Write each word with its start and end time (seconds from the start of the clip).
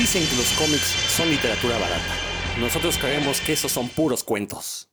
Dicen 0.00 0.26
que 0.26 0.36
los 0.36 0.50
cómics 0.52 0.96
son 1.14 1.28
literatura 1.28 1.76
barata. 1.76 2.14
Nosotros 2.58 2.96
creemos 2.96 3.38
que 3.42 3.52
esos 3.52 3.70
son 3.70 3.86
puros 3.90 4.24
cuentos. 4.24 4.88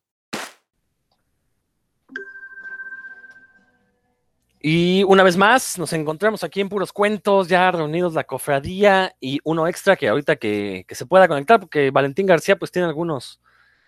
Y 4.59 5.05
una 5.05 5.23
vez 5.23 5.37
más, 5.37 5.79
nos 5.79 5.93
encontramos 5.93 6.43
aquí 6.43 6.59
en 6.59 6.67
Puros 6.67 6.91
Cuentos, 6.91 7.47
ya 7.47 7.71
reunidos 7.71 8.15
la 8.15 8.25
cofradía 8.25 9.15
y 9.21 9.39
uno 9.45 9.65
extra 9.69 9.95
que 9.95 10.09
ahorita 10.09 10.35
que, 10.35 10.85
se 10.89 11.05
pueda 11.05 11.29
conectar, 11.29 11.61
porque 11.61 11.89
Valentín 11.89 12.25
García 12.25 12.57
pues 12.57 12.69
tiene 12.69 12.89
algunos 12.89 13.39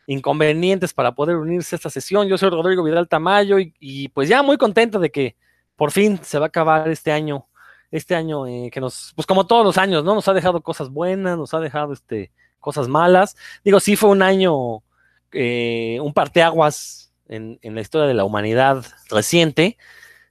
inconvenientes 0.08 0.94
para 0.94 1.14
poder 1.16 1.36
unirse 1.36 1.76
a 1.76 1.80
esta 1.80 1.90
sesión. 1.90 2.30
Yo 2.30 2.38
soy 2.38 2.50
Rodrigo 2.50 2.82
Vidal 2.82 3.10
Tamayo 3.10 3.58
y, 3.60 4.08
pues 4.14 4.30
ya 4.30 4.42
muy 4.42 4.56
contento 4.56 5.02
de 5.02 5.12
que 5.12 5.36
por 5.76 5.92
fin 5.92 6.18
se 6.24 6.40
va 6.40 6.46
a 6.46 6.48
acabar 6.48 6.88
este 6.88 7.12
año, 7.12 7.49
este 7.92 8.16
año 8.16 8.48
eh, 8.48 8.70
que 8.72 8.82
nos, 8.82 9.14
pues 9.16 9.26
como 9.26 9.48
todos 9.48 9.66
los 9.66 9.78
años, 9.78 10.04
¿no? 10.04 10.16
Nos 10.16 10.28
ha 10.28 10.34
dejado 10.34 10.62
cosas 10.62 10.90
buenas, 10.90 11.38
nos 11.38 11.54
ha 11.54 11.60
dejado 11.60 11.94
este, 11.94 12.32
cosas 12.60 12.88
malas. 12.88 13.36
Digo, 13.64 13.80
sí 13.80 13.96
fue 13.96 14.10
un 14.10 14.22
año, 14.22 14.84
eh, 15.32 16.00
un 16.02 16.14
parteaguas 16.14 17.12
en, 17.28 17.60
en 17.62 17.76
la 17.76 17.82
historia 17.82 18.08
de 18.08 18.14
la 18.14 18.26
humanidad 18.26 18.86
reciente, 19.10 19.78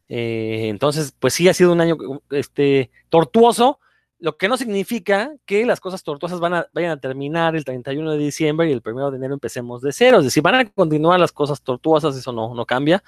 eh, 0.09 0.69
entonces, 0.69 1.15
pues 1.19 1.35
sí 1.35 1.49
ha 1.49 1.55
sido 1.55 1.73
un 1.73 1.81
año 1.81 1.97
este, 2.31 2.91
tortuoso, 3.09 3.79
lo 4.19 4.37
que 4.37 4.49
no 4.49 4.57
significa 4.57 5.33
que 5.45 5.65
las 5.67 5.81
cosas 5.81 6.03
tortuosas 6.03 6.41
van 6.41 6.55
a, 6.55 6.67
vayan 6.73 6.91
a 6.93 7.01
terminar 7.01 7.55
el 7.55 7.65
31 7.65 8.13
de 8.13 8.19
diciembre 8.19 8.69
y 8.69 8.73
el 8.73 8.83
1 8.85 9.11
de 9.11 9.17
enero 9.17 9.35
empecemos 9.35 9.83
de 9.83 9.93
cero. 9.93 10.19
Es 10.19 10.25
decir, 10.25 10.43
van 10.43 10.55
a 10.57 10.71
continuar 10.71 11.21
las 11.21 11.33
cosas 11.33 11.63
tortuosas, 11.63 12.17
eso 12.17 12.33
no, 12.33 12.55
no 12.55 12.67
cambia. 12.67 13.03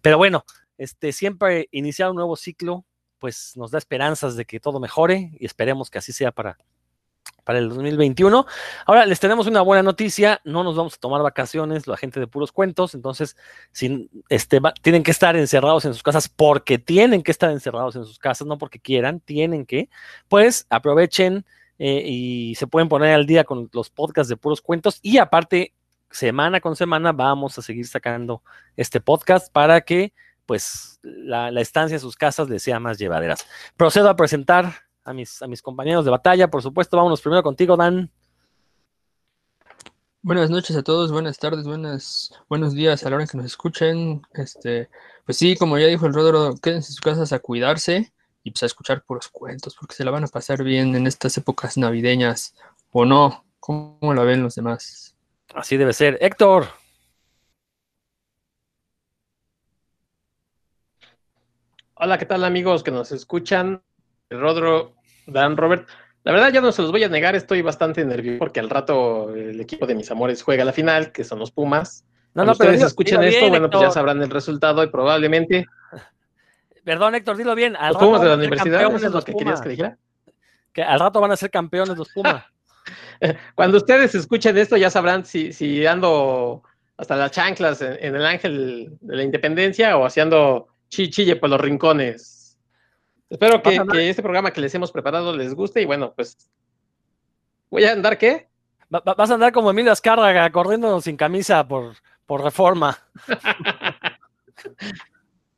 Pero 0.00 0.16
bueno, 0.16 0.44
este, 0.78 1.12
siempre 1.12 1.68
iniciar 1.72 2.10
un 2.10 2.16
nuevo 2.16 2.36
ciclo, 2.36 2.84
pues 3.24 3.56
nos 3.56 3.70
da 3.70 3.78
esperanzas 3.78 4.36
de 4.36 4.44
que 4.44 4.60
todo 4.60 4.78
mejore 4.78 5.30
y 5.40 5.46
esperemos 5.46 5.88
que 5.88 5.96
así 5.96 6.12
sea 6.12 6.30
para, 6.30 6.58
para 7.42 7.58
el 7.58 7.70
2021. 7.70 8.44
Ahora 8.84 9.06
les 9.06 9.18
tenemos 9.18 9.46
una 9.46 9.62
buena 9.62 9.82
noticia, 9.82 10.42
no 10.44 10.62
nos 10.62 10.76
vamos 10.76 10.92
a 10.92 10.98
tomar 10.98 11.22
vacaciones, 11.22 11.86
la 11.86 11.96
gente 11.96 12.20
de 12.20 12.26
puros 12.26 12.52
cuentos, 12.52 12.94
entonces 12.94 13.34
si, 13.72 14.10
este, 14.28 14.60
tienen 14.82 15.02
que 15.02 15.10
estar 15.10 15.36
encerrados 15.36 15.86
en 15.86 15.94
sus 15.94 16.02
casas 16.02 16.28
porque 16.28 16.76
tienen 16.76 17.22
que 17.22 17.30
estar 17.30 17.50
encerrados 17.50 17.96
en 17.96 18.04
sus 18.04 18.18
casas, 18.18 18.46
no 18.46 18.58
porque 18.58 18.78
quieran, 18.78 19.20
tienen 19.20 19.64
que, 19.64 19.88
pues 20.28 20.66
aprovechen 20.68 21.46
eh, 21.78 22.02
y 22.04 22.56
se 22.56 22.66
pueden 22.66 22.90
poner 22.90 23.14
al 23.14 23.24
día 23.24 23.44
con 23.44 23.70
los 23.72 23.88
podcasts 23.88 24.28
de 24.28 24.36
puros 24.36 24.60
cuentos 24.60 24.98
y 25.00 25.16
aparte, 25.16 25.72
semana 26.10 26.60
con 26.60 26.76
semana 26.76 27.12
vamos 27.12 27.56
a 27.56 27.62
seguir 27.62 27.86
sacando 27.86 28.42
este 28.76 29.00
podcast 29.00 29.50
para 29.50 29.80
que 29.80 30.12
pues 30.46 30.98
la, 31.02 31.50
la 31.50 31.60
estancia 31.60 31.96
en 31.96 32.00
sus 32.00 32.16
casas 32.16 32.48
les 32.48 32.62
sea 32.62 32.80
más 32.80 32.98
llevaderas. 32.98 33.46
Procedo 33.76 34.08
a 34.08 34.16
presentar 34.16 34.72
a 35.04 35.12
mis, 35.12 35.42
a 35.42 35.46
mis 35.46 35.62
compañeros 35.62 36.04
de 36.04 36.10
batalla, 36.10 36.48
por 36.48 36.62
supuesto. 36.62 36.96
Vámonos 36.96 37.20
primero 37.20 37.42
contigo, 37.42 37.76
Dan. 37.76 38.10
Buenas 40.22 40.48
noches 40.48 40.74
a 40.74 40.82
todos, 40.82 41.12
buenas 41.12 41.38
tardes, 41.38 41.64
buenas, 41.66 42.32
buenos 42.48 42.72
días 42.72 43.04
a 43.04 43.10
la 43.10 43.16
hora 43.16 43.26
que 43.26 43.36
nos 43.36 43.44
escuchen. 43.44 44.22
Este, 44.32 44.88
pues 45.26 45.36
sí, 45.36 45.54
como 45.54 45.76
ya 45.76 45.86
dijo 45.86 46.06
el 46.06 46.14
Rodro, 46.14 46.54
quédense 46.62 46.88
en 46.88 46.94
sus 46.94 47.00
casas 47.02 47.34
a 47.34 47.40
cuidarse 47.40 48.10
y 48.42 48.50
pues 48.50 48.62
a 48.62 48.66
escuchar 48.66 49.04
puros 49.04 49.28
cuentos, 49.28 49.76
porque 49.78 49.94
se 49.94 50.02
la 50.02 50.10
van 50.10 50.24
a 50.24 50.28
pasar 50.28 50.64
bien 50.64 50.94
en 50.94 51.06
estas 51.06 51.36
épocas 51.36 51.76
navideñas, 51.76 52.54
o 52.90 53.04
no, 53.04 53.44
¿cómo 53.60 54.14
la 54.14 54.22
ven 54.22 54.42
los 54.42 54.54
demás? 54.54 55.14
Así 55.54 55.76
debe 55.76 55.92
ser. 55.92 56.16
Héctor. 56.22 56.68
Hola, 62.04 62.18
¿qué 62.18 62.26
tal 62.26 62.44
amigos 62.44 62.82
que 62.82 62.90
nos 62.90 63.12
escuchan? 63.12 63.80
Rodro, 64.28 64.92
Dan, 65.26 65.56
Robert. 65.56 65.88
La 66.22 66.32
verdad 66.32 66.52
ya 66.52 66.60
no 66.60 66.70
se 66.70 66.82
los 66.82 66.90
voy 66.90 67.02
a 67.02 67.08
negar, 67.08 67.34
estoy 67.34 67.62
bastante 67.62 68.04
nervioso 68.04 68.40
porque 68.40 68.60
al 68.60 68.68
rato 68.68 69.34
el 69.34 69.58
equipo 69.58 69.86
de 69.86 69.94
mis 69.94 70.10
amores 70.10 70.42
juega 70.42 70.66
la 70.66 70.74
final, 70.74 71.12
que 71.12 71.24
son 71.24 71.38
los 71.38 71.50
Pumas. 71.50 72.04
No, 72.34 72.44
no, 72.44 72.54
pero 72.56 72.72
ustedes 72.72 72.88
escuchan 72.88 73.24
esto, 73.24 73.48
bueno, 73.48 73.70
pues 73.70 73.84
ya 73.84 73.90
sabrán 73.90 74.20
el 74.20 74.28
resultado 74.28 74.84
y 74.84 74.88
probablemente... 74.88 75.64
Perdón, 76.84 77.14
Héctor, 77.14 77.38
dilo 77.38 77.54
bien. 77.54 77.72
los 77.72 77.96
Pumas 77.96 78.20
de 78.20 78.28
la 78.28 78.34
universidad, 78.34 78.82
¿eso 78.82 79.06
es 79.06 79.10
lo 79.10 79.22
que 79.22 79.32
querías 79.32 79.62
que 79.62 79.70
dijera? 79.70 79.96
Que 80.74 80.82
al 80.82 81.00
rato 81.00 81.22
van 81.22 81.32
a 81.32 81.38
ser 81.38 81.50
campeones 81.50 81.96
los 81.96 82.10
Pumas. 82.12 82.44
Cuando 83.54 83.78
ustedes 83.78 84.14
escuchen 84.14 84.58
esto 84.58 84.76
ya 84.76 84.90
sabrán 84.90 85.24
si, 85.24 85.54
si 85.54 85.86
ando 85.86 86.64
hasta 86.98 87.16
las 87.16 87.30
chanclas 87.30 87.80
en, 87.80 88.14
el 88.14 88.26
ángel 88.26 88.90
de 89.00 89.16
la 89.16 89.22
independencia 89.22 89.96
o 89.96 90.04
haciendo 90.04 90.68
chichille 90.94 91.36
por 91.36 91.50
los 91.50 91.60
rincones. 91.60 92.58
Espero 93.28 93.62
que, 93.62 94.08
este 94.08 94.22
programa 94.22 94.52
que 94.52 94.60
les 94.60 94.74
hemos 94.74 94.92
preparado 94.92 95.36
les 95.36 95.54
guste 95.54 95.82
y 95.82 95.86
bueno, 95.86 96.12
pues 96.14 96.36
voy 97.70 97.84
a 97.84 97.92
andar 97.92 98.16
qué? 98.16 98.48
vas 98.88 99.30
a 99.30 99.34
andar 99.34 99.52
como 99.52 99.70
Emilio 99.70 99.90
Azcárraga 99.90 100.48
corriendo 100.52 101.00
sin 101.00 101.16
camisa 101.16 101.66
por, 101.66 101.96
por 102.26 102.44
reforma. 102.44 102.96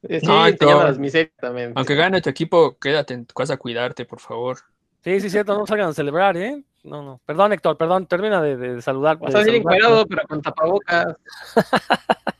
sí, 0.09 0.21
te 0.21 0.67
llamas 0.67 0.99
también. 1.39 1.73
Aunque 1.75 1.95
gane 1.95 2.23
tu 2.23 2.31
equipo, 2.31 2.79
quédate 2.79 3.13
en 3.13 3.27
tu 3.27 3.35
casa 3.35 3.55
a 3.55 3.59
cuidarte, 3.59 4.07
por 4.07 4.21
favor. 4.21 4.59
Sí, 5.05 5.21
sí, 5.21 5.29
cierto, 5.29 5.57
no 5.59 5.67
salgan 5.67 5.91
a 5.91 5.95
celebrar, 5.95 6.37
¿eh? 6.37 6.65
No, 6.83 7.03
no. 7.03 7.21
Perdón, 7.27 7.53
Héctor, 7.53 7.77
perdón, 7.77 8.07
termina 8.07 8.41
de, 8.41 8.57
de 8.57 8.81
saludar. 8.81 9.19
Vas 9.19 9.35
a 9.35 9.39
salir 9.41 9.57
encuadrado, 9.57 10.07
pero 10.07 10.23
con 10.27 10.41
tapabocas. 10.41 11.17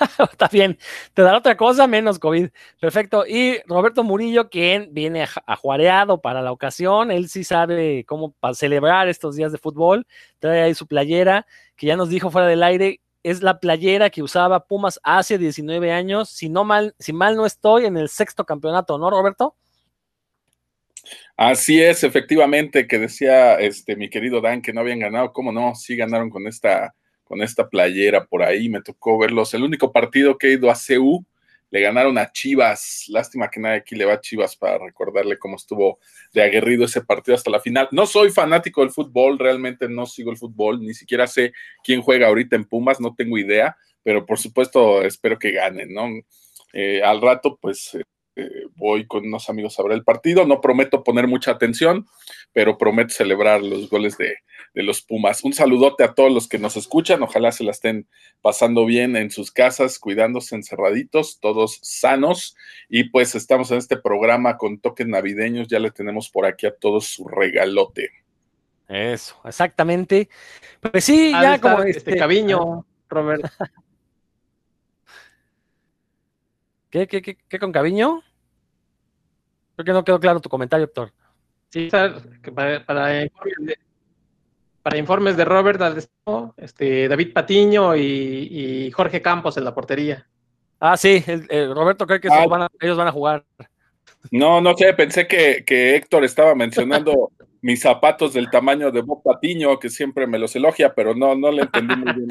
Está 0.32 0.48
bien, 0.48 0.78
te 1.14 1.22
dará 1.22 1.38
otra 1.38 1.56
cosa 1.56 1.86
menos 1.86 2.18
COVID. 2.18 2.48
Perfecto. 2.80 3.26
Y 3.26 3.58
Roberto 3.66 4.04
Murillo, 4.04 4.48
quien 4.48 4.92
viene 4.92 5.26
ajuareado 5.46 6.20
para 6.20 6.42
la 6.42 6.52
ocasión, 6.52 7.10
él 7.10 7.28
sí 7.28 7.44
sabe 7.44 8.04
cómo 8.06 8.34
celebrar 8.54 9.08
estos 9.08 9.36
días 9.36 9.52
de 9.52 9.58
fútbol. 9.58 10.06
Trae 10.38 10.62
ahí 10.62 10.74
su 10.74 10.86
playera, 10.86 11.46
que 11.76 11.86
ya 11.86 11.96
nos 11.96 12.08
dijo 12.08 12.30
fuera 12.30 12.46
del 12.46 12.62
aire, 12.62 13.00
es 13.22 13.42
la 13.42 13.60
playera 13.60 14.10
que 14.10 14.22
usaba 14.22 14.66
Pumas 14.66 15.00
hace 15.02 15.38
19 15.38 15.92
años. 15.92 16.30
Si 16.30 16.48
no 16.48 16.64
mal, 16.64 16.94
si 16.98 17.12
mal 17.12 17.36
no 17.36 17.46
estoy, 17.46 17.86
en 17.86 17.96
el 17.96 18.08
sexto 18.08 18.44
campeonato, 18.44 18.98
¿no, 18.98 19.10
Roberto? 19.10 19.56
Así 21.36 21.80
es, 21.80 22.04
efectivamente, 22.04 22.86
que 22.86 22.98
decía 22.98 23.54
este 23.54 23.96
mi 23.96 24.10
querido 24.10 24.40
Dan 24.40 24.62
que 24.62 24.72
no 24.72 24.80
habían 24.80 24.98
ganado. 24.98 25.32
¿Cómo 25.32 25.52
no? 25.52 25.74
Sí 25.74 25.96
ganaron 25.96 26.30
con 26.30 26.46
esta 26.46 26.94
con 27.28 27.42
esta 27.42 27.68
playera 27.68 28.24
por 28.24 28.42
ahí, 28.42 28.68
me 28.68 28.80
tocó 28.80 29.18
verlos. 29.18 29.52
El 29.52 29.62
único 29.62 29.92
partido 29.92 30.38
que 30.38 30.48
he 30.48 30.52
ido 30.54 30.70
a 30.70 30.74
CU, 30.74 31.24
le 31.70 31.80
ganaron 31.82 32.16
a 32.16 32.32
Chivas. 32.32 33.04
Lástima 33.08 33.50
que 33.50 33.60
nadie 33.60 33.76
aquí 33.76 33.94
le 33.94 34.06
va 34.06 34.14
a 34.14 34.20
Chivas 34.20 34.56
para 34.56 34.78
recordarle 34.78 35.38
cómo 35.38 35.56
estuvo 35.56 35.98
de 36.32 36.42
aguerrido 36.42 36.86
ese 36.86 37.02
partido 37.02 37.34
hasta 37.34 37.50
la 37.50 37.60
final. 37.60 37.88
No 37.92 38.06
soy 38.06 38.30
fanático 38.30 38.80
del 38.80 38.90
fútbol, 38.90 39.38
realmente 39.38 39.88
no 39.88 40.06
sigo 40.06 40.30
el 40.30 40.38
fútbol, 40.38 40.80
ni 40.80 40.94
siquiera 40.94 41.26
sé 41.26 41.52
quién 41.84 42.00
juega 42.00 42.28
ahorita 42.28 42.56
en 42.56 42.64
Pumas, 42.64 43.00
no 43.00 43.14
tengo 43.14 43.36
idea, 43.36 43.76
pero 44.02 44.24
por 44.24 44.38
supuesto 44.38 45.02
espero 45.02 45.38
que 45.38 45.52
ganen, 45.52 45.92
¿no? 45.92 46.08
Eh, 46.72 47.02
al 47.02 47.20
rato, 47.20 47.58
pues 47.60 47.96
voy 48.76 49.06
con 49.06 49.26
unos 49.26 49.48
amigos 49.48 49.78
a 49.78 49.82
ver 49.82 49.92
el 49.92 50.04
partido. 50.04 50.46
No 50.46 50.60
prometo 50.60 51.02
poner 51.04 51.26
mucha 51.26 51.50
atención, 51.50 52.06
pero 52.52 52.78
prometo 52.78 53.14
celebrar 53.14 53.62
los 53.62 53.90
goles 53.90 54.16
de, 54.18 54.36
los 54.74 55.02
Pumas. 55.02 55.42
Un 55.42 55.52
saludote 55.52 56.04
a 56.04 56.14
todos 56.14 56.32
los 56.32 56.48
que 56.48 56.58
nos 56.58 56.76
escuchan. 56.76 57.22
Ojalá 57.22 57.50
se 57.52 57.64
la 57.64 57.72
estén 57.72 58.06
pasando 58.40 58.86
bien 58.86 59.16
en 59.16 59.30
sus 59.30 59.50
casas, 59.50 59.98
cuidándose 59.98 60.54
encerraditos, 60.54 61.40
todos 61.40 61.80
sanos. 61.82 62.56
Y 62.88 63.10
pues 63.10 63.34
estamos 63.34 63.70
en 63.70 63.78
este 63.78 63.96
programa 63.96 64.56
con 64.56 64.78
toques 64.78 65.06
navideños. 65.06 65.68
Ya 65.68 65.80
le 65.80 65.90
tenemos 65.90 66.30
por 66.30 66.46
aquí 66.46 66.66
a 66.66 66.74
todos 66.74 67.06
su 67.06 67.26
regalote. 67.26 68.10
Eso, 68.88 69.36
exactamente. 69.44 70.28
Pues 70.80 71.04
sí, 71.04 71.32
ya 71.32 71.60
como 71.60 71.82
este, 71.82 71.98
este 71.98 72.16
Caviño, 72.16 72.86
Robert. 73.08 73.44
¿Qué, 76.90 77.06
qué, 77.06 77.20
qué, 77.20 77.36
qué 77.48 77.58
con 77.58 77.70
Caviño? 77.70 78.22
Creo 79.78 79.84
que 79.84 79.92
no 79.92 80.04
quedó 80.04 80.18
claro 80.18 80.40
tu 80.40 80.48
comentario, 80.48 80.86
Héctor. 80.86 81.12
Sí, 81.68 81.88
para, 82.52 82.84
para, 82.84 84.98
informes 84.98 85.36
de 85.36 85.44
Robert, 85.44 85.80
este, 86.56 87.06
David 87.06 87.32
Patiño 87.32 87.94
y, 87.94 88.90
Jorge 88.90 89.22
Campos 89.22 89.56
en 89.56 89.62
la 89.62 89.72
portería. 89.72 90.26
Ah, 90.80 90.96
sí, 90.96 91.24
Roberto 91.72 92.08
cree 92.08 92.20
que 92.20 92.28
ellos 92.80 92.96
van 92.96 93.06
a 93.06 93.12
jugar. 93.12 93.44
No, 94.32 94.60
no 94.60 94.76
sé, 94.76 94.94
pensé 94.94 95.28
que, 95.28 95.94
Héctor 95.94 96.24
estaba 96.24 96.56
mencionando 96.56 97.30
mis 97.62 97.80
zapatos 97.80 98.32
del 98.32 98.50
tamaño 98.50 98.90
de 98.90 99.02
Bob 99.02 99.22
Patiño, 99.22 99.78
que 99.78 99.90
siempre 99.90 100.26
me 100.26 100.40
los 100.40 100.56
elogia, 100.56 100.92
pero 100.92 101.14
no, 101.14 101.36
no 101.36 101.52
le 101.52 101.62
entendí 101.62 101.94
muy 101.94 102.14
bien. 102.14 102.28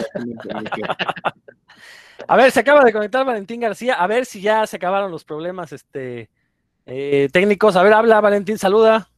A 2.28 2.36
ver, 2.36 2.52
se 2.52 2.60
acaba 2.60 2.84
de 2.84 2.92
conectar 2.92 3.26
Valentín 3.26 3.62
García, 3.62 3.94
a 3.94 4.06
ver 4.06 4.26
si 4.26 4.42
ya 4.42 4.68
se 4.68 4.76
acabaron 4.76 5.12
los 5.12 5.24
problemas 5.24 5.72
este, 5.72 6.30
eh, 6.88 7.30
técnicos, 7.32 7.76
a 7.76 7.84
ver, 7.84 7.94
habla 7.94 8.20
Valentín, 8.22 8.58
saluda. 8.58 9.10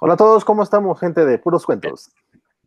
Hola 0.00 0.14
a 0.14 0.16
todos, 0.16 0.44
¿cómo 0.44 0.62
estamos, 0.62 1.00
gente 1.00 1.24
de 1.24 1.38
puros 1.38 1.64
cuentos? 1.64 2.10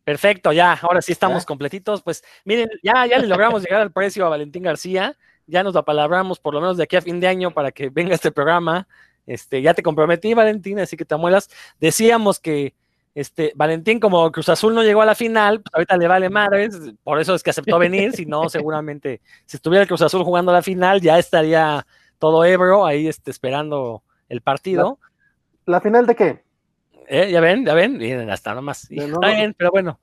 Perfecto, 0.03 0.51
ya, 0.51 0.74
ahora 0.81 1.01
sí 1.01 1.12
estamos 1.12 1.45
completitos. 1.45 2.01
Pues 2.01 2.24
miren, 2.44 2.69
ya, 2.83 3.06
ya 3.07 3.18
le 3.18 3.27
logramos 3.27 3.63
llegar 3.63 3.81
al 3.81 3.92
precio 3.92 4.25
a 4.25 4.30
Valentín 4.30 4.63
García, 4.63 5.18
ya 5.47 5.63
nos 5.63 5.75
apalabramos 5.75 6.39
por 6.39 6.53
lo 6.53 6.62
menos 6.62 6.77
de 6.77 6.83
aquí 6.83 6.95
a 6.95 7.01
fin 7.01 7.19
de 7.19 7.27
año 7.27 7.51
para 7.51 7.71
que 7.71 7.89
venga 7.89 8.15
este 8.15 8.31
programa. 8.31 8.88
Este, 9.25 9.62
ya 9.62 9.74
te 9.74 9.81
comprometí, 9.81 10.33
Valentín, 10.33 10.80
así 10.80 10.95
que 10.95 11.06
te 11.06 11.15
amuelas. 11.15 11.50
Decíamos 11.80 12.39
que 12.39 12.75
este, 13.15 13.53
Valentín, 13.56 14.00
como 14.00 14.31
Cruz 14.31 14.50
Azul 14.50 14.75
no 14.75 14.83
llegó 14.83 15.01
a 15.01 15.06
la 15.06 15.15
final, 15.15 15.62
pues 15.62 15.74
ahorita 15.74 15.97
le 15.97 16.07
vale 16.07 16.30
madres, 16.30 16.77
por 17.03 17.19
eso 17.19 17.33
es 17.33 17.42
que 17.42 17.50
aceptó 17.50 17.80
venir, 17.80 18.12
si 18.13 18.25
no, 18.25 18.50
seguramente, 18.50 19.21
si 19.45 19.57
estuviera 19.57 19.83
el 19.83 19.88
Cruz 19.88 20.01
Azul 20.01 20.24
jugando 20.24 20.51
a 20.51 20.56
la 20.56 20.62
final, 20.62 21.01
ya 21.01 21.18
estaría 21.18 21.88
todo 22.19 22.44
Ebro 22.45 22.85
ahí 22.85 23.07
este, 23.07 23.31
esperando 23.31 24.03
el 24.29 24.41
partido. 24.41 25.00
¿La, 25.65 25.81
final 25.81 26.06
de 26.06 26.15
qué? 26.15 26.44
¿Eh? 27.07 27.31
¿Ya 27.31 27.39
ven? 27.41 27.65
¿Ya 27.65 27.73
ven? 27.73 27.97
Miren, 27.97 28.29
hasta 28.29 28.53
nomás. 28.53 28.89
Está 28.89 29.07
no- 29.07 29.19
bien, 29.19 29.53
pero 29.57 29.71
bueno. 29.71 30.00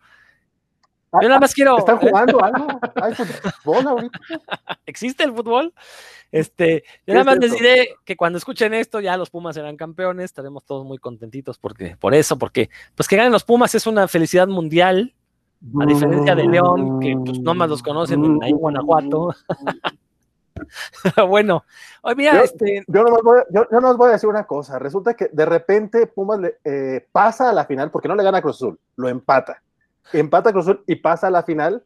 Ah, 1.12 1.19
Yo 1.20 1.29
nada 1.29 1.41
más 1.41 1.53
quiero. 1.55 1.76
¿Están 1.79 1.99
jugando 1.99 2.43
algo? 2.44 2.67
¿Hay 2.94 3.14
fútbol 3.14 3.87
ahorita? 3.87 4.19
¿Existe 4.87 5.25
el 5.25 5.32
fútbol? 5.32 5.75
Este, 6.31 6.82
yo 6.87 6.93
¿Qué 7.06 7.12
nada 7.12 7.20
es 7.20 7.26
más 7.26 7.37
les 7.38 7.53
esto? 7.53 7.62
diré 7.62 7.88
que 8.06 8.17
cuando 8.17 8.38
escuchen 8.38 8.73
esto, 8.73 9.00
ya 9.00 9.17
los 9.19 9.29
Pumas 9.29 9.55
serán 9.55 9.76
campeones, 9.76 10.25
estaremos 10.25 10.65
todos 10.65 10.87
muy 10.87 10.97
contentitos 10.97 11.58
porque, 11.58 11.97
por 11.99 12.15
eso, 12.15 12.38
porque 12.38 12.70
pues 12.94 13.06
que 13.06 13.17
ganen 13.17 13.32
los 13.32 13.44
Pumas 13.44 13.75
es 13.75 13.87
una 13.87 14.08
felicidad 14.08 14.49
mundial, 14.49 15.15
a 15.81 15.85
diferencia 15.85 16.35
de 16.35 16.44
León, 16.49 16.99
que 17.00 17.15
pues 17.23 17.38
nomás 17.41 17.69
los 17.69 17.82
conocen 17.82 18.25
en, 18.25 18.43
ahí 18.43 18.50
en 18.50 18.56
Guanajuato. 18.56 19.35
bueno, 21.29 21.64
hoy 22.03 22.14
mira, 22.14 22.35
Yo- 22.35 22.43
este, 22.43 22.85
Yo 22.87 23.03
nomás, 23.03 23.23
voy, 23.23 23.38
a- 23.41 23.47
yo, 23.50 23.67
yo 23.70 23.81
nomás 23.81 23.97
voy 23.97 24.09
a 24.09 24.12
decir 24.12 24.29
una 24.29 24.44
cosa. 24.47 24.79
Resulta 24.79 25.14
que 25.14 25.29
de 25.32 25.44
repente 25.47 26.06
Pumas 26.06 26.38
le, 26.41 26.59
eh, 26.64 27.06
pasa 27.12 27.50
a 27.50 27.53
la 27.53 27.64
final 27.64 27.91
porque 27.91 28.09
no 28.09 28.14
le 28.14 28.23
gana 28.25 28.38
a 28.38 28.43
Cruz 28.43 28.56
Azul, 28.56 28.79
lo 28.97 29.09
empata. 29.09 29.62
Empata 30.12 30.50
a 30.50 30.53
Cruz 30.53 30.67
Azul 30.69 30.85
y 30.87 30.97
pasa 30.97 31.29
a 31.29 31.31
la 31.31 31.43
final. 31.43 31.82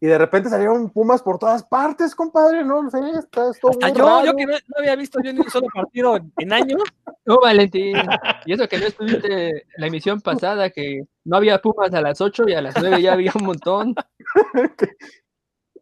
Y 0.00 0.06
de 0.06 0.18
repente 0.18 0.50
salieron 0.50 0.90
Pumas 0.90 1.22
por 1.22 1.38
todas 1.38 1.62
partes, 1.64 2.14
compadre. 2.14 2.62
No 2.62 2.90
sé, 2.90 2.98
está, 3.18 3.48
está 3.48 3.68
hasta 3.70 3.88
muy 3.88 3.96
yo, 3.96 4.04
raro. 4.04 4.26
yo 4.26 4.36
que 4.36 4.44
no, 4.44 4.52
no 4.52 4.74
había 4.78 4.96
visto 4.96 5.18
yo 5.24 5.32
ni 5.32 5.40
un 5.40 5.48
solo 5.48 5.66
partido 5.72 6.16
en, 6.16 6.30
en 6.36 6.52
años, 6.52 6.82
No, 7.24 7.38
Valentín. 7.40 7.96
Y 8.44 8.52
eso 8.52 8.68
que 8.68 8.76
no 8.78 8.84
estuviste 8.86 9.64
la 9.78 9.86
emisión 9.86 10.20
pasada, 10.20 10.68
que 10.68 11.06
no 11.24 11.38
había 11.38 11.62
Pumas 11.62 11.94
a 11.94 12.02
las 12.02 12.20
8 12.20 12.44
y 12.48 12.52
a 12.52 12.60
las 12.60 12.74
9 12.78 13.00
ya 13.00 13.14
había 13.14 13.32
un 13.34 13.46
montón. 13.46 13.94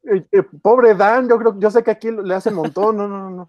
Eh, 0.05 0.25
eh, 0.33 0.43
pobre 0.61 0.95
Dan, 0.95 1.29
yo 1.29 1.39
creo, 1.39 1.59
yo 1.59 1.71
sé 1.71 1.83
que 1.83 1.91
aquí 1.91 2.11
le 2.11 2.35
hacen 2.35 2.55
montón. 2.55 2.97
No, 2.97 3.09
no, 3.09 3.31
no. 3.31 3.49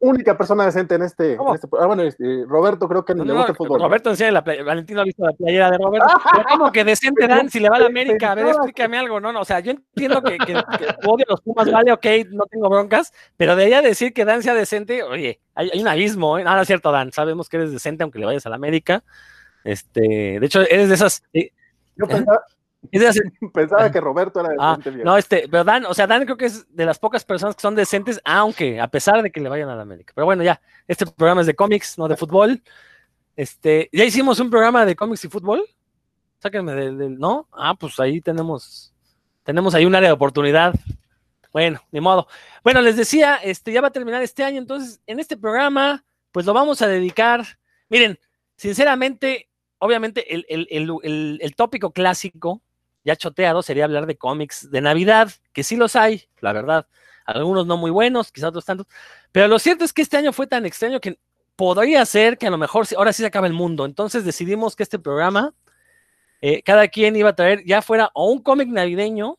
Única 0.00 0.36
persona 0.36 0.66
decente 0.66 0.94
en 0.96 1.02
este. 1.02 1.34
En 1.34 1.40
este- 1.54 1.66
ah, 1.80 1.86
bueno, 1.86 2.02
este, 2.02 2.44
Roberto, 2.46 2.86
creo 2.86 3.02
que 3.02 3.14
No, 3.14 3.24
le 3.24 3.28
no, 3.32 3.36
gusta 3.36 3.52
el 3.52 3.56
fútbol. 3.56 3.80
Roberto 3.80 4.10
enseña 4.10 4.30
la 4.30 4.44
playa, 4.44 4.62
Valentín 4.62 4.94
no 4.94 5.00
ha 5.00 5.04
visto 5.04 5.24
la 5.24 5.32
playera 5.32 5.70
de 5.70 5.78
Roberto. 5.78 6.06
Pero 6.34 6.44
¿Cómo 6.50 6.70
que 6.70 6.84
decente 6.84 7.26
Dan 7.26 7.48
si 7.48 7.60
le 7.60 7.70
va 7.70 7.76
a 7.76 7.80
la 7.80 7.86
América? 7.86 8.32
A 8.32 8.34
ver, 8.34 8.48
explícame 8.48 8.98
algo, 8.98 9.20
no, 9.20 9.32
no, 9.32 9.40
o 9.40 9.44
sea, 9.46 9.60
yo 9.60 9.70
entiendo 9.70 10.20
que, 10.22 10.36
que, 10.36 10.52
que 10.52 10.86
odio 11.06 11.24
a 11.26 11.30
los 11.30 11.40
Pumas, 11.40 11.72
vale, 11.72 11.92
ok, 11.92 12.06
no 12.30 12.44
tengo 12.44 12.68
broncas, 12.68 13.10
pero 13.38 13.56
de 13.56 13.64
ahí 13.64 13.72
a 13.72 13.80
decir 13.80 14.12
que 14.12 14.26
Dan 14.26 14.42
sea 14.42 14.52
decente, 14.52 15.02
oye, 15.02 15.40
hay, 15.54 15.70
hay 15.72 15.80
un 15.80 15.88
abismo, 15.88 16.38
¿eh? 16.38 16.44
Nada, 16.44 16.60
es 16.60 16.66
cierto, 16.66 16.92
Dan, 16.92 17.10
sabemos 17.12 17.48
que 17.48 17.56
eres 17.56 17.72
decente 17.72 18.02
aunque 18.02 18.18
le 18.18 18.26
vayas 18.26 18.44
a 18.44 18.50
la 18.50 18.56
América. 18.56 19.02
Este, 19.64 20.38
de 20.40 20.44
hecho, 20.44 20.60
eres 20.60 20.90
de 20.90 20.94
esas, 20.94 21.22
eh, 21.32 21.52
Yo 21.96 22.06
pensaba, 22.06 22.42
pensaba 23.52 23.90
que 23.90 24.00
Roberto 24.00 24.40
era 24.40 24.50
ah, 24.58 24.70
decente. 24.76 24.90
bien. 24.90 25.04
no, 25.04 25.16
este, 25.16 25.46
pero 25.50 25.64
Dan, 25.64 25.84
o 25.86 25.94
sea, 25.94 26.06
Dan 26.06 26.24
creo 26.24 26.36
que 26.36 26.46
es 26.46 26.74
de 26.74 26.84
las 26.86 26.98
pocas 26.98 27.24
personas 27.24 27.54
que 27.54 27.60
son 27.62 27.74
decentes, 27.74 28.20
aunque, 28.24 28.80
a 28.80 28.88
pesar 28.88 29.22
de 29.22 29.30
que 29.30 29.40
le 29.40 29.48
vayan 29.48 29.68
a 29.68 29.76
la 29.76 29.82
América. 29.82 30.12
Pero 30.14 30.24
bueno, 30.24 30.42
ya, 30.42 30.60
este 30.88 31.06
programa 31.06 31.42
es 31.42 31.46
de 31.46 31.54
cómics, 31.54 31.98
no 31.98 32.08
de 32.08 32.16
fútbol. 32.16 32.62
Este, 33.36 33.88
ya 33.92 34.04
hicimos 34.04 34.40
un 34.40 34.50
programa 34.50 34.84
de 34.84 34.96
cómics 34.96 35.24
y 35.24 35.28
fútbol. 35.28 35.62
Sáquenme 36.38 36.72
del, 36.74 36.96
del- 36.98 37.18
¿no? 37.18 37.48
Ah, 37.52 37.74
pues 37.74 38.00
ahí 38.00 38.20
tenemos, 38.20 38.94
tenemos 39.42 39.74
ahí 39.74 39.84
un 39.84 39.94
área 39.94 40.08
de 40.08 40.14
oportunidad. 40.14 40.74
Bueno, 41.52 41.80
ni 41.90 42.00
modo. 42.00 42.28
Bueno, 42.64 42.80
les 42.80 42.96
decía, 42.96 43.36
este, 43.36 43.72
ya 43.72 43.80
va 43.80 43.88
a 43.88 43.92
terminar 43.92 44.22
este 44.22 44.42
año, 44.44 44.58
entonces, 44.58 45.00
en 45.06 45.20
este 45.20 45.36
programa, 45.36 46.04
pues 46.32 46.46
lo 46.46 46.54
vamos 46.54 46.80
a 46.80 46.86
dedicar. 46.86 47.44
Miren, 47.88 48.18
sinceramente, 48.56 49.48
obviamente, 49.78 50.32
el- 50.34 50.46
el- 50.48 50.68
el- 50.70 51.38
el 51.42 51.54
tópico 51.56 51.92
clásico, 51.92 52.62
ya 53.04 53.16
choteado, 53.16 53.62
sería 53.62 53.84
hablar 53.84 54.06
de 54.06 54.16
cómics 54.16 54.70
de 54.70 54.80
Navidad, 54.80 55.30
que 55.52 55.62
sí 55.62 55.76
los 55.76 55.96
hay, 55.96 56.28
la 56.40 56.52
verdad. 56.52 56.86
Algunos 57.24 57.66
no 57.66 57.76
muy 57.76 57.90
buenos, 57.90 58.32
quizás 58.32 58.48
otros 58.48 58.64
tantos. 58.64 58.86
Pero 59.32 59.48
lo 59.48 59.58
cierto 59.58 59.84
es 59.84 59.92
que 59.92 60.02
este 60.02 60.16
año 60.16 60.32
fue 60.32 60.46
tan 60.46 60.66
extraño 60.66 61.00
que 61.00 61.18
podría 61.56 62.04
ser 62.06 62.38
que 62.38 62.46
a 62.46 62.50
lo 62.50 62.58
mejor 62.58 62.86
ahora 62.96 63.12
sí 63.12 63.22
se 63.22 63.26
acaba 63.26 63.46
el 63.46 63.52
mundo. 63.52 63.84
Entonces 63.84 64.24
decidimos 64.24 64.74
que 64.74 64.82
este 64.82 64.98
programa, 64.98 65.54
eh, 66.40 66.62
cada 66.62 66.88
quien 66.88 67.14
iba 67.16 67.30
a 67.30 67.36
traer 67.36 67.64
ya 67.64 67.82
fuera 67.82 68.10
o 68.14 68.30
un 68.30 68.42
cómic 68.42 68.68
navideño 68.68 69.38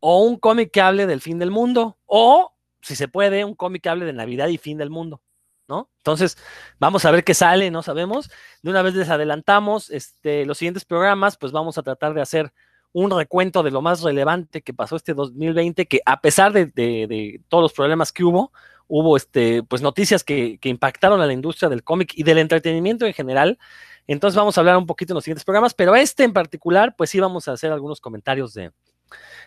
o 0.00 0.22
un 0.22 0.36
cómic 0.36 0.70
que 0.70 0.80
hable 0.80 1.06
del 1.06 1.20
fin 1.20 1.38
del 1.38 1.50
mundo 1.50 1.98
o, 2.06 2.54
si 2.80 2.96
se 2.96 3.08
puede, 3.08 3.44
un 3.44 3.54
cómic 3.54 3.82
que 3.82 3.88
hable 3.88 4.06
de 4.06 4.12
Navidad 4.12 4.48
y 4.48 4.58
fin 4.58 4.78
del 4.78 4.90
mundo. 4.90 5.20
¿No? 5.66 5.90
Entonces, 5.98 6.36
vamos 6.78 7.06
a 7.06 7.10
ver 7.10 7.24
qué 7.24 7.32
sale, 7.32 7.70
no 7.70 7.82
sabemos. 7.82 8.30
De 8.62 8.70
una 8.70 8.82
vez 8.82 8.94
les 8.94 9.08
adelantamos 9.08 9.88
este, 9.90 10.44
los 10.44 10.58
siguientes 10.58 10.84
programas, 10.84 11.38
pues 11.38 11.52
vamos 11.52 11.78
a 11.78 11.82
tratar 11.82 12.12
de 12.12 12.20
hacer 12.20 12.52
un 12.94 13.10
recuento 13.10 13.62
de 13.64 13.72
lo 13.72 13.82
más 13.82 14.02
relevante 14.02 14.62
que 14.62 14.72
pasó 14.72 14.94
este 14.96 15.14
2020, 15.14 15.86
que 15.86 16.00
a 16.06 16.20
pesar 16.20 16.52
de, 16.52 16.66
de- 16.66 17.40
todos 17.48 17.60
los 17.62 17.72
problemas 17.72 18.12
que 18.12 18.22
hubo, 18.24 18.52
hubo 18.86 19.16
este, 19.16 19.64
pues 19.64 19.82
noticias 19.82 20.22
que, 20.22 20.58
que 20.58 20.68
impactaron 20.68 21.20
a 21.20 21.26
la 21.26 21.32
industria 21.32 21.68
del 21.68 21.82
cómic 21.82 22.12
y 22.14 22.22
del 22.22 22.38
entretenimiento 22.38 23.04
en 23.04 23.12
general. 23.12 23.58
Entonces 24.06 24.36
vamos 24.36 24.56
a 24.56 24.60
hablar 24.60 24.76
un 24.76 24.86
poquito 24.86 25.12
en 25.12 25.16
los 25.16 25.24
siguientes 25.24 25.44
programas, 25.44 25.74
pero 25.74 25.96
este 25.96 26.22
en 26.22 26.32
particular, 26.32 26.94
pues 26.96 27.10
sí 27.10 27.18
vamos 27.18 27.48
a 27.48 27.52
hacer 27.52 27.72
algunos 27.72 28.00
comentarios 28.00 28.54
de 28.54 28.70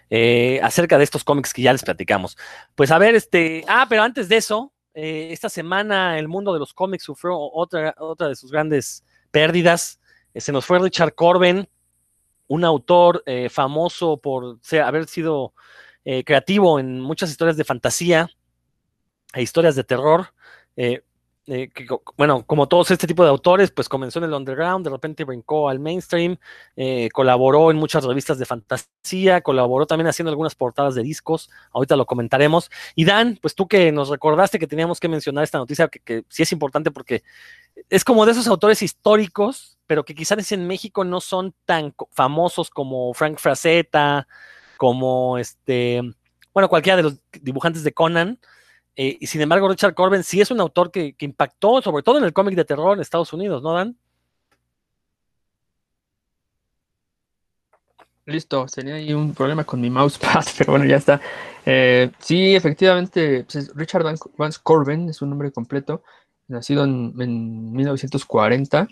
eh, 0.10 0.60
acerca 0.62 0.98
de 0.98 1.04
estos 1.06 1.24
cómics 1.24 1.54
que 1.54 1.62
ya 1.62 1.72
les 1.72 1.84
platicamos. 1.84 2.38
Pues 2.76 2.92
a 2.92 2.98
ver, 2.98 3.16
este, 3.16 3.64
ah, 3.68 3.86
pero 3.90 4.04
antes 4.04 4.28
de 4.30 4.38
eso, 4.38 4.74
eh, 4.94 5.30
esta 5.32 5.48
semana 5.50 6.18
el 6.20 6.28
mundo 6.28 6.54
de 6.54 6.60
los 6.60 6.74
cómics 6.74 7.04
sufrió 7.04 7.38
otra, 7.40 7.96
otra 7.98 8.28
de 8.28 8.36
sus 8.36 8.52
grandes 8.52 9.04
pérdidas. 9.32 10.00
Eh, 10.34 10.42
se 10.42 10.52
nos 10.52 10.66
fue 10.66 10.80
Richard 10.80 11.14
Corben, 11.14 11.70
un 12.48 12.64
autor 12.64 13.24
eh, 13.26 13.50
famoso 13.50 14.18
por 14.18 14.60
haber 14.84 15.08
sido 15.08 15.54
eh, 16.06 16.24
creativo 16.24 16.80
en 16.80 17.02
muchas 17.02 17.30
historias 17.30 17.58
de 17.58 17.64
fantasía 17.64 18.30
e 19.34 19.42
historias 19.42 19.76
de 19.76 19.84
terror. 19.84 20.34
eh, 20.76 21.02
bueno, 22.18 22.46
como 22.46 22.68
todos 22.68 22.92
este 22.92 23.08
tipo 23.08 23.24
de 23.24 23.30
autores, 23.30 23.72
pues 23.72 23.88
comenzó 23.88 24.20
en 24.20 24.26
el 24.26 24.34
underground, 24.34 24.84
de 24.86 24.92
repente 24.92 25.24
brincó 25.24 25.70
al 25.70 25.80
mainstream, 25.80 26.36
colaboró 27.14 27.72
en 27.72 27.78
muchas 27.78 28.04
revistas 28.04 28.38
de 28.38 28.46
fantasía, 28.46 29.40
colaboró 29.40 29.88
también 29.88 30.08
haciendo 30.08 30.30
algunas 30.30 30.56
portadas 30.56 30.94
de 30.96 31.04
discos, 31.04 31.50
ahorita 31.72 31.96
lo 31.96 32.06
comentaremos. 32.06 32.70
Y 32.96 33.06
Dan, 33.06 33.40
pues 33.42 33.56
tú 33.56 33.66
que 33.66 33.94
nos 33.94 34.10
recordaste 34.10 34.60
que 34.60 34.68
teníamos 34.68 35.00
que 35.00 35.08
mencionar 35.08 35.46
esta 35.46 35.58
noticia, 35.58 35.88
que, 35.88 36.02
que 36.02 36.26
sí 36.28 36.44
es 36.44 36.52
importante 36.52 36.92
porque 36.92 37.24
es 37.90 38.04
como 38.04 38.26
de 38.26 38.34
esos 38.34 38.48
autores 38.48 38.82
históricos, 38.82 39.77
pero 39.88 40.06
que 40.06 40.16
quizás 40.16 40.52
en 40.52 40.68
México 40.68 41.04
no 41.04 41.22
son 41.22 41.54
tan 41.66 41.96
famosos 42.12 42.70
como 42.70 43.14
Frank 43.14 43.40
Frazetta, 43.40 44.28
como 44.78 45.38
este, 45.38 46.02
bueno, 46.54 46.70
cualquiera 46.70 46.98
de 46.98 47.04
los 47.04 47.16
dibujantes 47.42 47.84
de 47.84 47.94
Conan. 47.94 48.40
eh, 48.98 49.18
y 49.22 49.28
sin 49.28 49.42
embargo, 49.42 49.70
Richard 49.70 49.96
Corben 49.96 50.24
sí 50.24 50.42
es 50.42 50.52
un 50.52 50.60
autor 50.62 50.92
que, 50.92 51.16
impactó, 51.20 51.82
sobre 51.82 52.04
todo 52.04 52.18
en 52.20 52.26
el 52.26 52.34
cómic 52.34 52.56
de 52.56 52.66
terror 52.66 52.96
en 52.96 53.02
Estados 53.02 53.34
Unidos, 53.34 53.64
¿no, 53.64 53.74
Dan? 53.74 53.98
Listo, 58.26 58.66
tenía 58.66 58.96
ahí 58.96 59.14
un 59.14 59.34
problema 59.34 59.64
con 59.64 59.80
mi 59.80 59.90
mousepad, 59.90 60.44
pero 60.58 60.74
bueno, 60.74 60.86
ya 60.86 60.98
está. 60.98 61.22
Eh, 61.66 62.12
sí, 62.20 62.56
efectivamente, 62.56 63.44
pues, 63.46 63.56
es 63.56 63.76
Richard 63.76 64.04
Van- 64.04 64.18
Vance 64.38 64.60
Corbin 64.62 65.10
es 65.10 65.22
un 65.22 65.30
nombre 65.30 65.52
completo, 65.52 66.04
nacido 66.48 66.84
en 66.84 67.16
1940, 67.74 68.88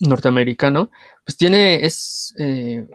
norteamericano. 0.00 0.90
Pues 1.24 1.36
tiene, 1.36 1.84
es, 1.84 2.34
eh, 2.38 2.86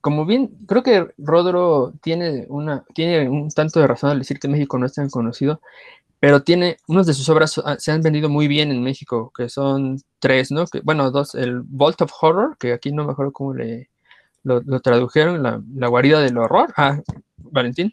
como 0.00 0.26
bien, 0.26 0.50
creo 0.66 0.82
que 0.82 1.08
Rodro 1.18 1.92
tiene, 2.02 2.46
una, 2.48 2.84
tiene 2.94 3.28
un 3.28 3.48
tanto 3.50 3.80
de 3.80 3.86
razón 3.86 4.10
al 4.10 4.18
decir 4.18 4.38
que 4.38 4.48
México 4.48 4.78
no 4.78 4.86
es 4.86 4.94
tan 4.94 5.10
conocido, 5.10 5.60
pero 6.20 6.42
tiene, 6.42 6.78
unas 6.88 7.06
de 7.06 7.14
sus 7.14 7.28
obras 7.28 7.60
ah, 7.64 7.76
se 7.78 7.92
han 7.92 8.00
vendido 8.00 8.28
muy 8.28 8.48
bien 8.48 8.70
en 8.70 8.82
México, 8.82 9.32
que 9.36 9.48
son 9.48 9.98
tres, 10.18 10.50
¿no? 10.50 10.66
Que, 10.66 10.80
bueno, 10.80 11.10
dos, 11.10 11.34
el 11.34 11.60
Vault 11.62 12.00
of 12.02 12.12
Horror, 12.20 12.56
que 12.58 12.72
aquí 12.72 12.92
no 12.92 13.04
me 13.04 13.12
acuerdo 13.12 13.32
cómo 13.32 13.54
le 13.54 13.90
lo, 14.44 14.60
lo 14.60 14.80
tradujeron, 14.80 15.42
la, 15.42 15.60
la 15.74 15.88
guarida 15.88 16.20
del 16.20 16.38
horror. 16.38 16.72
Ah, 16.76 17.00
Valentín. 17.36 17.92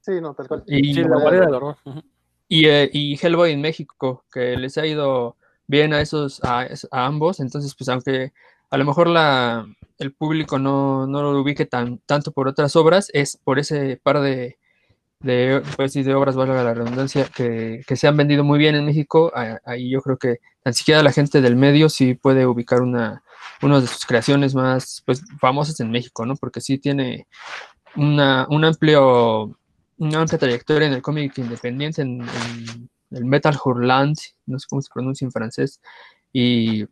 Sí, 0.00 0.20
no, 0.20 0.34
tal 0.34 0.46
cual. 0.46 0.62
Y, 0.66 0.94
Sí, 0.94 1.02
la 1.02 1.18
guardia 1.18 1.40
del 1.40 1.54
horror. 1.54 1.76
Y, 2.48 2.66
eh, 2.66 2.88
y 2.92 3.18
Hellboy 3.20 3.52
en 3.52 3.60
México, 3.60 4.24
que 4.32 4.56
les 4.56 4.78
ha 4.78 4.86
ido 4.86 5.36
bien 5.68 5.92
a 5.92 6.00
esos, 6.00 6.42
a, 6.42 6.66
a 6.90 7.06
ambos. 7.06 7.38
Entonces, 7.40 7.74
pues 7.76 7.88
aunque 7.88 8.32
a 8.70 8.76
lo 8.76 8.84
mejor 8.84 9.06
la, 9.06 9.66
el 9.98 10.12
público 10.12 10.58
no, 10.58 11.06
no 11.06 11.22
lo 11.22 11.40
ubique 11.40 11.66
tan, 11.66 11.98
tanto 12.06 12.32
por 12.32 12.48
otras 12.48 12.74
obras, 12.76 13.08
es 13.12 13.38
por 13.44 13.58
ese 13.58 14.00
par 14.02 14.20
de, 14.20 14.58
de, 15.20 15.62
pues, 15.76 15.92
de 15.94 16.14
obras, 16.14 16.36
valga 16.36 16.64
la 16.64 16.74
redundancia, 16.74 17.26
que, 17.34 17.82
que 17.86 17.96
se 17.96 18.08
han 18.08 18.16
vendido 18.16 18.44
muy 18.44 18.58
bien 18.58 18.74
en 18.74 18.84
México. 18.84 19.32
Ahí 19.64 19.90
yo 19.90 20.00
creo 20.02 20.16
que 20.16 20.38
tan 20.62 20.74
siquiera 20.74 21.02
la 21.02 21.12
gente 21.12 21.40
del 21.40 21.56
medio 21.56 21.88
sí 21.88 22.14
puede 22.14 22.46
ubicar 22.46 22.82
una, 22.82 23.22
una 23.62 23.80
de 23.80 23.86
sus 23.86 24.04
creaciones 24.04 24.54
más 24.54 25.02
pues, 25.06 25.22
famosas 25.40 25.78
en 25.80 25.90
México, 25.90 26.26
¿no? 26.26 26.36
Porque 26.36 26.60
sí 26.60 26.78
tiene 26.78 27.26
una, 27.96 28.46
un 28.50 28.64
amplio 28.64 29.56
una 30.00 30.20
amplia 30.20 30.38
trayectoria 30.38 30.86
en 30.86 30.94
el 30.94 31.02
cómic 31.02 31.36
independiente, 31.38 32.02
en, 32.02 32.22
en 32.22 32.88
el 33.10 33.24
Metal 33.24 33.56
Hurlant, 33.62 34.18
no 34.46 34.58
sé 34.58 34.66
cómo 34.68 34.82
se 34.82 34.90
pronuncia 34.92 35.24
en 35.24 35.32
francés, 35.32 35.80
y 36.32 36.86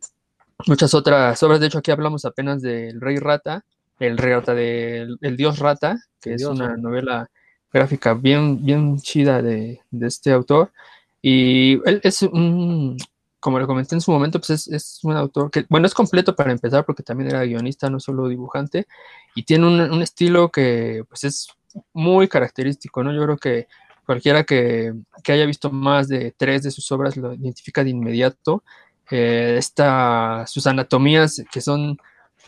muchas 0.65 0.93
otras 0.93 1.41
obras. 1.43 1.59
De 1.59 1.67
hecho, 1.67 1.79
aquí 1.79 1.91
hablamos 1.91 2.25
apenas 2.25 2.61
del 2.61 2.99
Rey 2.99 3.17
Rata, 3.17 3.63
el 3.99 4.17
Rey 4.17 4.33
Rata 4.33 4.53
del 4.53 5.17
el 5.21 5.37
Dios 5.37 5.59
Rata, 5.59 5.97
que 6.21 6.33
es 6.33 6.43
una 6.43 6.77
novela 6.77 7.29
gráfica 7.71 8.13
bien, 8.13 8.63
bien 8.65 8.97
chida 8.99 9.41
de, 9.41 9.81
de 9.91 10.07
este 10.07 10.31
autor. 10.31 10.71
Y 11.21 11.73
él 11.87 11.99
es 12.03 12.21
un, 12.21 12.97
como 13.39 13.59
lo 13.59 13.67
comenté 13.67 13.95
en 13.95 14.01
su 14.01 14.11
momento, 14.11 14.39
pues 14.39 14.51
es, 14.51 14.67
es 14.67 14.99
un 15.03 15.13
autor 15.15 15.51
que, 15.51 15.65
bueno, 15.69 15.87
es 15.87 15.93
completo 15.93 16.35
para 16.35 16.51
empezar 16.51 16.85
porque 16.85 17.03
también 17.03 17.29
era 17.29 17.43
guionista, 17.43 17.89
no 17.89 17.99
solo 17.99 18.27
dibujante, 18.27 18.87
y 19.35 19.43
tiene 19.43 19.67
un, 19.67 19.79
un 19.79 20.01
estilo 20.01 20.49
que 20.49 21.03
pues 21.07 21.23
es 21.23 21.49
muy 21.93 22.27
característico, 22.27 23.03
¿no? 23.03 23.13
Yo 23.13 23.23
creo 23.23 23.37
que 23.37 23.67
cualquiera 24.07 24.45
que, 24.45 24.93
que 25.21 25.33
haya 25.33 25.45
visto 25.45 25.69
más 25.69 26.07
de 26.07 26.33
tres 26.35 26.63
de 26.63 26.71
sus 26.71 26.89
obras 26.93 27.17
lo 27.17 27.33
identifica 27.33 27.83
de 27.83 27.89
inmediato. 27.89 28.63
Eh, 29.11 29.55
esta, 29.57 30.45
sus 30.47 30.65
anatomías 30.65 31.43
que 31.51 31.59
son 31.59 31.97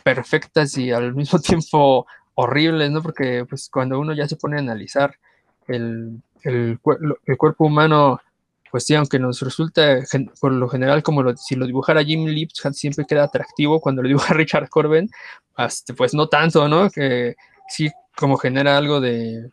perfectas 0.03 0.77
y 0.77 0.91
al 0.91 1.13
mismo 1.13 1.37
tiempo 1.39 2.07
horribles, 2.35 2.89
¿no? 2.91 3.01
Porque 3.01 3.45
pues 3.47 3.69
cuando 3.69 3.99
uno 3.99 4.13
ya 4.13 4.25
se 4.27 4.37
pone 4.37 4.55
a 4.55 4.59
analizar 4.59 5.13
el, 5.67 6.21
el, 6.43 6.79
cuerpo 6.79 7.65
humano, 7.65 8.21
pues 8.71 8.85
sí, 8.85 8.95
aunque 8.95 9.19
nos 9.19 9.41
resulta 9.41 9.99
por 10.39 10.53
lo 10.53 10.69
general 10.69 11.03
como 11.03 11.23
lo- 11.23 11.35
si 11.35 11.55
lo 11.55 11.65
dibujara 11.65 12.05
Jim 12.05 12.25
Lipschitz 12.25 12.77
siempre 12.77 13.05
queda 13.05 13.25
atractivo, 13.25 13.81
cuando 13.81 14.01
lo 14.01 14.07
dibuja 14.07 14.33
Richard 14.33 14.69
Corben, 14.69 15.09
pues 15.97 16.13
no 16.13 16.27
tanto, 16.29 16.69
¿no? 16.69 16.89
Que 16.89 17.35
sí 17.67 17.89
como 18.15 18.37
genera 18.37 18.77
algo 18.77 19.01
de, 19.01 19.49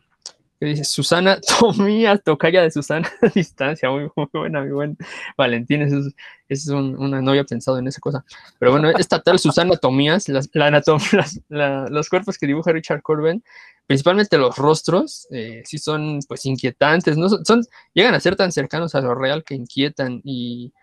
¿qué 0.59 0.65
dice? 0.67 0.83
Susana 0.83 1.39
Tomía, 1.59 2.17
tocaya 2.17 2.61
de 2.61 2.71
Susana 2.71 3.09
a 3.21 3.27
distancia, 3.35 3.89
muy, 3.89 4.09
muy 4.15 4.27
buena, 4.33 4.61
muy 4.61 4.71
buena. 4.71 4.95
Valentín, 5.37 5.81
eso 5.83 5.97
es, 5.99 6.15
es 6.49 6.67
un- 6.69 6.97
una, 6.97 7.21
no 7.21 7.31
había 7.31 7.43
pensado 7.43 7.77
en 7.79 7.87
esa 7.87 7.99
cosa. 7.99 8.23
Pero 8.59 8.71
bueno, 8.71 8.89
esta 8.89 9.21
tal 9.21 9.39
Susana 9.39 9.75
Tomías, 9.77 10.27
las, 10.29 10.49
la 10.53 10.69
las- 11.13 11.41
la- 11.49 11.87
los 11.89 12.09
cuerpos 12.09 12.37
que 12.37 12.47
dibuja 12.47 12.71
Richard 12.71 13.01
Corben, 13.01 13.43
principalmente 13.85 14.37
los 14.37 14.57
rostros, 14.57 15.27
eh, 15.31 15.61
sí 15.65 15.77
son 15.77 16.19
pues 16.27 16.45
inquietantes, 16.45 17.17
¿no? 17.17 17.29
Son, 17.29 17.45
son- 17.45 17.65
llegan 17.93 18.13
a 18.15 18.19
ser 18.19 18.35
tan 18.35 18.51
cercanos 18.51 18.95
a 18.95 19.01
lo 19.01 19.15
real 19.15 19.43
que 19.43 19.55
inquietan 19.55 20.21
y, 20.23 20.73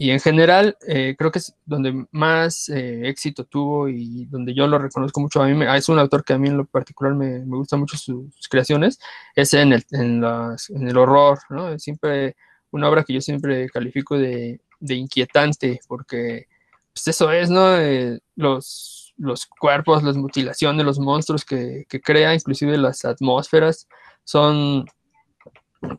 y 0.00 0.10
en 0.12 0.20
general 0.20 0.76
eh, 0.86 1.16
creo 1.18 1.32
que 1.32 1.40
es 1.40 1.54
donde 1.66 2.06
más 2.12 2.68
eh, 2.68 3.08
éxito 3.08 3.44
tuvo 3.44 3.88
y 3.88 4.26
donde 4.26 4.54
yo 4.54 4.68
lo 4.68 4.78
reconozco 4.78 5.20
mucho. 5.20 5.42
A 5.42 5.48
mí 5.48 5.54
me- 5.54 5.76
es 5.76 5.88
un 5.88 5.98
autor 5.98 6.24
que 6.24 6.34
a 6.34 6.38
mí 6.38 6.48
en 6.48 6.56
lo 6.56 6.66
particular 6.66 7.14
me, 7.14 7.40
me 7.40 7.56
gusta 7.56 7.76
mucho 7.76 7.96
sus, 7.98 8.26
creaciones, 8.48 9.00
es 9.34 9.54
en 9.54 9.72
el, 9.72 9.84
en, 9.90 10.20
las- 10.20 10.70
en 10.70 10.86
el 10.88 10.96
horror, 10.96 11.40
¿no? 11.50 11.70
Es 11.72 11.82
siempre 11.82 12.36
una 12.70 12.88
obra 12.88 13.02
que 13.04 13.12
yo 13.14 13.20
siempre 13.20 13.68
califico 13.70 14.16
de, 14.16 14.60
de 14.80 14.94
inquietante 14.94 15.80
porque 15.88 16.46
pues 16.94 17.08
eso 17.08 17.32
es, 17.32 17.50
¿no? 17.50 17.76
Eh, 17.78 18.20
los, 18.36 19.14
los 19.16 19.46
cuerpos, 19.46 20.02
las 20.04 20.16
mutilaciones, 20.16 20.84
los 20.86 20.98
monstruos 21.00 21.44
que, 21.44 21.86
que 21.88 22.00
crea, 22.00 22.34
inclusive 22.34 22.76
las 22.78 23.04
atmósferas, 23.04 23.88
son, 24.24 24.84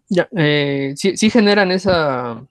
ya, 0.09 0.27
sí, 0.95 1.17
sí 1.17 1.29
generan 1.29 1.71
esa, 1.71 2.43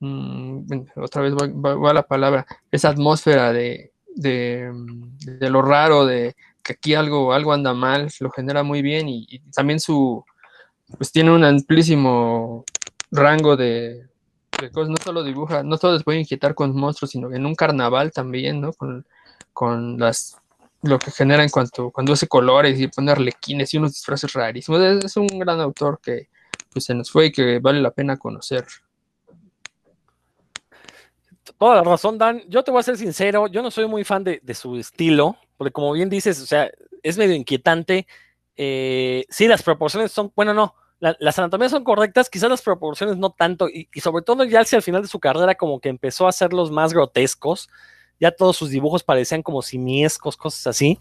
mm, 0.00 0.66
bueno, 0.66 0.84
otra 0.96 1.22
vez 1.22 1.34
va, 1.34 1.92
la 1.92 2.02
palabra, 2.02 2.46
esa 2.70 2.90
atmósfera 2.90 3.52
de, 3.52 3.92
de, 4.14 4.70
lo 5.50 5.62
raro, 5.62 6.06
de 6.06 6.34
que 6.62 6.74
aquí 6.74 6.94
algo, 6.94 7.32
algo 7.32 7.52
anda 7.52 7.74
mal, 7.74 8.10
lo 8.20 8.30
genera 8.30 8.62
muy 8.62 8.82
bien 8.82 9.08
y, 9.08 9.26
y 9.28 9.38
también 9.50 9.80
su, 9.80 10.24
pues 10.96 11.12
tiene 11.12 11.30
un 11.30 11.44
amplísimo 11.44 12.64
rango 13.10 13.56
de, 13.56 14.06
de 14.60 14.70
cosas, 14.70 14.90
no 14.90 14.96
solo 15.02 15.22
dibuja, 15.22 15.62
no 15.62 15.76
solo 15.76 15.94
les 15.94 16.04
puede 16.04 16.20
inquietar 16.20 16.54
con 16.54 16.74
monstruos, 16.74 17.10
sino 17.10 17.32
en 17.32 17.46
un 17.46 17.54
carnaval 17.54 18.12
también, 18.12 18.60
¿no? 18.60 18.72
Con, 18.72 19.06
con 19.52 19.98
las 19.98 20.38
lo 20.82 20.98
que 20.98 21.10
genera 21.10 21.42
en 21.42 21.48
cuanto 21.48 21.90
cuando 21.90 22.12
hace 22.12 22.28
colores 22.28 22.78
y 22.78 22.88
pone 22.88 23.10
arlequines 23.10 23.72
y 23.72 23.78
unos 23.78 23.92
disfraces 23.92 24.32
rarísimos. 24.34 24.80
Es, 24.82 25.04
es 25.04 25.16
un 25.16 25.26
gran 25.26 25.60
autor 25.60 25.98
que 26.02 26.28
pues 26.72 26.84
se 26.84 26.94
nos 26.94 27.10
fue 27.10 27.26
y 27.26 27.32
que 27.32 27.58
vale 27.58 27.80
la 27.80 27.90
pena 27.90 28.18
conocer. 28.18 28.66
Toda 31.58 31.76
la 31.76 31.82
razón, 31.84 32.18
Dan. 32.18 32.42
Yo 32.48 32.62
te 32.64 32.70
voy 32.70 32.80
a 32.80 32.82
ser 32.82 32.96
sincero, 32.96 33.46
yo 33.48 33.62
no 33.62 33.70
soy 33.70 33.86
muy 33.86 34.04
fan 34.04 34.24
de, 34.24 34.40
de 34.42 34.54
su 34.54 34.76
estilo, 34.76 35.36
porque 35.56 35.72
como 35.72 35.92
bien 35.92 36.08
dices, 36.08 36.40
o 36.40 36.46
sea, 36.46 36.70
es 37.02 37.18
medio 37.18 37.34
inquietante. 37.34 38.06
Eh, 38.56 39.24
sí, 39.28 39.46
las 39.46 39.62
proporciones 39.62 40.10
son, 40.12 40.32
bueno, 40.34 40.54
no, 40.54 40.74
la- 41.00 41.16
las 41.20 41.38
anatomías 41.38 41.70
son 41.70 41.84
correctas, 41.84 42.30
quizás 42.30 42.48
las 42.48 42.62
proporciones 42.62 43.16
no 43.18 43.30
tanto, 43.30 43.68
y, 43.68 43.88
y 43.92 44.00
sobre 44.00 44.22
todo 44.22 44.44
ya 44.44 44.60
hacia 44.60 44.76
el 44.76 44.82
final 44.82 45.02
de 45.02 45.08
su 45.08 45.20
carrera 45.20 45.54
como 45.54 45.80
que 45.80 45.88
empezó 45.90 46.26
a 46.26 46.30
hacerlos 46.30 46.70
más 46.70 46.92
grotescos, 46.94 47.68
ya 48.20 48.30
todos 48.30 48.56
sus 48.56 48.70
dibujos 48.70 49.02
parecían 49.02 49.42
como 49.42 49.60
simiescos, 49.60 50.36
cosas 50.36 50.66
así. 50.68 50.98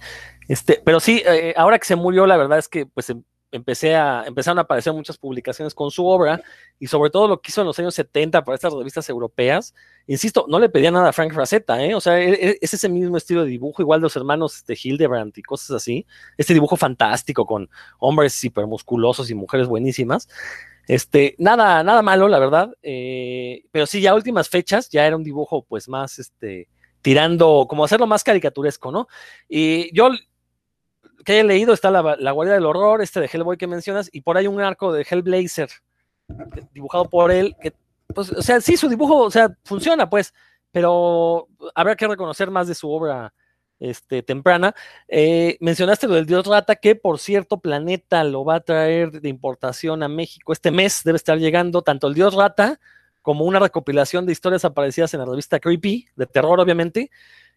Este, 0.49 0.81
pero 0.83 0.99
sí, 0.99 1.21
eh, 1.25 1.53
ahora 1.55 1.79
que 1.79 1.85
se 1.85 1.95
murió, 1.95 2.25
la 2.25 2.35
verdad 2.37 2.57
es 2.59 2.67
que 2.67 2.85
pues 2.85 3.09
em- 3.11 3.23
empecé 3.53 3.95
a, 3.95 4.23
empezaron 4.25 4.57
a 4.57 4.63
aparecer 4.63 4.91
muchas 4.93 5.17
publicaciones 5.17 5.73
con 5.73 5.91
su 5.91 6.05
obra, 6.05 6.41
y 6.79 6.87
sobre 6.87 7.09
todo 7.09 7.27
lo 7.27 7.39
que 7.41 7.51
hizo 7.51 7.61
en 7.61 7.67
los 7.67 7.79
años 7.79 7.95
70 7.95 8.43
para 8.43 8.55
estas 8.55 8.73
revistas 8.73 9.07
europeas. 9.09 9.73
Insisto, 10.07 10.45
no 10.49 10.59
le 10.59 10.67
pedía 10.69 10.91
nada 10.91 11.09
a 11.09 11.13
Frank 11.13 11.33
Frazetta, 11.33 11.81
¿eh? 11.83 11.95
O 11.95 12.01
sea, 12.01 12.19
e- 12.19 12.33
e- 12.33 12.57
es 12.61 12.73
ese 12.73 12.89
mismo 12.89 13.15
estilo 13.15 13.43
de 13.43 13.49
dibujo, 13.49 13.81
igual 13.81 14.01
de 14.01 14.03
los 14.03 14.15
hermanos 14.15 14.65
de 14.65 14.77
Hildebrandt 14.81 15.37
y 15.37 15.43
cosas 15.43 15.71
así. 15.71 16.05
Este 16.37 16.53
dibujo 16.53 16.75
fantástico 16.75 17.45
con 17.45 17.69
hombres 17.99 18.43
hipermusculosos 18.43 19.29
y 19.29 19.35
mujeres 19.35 19.67
buenísimas. 19.67 20.27
Este, 20.87 21.35
nada, 21.37 21.83
nada 21.83 22.01
malo, 22.01 22.27
la 22.27 22.39
verdad. 22.39 22.73
eh, 22.81 23.63
pero 23.71 23.85
sí, 23.85 24.01
ya 24.01 24.13
últimas 24.15 24.49
fechas 24.49 24.89
ya 24.89 25.05
era 25.07 25.15
un 25.15 25.23
dibujo, 25.23 25.63
pues, 25.63 25.87
más, 25.87 26.19
este, 26.19 26.67
tirando, 27.01 27.65
como 27.69 27.83
hacerlo 27.85 28.07
más 28.07 28.23
caricaturesco, 28.23 28.91
¿no? 28.91 29.07
Y 29.47 29.95
yo 29.95 30.09
que 31.23 31.39
he 31.39 31.43
leído 31.43 31.73
está 31.73 31.91
la, 31.91 32.31
Guardia 32.31 32.55
del 32.55 32.65
Horror, 32.65 33.01
este 33.01 33.19
de 33.19 33.29
Hellboy 33.31 33.57
que 33.57 33.67
mencionas, 33.67 34.09
y 34.11 34.21
por 34.21 34.37
ahí 34.37 34.47
un 34.47 34.61
arco 34.61 34.91
de 34.93 35.05
Hellblazer 35.09 35.69
dibujado 36.73 37.09
por 37.09 37.31
él, 37.31 37.55
que, 37.61 37.73
pues, 38.13 38.31
o 38.31 38.41
sea, 38.41 38.61
sí, 38.61 38.77
su 38.77 38.89
dibujo, 38.89 39.17
o 39.17 39.31
sea, 39.31 39.55
funciona, 39.63 40.09
pues, 40.09 40.33
pero 40.71 41.47
habrá 41.75 41.95
que 41.95 42.07
reconocer 42.07 42.49
más 42.49 42.67
de 42.67 42.75
su 42.75 42.89
obra 42.89 43.33
este, 43.79 44.23
temprana. 44.23 44.73
Eh, 45.07 45.57
mencionaste 45.59 46.07
lo 46.07 46.15
del 46.15 46.25
Dios 46.25 46.45
Rata, 46.47 46.75
que 46.75 46.95
por 46.95 47.19
cierto, 47.19 47.59
Planeta 47.59 48.23
lo 48.23 48.45
va 48.45 48.55
a 48.55 48.59
traer 48.61 49.21
de 49.21 49.29
importación 49.29 50.03
a 50.03 50.07
México 50.07 50.53
este 50.53 50.71
mes, 50.71 51.01
debe 51.03 51.17
estar 51.17 51.37
llegando 51.37 51.81
tanto 51.81 52.07
el 52.07 52.13
Dios 52.13 52.33
Rata 52.33 52.79
como 53.21 53.45
una 53.45 53.59
recopilación 53.59 54.25
de 54.25 54.33
historias 54.33 54.65
aparecidas 54.65 55.13
en 55.13 55.21
la 55.21 55.25
revista 55.25 55.59
Creepy, 55.59 56.07
de 56.15 56.25
terror, 56.25 56.59
obviamente. 56.59 57.09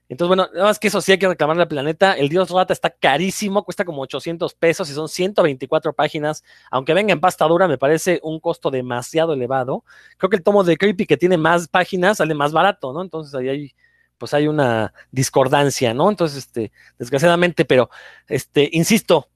Entonces, 0.08 0.28
bueno, 0.28 0.48
nada 0.52 0.66
más 0.66 0.78
que 0.78 0.88
eso 0.88 1.00
sí 1.00 1.12
hay 1.12 1.18
que 1.18 1.28
reclamarle 1.28 1.62
al 1.62 1.68
planeta. 1.68 2.12
El 2.12 2.28
Dios 2.28 2.50
Rata 2.50 2.72
está 2.72 2.90
carísimo, 2.90 3.64
cuesta 3.64 3.84
como 3.84 4.02
800 4.02 4.54
pesos 4.54 4.88
y 4.88 4.94
son 4.94 5.08
124 5.08 5.92
páginas. 5.94 6.44
Aunque 6.70 6.94
venga 6.94 7.12
en 7.12 7.20
pasta 7.20 7.44
dura, 7.46 7.66
me 7.66 7.78
parece 7.78 8.20
un 8.22 8.38
costo 8.38 8.70
demasiado 8.70 9.32
elevado. 9.32 9.84
Creo 10.16 10.30
que 10.30 10.36
el 10.36 10.42
tomo 10.42 10.62
de 10.62 10.76
Creepy, 10.76 11.06
que 11.06 11.16
tiene 11.16 11.36
más 11.36 11.68
páginas, 11.68 12.18
sale 12.18 12.34
más 12.34 12.52
barato, 12.52 12.92
¿no? 12.92 13.02
Entonces 13.02 13.34
ahí 13.34 13.48
hay, 13.48 13.74
pues 14.18 14.32
hay 14.32 14.46
una 14.46 14.92
discordancia, 15.10 15.92
¿no? 15.92 16.08
Entonces, 16.08 16.38
este, 16.38 16.72
desgraciadamente, 16.98 17.64
pero, 17.64 17.90
este, 18.28 18.68
insisto, 18.72 19.28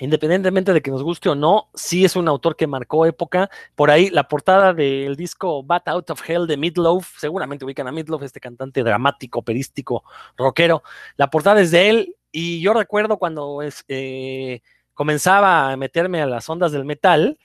independientemente 0.00 0.72
de 0.72 0.82
que 0.82 0.90
nos 0.90 1.02
guste 1.02 1.28
o 1.28 1.34
no, 1.34 1.70
sí 1.74 2.04
es 2.04 2.16
un 2.16 2.28
autor 2.28 2.56
que 2.56 2.66
marcó 2.66 3.06
época. 3.06 3.48
Por 3.74 3.90
ahí, 3.90 4.10
la 4.10 4.28
portada 4.28 4.74
del 4.74 5.16
disco 5.16 5.62
Bat 5.62 5.88
Out 5.88 6.10
of 6.10 6.28
Hell 6.28 6.46
de 6.46 6.56
Midloaf, 6.56 7.18
seguramente 7.18 7.64
ubican 7.64 7.86
a 7.86 7.92
Midloaf, 7.92 8.22
este 8.22 8.40
cantante 8.40 8.82
dramático, 8.82 9.38
operístico, 9.38 10.04
rockero. 10.36 10.82
La 11.16 11.30
portada 11.30 11.60
es 11.60 11.70
de 11.70 11.90
él, 11.90 12.16
y 12.32 12.60
yo 12.60 12.74
recuerdo 12.74 13.18
cuando 13.18 13.62
es, 13.62 13.84
eh, 13.88 14.60
comenzaba 14.94 15.70
a 15.70 15.76
meterme 15.76 16.20
a 16.20 16.26
las 16.26 16.48
ondas 16.48 16.72
del 16.72 16.84
metal, 16.84 17.38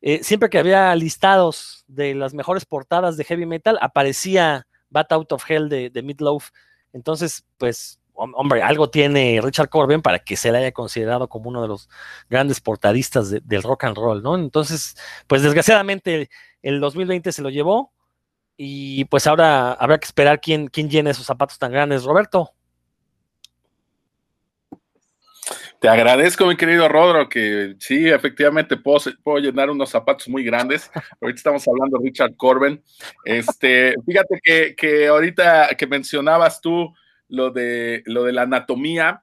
eh, 0.00 0.22
siempre 0.22 0.50
que 0.50 0.58
había 0.58 0.94
listados 0.94 1.84
de 1.86 2.14
las 2.14 2.34
mejores 2.34 2.64
portadas 2.64 3.16
de 3.16 3.24
heavy 3.24 3.46
metal, 3.46 3.78
aparecía 3.80 4.66
Bat 4.90 5.12
Out 5.12 5.32
of 5.32 5.48
Hell 5.48 5.68
de, 5.68 5.90
de 5.90 6.02
Midloaf. 6.02 6.50
Entonces, 6.92 7.44
pues 7.58 8.00
hombre, 8.18 8.62
algo 8.62 8.90
tiene 8.90 9.40
Richard 9.42 9.68
Corbin 9.68 10.02
para 10.02 10.18
que 10.18 10.36
se 10.36 10.50
le 10.50 10.58
haya 10.58 10.72
considerado 10.72 11.28
como 11.28 11.48
uno 11.48 11.62
de 11.62 11.68
los 11.68 11.88
grandes 12.28 12.60
portadistas 12.60 13.30
de, 13.30 13.40
del 13.44 13.62
rock 13.62 13.84
and 13.84 13.96
roll, 13.96 14.22
¿no? 14.22 14.36
Entonces, 14.36 14.96
pues 15.26 15.42
desgraciadamente 15.42 16.28
el 16.62 16.80
2020 16.80 17.32
se 17.32 17.42
lo 17.42 17.50
llevó 17.50 17.92
y 18.56 19.04
pues 19.06 19.26
ahora 19.26 19.72
habrá 19.72 19.98
que 19.98 20.06
esperar 20.06 20.40
quién, 20.40 20.66
quién 20.66 20.90
llene 20.90 21.10
esos 21.10 21.26
zapatos 21.26 21.58
tan 21.58 21.70
grandes. 21.70 22.04
Roberto. 22.04 22.52
Te 25.80 25.88
agradezco, 25.88 26.44
mi 26.44 26.56
querido 26.56 26.88
Rodro, 26.88 27.28
que 27.28 27.76
sí, 27.78 28.08
efectivamente 28.08 28.76
puedo, 28.76 28.98
puedo, 29.22 29.38
llenar 29.38 29.70
unos 29.70 29.90
zapatos 29.90 30.28
muy 30.28 30.42
grandes. 30.42 30.90
Ahorita 31.20 31.36
estamos 31.36 31.68
hablando 31.68 31.98
de 31.98 32.04
Richard 32.04 32.34
Corbin. 32.36 32.82
Este, 33.24 33.94
fíjate 34.04 34.40
que, 34.42 34.74
que 34.76 35.06
ahorita 35.06 35.68
que 35.78 35.86
mencionabas 35.86 36.60
tú 36.60 36.92
lo 37.28 37.50
de, 37.50 38.02
lo 38.06 38.24
de 38.24 38.32
la 38.32 38.42
anatomía, 38.42 39.22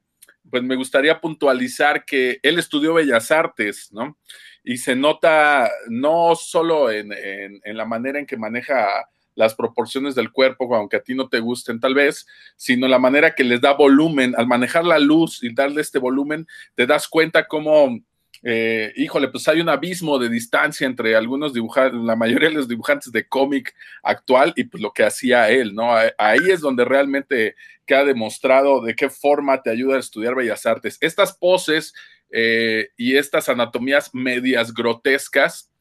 pues 0.50 0.64
me 0.64 0.76
gustaría 0.76 1.20
puntualizar 1.20 2.06
que 2.06 2.40
él 2.44 2.60
estudió 2.60 2.94
Bellas 2.94 3.32
Artes, 3.32 3.92
¿no? 3.92 4.18
Y 4.64 4.78
se 4.78 4.96
nota 4.96 5.70
no 5.90 6.36
solo 6.36 6.92
en, 6.92 7.12
en 7.12 7.78
la 7.78 7.86
manera 7.86 8.20
en 8.20 8.26
que 8.26 8.38
maneja 8.38 9.08
las 9.36 9.54
proporciones 9.54 10.16
del 10.16 10.32
cuerpo, 10.32 10.74
aunque 10.76 10.98
a 10.98 11.04
ti 11.04 11.14
no 11.14 11.28
te 11.28 11.40
gusten 11.40 11.80
tal 11.80 11.94
vez, 11.94 12.26
sino 12.56 12.88
la 12.88 13.00
manera 13.00 13.36
que 13.36 13.44
les 13.44 13.62
da 13.62 13.74
volumen. 13.74 14.34
Al 14.38 14.48
manejar 14.48 14.86
la 14.86 14.98
luz 14.98 15.44
y 15.44 15.54
darle 15.54 15.82
este 15.82 16.00
volumen, 16.00 16.48
te 16.74 16.88
das 16.88 17.08
cuenta 17.08 17.46
cómo, 17.48 18.00
eh, 18.44 18.94
híjole, 18.96 19.30
pues 19.30 19.48
hay 19.48 19.62
un 19.62 19.70
abismo 19.70 20.20
de 20.20 20.30
distancia 20.30 20.86
entre 20.86 21.16
algunos 21.16 21.54
dibujantes, 21.54 22.00
la 22.02 22.16
mayoría 22.16 22.50
de 22.50 22.56
los 22.56 22.68
dibujantes 22.68 23.12
de 23.12 23.28
cómic 23.28 23.74
actual 24.04 24.54
y 24.56 24.66
pues 24.66 24.82
lo 24.82 24.92
que 24.92 25.04
hacía 25.04 25.50
él, 25.50 25.74
¿no? 25.74 25.96
Ahí 26.18 26.50
es 26.50 26.62
donde 26.62 26.86
realmente 26.86 27.56
queda 27.86 28.06
demostrado 28.06 28.82
de 28.82 28.96
qué 28.96 29.10
forma 29.10 29.62
te 29.62 29.70
ayuda 29.70 29.98
a 29.98 30.00
estudiar 30.00 30.36
bellas 30.36 30.66
artes. 30.66 30.98
Estas 31.02 31.34
poses 31.34 31.94
eh, 32.32 32.90
y 32.98 33.16
estas 33.16 33.50
anatomías 33.50 34.14
medias 34.14 34.74
grotescas, 34.74 35.72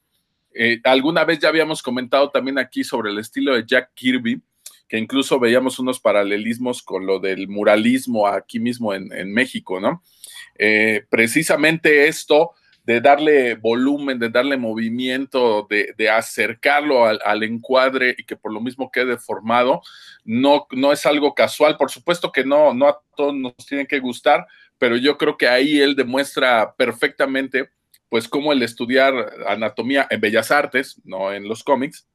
eh, 0.54 0.80
alguna 0.84 1.24
vez 1.24 1.40
ya 1.40 1.48
habíamos 1.48 1.82
comentado 1.82 2.30
también 2.30 2.58
aquí 2.58 2.84
sobre 2.84 3.10
el 3.10 3.18
estilo 3.18 3.54
de 3.54 3.64
Jack 3.66 3.90
Kirby, 3.94 4.40
que 4.88 4.98
incluso 4.98 5.40
veíamos 5.40 5.78
unos 5.78 6.00
paralelismos 6.00 6.82
con 6.82 7.06
lo 7.06 7.18
del 7.18 7.48
muralismo 7.48 8.26
aquí 8.26 8.60
mismo 8.60 8.94
en, 8.94 9.32
México, 9.32 9.80
¿no? 9.80 10.02
Eh, 10.58 11.04
precisamente 11.08 12.06
esto 12.06 12.52
de 12.84 13.00
darle 13.00 13.54
volumen, 13.54 14.18
de 14.18 14.28
darle 14.28 14.58
movimiento, 14.58 15.66
de, 15.68 16.10
acercarlo 16.10 17.06
al, 17.06 17.42
encuadre 17.42 18.14
y 18.18 18.24
que 18.24 18.36
por 18.36 18.52
lo 18.52 18.60
mismo 18.60 18.90
quede 18.90 19.16
formado, 19.16 19.80
no, 20.24 20.66
no 20.70 20.92
es 20.92 21.06
algo 21.06 21.34
casual. 21.34 21.78
Por 21.78 21.90
supuesto 21.90 22.30
que 22.30 22.44
no, 22.44 22.74
no 22.74 22.88
a 22.88 23.00
todos 23.16 23.34
nos 23.34 23.56
tiene 23.66 23.86
que 23.86 24.00
gustar, 24.00 24.46
pero 24.78 24.96
yo 24.96 25.16
creo 25.16 25.38
que 25.38 25.48
ahí 25.48 25.80
él 25.80 25.96
demuestra 25.96 26.74
perfectamente 26.76 27.70
pues 28.10 28.28
como 28.28 28.52
el 28.52 28.62
estudiar 28.62 29.14
anatomía 29.48 30.06
en 30.08 30.20
bellas 30.20 30.50
artes, 30.50 31.00
no 31.04 31.32
en 31.32 31.48
los 31.48 31.64
cómics, 31.64 32.06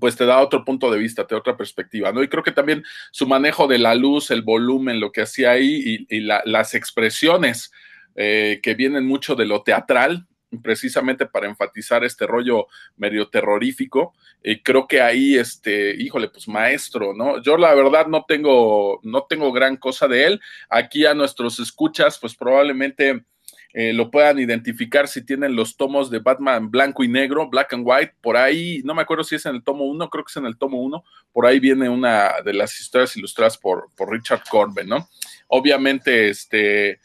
pues 0.00 0.16
te 0.16 0.26
da 0.26 0.40
otro 0.40 0.64
punto 0.64 0.90
de 0.90 0.98
vista, 0.98 1.26
te 1.26 1.34
da 1.34 1.40
otra 1.40 1.56
perspectiva, 1.56 2.12
¿no? 2.12 2.22
Y 2.22 2.28
creo 2.28 2.42
que 2.42 2.52
también 2.52 2.82
su 3.10 3.26
manejo 3.26 3.66
de 3.66 3.78
la 3.78 3.94
luz, 3.94 4.30
el 4.30 4.42
volumen, 4.42 5.00
lo 5.00 5.12
que 5.12 5.22
hacía 5.22 5.52
ahí 5.52 6.06
y, 6.08 6.20
las 6.20 6.74
expresiones 6.74 7.70
eh, 8.14 8.60
que 8.62 8.74
vienen 8.74 9.06
mucho 9.06 9.34
de 9.34 9.46
lo 9.46 9.62
teatral, 9.62 10.26
precisamente 10.62 11.26
para 11.26 11.48
enfatizar 11.48 12.04
este 12.04 12.26
rollo 12.26 12.66
medio 12.96 13.28
terrorífico. 13.28 14.14
y 14.44 14.60
creo 14.62 14.86
que 14.86 15.00
ahí, 15.00 15.36
este, 15.36 15.94
híjole, 15.94 16.28
pues 16.28 16.48
maestro, 16.48 17.14
¿no? 17.14 17.40
Yo 17.42 17.56
la 17.56 17.74
verdad 17.74 18.06
no 18.06 18.24
tengo, 18.26 19.00
no 19.02 19.24
tengo 19.28 19.52
gran 19.52 19.76
cosa 19.76 20.08
de 20.08 20.26
él. 20.26 20.40
Aquí 20.68 21.06
a 21.06 21.14
nuestros 21.14 21.58
escuchas, 21.60 22.18
pues 22.20 22.34
probablemente 22.34 23.24
eh, 23.74 23.94
lo 23.94 24.10
puedan 24.10 24.38
identificar 24.38 25.08
si 25.08 25.24
tienen 25.24 25.56
los 25.56 25.76
tomos 25.76 26.10
de 26.10 26.18
Batman 26.18 26.70
blanco 26.70 27.04
y 27.04 27.08
negro, 27.08 27.48
black 27.48 27.72
and 27.72 27.84
white, 27.86 28.14
por 28.20 28.36
ahí, 28.36 28.82
no 28.84 28.94
me 28.94 29.00
acuerdo 29.00 29.24
si 29.24 29.36
es 29.36 29.46
en 29.46 29.54
el 29.54 29.64
tomo 29.64 29.86
1, 29.86 30.10
creo 30.10 30.24
que 30.24 30.30
es 30.30 30.36
en 30.36 30.44
el 30.44 30.58
tomo 30.58 30.82
1, 30.82 31.02
por 31.32 31.46
ahí 31.46 31.58
viene 31.58 31.88
una 31.88 32.42
de 32.44 32.52
las 32.52 32.78
historias 32.78 33.16
ilustradas 33.16 33.56
por, 33.56 33.88
por 33.96 34.10
Richard 34.10 34.42
Corbin, 34.50 34.88
¿no? 34.88 35.08
Obviamente, 35.48 36.28
este, 36.28 37.00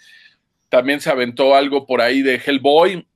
también 0.68 1.00
se 1.00 1.10
aventó 1.10 1.56
algo 1.56 1.86
por 1.86 2.02
ahí 2.02 2.22
de 2.22 2.36
Hellboy, 2.36 3.08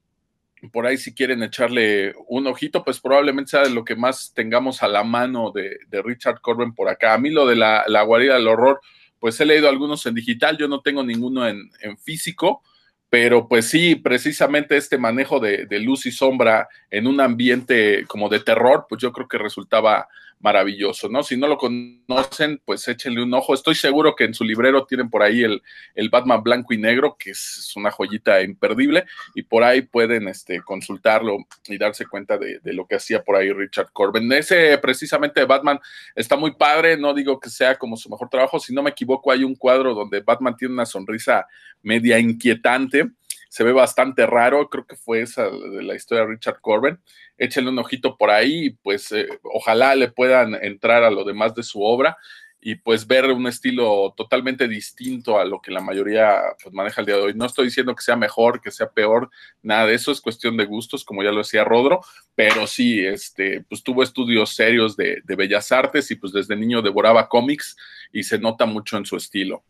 por 0.72 0.86
ahí 0.86 0.98
si 0.98 1.13
quieren 1.13 1.43
echarle 1.43 2.13
un 2.27 2.48
ojito, 2.48 2.86
pues 2.86 3.01
probablemente 3.01 3.51
sea 3.51 3.63
de 3.63 3.72
lo 3.72 3.84
que 3.84 3.96
más 3.96 4.31
tengamos 4.34 4.81
a 4.81 4.88
la 4.88 5.03
mano 5.03 5.51
de, 5.51 5.77
Richard 6.03 6.39
Corbin 6.39 6.74
por 6.74 6.88
acá. 6.88 7.15
A 7.15 7.17
mí 7.17 7.31
lo 7.31 7.46
de 7.46 7.58
la, 7.58 8.03
guarida 8.03 8.36
del 8.36 8.48
horror, 8.48 8.79
pues 9.20 9.41
he 9.41 9.46
leído 9.46 9.67
algunos 9.67 10.05
en 10.05 10.15
digital, 10.15 10.58
yo 10.58 10.70
no 10.70 10.81
tengo 10.81 11.03
ninguno 11.03 11.46
en 11.48 11.98
físico, 11.98 12.63
pero 13.12 13.50
pues 13.50 13.65
sí, 13.65 13.96
precisamente 13.96 14.77
este 14.77 14.98
manejo 14.98 15.41
de, 15.41 15.68
luz 15.82 16.06
y 16.06 16.12
sombra 16.12 16.70
en 16.89 17.08
un 17.08 17.20
ambiente 17.20 18.06
como 18.08 18.30
de 18.30 18.39
terror, 18.39 18.86
pues 18.88 19.01
yo 19.01 19.12
creo 19.12 19.27
que 19.27 19.38
resultaba 19.38 20.08
maravilloso, 20.41 21.10
¿no? 21.10 21.24
Si 21.24 21.38
no 21.38 21.48
lo 21.48 21.57
conocen, 21.57 22.62
pues 22.65 22.88
échenle 22.88 23.23
un 23.23 23.34
ojo. 23.34 23.54
Estoy 23.54 23.75
seguro 23.75 24.15
que 24.15 24.25
en 24.25 24.34
su 24.34 24.43
librero 24.43 24.86
tienen 24.86 25.10
por 25.10 25.23
ahí 25.23 25.43
el, 25.43 25.62
el 25.95 26.10
Batman 26.10 26.43
blanco 26.43 26.73
y 26.73 26.77
negro, 26.77 27.15
que 27.17 27.32
es 27.32 27.71
una 27.75 27.91
joyita 27.91 28.41
imperdible, 28.41 29.06
y 29.36 29.43
por 29.43 29.63
ahí 29.63 29.82
pueden 29.82 30.27
este, 30.27 30.62
consultarlo 30.62 31.38
y 31.67 31.77
darse 31.77 32.06
cuenta 32.06 32.38
de, 32.38 32.60
lo 32.73 32.88
que 32.88 32.95
hacía 32.95 33.23
por 33.23 33.36
ahí 33.36 33.51
Richard 33.51 33.91
Corbin. 33.91 34.32
Ese 34.32 34.77
precisamente 34.77 35.45
Batman 35.45 35.80
está 36.15 36.36
muy 36.36 36.51
padre, 36.56 36.97
no 36.97 37.13
digo 37.13 37.39
que 37.39 37.49
sea 37.49 37.77
como 37.77 37.97
su 37.97 38.10
mejor 38.10 38.30
trabajo, 38.30 38.60
si 38.60 38.73
no 38.73 38.84
me 38.84 38.91
equivoco, 38.91 39.32
hay 39.32 39.43
un 39.43 39.56
cuadro 39.56 39.93
donde 39.93 40.21
Batman 40.21 40.56
tiene 40.56 40.73
una 40.73 40.86
sonrisa 40.86 41.45
media 41.84 42.19
inquietante 42.19 43.12
se 43.52 43.66
ve 43.66 43.74
bastante 43.74 44.26
raro, 44.26 44.70
creo 44.70 44.88
que 44.88 44.96
fue 44.96 45.20
esa 45.20 45.50
de 45.50 45.84
la 45.84 45.94
historia 45.94 46.24
de 46.24 46.32
Richard 46.32 46.62
Corbin. 46.62 46.98
Échenle 47.38 47.70
un 47.70 47.80
ojito 47.80 48.16
por 48.16 48.30
ahí, 48.30 48.78
pues 48.82 49.12
eh, 49.12 49.28
ojalá 49.44 49.94
le 49.96 50.10
puedan 50.10 50.56
entrar 50.56 51.04
a 51.04 51.12
lo 51.12 51.26
demás 51.26 51.54
de 51.54 51.62
su 51.62 51.84
obra 51.84 52.18
y 52.62 52.76
pues 52.76 53.06
ver 53.06 53.26
un 53.26 53.48
estilo 53.48 54.14
totalmente 54.16 54.70
distinto 54.70 55.38
a 55.38 55.44
lo 55.44 55.62
que 55.62 55.70
la 55.70 55.82
mayoría 55.82 56.40
pues, 56.64 56.74
maneja 56.74 57.02
el 57.02 57.08
día 57.08 57.18
de 57.18 57.24
hoy. 57.24 57.34
No 57.34 57.46
estoy 57.46 57.66
diciendo 57.66 57.94
que 57.94 58.04
sea 58.04 58.16
mejor, 58.16 58.62
que 58.62 58.72
sea 58.72 58.90
peor, 58.90 59.30
nada 59.62 59.86
de 59.86 59.96
eso, 59.96 60.14
es 60.14 60.22
cuestión 60.22 60.56
de 60.56 60.64
gustos, 60.64 61.04
como 61.04 61.22
ya 61.22 61.34
lo 61.34 61.40
decía 61.40 61.66
Rodro, 61.66 62.00
pero 62.36 62.68
sí, 62.68 63.06
este, 63.06 63.66
pues 63.68 63.84
tuvo 63.84 64.02
estudios 64.02 64.56
serios 64.56 64.96
de, 64.96 65.22
de 65.26 65.36
bellas 65.36 65.74
artes 65.74 66.10
y 66.10 66.16
pues 66.16 66.32
desde 66.32 66.56
niño 66.56 66.82
devoraba 66.82 67.28
cómics 67.28 67.76
y 68.14 68.24
se 68.24 68.40
nota 68.40 68.66
mucho 68.66 68.96
en 68.96 69.06
su 69.06 69.18
estilo. 69.18 69.66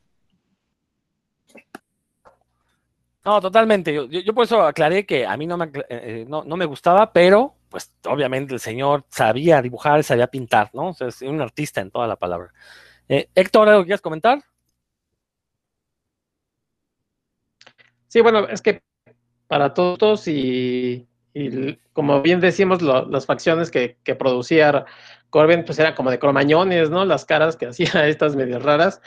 No, 3.24 3.40
totalmente. 3.40 3.94
Yo, 3.94 4.34
por 4.34 4.46
eso 4.46 4.62
aclaré 4.64 5.06
que 5.06 5.26
a 5.26 5.38
mí 5.38 5.46
no 5.46 5.56
me, 5.58 5.66
eh, 5.66 5.72
eh, 5.90 6.26
no, 6.28 6.44
me 6.44 6.66
gustaba, 6.66 7.14
pero 7.14 7.56
pues 7.70 7.94
obviamente 8.06 8.54
el 8.54 8.60
señor 8.60 9.06
sabía 9.10 9.62
dibujar, 9.62 10.04
sabía 10.04 10.28
pintar, 10.28 10.72
¿no? 10.74 10.90
O 10.90 10.94
sea, 10.94 11.08
es 11.08 11.22
un 11.22 11.40
artista 11.40 11.82
en 11.82 11.92
toda 11.92 12.08
la 12.08 12.16
palabra. 12.16 12.52
Eh, 13.08 13.30
Héctor, 13.36 13.70
¿algo 13.70 13.84
quieres 13.84 14.02
comentar? 14.02 14.44
Sí, 18.08 18.22
bueno, 18.22 18.48
es 18.48 18.62
que 18.62 18.82
para 19.48 19.74
todos 19.74 20.28
y, 20.28 21.08
como 21.94 22.22
bien 22.22 22.40
decimos, 22.40 22.82
las 22.82 23.26
facciones 23.26 23.72
que, 23.72 23.98
que, 24.04 24.16
producía 24.16 24.86
Corbin, 25.30 25.64
pues 25.64 25.80
eran 25.80 25.94
como 25.96 26.12
de 26.12 26.20
cromañones, 26.20 26.90
¿no? 26.90 27.06
Las 27.06 27.26
caras 27.26 27.56
que 27.56 27.68
hacía 27.68 28.08
estas 28.08 28.36
medias 28.36 28.64
raras 28.64 29.02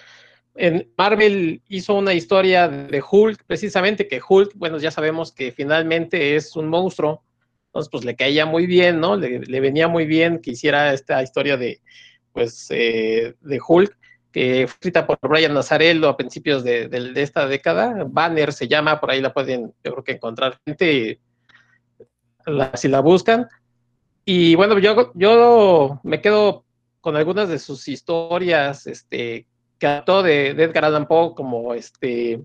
en 0.54 0.92
Marvel 0.96 1.62
hizo 1.68 1.94
una 1.94 2.14
historia 2.14 2.68
de 2.68 3.02
Hulk, 3.08 3.44
precisamente 3.46 4.06
que 4.06 4.20
Hulk, 4.26 4.52
bueno, 4.54 4.78
ya 4.78 4.90
sabemos 4.90 5.32
que 5.32 5.52
finalmente 5.52 6.36
es 6.36 6.54
un 6.54 6.68
monstruo, 6.68 7.24
entonces 7.66 7.90
pues 7.90 8.04
le 8.04 8.14
caía 8.14 8.46
muy 8.46 8.66
bien, 8.66 9.00
¿no? 9.00 9.16
Le, 9.16 9.60
venía 9.60 9.88
muy 9.88 10.06
bien 10.06 10.40
que 10.40 10.52
hiciera 10.52 10.92
esta 10.92 11.22
historia 11.22 11.56
de, 11.56 11.80
pues, 12.32 12.68
eh, 12.70 13.34
de 13.40 13.60
Hulk, 13.66 13.98
que 14.30 14.66
fue 14.68 14.74
escrita 14.74 15.06
por 15.06 15.18
Brian 15.22 15.54
Nazarello 15.54 16.08
a 16.08 16.16
principios 16.16 16.62
de, 16.62 16.88
esta 17.16 17.46
década, 17.46 18.04
Banner 18.06 18.52
se 18.52 18.68
llama, 18.68 19.00
por 19.00 19.10
ahí 19.10 19.20
la 19.20 19.32
pueden, 19.32 19.74
yo 19.82 19.92
creo 19.92 20.04
que 20.04 20.12
encontrar 20.12 20.58
gente, 20.64 21.20
si 22.74 22.88
la 22.88 23.00
buscan, 23.00 23.48
y 24.24 24.54
bueno, 24.54 24.78
yo, 24.78 25.12
yo 25.14 26.00
me 26.04 26.20
quedo 26.20 26.64
con 27.00 27.16
algunas 27.16 27.48
de 27.48 27.58
sus 27.58 27.88
historias, 27.88 28.86
este, 28.86 29.46
que 29.78 29.86
de, 30.22 30.50
Edgar 30.50 30.84
Allan 30.84 31.06
Poe 31.06 31.34
como 31.34 31.74
este 31.74 32.40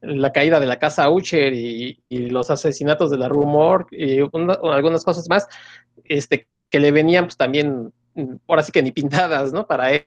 la 0.00 0.32
caída 0.32 0.60
de 0.60 0.66
la 0.66 0.78
casa 0.78 1.10
Ucher 1.10 1.52
y, 1.52 2.00
los 2.08 2.50
asesinatos 2.50 3.10
de 3.10 3.18
la 3.18 3.28
Rumor 3.28 3.86
y 3.90 4.20
algunas 4.20 5.04
cosas 5.04 5.28
más, 5.28 5.48
este, 6.04 6.46
que 6.70 6.80
le 6.80 6.92
venían 6.92 7.24
pues 7.24 7.36
también, 7.36 7.92
ahora 8.46 8.62
sí 8.62 8.72
que 8.72 8.82
ni 8.82 8.92
pintadas, 8.92 9.52
¿no? 9.52 9.66
Para 9.66 9.92
él. 9.92 10.04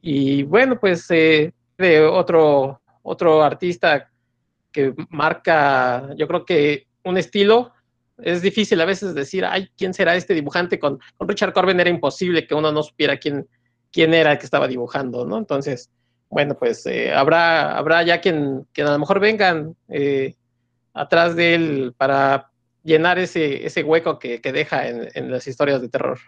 Y 0.00 0.44
bueno, 0.44 0.78
pues 0.80 1.10
eh, 1.10 1.52
de 1.76 2.04
otro, 2.04 2.80
otro 3.02 3.42
artista 3.42 4.10
que 4.72 4.94
marca, 5.10 6.14
yo 6.16 6.26
creo 6.26 6.44
que 6.44 6.86
un 7.04 7.18
estilo, 7.18 7.72
es 8.18 8.42
difícil 8.42 8.80
a 8.80 8.84
veces 8.84 9.14
decir, 9.14 9.44
ay, 9.44 9.68
¿quién 9.76 9.94
será 9.94 10.16
este 10.16 10.34
dibujante? 10.34 10.78
Con, 10.78 10.98
con 11.16 11.28
Richard 11.28 11.52
Corbin 11.52 11.78
era 11.78 11.90
imposible 11.90 12.46
que 12.46 12.54
uno 12.54 12.72
no 12.72 12.82
supiera 12.82 13.16
quién, 13.16 13.46
quién 13.92 14.14
era 14.14 14.32
el 14.32 14.38
que 14.38 14.44
estaba 14.44 14.68
dibujando, 14.68 15.24
¿no? 15.24 15.38
Entonces, 15.38 15.90
bueno, 16.30 16.56
pues 16.58 16.84
eh, 16.86 17.12
habrá, 17.12 17.76
habrá 17.76 18.02
ya 18.02 18.20
quien, 18.20 18.66
a 18.76 18.82
lo 18.82 18.98
mejor 18.98 19.20
vengan 19.20 19.76
eh, 19.88 20.34
atrás 20.92 21.34
de 21.36 21.54
él 21.54 21.94
para 21.96 22.50
llenar 22.82 23.18
ese, 23.18 23.66
ese 23.66 23.82
hueco 23.82 24.18
que, 24.18 24.40
deja 24.40 24.88
en, 24.88 25.30
las 25.30 25.46
historias 25.46 25.80
de 25.80 25.88
terror. 25.88 26.18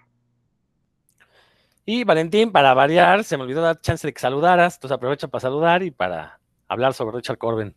Y 1.85 2.05
Valentín, 2.05 2.53
para 2.53 2.75
variar, 2.75 3.25
se 3.25 3.37
me 3.37 3.43
olvidó 3.45 3.63
dar 3.63 3.81
chance 3.81 4.07
de 4.07 4.13
que 4.13 4.21
saludaras, 4.21 4.77
entonces 4.77 4.95
aprovecha 4.95 5.29
para 5.29 5.41
saludar 5.41 5.83
y 5.83 5.91
para 5.91 6.39
hablar 6.69 6.95
sobre 6.95 7.17
Richard 7.17 7.39
Corbin. 7.39 7.75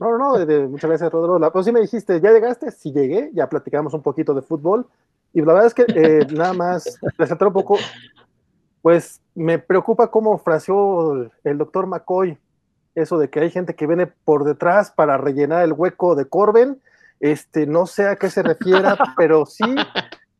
No, 0.00 0.16
no, 0.16 0.38
no, 0.38 0.68
muchas 0.68 0.88
gracias, 0.88 1.12
Rodrigo. 1.12 1.52
Pues 1.52 1.66
sí 1.66 1.72
me 1.72 1.80
dijiste, 1.80 2.20
¿ya 2.20 2.32
llegaste? 2.32 2.70
Sí 2.70 2.92
llegué, 2.92 3.30
ya 3.34 3.48
platicamos 3.48 3.92
un 3.92 4.02
poquito 4.02 4.32
de 4.32 4.42
fútbol. 4.42 4.86
Y 5.36 5.42
la 5.42 5.52
verdad 5.52 5.66
es 5.66 5.74
que 5.74 5.84
eh, 5.88 6.26
nada 6.32 6.54
más 6.54 6.98
resaltar 7.18 7.48
un 7.48 7.52
poco 7.52 7.76
Pues 8.80 9.20
me 9.34 9.58
preocupa 9.58 10.10
cómo 10.10 10.38
fraseó 10.38 11.30
el 11.44 11.58
doctor 11.58 11.86
McCoy 11.86 12.38
eso 12.94 13.18
de 13.18 13.28
que 13.28 13.40
hay 13.40 13.50
gente 13.50 13.74
que 13.74 13.86
viene 13.86 14.06
por 14.06 14.44
detrás 14.44 14.90
para 14.90 15.18
rellenar 15.18 15.62
el 15.62 15.74
hueco 15.74 16.14
de 16.14 16.24
Corben. 16.24 16.80
Este, 17.20 17.66
no 17.66 17.86
sé 17.86 18.08
a 18.08 18.16
qué 18.16 18.30
se 18.30 18.42
refiera, 18.42 18.96
pero 19.18 19.44
sí 19.44 19.76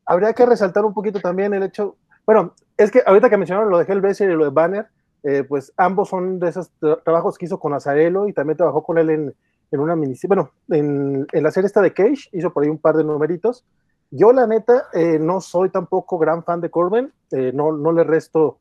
habría 0.07 0.33
que 0.33 0.47
resaltar 0.47 0.87
un 0.87 0.95
poquito 0.95 1.21
también 1.21 1.53
el 1.53 1.65
hecho, 1.65 1.97
bueno, 2.25 2.55
es 2.79 2.91
que 2.91 3.03
ahorita 3.05 3.29
que 3.29 3.37
mencionaron 3.37 3.69
lo 3.69 3.79
de 3.79 3.85
Hellblazer 3.85 4.31
y 4.31 4.35
lo 4.35 4.45
de 4.45 4.51
Banner, 4.51 4.87
eh, 5.25 5.45
pues 5.47 5.75
ambos 5.77 6.09
son 6.09 6.39
de 6.39 6.49
esos 6.49 6.71
trabajos 7.05 7.37
que 7.37 7.45
hizo 7.45 7.61
con 7.61 7.75
Azarelo 7.75 8.29
y 8.29 8.33
también 8.33 8.57
trabajó 8.57 8.83
con 8.83 8.97
él 8.97 9.11
en, 9.11 9.35
en 9.71 9.81
una 9.81 9.95
miniserie, 9.95 10.35
bueno, 10.35 10.53
en, 10.71 11.27
en, 11.31 11.43
la 11.43 11.51
serie 11.51 11.67
esta 11.67 11.83
de 11.83 11.93
Cage, 11.93 12.31
hizo 12.33 12.51
por 12.51 12.63
ahí 12.63 12.71
un 12.71 12.79
par 12.79 12.97
de 12.97 13.05
numeritos. 13.05 13.63
Yo 14.11 14.33
la 14.33 14.47
neta 14.47 14.87
eh, 14.92 15.19
no 15.19 15.40
soy 15.40 15.71
tampoco 15.71 16.19
gran 16.19 16.45
fan 16.45 16.61
de 16.61 16.71
Corbin, 16.71 17.12
eh, 17.33 17.53
no, 17.53 17.73
no 17.73 17.92
le 17.92 18.05
resto, 18.05 18.59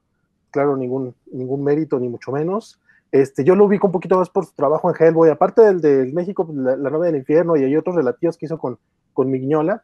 claro, 0.51 0.75
ningún, 0.75 1.13
ningún 1.31 1.63
mérito, 1.63 1.99
ni 1.99 2.09
mucho 2.09 2.31
menos. 2.31 2.79
Este, 3.11 3.43
yo 3.43 3.55
lo 3.55 3.65
ubico 3.65 3.87
un 3.87 3.93
poquito 3.93 4.17
más 4.17 4.29
por 4.29 4.45
su 4.45 4.53
trabajo 4.53 4.89
en 4.89 4.95
Hellboy, 4.97 5.29
aparte 5.29 5.61
del 5.61 5.79
de 5.79 6.11
México, 6.11 6.45
pues, 6.45 6.57
la, 6.57 6.75
la 6.75 6.89
novia 6.89 7.11
del 7.11 7.17
infierno, 7.17 7.55
y 7.55 7.63
hay 7.63 7.75
otros 7.77 7.95
relativos 7.95 8.37
que 8.37 8.45
hizo 8.47 8.57
con, 8.57 8.77
con 9.13 9.29
Mignola. 9.29 9.83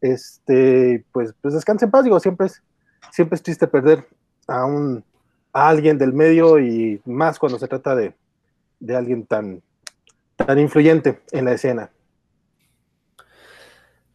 Este, 0.00 1.04
pues, 1.12 1.34
pues 1.42 1.54
descanse 1.54 1.84
en 1.84 1.90
paz, 1.90 2.04
digo, 2.04 2.18
siempre 2.20 2.46
es, 2.46 2.62
siempre 3.10 3.36
es 3.36 3.42
triste 3.42 3.66
perder 3.66 4.06
a 4.46 4.64
un 4.64 5.04
a 5.52 5.68
alguien 5.68 5.98
del 5.98 6.12
medio 6.12 6.58
y 6.58 7.00
más 7.04 7.38
cuando 7.38 7.58
se 7.58 7.68
trata 7.68 7.94
de, 7.94 8.14
de 8.78 8.96
alguien 8.96 9.26
tan, 9.26 9.62
tan 10.36 10.58
influyente 10.58 11.20
en 11.32 11.44
la 11.44 11.52
escena. 11.52 11.90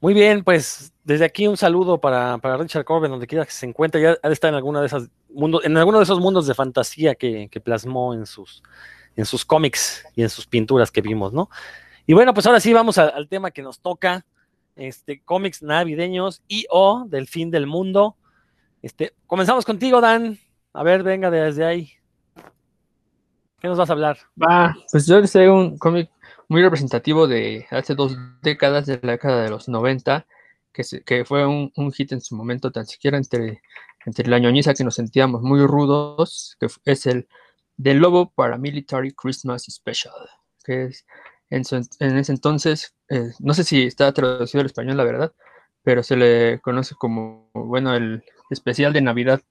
Muy 0.05 0.13
bien, 0.13 0.43
pues 0.43 0.93
desde 1.03 1.25
aquí 1.25 1.47
un 1.47 1.57
saludo 1.57 1.99
para, 1.99 2.37
para, 2.37 2.57
Richard 2.57 2.85
Corbin, 2.85 3.09
donde 3.09 3.25
quiera 3.25 3.43
que 3.43 3.51
se 3.51 3.65
encuentre, 3.65 3.99
ya 3.99 4.15
ha 4.21 4.27
de 4.27 4.35
estar 4.35 4.49
en 4.49 4.53
alguna 4.53 4.79
de 4.79 4.85
esas 4.85 5.09
mundos, 5.33 5.65
en 5.65 5.75
alguno 5.77 5.97
de 5.97 6.03
esos 6.03 6.19
mundos 6.19 6.45
de 6.45 6.53
fantasía 6.53 7.15
que, 7.15 7.49
plasmó 7.63 8.13
en 8.13 8.27
sus, 8.27 8.61
en 9.15 9.25
sus 9.25 9.43
cómics 9.43 10.05
y 10.15 10.21
en 10.21 10.29
sus 10.29 10.45
pinturas 10.45 10.91
que 10.91 11.01
vimos, 11.01 11.33
¿no? 11.33 11.49
Y 12.05 12.13
bueno, 12.13 12.35
pues 12.35 12.45
ahora 12.45 12.59
sí 12.59 12.71
vamos 12.71 12.99
al 12.99 13.27
tema 13.27 13.49
que 13.49 13.63
nos 13.63 13.79
toca, 13.79 14.27
este, 14.75 15.23
cómics 15.23 15.63
navideños 15.63 16.43
y 16.47 16.67
o 16.69 17.05
del 17.07 17.25
fin 17.25 17.49
del 17.49 17.65
mundo. 17.65 18.15
Este, 18.83 19.15
comenzamos 19.25 19.65
contigo, 19.65 20.01
Dan. 20.01 20.37
A 20.73 20.83
ver, 20.83 21.01
venga 21.01 21.31
desde 21.31 21.65
ahí. 21.65 21.93
¿Qué 23.59 23.67
nos 23.67 23.79
vas 23.79 23.89
a 23.89 23.93
hablar? 23.93 24.19
Va, 24.39 24.77
pues 24.91 25.07
yo 25.07 25.19
les 25.19 25.31
traigo 25.31 25.55
un 25.55 25.79
cómic 25.79 26.11
muy 26.49 26.61
representativo 26.61 27.27
de 27.27 27.65
hace 27.71 27.95
dos 27.95 28.17
décadas, 28.41 28.85
de 28.85 28.99
la 29.03 29.13
década 29.13 29.43
de 29.43 29.49
los 29.49 29.67
90, 29.67 30.25
que, 30.71 30.83
se, 30.83 31.03
que 31.03 31.25
fue 31.25 31.45
un, 31.45 31.71
un, 31.75 31.91
hit 31.91 32.11
en 32.11 32.21
su 32.21 32.35
momento, 32.35 32.71
tan 32.71 32.85
siquiera 32.85 33.17
entre, 33.17 33.61
entre 34.05 34.27
la 34.27 34.39
ñoñiza 34.39 34.73
que 34.73 34.83
nos 34.83 34.95
sentíamos 34.95 35.41
muy 35.41 35.65
rudos, 35.65 36.57
que 36.59 36.67
es 36.85 37.05
el 37.05 37.27
The 37.81 37.93
Lobo 37.93 38.31
Paramilitary 38.31 39.13
Christmas 39.13 39.63
Special, 39.69 40.13
que 40.63 40.85
es 40.85 41.05
en, 41.49 41.63
en 41.99 42.17
ese 42.17 42.31
entonces, 42.31 42.95
eh, 43.09 43.31
no 43.39 43.53
sé 43.53 43.63
si 43.63 43.83
está 43.83 44.11
traducido 44.11 44.61
al 44.61 44.67
español, 44.67 44.97
la 44.97 45.03
verdad, 45.03 45.33
pero 45.83 46.03
se 46.03 46.15
le 46.15 46.59
conoce 46.61 46.95
como, 46.95 47.49
bueno, 47.53 47.95
el 47.95 48.23
especial 48.49 48.93
de 48.93 49.01
Navidad 49.01 49.41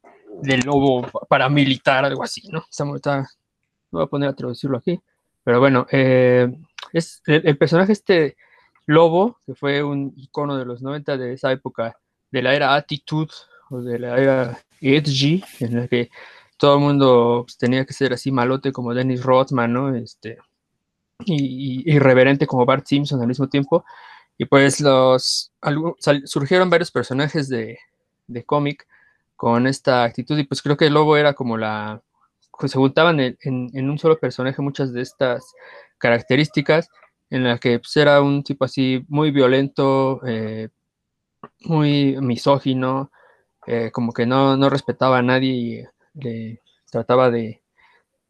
del 0.42 0.60
lobo 0.60 1.06
paramilitar, 1.28 2.04
algo 2.04 2.24
así, 2.24 2.48
¿no? 2.48 2.64
Está, 2.68 2.84
está, 2.96 3.28
voy 3.90 4.02
a 4.02 4.06
poner 4.06 4.28
a 4.28 4.34
traducirlo 4.34 4.78
aquí, 4.78 5.00
pero 5.44 5.60
bueno, 5.60 5.86
eh, 5.90 6.50
es 6.94 7.22
el, 7.26 7.56
personaje 7.58 7.92
este 7.92 8.36
lobo, 8.86 9.38
que 9.46 9.54
fue 9.54 9.82
un 9.82 10.12
icono 10.16 10.56
de 10.56 10.64
los 10.64 10.82
90 10.82 11.16
de 11.16 11.32
esa 11.34 11.52
época, 11.52 11.98
de 12.30 12.42
la 12.42 12.54
era 12.54 12.74
Attitude, 12.74 13.32
o 13.70 13.80
de 13.80 13.98
la 13.98 14.18
era 14.18 14.58
Edgy, 14.80 15.42
en 15.60 15.80
la 15.80 15.88
que 15.88 16.10
todo 16.56 16.76
el 16.76 16.80
mundo 16.80 17.42
pues, 17.46 17.58
tenía 17.58 17.84
que 17.84 17.92
ser 17.92 18.12
así 18.12 18.30
malote 18.30 18.72
como 18.72 18.94
Dennis 18.94 19.22
Rothman, 19.22 19.72
¿no? 19.72 19.94
Este, 19.94 20.38
y, 21.26 21.90
irreverente 21.92 22.46
como 22.46 22.64
Bart 22.64 22.86
Simpson 22.86 23.20
al 23.20 23.28
mismo 23.28 23.48
tiempo. 23.48 23.84
Y 24.38 24.46
pues 24.46 24.80
los 24.80 25.52
surgieron 26.24 26.70
varios 26.70 26.90
personajes 26.90 27.48
de, 27.48 27.78
de 28.26 28.44
cómic 28.44 28.86
con 29.36 29.66
esta 29.66 30.04
actitud 30.04 30.38
y 30.38 30.44
pues 30.44 30.62
creo 30.62 30.76
que 30.76 30.86
el 30.86 30.94
lobo 30.94 31.16
era 31.16 31.34
como 31.34 31.56
la 31.56 32.02
pues, 32.58 32.72
se 32.72 32.78
juntaban 32.78 33.20
en, 33.20 33.36
en, 33.42 33.90
un 33.90 33.98
solo 33.98 34.18
personaje 34.18 34.62
muchas 34.62 34.92
de 34.92 35.02
estas 35.02 35.52
características 36.04 36.90
en 37.30 37.44
la 37.44 37.58
que 37.58 37.78
pues, 37.78 37.96
era 37.96 38.20
un 38.20 38.42
tipo 38.42 38.66
así 38.66 39.06
muy 39.08 39.30
violento 39.30 40.20
eh, 40.26 40.68
muy 41.60 42.18
misógino 42.20 43.10
eh, 43.66 43.90
como 43.90 44.12
que 44.12 44.26
no, 44.26 44.54
no, 44.58 44.68
respetaba 44.68 45.16
a 45.16 45.22
nadie 45.22 45.50
y 45.50 45.82
le 46.12 46.60
trataba 46.90 47.30
de, 47.30 47.62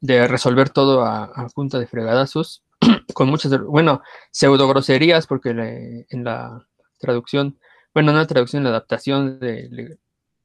resolver 0.01 0.71
todo 0.71 1.05
a, 1.05 1.49
punta 1.53 1.81
de 1.81 1.89
fregadazos 1.89 2.63
con 3.13 3.29
muchas 3.29 3.59
bueno 3.63 4.03
pseudo 4.31 4.69
groserías 4.69 5.27
porque 5.27 5.51
en 5.51 6.25
la 6.25 6.65
traducción 7.01 7.59
bueno 7.93 8.13
no 8.13 8.19
la 8.19 8.27
traducción 8.29 8.61
en 8.61 8.65
la 8.65 8.71
adaptación 8.71 9.41
de, 9.41 9.99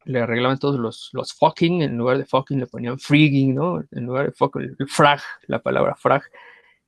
le, 0.06 0.20
arreglaban 0.20 0.58
todos 0.58 0.80
los, 0.80 1.12
los 1.14 1.34
fucking, 1.34 1.84
en 1.84 1.96
lugar 1.96 2.18
de 2.18 2.26
fucking 2.26 2.60
le 2.60 2.66
ponían 2.66 2.98
frigging, 2.98 3.54
¿no? 3.54 3.84
En 3.92 4.06
lugar 4.06 4.26
de 4.26 4.32
fucking, 4.32 4.76
frag, 4.88 5.22
la 5.46 5.62
palabra 5.62 5.96
frag, 5.96 6.24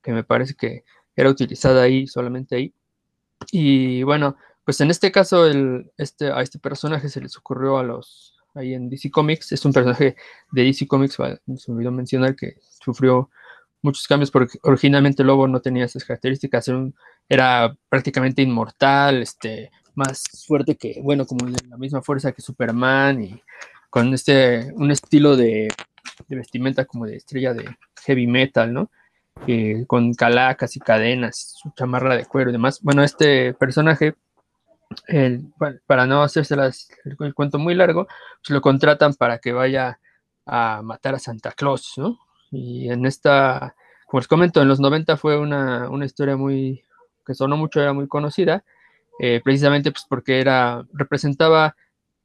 que 0.02 0.12
me 0.12 0.24
parece 0.24 0.54
que 0.54 0.84
era 1.16 1.30
utilizada 1.30 1.82
ahí, 1.82 2.06
solamente 2.06 2.56
ahí. 2.56 2.74
Y 3.50 4.02
bueno, 4.02 4.36
pues 4.64 4.80
en 4.80 4.90
este 4.90 5.10
caso 5.12 5.46
el, 5.46 5.90
este, 5.96 6.30
a 6.32 6.40
este 6.42 6.58
personaje 6.58 7.08
se 7.08 7.20
les 7.20 7.36
ocurrió 7.36 7.78
a 7.78 7.82
los, 7.82 8.36
ahí 8.54 8.74
en 8.74 8.88
DC 8.88 9.10
Comics, 9.10 9.52
es 9.52 9.64
un 9.64 9.72
personaje 9.72 10.16
de 10.52 10.62
DC 10.62 10.86
Comics, 10.86 11.14
se 11.14 11.40
me 11.72 11.76
olvidó 11.76 11.90
mencionar 11.90 12.36
que 12.36 12.56
sufrió 12.84 13.30
muchos 13.82 14.06
cambios 14.06 14.30
porque 14.30 14.58
originalmente 14.62 15.24
Lobo 15.24 15.48
no 15.48 15.60
tenía 15.60 15.84
esas 15.84 16.04
características, 16.04 16.70
era, 17.28 17.76
prácticamente 17.88 18.42
inmortal, 18.42 19.22
este, 19.22 19.70
más 19.94 20.22
fuerte 20.46 20.76
que, 20.76 21.00
bueno, 21.02 21.26
como 21.26 21.48
la 21.68 21.76
misma 21.76 22.02
fuerza 22.02 22.32
que 22.32 22.42
Superman 22.42 23.22
y 23.22 23.42
con 23.90 24.14
este, 24.14 24.72
un 24.74 24.90
estilo 24.90 25.36
de, 25.36 25.68
de 26.28 26.36
vestimenta 26.36 26.84
como 26.84 27.06
de 27.06 27.16
estrella 27.16 27.52
de 27.52 27.68
heavy 28.04 28.26
metal, 28.26 28.72
¿no? 28.72 28.90
Con 29.86 30.14
calacas 30.14 30.76
y 30.76 30.80
cadenas, 30.80 31.56
su 31.60 31.70
chamarra 31.76 32.16
de 32.16 32.26
cuero 32.26 32.50
y 32.50 32.52
demás. 32.52 32.80
Bueno, 32.82 33.02
este 33.02 33.54
personaje, 33.54 34.14
para 35.86 36.06
no 36.06 36.22
hacerse 36.22 36.54
las, 36.54 36.88
el, 37.04 37.34
cuento 37.34 37.58
muy 37.58 37.74
largo, 37.74 38.06
pues 38.06 38.50
lo 38.50 38.60
contratan 38.60 39.14
para 39.14 39.38
que 39.38 39.52
vaya 39.52 39.98
a 40.46 40.82
matar 40.82 41.14
a 41.16 41.18
Santa 41.18 41.52
Claus, 41.52 41.94
¿no? 41.96 42.18
Y 42.50 42.90
en 42.90 43.06
esta, 43.06 43.74
como 44.06 44.20
les 44.20 44.28
comento, 44.28 44.62
en 44.62 44.68
los 44.68 44.80
90 44.80 45.16
fue 45.16 45.38
una, 45.38 45.88
una 45.88 46.04
historia 46.04 46.36
muy, 46.36 46.84
que 47.26 47.34
sonó 47.34 47.56
mucho, 47.56 47.80
era 47.80 47.92
muy 47.92 48.06
conocida, 48.06 48.64
eh, 49.18 49.40
precisamente 49.42 49.90
pues 49.90 50.04
porque 50.08 50.40
era, 50.40 50.84
representaba 50.92 51.76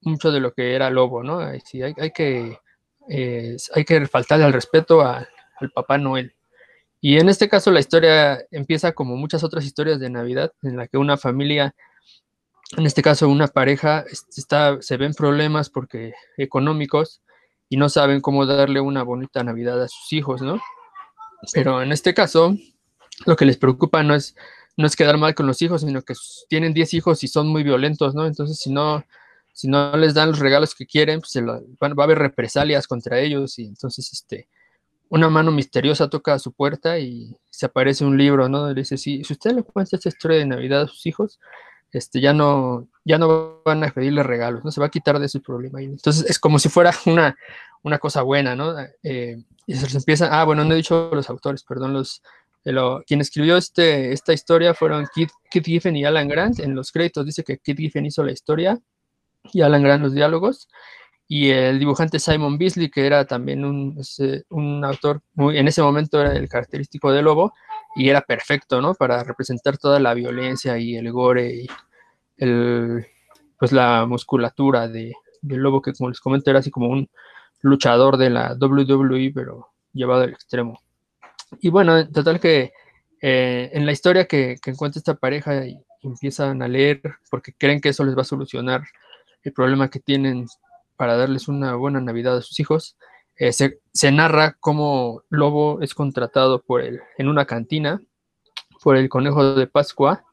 mucho 0.02 0.32
de 0.32 0.40
lo 0.40 0.54
que 0.54 0.76
era 0.76 0.90
Lobo, 0.90 1.24
¿no? 1.24 1.40
Sí, 1.66 1.82
hay, 1.82 2.12
que, 2.12 2.60
eh, 3.10 3.58
hay 3.74 3.86
que 3.86 4.06
faltarle 4.08 4.46
al 4.46 4.54
respeto 4.54 5.02
al 5.02 5.28
Papá 5.74 5.98
Noel. 5.98 6.34
Y 7.00 7.18
en 7.18 7.30
este 7.30 7.48
caso 7.48 7.72
la 7.72 7.80
historia 7.80 8.40
empieza 8.52 8.92
como 8.92 9.16
muchas 9.16 9.44
otras 9.44 9.66
historias 9.66 10.00
de 10.00 10.10
Navidad, 10.10 10.52
en 10.64 10.78
la 10.78 10.88
que 10.88 10.98
una 10.98 11.18
familia, 11.18 11.76
en 12.78 12.86
este 12.86 13.02
caso 13.02 13.30
una 13.30 13.48
pareja, 13.48 14.06
está, 14.36 14.82
se 14.82 14.98
ven 14.98 15.14
problemas 15.14 15.70
porque 15.70 16.14
económicos 16.38 17.22
y 17.70 17.78
no 17.78 17.90
saben 17.90 18.22
cómo 18.22 18.46
darle 18.46 18.80
una 18.80 19.04
bonita 19.04 19.44
Navidad 19.44 19.82
a 19.82 19.88
sus 19.88 20.12
hijos, 20.14 20.42
¿no? 20.42 20.60
Pero 21.54 21.82
en 21.82 21.92
este 21.92 22.14
caso, 22.14 22.56
lo 23.26 23.36
que 23.36 23.46
les 23.46 23.58
preocupa 23.58 24.02
no 24.02 24.16
es 24.16 24.36
no 24.78 24.86
es 24.86 24.96
quedar 24.96 25.18
mal 25.18 25.34
con 25.34 25.48
los 25.48 25.62
hijos, 25.62 25.82
sino 25.82 26.04
que 26.04 26.14
tienen 26.48 26.74
10 26.74 26.94
hijos 26.94 27.24
y 27.24 27.28
son 27.28 27.48
muy 27.48 27.64
violentos, 27.64 28.14
¿no? 28.14 28.28
Entonces, 28.28 28.60
si 28.60 28.72
no, 28.72 29.04
si 29.52 29.68
no 29.68 29.98
les 29.98 30.14
dan 30.14 30.30
los 30.30 30.40
regalos 30.40 30.76
que 30.76 30.86
quieren, 30.86 31.20
pues 31.20 31.36
lo, 31.36 31.54
va, 31.82 31.90
va, 31.90 32.04
a 32.04 32.06
haber 32.06 32.20
represalias 32.20 32.88
contra 32.88 33.20
ellos 33.20 33.58
y 33.58 33.66
entonces, 33.66 34.14
este, 34.14 34.48
una 35.10 35.30
mano 35.30 35.52
misteriosa 35.52 36.10
toca 36.10 36.34
a 36.34 36.40
su 36.40 36.52
puerta 36.52 37.00
y 37.00 37.36
se 37.50 37.66
aparece 37.66 38.06
un 38.06 38.18
libro, 38.18 38.50
¿no? 38.50 38.74
Dice, 38.74 38.98
si, 38.98 39.24
si 39.24 39.34
usted 39.34 39.52
le 39.52 39.64
cuenta 39.64 39.96
esta 39.96 40.10
historia 40.10 40.38
de 40.38 40.46
Navidad 40.46 40.82
a 40.82 40.88
sus 40.88 41.06
hijos, 41.06 41.40
este, 41.92 42.20
ya 42.20 42.34
no, 42.34 42.88
ya 43.06 43.18
no 43.18 43.62
van 43.64 43.84
a 43.84 43.92
pedirle 43.92 44.24
regalos, 44.24 44.64
¿no? 44.64 44.72
Se 44.72 44.80
va 44.80 44.88
a 44.88 44.92
quitar 44.92 45.20
de 45.20 45.26
ese 45.28 45.40
problema. 45.40 45.82
Entonces 45.82 46.30
es 46.30 46.40
como 46.40 46.60
si 46.60 46.70
fuera 46.70 46.92
una, 47.06 47.36
una 47.84 48.00
cosa 48.00 48.22
buena, 48.22 48.56
¿no? 48.56 48.76
Eh, 49.04 49.44
y 49.66 49.76
se 49.76 49.98
empieza, 49.98 50.40
ah, 50.40 50.44
bueno, 50.46 50.64
no 50.64 50.74
he 50.74 50.78
dicho 50.78 51.10
los 51.14 51.30
autores, 51.30 51.64
perdón, 51.64 51.94
los, 51.94 52.22
lo, 52.64 53.04
quien 53.06 53.22
escribió 53.22 53.58
este, 53.58 54.12
esta 54.12 54.34
historia 54.34 54.74
fueron 54.74 55.08
Kit, 55.14 55.30
Kit, 55.50 55.66
Giffen 55.66 55.96
y 55.96 56.06
Alan 56.06 56.28
Grant. 56.28 56.60
En 56.60 56.76
los 56.76 56.92
créditos 56.92 57.26
dice 57.26 57.44
que 57.44 57.58
Kit 57.58 57.78
Giffen 57.78 58.06
hizo 58.06 58.24
la 58.24 58.32
historia 58.32 58.80
y 59.54 59.62
Alan 59.62 59.84
Grant 59.84 60.04
los 60.04 60.14
diálogos. 60.14 60.68
Y 61.28 61.50
el 61.50 61.80
dibujante 61.80 62.20
Simon 62.20 62.58
Beasley, 62.58 62.90
que 62.90 63.06
era 63.06 63.26
también 63.26 63.66
un, 63.66 64.02
un 64.50 64.86
autor, 64.86 65.22
muy, 65.34 65.58
en 65.58 65.68
ese 65.68 65.82
momento 65.82 66.22
era 66.22 66.34
el 66.34 66.48
característico 66.48 67.12
de 67.12 67.22
Lobo, 67.22 67.54
y 67.96 68.10
era 68.10 68.22
perfecto, 68.22 68.82
¿no? 68.82 68.94
Para 68.94 69.24
representar 69.24 69.78
toda 69.78 70.00
la 70.00 70.14
violencia 70.14 70.78
y 70.78 70.96
el 70.96 71.12
gore 71.12 71.64
y 71.64 71.68
el, 72.38 73.06
pues 73.60 73.72
la 73.72 74.06
musculatura 74.06 74.88
de, 74.88 75.14
del 75.42 75.60
lobo, 75.60 75.82
que 75.82 75.94
como 75.94 76.10
les 76.10 76.20
comento 76.20 76.50
era 76.50 76.60
así 76.60 76.72
como 76.72 76.88
un, 76.90 77.10
luchador 77.62 78.18
de 78.18 78.30
la 78.30 78.54
WWE, 78.54 79.32
pero 79.34 79.70
llevado 79.92 80.22
al 80.22 80.30
extremo. 80.30 80.80
Y 81.60 81.70
bueno, 81.70 81.98
en 81.98 82.12
total 82.12 82.40
que 82.40 82.72
eh, 83.20 83.72
en 83.74 83.86
la 83.86 83.92
historia 83.92 84.26
que, 84.26 84.58
que 84.62 84.70
encuentra 84.70 85.00
esta 85.00 85.16
pareja 85.16 85.66
y 85.66 85.76
empiezan 86.04 86.62
a 86.62 86.68
leer 86.68 87.02
porque 87.32 87.54
creen 87.54 87.82
que 87.82 87.90
eso 87.90 88.04
les 88.06 88.16
va 88.16 88.22
a 88.22 88.26
solucionar 88.26 88.84
el 89.42 89.54
problema 89.54 89.90
que 89.90 90.00
tienen 90.00 90.46
para 90.98 91.16
darles 91.16 91.48
una 91.48 91.76
buena 91.76 92.02
Navidad 92.02 92.38
a 92.38 92.42
sus 92.42 92.60
hijos, 92.60 92.98
eh, 93.38 93.54
se, 93.54 94.12
narra 94.12 94.58
cómo 94.60 95.22
Lobo 95.30 95.80
es 95.82 95.94
contratado 95.94 96.64
por 96.64 96.82
el, 96.82 97.02
en 97.18 97.28
una 97.28 97.46
cantina 97.46 98.02
por 98.84 98.98
el 98.98 99.10
conejo 99.10 99.56
de 99.56 99.68
Pascua, 99.68 100.24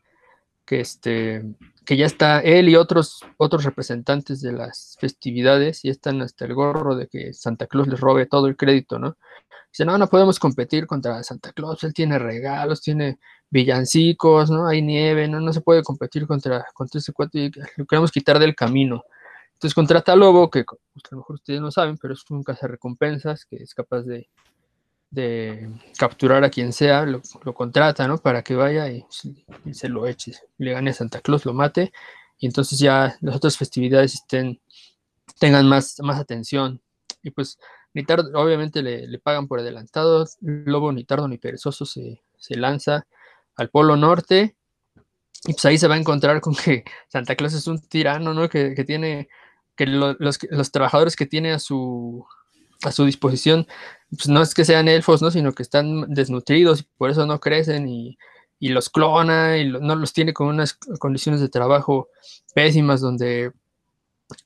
que, 0.64 0.80
este, 0.80 1.44
que 1.84 1.96
ya 1.96 2.06
está 2.06 2.40
él 2.40 2.68
y 2.68 2.76
otros, 2.76 3.20
otros 3.36 3.64
representantes 3.64 4.40
de 4.40 4.52
las 4.52 4.96
festividades 5.00 5.84
y 5.84 5.90
están 5.90 6.22
hasta 6.22 6.46
el 6.46 6.54
gorro 6.54 6.96
de 6.96 7.06
que 7.08 7.34
Santa 7.34 7.66
Claus 7.66 7.88
les 7.88 8.00
robe 8.00 8.26
todo 8.26 8.46
el 8.46 8.56
crédito, 8.56 8.98
¿no? 8.98 9.16
Dice, 9.70 9.84
no, 9.84 9.98
no 9.98 10.06
podemos 10.08 10.38
competir 10.38 10.86
contra 10.86 11.22
Santa 11.22 11.52
Claus, 11.52 11.82
él 11.84 11.92
tiene 11.92 12.18
regalos, 12.18 12.80
tiene 12.80 13.18
villancicos, 13.50 14.50
¿no? 14.50 14.66
Hay 14.66 14.82
nieve, 14.82 15.28
¿no? 15.28 15.40
No 15.40 15.52
se 15.52 15.60
puede 15.60 15.82
competir 15.82 16.26
contra, 16.26 16.64
contra 16.74 16.98
ese 17.00 17.12
cuate 17.12 17.38
y 17.38 17.50
lo 17.76 17.84
queremos 17.86 18.12
quitar 18.12 18.38
del 18.38 18.54
camino. 18.54 19.04
Entonces 19.64 19.76
contrata 19.76 20.12
a 20.12 20.16
Lobo, 20.16 20.50
que 20.50 20.62
pues, 20.62 20.78
a 21.06 21.08
lo 21.12 21.16
mejor 21.20 21.36
ustedes 21.36 21.58
no 21.58 21.70
saben, 21.70 21.96
pero 21.96 22.12
es 22.12 22.22
un 22.28 22.44
recompensas 22.44 23.46
que 23.46 23.56
es 23.56 23.72
capaz 23.72 24.02
de, 24.02 24.28
de 25.08 25.70
capturar 25.96 26.44
a 26.44 26.50
quien 26.50 26.70
sea, 26.74 27.06
lo, 27.06 27.22
contrata, 27.54 28.06
¿no? 28.06 28.18
Para 28.18 28.42
que 28.42 28.54
vaya 28.56 28.90
y, 28.90 29.06
se 29.72 29.88
lo 29.88 30.06
eche, 30.06 30.32
le 30.58 30.72
gane 30.72 30.90
a 30.90 30.92
Santa 30.92 31.22
Claus, 31.22 31.46
lo 31.46 31.54
mate, 31.54 31.94
y 32.38 32.44
entonces 32.44 32.78
ya 32.78 33.16
las 33.22 33.36
otras 33.36 33.56
festividades 33.56 34.12
estén, 34.12 34.60
tengan 35.38 35.66
más, 35.66 35.96
más 36.00 36.20
atención. 36.20 36.82
Y 37.22 37.30
pues, 37.30 37.58
ni 37.94 38.04
tardo, 38.04 38.38
obviamente 38.38 38.82
le, 38.82 39.06
le, 39.06 39.18
pagan 39.18 39.48
por 39.48 39.60
adelantado, 39.60 40.26
Lobo 40.42 40.92
ni 40.92 41.04
tardo 41.04 41.26
ni 41.26 41.38
perezoso 41.38 41.86
se, 41.86 42.22
se 42.36 42.58
lanza 42.58 43.06
al 43.56 43.70
Polo 43.70 43.96
Norte, 43.96 44.56
y 45.46 45.52
pues 45.54 45.64
ahí 45.64 45.78
se 45.78 45.88
va 45.88 45.94
a 45.94 45.98
encontrar 45.98 46.42
con 46.42 46.54
que 46.54 46.84
Santa 47.08 47.34
Claus 47.34 47.54
es 47.54 47.66
un 47.66 47.80
tirano, 47.80 48.34
¿no? 48.34 48.50
Que, 48.50 48.74
que 48.74 48.84
tiene, 48.84 49.30
que 49.76 49.86
lo, 49.86 50.14
los, 50.18 50.38
los 50.50 50.70
trabajadores 50.70 51.16
que 51.16 51.26
tiene 51.26 51.52
a 51.52 51.58
su, 51.58 52.24
a 52.82 52.92
su 52.92 53.04
disposición, 53.04 53.66
pues 54.10 54.28
no 54.28 54.42
es 54.42 54.54
que 54.54 54.64
sean 54.64 54.88
elfos, 54.88 55.22
¿no? 55.22 55.30
Sino 55.30 55.52
que 55.52 55.62
están 55.62 56.12
desnutridos 56.12 56.80
y 56.80 56.86
por 56.96 57.10
eso 57.10 57.26
no 57.26 57.40
crecen 57.40 57.88
y, 57.88 58.18
y 58.58 58.68
los 58.68 58.90
clona 58.90 59.58
y 59.58 59.64
lo, 59.64 59.80
no 59.80 59.96
los 59.96 60.12
tiene 60.12 60.32
con 60.32 60.48
unas 60.48 60.74
condiciones 60.98 61.40
de 61.40 61.48
trabajo 61.48 62.08
pésimas 62.54 63.00
donde 63.00 63.52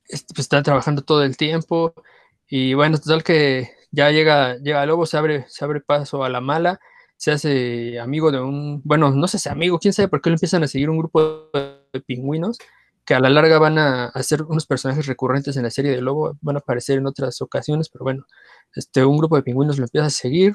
pues, 0.08 0.24
están 0.38 0.62
trabajando 0.62 1.02
todo 1.02 1.22
el 1.22 1.36
tiempo 1.36 1.94
y 2.48 2.74
bueno, 2.74 2.98
total 2.98 3.22
que 3.22 3.70
ya 3.90 4.10
llega, 4.10 4.56
llega 4.56 4.86
lobo, 4.86 5.06
se 5.06 5.16
abre, 5.18 5.44
se 5.48 5.64
abre 5.64 5.80
paso 5.80 6.24
a 6.24 6.28
la 6.30 6.40
mala, 6.40 6.80
se 7.16 7.30
hace 7.32 8.00
amigo 8.00 8.30
de 8.30 8.40
un, 8.40 8.80
bueno, 8.84 9.10
no 9.10 9.28
sé 9.28 9.38
si 9.38 9.48
amigo, 9.48 9.78
quién 9.78 9.92
sabe 9.92 10.08
por 10.08 10.22
qué 10.22 10.30
lo 10.30 10.36
empiezan 10.36 10.62
a 10.62 10.68
seguir 10.68 10.90
un 10.90 10.98
grupo 10.98 11.50
de 11.92 12.00
pingüinos 12.00 12.58
que 13.08 13.14
a 13.14 13.20
la 13.20 13.30
larga 13.30 13.58
van 13.58 13.78
a, 13.78 14.12
ser 14.22 14.42
unos 14.42 14.66
personajes 14.66 15.06
recurrentes 15.06 15.56
en 15.56 15.62
la 15.62 15.70
serie 15.70 15.92
de 15.92 16.02
Lobo, 16.02 16.36
van 16.42 16.56
a 16.56 16.58
aparecer 16.58 16.98
en 16.98 17.06
otras 17.06 17.40
ocasiones, 17.40 17.88
pero 17.88 18.04
bueno, 18.04 18.26
este, 18.74 19.02
un 19.02 19.16
grupo 19.16 19.36
de 19.36 19.42
pingüinos 19.42 19.78
lo 19.78 19.84
empieza 19.84 20.08
a 20.08 20.10
seguir 20.10 20.52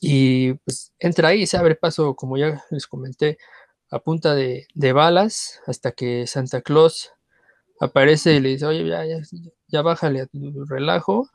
y 0.00 0.54
pues 0.54 0.92
entra 0.98 1.28
ahí 1.28 1.42
y 1.42 1.46
se 1.46 1.56
abre 1.56 1.76
paso, 1.76 2.16
como 2.16 2.36
ya 2.36 2.60
les 2.70 2.88
comenté, 2.88 3.38
a 3.92 4.00
punta 4.00 4.34
de, 4.34 4.66
de 4.74 4.92
balas 4.92 5.60
hasta 5.68 5.92
que 5.92 6.26
Santa 6.26 6.60
Claus 6.60 7.12
aparece 7.78 8.34
y 8.34 8.40
le 8.40 8.48
dice, 8.48 8.66
oye, 8.66 8.88
ya, 8.88 9.04
ya, 9.04 9.18
ya 9.68 9.82
bájale 9.82 10.22
a 10.22 10.26
tu 10.26 10.64
relajo, 10.64 11.30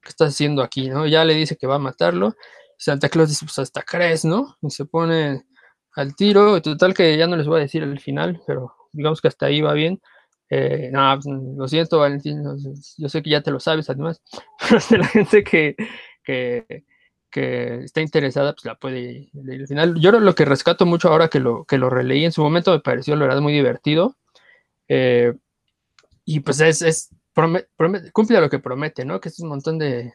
¿qué 0.00 0.08
estás 0.08 0.30
haciendo 0.30 0.62
aquí? 0.62 0.88
¿no? 0.88 1.06
Ya 1.06 1.26
le 1.26 1.34
dice 1.34 1.58
que 1.58 1.66
va 1.66 1.74
a 1.74 1.78
matarlo. 1.78 2.36
Santa 2.78 3.10
Claus 3.10 3.28
dice, 3.28 3.44
pues 3.44 3.58
hasta 3.58 3.82
crees, 3.82 4.24
¿no? 4.24 4.56
Y 4.62 4.70
se 4.70 4.86
pone 4.86 5.44
al 5.94 6.16
tiro, 6.16 6.62
total 6.62 6.94
que 6.94 7.18
ya 7.18 7.26
no 7.26 7.36
les 7.36 7.46
voy 7.46 7.58
a 7.58 7.62
decir 7.64 7.82
al 7.82 8.00
final, 8.00 8.40
pero 8.46 8.74
digamos 8.92 9.20
que 9.20 9.28
hasta 9.28 9.46
ahí 9.46 9.60
va 9.60 9.72
bien. 9.72 10.00
Eh, 10.54 10.90
no, 10.92 11.18
pues, 11.22 11.26
lo 11.56 11.66
siento, 11.66 11.98
Valentín, 11.98 12.44
yo 12.98 13.08
sé 13.08 13.22
que 13.22 13.30
ya 13.30 13.40
te 13.40 13.50
lo 13.50 13.58
sabes, 13.58 13.88
además, 13.88 14.22
pero 14.90 15.02
la 15.02 15.08
gente 15.08 15.42
que, 15.44 15.76
que, 16.22 16.84
que, 17.30 17.84
está 17.84 18.02
interesada, 18.02 18.52
pues 18.52 18.66
la 18.66 18.74
puede 18.74 19.30
leer 19.32 19.62
al 19.62 19.66
final. 19.66 19.98
Yo 19.98 20.12
lo 20.12 20.34
que 20.34 20.44
rescato 20.44 20.84
mucho 20.84 21.08
ahora 21.08 21.28
que 21.28 21.40
lo, 21.40 21.64
que 21.64 21.78
lo 21.78 21.88
releí 21.88 22.26
en 22.26 22.32
su 22.32 22.42
momento 22.42 22.72
me 22.72 22.80
pareció, 22.80 23.16
la 23.16 23.26
verdad, 23.26 23.40
muy 23.40 23.54
divertido. 23.54 24.16
Eh, 24.88 25.32
y 26.26 26.40
pues 26.40 26.60
es, 26.60 26.82
es 26.82 27.08
promete, 27.32 27.68
promete, 27.76 28.12
cumple 28.12 28.40
lo 28.40 28.50
que 28.50 28.58
promete, 28.58 29.06
¿no? 29.06 29.20
Que 29.20 29.30
es 29.30 29.40
un 29.40 29.48
montón 29.48 29.78
de, 29.78 30.12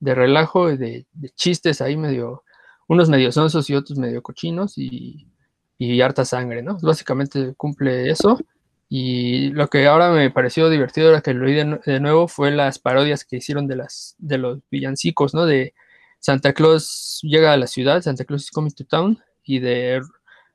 de 0.00 0.14
relajo 0.16 0.70
y 0.70 0.76
de, 0.76 1.06
de, 1.12 1.30
chistes 1.30 1.80
ahí 1.80 1.96
medio, 1.96 2.42
unos 2.88 3.08
medio 3.08 3.30
sonsos 3.30 3.70
y 3.70 3.74
otros 3.76 3.98
medio 3.98 4.22
cochinos 4.22 4.78
y, 4.78 5.28
y 5.78 6.00
harta 6.00 6.24
sangre, 6.24 6.62
¿no? 6.62 6.78
Básicamente 6.82 7.54
cumple 7.56 8.10
eso. 8.10 8.38
Y 8.88 9.50
lo 9.50 9.68
que 9.68 9.86
ahora 9.86 10.10
me 10.10 10.30
pareció 10.30 10.70
divertido 10.70 11.08
ahora 11.08 11.20
que 11.20 11.34
lo 11.34 11.46
oí 11.46 11.54
de, 11.54 11.80
de, 11.84 12.00
nuevo 12.00 12.28
fue 12.28 12.52
las 12.52 12.78
parodias 12.78 13.24
que 13.24 13.36
hicieron 13.36 13.66
de 13.66 13.76
las 13.76 14.14
de 14.18 14.38
los 14.38 14.60
villancicos, 14.70 15.34
¿no? 15.34 15.44
De 15.46 15.74
Santa 16.20 16.52
Claus 16.52 17.20
llega 17.22 17.52
a 17.52 17.56
la 17.56 17.66
ciudad, 17.66 18.02
Santa 18.02 18.24
Claus 18.24 18.44
is 18.44 18.50
coming 18.50 18.70
to 18.70 18.84
town, 18.84 19.18
y 19.44 19.60
de 19.60 20.00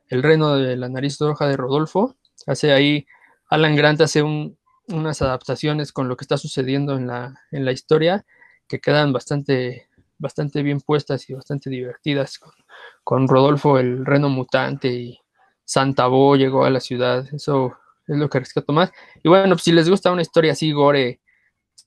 El 0.09 0.23
reno 0.23 0.57
de 0.57 0.75
la 0.77 0.89
nariz 0.89 1.17
roja 1.19 1.47
de 1.47 1.57
Rodolfo. 1.57 2.17
Hace 2.47 2.73
ahí, 2.73 3.05
Alan 3.49 3.75
Grant 3.75 4.01
hace 4.01 4.21
un, 4.21 4.57
unas 4.87 5.21
adaptaciones 5.21 5.91
con 5.91 6.07
lo 6.07 6.17
que 6.17 6.23
está 6.23 6.37
sucediendo 6.37 6.97
en 6.97 7.07
la, 7.07 7.39
en 7.51 7.65
la 7.65 7.71
historia 7.71 8.25
que 8.67 8.79
quedan 8.79 9.13
bastante, 9.13 9.89
bastante 10.21 10.61
bien 10.63 10.79
puestas 10.79 11.29
y 11.29 11.33
bastante 11.33 11.69
divertidas 11.69 12.39
con, 13.03 13.27
Rodolfo 13.27 13.79
el 13.79 14.05
reno 14.05 14.29
mutante 14.29 14.87
y 14.87 15.19
Santa 15.65 16.07
Bo 16.07 16.35
llegó 16.35 16.63
a 16.63 16.69
la 16.69 16.79
ciudad. 16.79 17.25
Eso 17.33 17.77
es 18.07 18.17
lo 18.17 18.29
que 18.29 18.39
rescato 18.39 18.71
más. 18.71 18.91
Y 19.23 19.29
bueno, 19.29 19.55
pues 19.55 19.63
si 19.63 19.71
les 19.71 19.89
gusta 19.89 20.11
una 20.11 20.21
historia 20.21 20.53
así, 20.53 20.71
gore, 20.71 21.19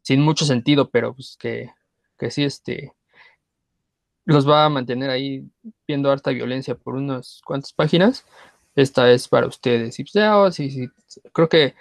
sin 0.03 0.21
mucho 0.21 0.45
sentido, 0.45 0.91
pero 0.91 1.15
pues 1.15 1.37
que, 1.39 1.71
que 2.19 2.31
sí, 2.31 2.45
este, 2.45 2.93
los 4.25 4.49
va 4.49 4.65
a 4.65 4.69
mantener 4.69 5.11
ahí 5.11 5.45
viendo 5.87 6.11
harta 6.11 6.31
violencia 6.31 6.75
por 6.75 6.95
unas 6.95 7.41
cuantas 7.45 7.73
páginas, 7.73 8.27
esta 8.75 9.11
es 9.11 9.29
para 9.29 9.47
ustedes. 9.47 9.99
Y 9.99 10.05
pues 10.05 10.15
ya, 10.15 10.39
oh, 10.39 10.51
sí, 10.51 10.71
sí, 10.71 10.89
creo 11.33 11.49
que 11.49 11.75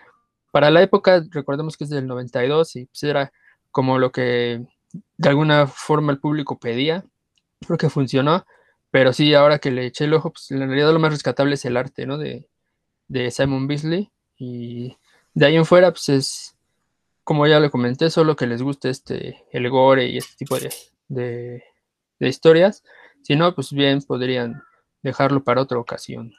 para 0.52 0.70
la 0.70 0.84
época, 0.84 1.24
recordemos 1.32 1.76
que 1.78 1.86
es 1.86 1.90
del 1.90 2.06
92 2.06 2.76
y 2.76 2.86
pues 2.86 3.04
era 3.04 3.32
como 3.72 3.98
lo 3.98 4.12
que 4.12 4.64
de 5.18 5.30
alguna 5.30 5.68
forma 5.68 6.12
el 6.12 6.20
público 6.20 6.60
pedía, 6.60 7.06
creo 7.66 7.78
que 7.78 7.90
funcionó, 7.90 8.46
pero 8.92 9.14
sí, 9.14 9.34
ahora 9.34 9.60
que 9.60 9.72
le 9.72 9.88
eché 9.88 10.06
el 10.06 10.14
ojo, 10.14 10.32
pues 10.32 10.52
en 10.52 10.60
realidad 10.60 10.94
lo 10.94 11.00
más 11.00 11.12
rescatable 11.12 11.56
es 11.56 11.66
el 11.66 11.78
arte, 11.78 12.06
¿no? 12.06 12.18
De, 12.18 12.48
de 13.08 13.32
Simon 13.32 13.68
Beasley 13.68 14.12
y 14.38 14.96
de 15.34 15.46
ahí 15.46 15.56
en 15.56 15.66
fuera, 15.66 15.92
pues 15.92 16.10
es, 16.10 16.58
como 17.24 17.48
ya 17.48 17.60
le 17.60 17.72
comenté, 17.72 18.10
solo 18.10 18.36
que 18.36 18.48
les 18.48 18.62
guste 18.62 18.90
este, 18.90 19.44
el 19.52 19.70
gore 19.70 20.08
y 20.08 20.18
este 20.18 20.36
tipo 20.36 20.60
de, 20.60 20.72
de, 21.08 21.64
de 22.20 22.28
historias. 22.28 22.84
Si 23.24 23.36
no, 23.36 23.56
pues 23.56 23.72
bien 23.72 24.02
podrían 24.02 24.62
dejarlo 25.02 25.44
para 25.44 25.62
otra 25.62 25.80
ocasión. 25.80 26.34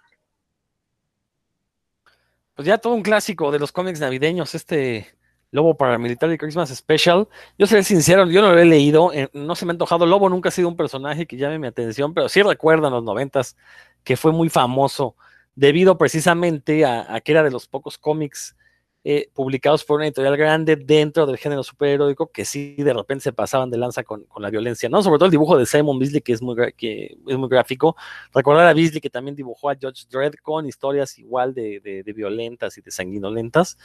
Pues 2.55 2.69
ya 2.69 2.79
todo 2.79 2.95
un 2.95 3.03
clásico 3.03 3.51
de 3.51 3.59
los 3.59 3.73
cómics 3.73 4.01
navideños, 4.01 4.55
este 4.55 5.17
Lobo 5.55 5.77
Paramilitar 5.77 6.33
y 6.33 6.37
Christmas 6.37 6.69
Special. 6.75 7.29
Yo 7.57 7.69
seré 7.69 7.85
sincero, 7.85 8.27
yo 8.27 8.43
no 8.43 8.53
lo 8.53 8.59
he 8.59 8.65
leído, 8.65 9.13
eh, 9.13 9.29
no 9.33 9.55
se 9.55 9.65
me 9.65 9.71
ha 9.71 9.75
antojado. 9.75 10.05
Lobo 10.05 10.29
nunca 10.29 10.49
ha 10.49 10.53
sido 10.53 10.67
un 10.67 10.77
personaje 10.77 11.27
que 11.27 11.37
llame 11.37 11.61
mi 11.61 11.69
atención, 11.69 12.13
pero 12.13 12.29
sí 12.29 12.43
recuerdo 12.43 12.89
en 12.89 12.93
los 12.93 13.05
noventas 13.05 13.57
que 14.03 14.17
fue 14.17 14.33
muy 14.33 14.49
famoso 14.49 15.15
debido 15.55 15.97
precisamente 15.97 16.85
a, 16.85 17.21
que 17.21 17.31
era 17.31 17.45
de 17.45 17.53
los 17.53 17.69
pocos 17.69 17.99
cómics 17.99 18.57
eh, 19.05 19.31
publicados 19.33 19.85
por 19.85 19.99
una 19.99 20.07
editorial 20.07 20.37
grande 20.37 20.75
dentro 20.75 21.25
del 21.25 21.39
género 21.39 21.63
superheroico 21.63 22.33
que 22.33 22.45
sí 22.45 22.75
de 22.77 22.93
repente 22.93 23.23
se 23.23 23.33
pasaban 23.33 23.71
de 23.71 23.79
lanza 23.79 24.03
con, 24.03 24.27
la 24.39 24.51
violencia, 24.51 24.89
¿no? 24.89 25.05
Sobre 25.05 25.19
todo 25.19 25.27
el 25.27 25.31
dibujo 25.31 25.57
de 25.57 25.67
Simon 25.67 26.01
Beasley, 26.01 26.21
que 26.21 26.33
es 26.33 26.43
muy, 26.43 26.57
que 26.73 27.17
es 27.29 27.39
muy 27.39 27.49
gráfico. 27.49 27.95
Recordar 28.35 28.67
a 28.67 28.75
Beasley 28.75 29.01
que 29.01 29.11
también 29.11 29.37
dibujó 29.37 29.71
a 29.71 29.77
Judge 29.81 30.09
Dredd 30.11 30.35
con 30.43 30.67
historias 30.67 31.17
igual 31.17 31.55
de 31.55 32.03
violentas 32.13 32.77
y 32.77 32.81
de 32.81 32.91
sanguinolentas. 32.91 33.79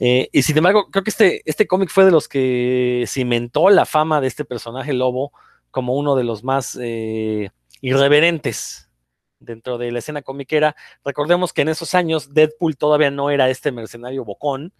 Eh, 0.00 0.28
y 0.32 0.42
sin 0.42 0.56
embargo, 0.56 0.90
creo 0.90 1.04
que 1.04 1.10
este, 1.10 1.42
este 1.44 1.66
cómic 1.66 1.90
fue 1.90 2.04
de 2.04 2.10
los 2.10 2.28
que 2.28 3.04
cimentó 3.06 3.70
la 3.70 3.86
fama 3.86 4.20
de 4.20 4.26
este 4.26 4.44
personaje 4.44 4.92
lobo 4.92 5.32
como 5.70 5.94
uno 5.94 6.16
de 6.16 6.24
los 6.24 6.44
más 6.44 6.78
eh, 6.80 7.50
irreverentes 7.80 8.88
dentro 9.40 9.78
de 9.78 9.92
la 9.92 9.98
escena 9.98 10.22
comiquera. 10.22 10.74
Recordemos 11.04 11.52
que 11.52 11.62
en 11.62 11.68
esos 11.68 11.94
años 11.94 12.32
Deadpool 12.32 12.76
todavía 12.76 13.10
no 13.10 13.30
era 13.30 13.50
este 13.50 13.72
mercenario 13.72 14.24
bocón, 14.24 14.72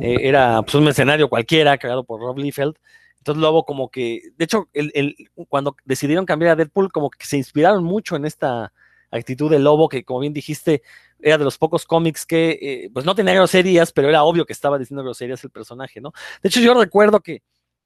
eh, 0.00 0.18
era 0.20 0.62
pues, 0.62 0.74
un 0.74 0.84
mercenario 0.84 1.28
cualquiera 1.28 1.78
creado 1.78 2.04
por 2.04 2.20
Rob 2.20 2.38
Liefeld. 2.38 2.76
Entonces 3.18 3.40
Lobo 3.40 3.64
como 3.64 3.88
que, 3.88 4.20
de 4.36 4.44
hecho, 4.44 4.68
el, 4.72 5.14
cuando 5.48 5.76
decidieron 5.84 6.26
cambiar 6.26 6.52
a 6.52 6.56
Deadpool, 6.56 6.90
como 6.90 7.08
que 7.08 7.24
se 7.24 7.36
inspiraron 7.36 7.84
mucho 7.84 8.16
en 8.16 8.24
esta 8.24 8.72
actitud 9.18 9.50
de 9.50 9.58
Lobo, 9.58 9.88
que 9.88 10.04
como 10.04 10.20
bien 10.20 10.32
dijiste, 10.32 10.82
era 11.20 11.38
de 11.38 11.44
los 11.44 11.58
pocos 11.58 11.84
cómics 11.84 12.26
que, 12.26 12.58
eh, 12.60 12.90
pues 12.92 13.06
no 13.06 13.14
tenía 13.14 13.34
groserías, 13.34 13.92
pero 13.92 14.08
era 14.08 14.24
obvio 14.24 14.44
que 14.44 14.52
estaba 14.52 14.78
diciendo 14.78 15.04
groserías 15.04 15.42
el 15.44 15.50
personaje, 15.50 16.00
¿no? 16.00 16.12
De 16.42 16.48
hecho, 16.48 16.60
yo 16.60 16.74
recuerdo 16.74 17.20
que 17.20 17.42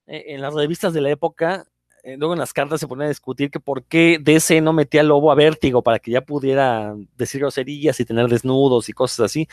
eh, 0.06 0.24
en 0.28 0.40
las 0.40 0.54
revistas 0.54 0.92
de 0.94 1.00
la 1.00 1.10
época, 1.10 1.66
eh, 2.02 2.16
luego 2.16 2.34
en 2.34 2.38
las 2.38 2.52
cartas 2.52 2.80
se 2.80 2.86
ponía 2.86 3.06
a 3.06 3.08
discutir 3.08 3.50
que 3.50 3.60
por 3.60 3.84
qué 3.84 4.18
DC 4.20 4.60
no 4.60 4.72
metía 4.72 5.02
lobo 5.02 5.32
a 5.32 5.34
vértigo 5.34 5.82
para 5.82 5.98
que 5.98 6.12
ya 6.12 6.20
pudiera 6.22 6.94
decir 7.16 7.40
groserías 7.40 7.98
y 8.00 8.04
tener 8.04 8.28
desnudos 8.28 8.88
y 8.88 8.92
cosas 8.92 9.20
así. 9.20 9.48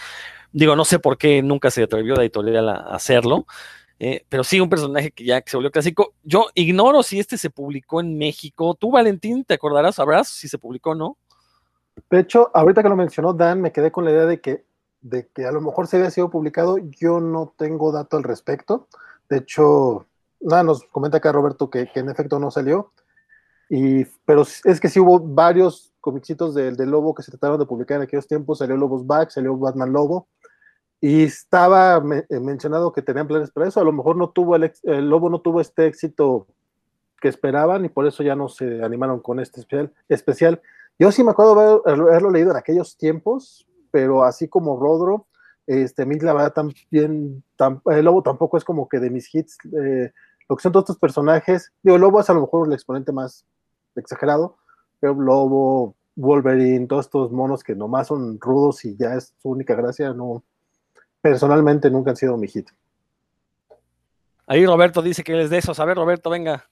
Digo, 0.52 0.76
no 0.76 0.86
sé 0.86 1.00
por 1.00 1.18
qué 1.18 1.42
nunca 1.42 1.72
se 1.72 1.84
atrevió 1.84 2.16
la 2.16 2.22
editorial 2.22 2.70
a 2.70 2.76
hacerlo. 2.96 3.46
Pero 4.28 4.44
sí, 4.44 4.60
un 4.60 4.70
personaje 4.70 5.12
que 5.12 5.24
ya 5.24 5.42
se 5.46 5.56
volvió 5.56 5.72
clásico. 5.72 6.14
Yo 6.24 6.48
ignoro 6.56 7.04
si 7.04 7.20
este 7.20 7.38
se 7.38 7.50
publicó 7.50 8.02
en 8.02 8.18
México. 8.18 8.76
Tú, 8.76 8.92
Valentín, 8.92 9.46
te 9.46 9.54
acordarás, 9.54 9.96
sabrás 9.96 10.28
si 10.28 10.50
se 10.50 10.58
publicó 10.58 10.92
o 10.92 10.96
no. 10.96 11.18
De 12.10 12.20
hecho, 12.20 12.52
ahorita 12.54 12.84
que 12.84 12.90
lo 12.90 12.96
mencionó 12.96 13.34
Dan, 13.34 13.62
me 13.62 13.72
quedé 13.72 13.92
con 13.92 14.06
la 14.06 14.12
idea 14.12 14.26
de 14.26 14.42
que, 14.42 14.66
de 15.02 15.28
que 15.28 15.46
a 15.46 15.52
lo 15.52 15.62
mejor 15.62 15.88
se 15.88 15.98
había 15.98 16.12
sido 16.12 16.30
publicado. 16.30 16.78
Yo 16.78 17.20
no 17.20 17.54
tengo 17.58 17.92
dato 17.92 18.18
al 18.18 18.24
respecto. 18.24 18.88
De 19.30 19.38
hecho, 19.38 20.06
nada, 20.42 20.64
nos 20.64 20.84
comenta 20.86 21.18
acá 21.18 21.32
Roberto 21.32 21.70
que, 21.70 21.90
en 21.94 22.10
efecto 22.10 22.40
no 22.40 22.52
salió. 22.52 22.92
Y, 23.70 24.06
pero 24.26 24.42
es 24.42 24.80
que 24.80 24.90
sí 24.90 25.00
hubo 25.00 25.20
varios 25.20 25.94
comicitos 26.00 26.54
del 26.54 26.76
de 26.76 26.86
Lobo 26.86 27.16
que 27.16 27.24
se 27.24 27.32
trataron 27.32 27.60
de 27.60 27.66
publicar 27.66 27.98
en 27.98 28.04
aquellos 28.04 28.28
tiempos. 28.28 28.60
Salió 28.60 28.76
Lobos 28.78 29.08
Back, 29.08 29.30
salió 29.30 29.58
Batman 29.58 29.94
Lobo. 29.94 30.28
Y 31.00 31.24
estaba 31.24 32.02
eh, 32.30 32.40
mencionado 32.40 32.94
que 32.94 33.02
tenían 33.02 33.28
planes 33.28 33.52
para 33.52 33.68
eso. 33.68 33.80
A 33.80 33.84
lo 33.84 33.92
mejor 33.92 34.16
no 34.16 34.30
tuvo 34.30 34.56
el, 34.56 34.72
el, 34.84 35.10
Lobo 35.10 35.30
no 35.30 35.42
tuvo 35.42 35.60
este 35.62 35.88
éxito 35.88 36.48
que 37.20 37.30
esperaban 37.30 37.86
y 37.86 37.90
por 37.90 38.06
eso 38.06 38.22
ya 38.22 38.36
no 38.36 38.50
se 38.50 38.84
animaron 38.84 39.20
con 39.20 39.40
este 39.40 39.62
especial. 39.62 39.92
especial. 40.10 40.62
Yo 41.00 41.12
sí 41.12 41.24
me 41.24 41.32
acuerdo 41.32 41.84
haberlo 41.86 42.32
leído 42.32 42.52
en 42.52 42.58
aquellos 42.58 42.98
tiempos, 42.98 43.68
pero 43.92 44.24
así 44.24 44.48
como 44.48 44.80
Rodro, 44.80 45.28
este, 45.66 46.04
a 46.04 46.50
también, 46.50 47.44
el 47.86 48.06
Lobo 48.06 48.22
tampoco 48.22 48.58
es 48.58 48.64
como 48.64 48.88
que 48.88 49.00
de 49.00 49.10
mis 49.10 49.34
hits. 49.34 49.58
Eh, 49.66 50.12
lo 50.50 50.56
que 50.56 50.62
son 50.62 50.72
todos 50.72 50.84
estos 50.84 51.00
personajes, 51.00 51.72
digo, 51.82 51.98
Lobo 51.98 52.20
es 52.20 52.30
a 52.30 52.34
lo 52.34 52.42
mejor 52.42 52.68
el 52.68 52.74
exponente 52.74 53.12
más 53.12 53.46
exagerado, 53.96 54.58
pero 55.00 55.14
Lobo, 55.14 55.96
Wolverine, 56.16 56.88
todos 56.88 57.06
estos 57.06 57.32
monos 57.32 57.64
que 57.64 57.76
nomás 57.76 58.08
son 58.08 58.40
rudos 58.40 58.84
y 58.86 58.96
ya 58.98 59.16
es 59.16 59.34
su 59.42 59.50
única 59.50 59.76
gracia, 59.76 60.14
no, 60.14 60.44
personalmente 61.22 61.90
nunca 61.90 62.12
han 62.12 62.18
sido 62.18 62.38
mi 62.38 62.48
hit. 62.48 62.70
Ahí 64.46 64.66
Roberto 64.66 65.02
dice 65.02 65.24
que 65.24 65.34
él 65.34 65.40
es 65.40 65.50
de 65.50 65.60
esos. 65.60 65.80
A 65.80 65.86
ver, 65.86 65.96
Roberto, 65.96 66.30
venga. 66.30 66.70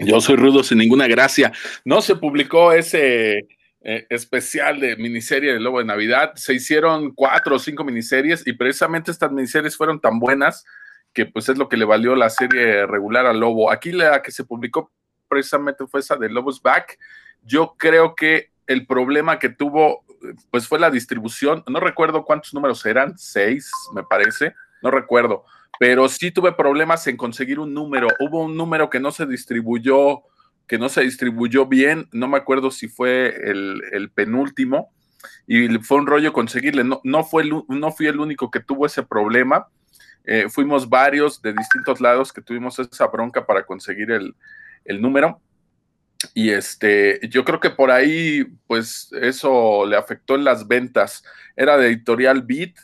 Yo 0.00 0.20
soy 0.20 0.36
rudo 0.36 0.62
sin 0.62 0.78
ninguna 0.78 1.06
gracia. 1.06 1.52
No 1.84 2.00
se 2.00 2.16
publicó 2.16 2.72
ese 2.72 3.46
eh, 3.82 4.06
especial 4.10 4.80
de 4.80 4.96
miniserie 4.96 5.52
de 5.52 5.60
Lobo 5.60 5.78
de 5.78 5.84
Navidad. 5.84 6.32
Se 6.36 6.54
hicieron 6.54 7.14
cuatro 7.14 7.56
o 7.56 7.58
cinco 7.58 7.84
miniseries 7.84 8.46
y 8.46 8.52
precisamente 8.54 9.10
estas 9.10 9.30
miniseries 9.30 9.76
fueron 9.76 10.00
tan 10.00 10.18
buenas 10.18 10.64
que 11.12 11.26
pues 11.26 11.48
es 11.48 11.58
lo 11.58 11.68
que 11.68 11.76
le 11.76 11.84
valió 11.84 12.14
la 12.14 12.30
serie 12.30 12.86
regular 12.86 13.26
a 13.26 13.32
Lobo. 13.32 13.70
Aquí 13.70 13.92
la 13.92 14.22
que 14.22 14.32
se 14.32 14.44
publicó 14.44 14.90
precisamente 15.28 15.86
fue 15.86 16.00
esa 16.00 16.16
de 16.16 16.28
Lobos 16.28 16.62
Back. 16.62 16.98
Yo 17.42 17.74
creo 17.78 18.14
que 18.14 18.50
el 18.66 18.86
problema 18.86 19.38
que 19.38 19.48
tuvo 19.48 20.04
pues 20.50 20.66
fue 20.66 20.78
la 20.78 20.90
distribución. 20.90 21.64
No 21.66 21.80
recuerdo 21.80 22.24
cuántos 22.24 22.54
números 22.54 22.84
eran, 22.86 23.18
seis, 23.18 23.70
me 23.94 24.02
parece, 24.02 24.54
no 24.82 24.90
recuerdo, 24.90 25.44
pero 25.78 26.08
sí 26.08 26.30
tuve 26.30 26.52
problemas 26.52 27.06
en 27.06 27.16
conseguir 27.16 27.58
un 27.58 27.72
número. 27.72 28.08
Hubo 28.20 28.44
un 28.44 28.56
número 28.56 28.90
que 28.90 29.00
no 29.00 29.12
se 29.12 29.26
distribuyó, 29.26 30.22
que 30.66 30.78
no 30.78 30.88
se 30.88 31.02
distribuyó 31.02 31.66
bien, 31.66 32.08
no 32.12 32.28
me 32.28 32.36
acuerdo 32.36 32.70
si 32.70 32.88
fue 32.88 33.34
el, 33.44 34.10
penúltimo, 34.14 34.92
y 35.46 35.68
fue 35.78 35.98
un 35.98 36.06
rollo 36.06 36.32
conseguirle. 36.32 36.84
No, 36.84 37.00
no, 37.04 37.24
fue 37.24 37.44
no 37.44 37.92
fui 37.92 38.06
el 38.06 38.20
único 38.20 38.50
que 38.50 38.60
tuvo 38.60 38.86
ese 38.86 39.02
problema. 39.02 39.68
Eh, 40.24 40.48
fuimos 40.48 40.88
varios 40.88 41.40
de 41.40 41.54
distintos 41.54 42.00
lados 42.00 42.32
que 42.32 42.42
tuvimos 42.42 42.78
esa 42.78 43.06
bronca 43.06 43.46
para 43.46 43.64
conseguir 43.64 44.10
el, 44.10 44.34
el 44.84 45.00
número. 45.00 45.40
Y 46.34 46.50
este, 46.50 47.20
yo 47.28 47.44
creo 47.44 47.60
que 47.60 47.70
por 47.70 47.90
ahí, 47.90 48.44
pues 48.66 49.08
eso 49.20 49.86
le 49.86 49.96
afectó 49.96 50.34
en 50.34 50.44
las 50.44 50.68
ventas. 50.68 51.24
Era 51.56 51.76
de 51.76 51.88
editorial 51.88 52.42
Beat, 52.42 52.74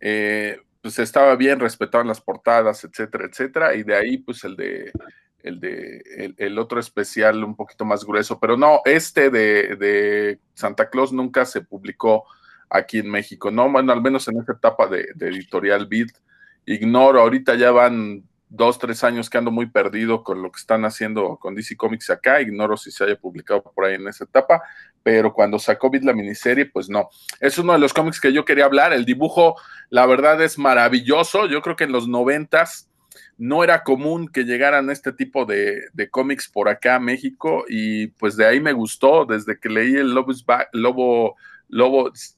eh, 0.00 0.60
pues 0.88 1.00
estaba 1.00 1.36
bien, 1.36 1.60
respetaban 1.60 2.06
las 2.06 2.18
portadas, 2.18 2.82
etcétera, 2.82 3.26
etcétera. 3.26 3.74
Y 3.74 3.82
de 3.82 3.94
ahí, 3.94 4.16
pues 4.16 4.42
el 4.44 4.56
de 4.56 4.90
el 5.42 5.60
de 5.60 6.34
el, 6.38 6.58
otro 6.58 6.80
especial 6.80 7.44
un 7.44 7.54
poquito 7.54 7.84
más 7.84 8.06
grueso. 8.06 8.40
Pero 8.40 8.56
no, 8.56 8.80
este 8.86 9.28
de, 9.28 9.76
de, 9.76 10.40
Santa 10.54 10.88
Claus 10.88 11.12
nunca 11.12 11.44
se 11.44 11.60
publicó 11.60 12.24
aquí 12.70 13.00
en 13.00 13.10
México. 13.10 13.50
No, 13.50 13.70
bueno, 13.70 13.92
al 13.92 14.00
menos 14.00 14.26
en 14.28 14.38
esta 14.38 14.52
etapa 14.54 14.86
de, 14.86 15.08
de 15.14 15.28
editorial 15.28 15.86
Beat. 15.86 16.08
Ignoro, 16.64 17.20
ahorita 17.20 17.54
ya 17.54 17.70
van 17.70 18.24
dos, 18.50 18.78
tres 18.78 19.04
años 19.04 19.28
que 19.28 19.38
ando 19.38 19.50
muy 19.50 19.66
perdido 19.66 20.22
con 20.22 20.42
lo 20.42 20.50
que 20.50 20.58
están 20.58 20.84
haciendo 20.84 21.36
con 21.36 21.54
DC 21.54 21.76
Comics 21.76 22.10
acá. 22.10 22.40
Ignoro 22.40 22.76
si 22.76 22.90
se 22.90 23.04
haya 23.04 23.16
publicado 23.16 23.62
por 23.62 23.84
ahí 23.84 23.94
en 23.94 24.08
esa 24.08 24.24
etapa, 24.24 24.62
pero 25.02 25.32
cuando 25.32 25.58
sacó 25.58 25.90
Bit 25.90 26.04
la 26.04 26.12
miniserie, 26.12 26.66
pues 26.66 26.88
no. 26.88 27.08
Es 27.40 27.58
uno 27.58 27.72
de 27.72 27.78
los 27.78 27.92
cómics 27.92 28.20
que 28.20 28.32
yo 28.32 28.44
quería 28.44 28.64
hablar. 28.64 28.92
El 28.92 29.04
dibujo, 29.04 29.56
la 29.90 30.06
verdad, 30.06 30.42
es 30.42 30.58
maravilloso. 30.58 31.46
Yo 31.46 31.62
creo 31.62 31.76
que 31.76 31.84
en 31.84 31.92
los 31.92 32.08
noventas 32.08 32.88
no 33.36 33.62
era 33.64 33.84
común 33.84 34.28
que 34.28 34.44
llegaran 34.44 34.90
este 34.90 35.12
tipo 35.12 35.44
de, 35.44 35.82
de 35.92 36.10
cómics 36.10 36.48
por 36.48 36.68
acá 36.68 36.96
a 36.96 37.00
México 37.00 37.64
y 37.68 38.08
pues 38.08 38.36
de 38.36 38.46
ahí 38.46 38.60
me 38.60 38.72
gustó 38.72 39.24
desde 39.24 39.58
que 39.58 39.68
leí 39.68 39.94
el 39.94 40.12
Lobo 40.12 40.32
Lobo 40.72 41.36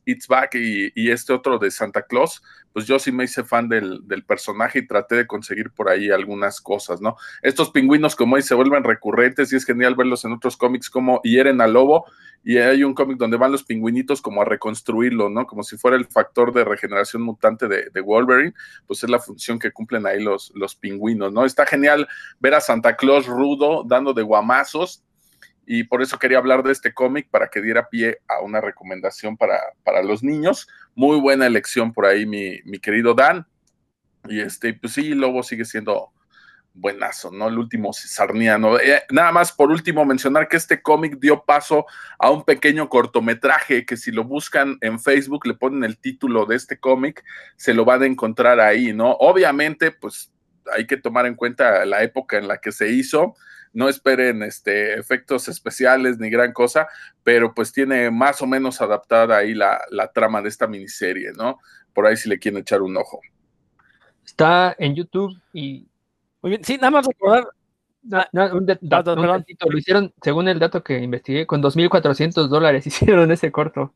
It's 0.04 0.26
Back 0.26 0.54
y, 0.54 1.10
este 1.10 1.32
otro 1.32 1.58
de 1.58 1.70
Santa 1.70 2.02
Claus, 2.02 2.42
pues 2.72 2.86
yo 2.86 2.98
sí 2.98 3.12
me 3.12 3.24
hice 3.24 3.44
fan 3.44 3.68
del, 3.68 4.02
personaje 4.26 4.80
y 4.80 4.86
traté 4.86 5.16
de 5.16 5.26
conseguir 5.26 5.70
por 5.70 5.88
ahí 5.88 6.10
algunas 6.10 6.60
cosas, 6.60 7.00
¿no? 7.00 7.16
Estos 7.42 7.70
pingüinos, 7.70 8.16
como 8.16 8.36
ahí 8.36 8.42
se 8.42 8.54
vuelven 8.54 8.84
recurrentes 8.84 9.52
y 9.52 9.56
es 9.56 9.64
genial 9.64 9.94
verlos 9.94 10.24
en 10.24 10.32
otros 10.32 10.56
cómics 10.56 10.90
como 10.90 11.20
hieren 11.22 11.60
al 11.60 11.72
lobo 11.72 12.06
y 12.42 12.56
hay 12.56 12.84
un 12.84 12.94
cómic 12.94 13.18
donde 13.18 13.36
van 13.36 13.52
los 13.52 13.64
pingüinitos 13.64 14.22
como 14.22 14.40
a 14.40 14.44
reconstruirlo, 14.44 15.28
¿no? 15.28 15.46
Como 15.46 15.62
si 15.62 15.76
fuera 15.76 15.96
el 15.96 16.06
factor 16.06 16.52
de 16.52 16.64
regeneración 16.64 17.22
mutante 17.22 17.68
de, 17.68 18.00
Wolverine, 18.00 18.54
pues 18.86 19.02
es 19.04 19.10
la 19.10 19.18
función 19.18 19.58
que 19.58 19.72
cumplen 19.72 20.06
ahí 20.06 20.22
los, 20.22 20.50
los 20.54 20.74
pingüinos, 20.74 21.32
¿no? 21.32 21.44
Está 21.44 21.66
genial 21.66 22.08
ver 22.38 22.54
a 22.54 22.60
Santa 22.60 22.96
Claus 22.96 23.26
rudo 23.26 23.84
dando 23.84 24.14
de 24.14 24.22
guamazos 24.22 25.04
y 25.72 25.84
por 25.84 26.02
eso 26.02 26.18
quería 26.18 26.38
hablar 26.38 26.64
de 26.64 26.72
este 26.72 26.92
cómic 26.92 27.28
para 27.30 27.46
que 27.46 27.62
diera 27.62 27.88
pie 27.88 28.18
a 28.26 28.40
una 28.40 28.60
recomendación 28.60 29.36
para, 29.36 29.56
para 29.84 30.02
los 30.02 30.24
niños. 30.24 30.66
Muy 30.96 31.20
buena 31.20 31.46
elección 31.46 31.92
por 31.92 32.06
ahí, 32.06 32.26
mi, 32.26 32.58
mi 32.64 32.80
querido 32.80 33.14
Dan. 33.14 33.46
Y 34.28 34.40
este, 34.40 34.74
pues 34.74 34.94
sí, 34.94 35.14
Lobo 35.14 35.44
sigue 35.44 35.64
siendo 35.64 36.10
buenazo, 36.74 37.30
¿no? 37.30 37.46
El 37.46 37.56
último 37.56 37.92
sarniano. 37.92 38.80
Eh, 38.80 39.04
nada 39.12 39.30
más 39.30 39.52
por 39.52 39.70
último 39.70 40.04
mencionar 40.04 40.48
que 40.48 40.56
este 40.56 40.82
cómic 40.82 41.20
dio 41.20 41.44
paso 41.44 41.86
a 42.18 42.30
un 42.30 42.44
pequeño 42.44 42.88
cortometraje 42.88 43.86
que 43.86 43.96
si 43.96 44.10
lo 44.10 44.24
buscan 44.24 44.76
en 44.80 44.98
Facebook, 44.98 45.46
le 45.46 45.54
ponen 45.54 45.84
el 45.84 45.98
título 45.98 46.46
de 46.46 46.56
este 46.56 46.80
cómic, 46.80 47.22
se 47.54 47.74
lo 47.74 47.84
van 47.84 48.02
a 48.02 48.06
encontrar 48.06 48.58
ahí, 48.58 48.92
¿no? 48.92 49.12
Obviamente, 49.20 49.92
pues 49.92 50.32
hay 50.72 50.88
que 50.88 50.96
tomar 50.96 51.26
en 51.26 51.36
cuenta 51.36 51.84
la 51.84 52.02
época 52.02 52.38
en 52.38 52.48
la 52.48 52.58
que 52.58 52.72
se 52.72 52.88
hizo 52.88 53.36
no 53.72 53.88
esperen 53.88 54.42
este, 54.42 54.94
efectos 54.94 55.48
especiales 55.48 56.18
ni 56.18 56.30
gran 56.30 56.52
cosa, 56.52 56.88
pero 57.22 57.54
pues 57.54 57.72
tiene 57.72 58.10
más 58.10 58.42
o 58.42 58.46
menos 58.46 58.80
adaptada 58.80 59.36
ahí 59.36 59.54
la, 59.54 59.80
trama 60.12 60.42
de 60.42 60.48
esta 60.48 60.66
miniserie, 60.66 61.32
¿no? 61.32 61.58
Por 61.94 62.06
ahí 62.06 62.16
si 62.16 62.28
le 62.28 62.38
quieren 62.38 62.60
echar 62.60 62.82
un 62.82 62.96
ojo. 62.96 63.20
Está 64.24 64.74
en 64.78 64.94
YouTube 64.94 65.36
y... 65.52 65.86
Muy 66.42 66.50
bien, 66.50 66.64
sí, 66.64 66.76
nada 66.76 66.90
más 66.90 67.06
recordar... 67.06 67.48
lo 68.02 69.78
hicieron, 69.78 70.12
según 70.22 70.48
el 70.48 70.58
dato 70.58 70.82
que 70.82 70.98
investigué, 70.98 71.46
con 71.46 71.62
2.400 71.62 72.48
dólares 72.48 72.86
hicieron 72.88 73.30
ese 73.30 73.52
corto. 73.52 73.94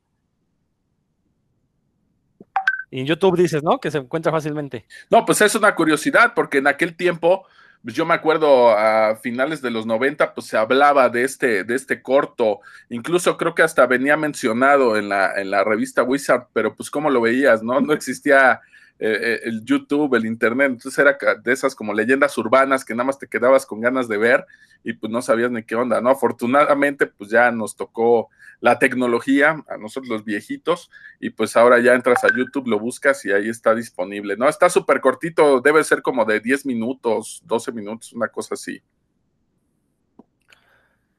Y 2.90 3.00
en 3.00 3.06
YouTube 3.06 3.36
dices, 3.36 3.60
¿no? 3.64 3.80
Que 3.80 3.90
se 3.90 3.98
encuentra 3.98 4.30
fácilmente. 4.30 4.86
No, 5.10 5.24
pues 5.24 5.40
es 5.40 5.56
una 5.56 5.74
curiosidad, 5.74 6.32
porque 6.32 6.58
en 6.58 6.68
aquel 6.68 6.96
tiempo 6.96 7.44
pues 7.84 7.94
yo 7.94 8.06
me 8.06 8.14
acuerdo 8.14 8.70
a 8.70 9.14
finales 9.16 9.60
de 9.60 9.70
los 9.70 9.84
90, 9.84 10.32
pues 10.32 10.46
se 10.46 10.56
hablaba 10.56 11.10
de 11.10 11.22
este, 11.22 11.64
de 11.64 11.74
este 11.74 12.00
corto, 12.00 12.60
incluso 12.88 13.36
creo 13.36 13.54
que 13.54 13.62
hasta 13.62 13.86
venía 13.86 14.16
mencionado 14.16 14.96
en 14.96 15.10
la, 15.10 15.38
en 15.38 15.50
la 15.50 15.62
revista 15.64 16.02
Wizard, 16.02 16.46
pero 16.54 16.74
pues 16.74 16.90
cómo 16.90 17.10
lo 17.10 17.20
veías, 17.20 17.62
¿no? 17.62 17.82
No 17.82 17.92
existía 17.92 18.62
eh, 19.06 19.34
eh, 19.34 19.40
el 19.44 19.62
YouTube, 19.66 20.14
el 20.14 20.24
Internet, 20.24 20.70
entonces 20.70 20.98
era 20.98 21.18
de 21.42 21.52
esas 21.52 21.74
como 21.74 21.92
leyendas 21.92 22.38
urbanas 22.38 22.86
que 22.86 22.94
nada 22.94 23.04
más 23.04 23.18
te 23.18 23.26
quedabas 23.26 23.66
con 23.66 23.82
ganas 23.82 24.08
de 24.08 24.16
ver 24.16 24.46
y 24.82 24.94
pues 24.94 25.12
no 25.12 25.20
sabías 25.20 25.50
ni 25.50 25.62
qué 25.62 25.74
onda, 25.74 26.00
¿no? 26.00 26.08
Afortunadamente, 26.08 27.06
pues 27.06 27.28
ya 27.28 27.50
nos 27.50 27.76
tocó 27.76 28.30
la 28.60 28.78
tecnología, 28.78 29.62
a 29.68 29.76
nosotros 29.76 30.08
los 30.08 30.24
viejitos, 30.24 30.90
y 31.20 31.28
pues 31.28 31.54
ahora 31.54 31.80
ya 31.80 31.92
entras 31.92 32.24
a 32.24 32.28
YouTube, 32.34 32.66
lo 32.66 32.78
buscas 32.78 33.22
y 33.26 33.32
ahí 33.32 33.50
está 33.50 33.74
disponible, 33.74 34.38
¿no? 34.38 34.48
Está 34.48 34.70
súper 34.70 35.02
cortito, 35.02 35.60
debe 35.60 35.84
ser 35.84 36.00
como 36.00 36.24
de 36.24 36.40
10 36.40 36.64
minutos, 36.64 37.42
12 37.44 37.72
minutos, 37.72 38.14
una 38.14 38.28
cosa 38.28 38.54
así. 38.54 38.82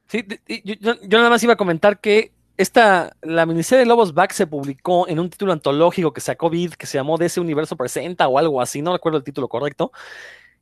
Sí, 0.08 0.26
yo, 0.64 0.94
nada 1.18 1.30
más 1.30 1.42
iba 1.44 1.52
a 1.52 1.56
comentar 1.56 2.00
que 2.00 2.32
esta, 2.56 3.16
la 3.22 3.46
miniserie 3.46 3.80
de 3.80 3.86
Lobos 3.86 4.14
Back 4.14 4.32
se 4.32 4.46
publicó 4.46 5.08
en 5.08 5.18
un 5.18 5.30
título 5.30 5.52
antológico 5.52 6.12
que 6.12 6.20
sacó 6.20 6.50
Vid, 6.50 6.74
que 6.74 6.86
se 6.86 6.98
llamó 6.98 7.18
De 7.18 7.26
ese 7.26 7.40
universo 7.40 7.76
presenta 7.76 8.28
o 8.28 8.38
algo 8.38 8.60
así, 8.60 8.82
no 8.82 8.92
recuerdo 8.92 9.18
el 9.18 9.24
título 9.24 9.48
correcto. 9.48 9.92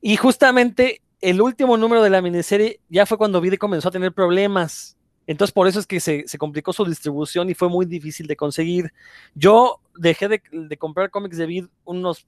Y 0.00 0.16
justamente 0.16 1.02
el 1.20 1.40
último 1.40 1.76
número 1.76 2.02
de 2.02 2.10
la 2.10 2.20
miniserie 2.20 2.80
ya 2.88 3.06
fue 3.06 3.16
cuando 3.16 3.40
Vide 3.40 3.58
comenzó 3.58 3.88
a 3.88 3.92
tener 3.92 4.12
problemas. 4.12 4.96
Entonces 5.26 5.52
por 5.52 5.66
eso 5.66 5.80
es 5.80 5.86
que 5.86 6.00
se, 6.00 6.24
se, 6.26 6.36
complicó 6.36 6.72
su 6.74 6.84
distribución 6.84 7.48
y 7.48 7.54
fue 7.54 7.68
muy 7.68 7.86
difícil 7.86 8.26
de 8.26 8.36
conseguir. 8.36 8.92
Yo 9.34 9.80
dejé 9.96 10.28
de, 10.28 10.42
de 10.52 10.76
comprar 10.76 11.10
cómics 11.10 11.38
de 11.38 11.46
Vid 11.46 11.66
unos 11.84 12.26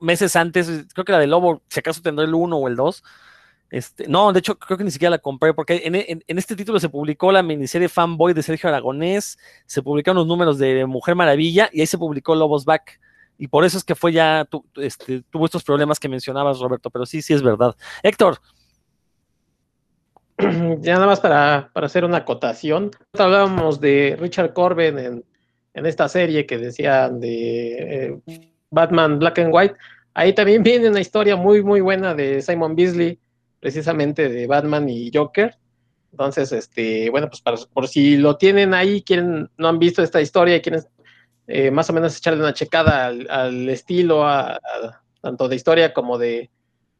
meses 0.00 0.34
antes, 0.34 0.68
creo 0.92 1.04
que 1.04 1.12
la 1.12 1.20
de 1.20 1.28
Lobo, 1.28 1.62
si 1.68 1.78
acaso 1.78 2.02
tendré 2.02 2.24
el 2.24 2.34
1 2.34 2.56
o 2.56 2.68
el 2.68 2.74
2. 2.74 3.04
Este, 3.74 4.06
no, 4.06 4.32
de 4.32 4.38
hecho 4.38 4.56
creo 4.56 4.78
que 4.78 4.84
ni 4.84 4.92
siquiera 4.92 5.10
la 5.10 5.18
compré 5.18 5.52
porque 5.52 5.82
en, 5.84 6.22
este 6.28 6.54
título 6.54 6.78
se 6.78 6.88
publicó 6.88 7.32
la 7.32 7.42
miniserie 7.42 7.88
Fanboy 7.88 8.32
de 8.32 8.40
Sergio 8.40 8.68
Aragonés, 8.68 9.36
se 9.66 9.82
publicaron 9.82 10.18
los 10.18 10.28
números 10.28 10.58
de 10.58 10.86
Mujer 10.86 11.16
Maravilla 11.16 11.68
y 11.72 11.80
ahí 11.80 11.86
se 11.88 11.98
publicó 11.98 12.36
Lobos 12.36 12.64
Back. 12.64 13.00
Y 13.36 13.48
por 13.48 13.64
eso 13.64 13.76
es 13.76 13.82
que 13.82 13.96
fue 13.96 14.12
ya, 14.12 14.46
tu, 14.48 14.64
este, 14.76 15.24
tuvo 15.28 15.46
estos 15.46 15.64
problemas 15.64 15.98
que 15.98 16.08
mencionabas, 16.08 16.60
Roberto, 16.60 16.88
pero 16.88 17.04
sí, 17.04 17.20
sí 17.20 17.34
es 17.34 17.42
verdad. 17.42 17.74
Héctor. 18.04 18.38
Ya 20.80 20.94
nada 20.94 21.06
más 21.06 21.18
para, 21.18 21.70
para 21.72 21.86
hacer 21.86 22.04
una 22.04 22.18
acotación. 22.18 22.92
Hablábamos 23.18 23.80
de 23.80 24.16
Richard 24.20 24.52
Corbin 24.52 24.98
en, 25.00 25.24
en 25.74 25.86
esta 25.86 26.08
serie 26.08 26.46
que 26.46 26.58
decían 26.58 27.18
de 27.18 27.72
eh, 27.72 28.20
Batman 28.70 29.18
Black 29.18 29.40
and 29.40 29.52
White. 29.52 29.74
Ahí 30.14 30.32
también 30.32 30.62
viene 30.62 30.88
una 30.88 31.00
historia 31.00 31.34
muy, 31.34 31.60
muy 31.60 31.80
buena 31.80 32.14
de 32.14 32.40
Simon 32.40 32.76
Beasley, 32.76 33.18
precisamente 33.64 34.28
de 34.28 34.46
Batman 34.46 34.90
y 34.90 35.10
Joker. 35.10 35.56
Entonces, 36.12 36.52
este, 36.52 37.08
bueno, 37.08 37.30
pues 37.30 37.40
para, 37.40 37.56
por 37.72 37.88
si 37.88 38.18
lo 38.18 38.36
tienen 38.36 38.74
ahí, 38.74 39.00
quieren, 39.00 39.48
no 39.56 39.68
han 39.68 39.78
visto 39.78 40.02
esta 40.02 40.20
historia 40.20 40.56
y 40.56 40.60
quieren 40.60 40.82
eh, 41.46 41.70
más 41.70 41.88
o 41.88 41.94
menos 41.94 42.14
echarle 42.14 42.40
una 42.40 42.52
checada 42.52 43.06
al, 43.06 43.26
al 43.30 43.70
estilo, 43.70 44.22
a, 44.22 44.56
a, 44.56 45.02
tanto 45.22 45.48
de 45.48 45.56
historia 45.56 45.94
como 45.94 46.18
de, 46.18 46.50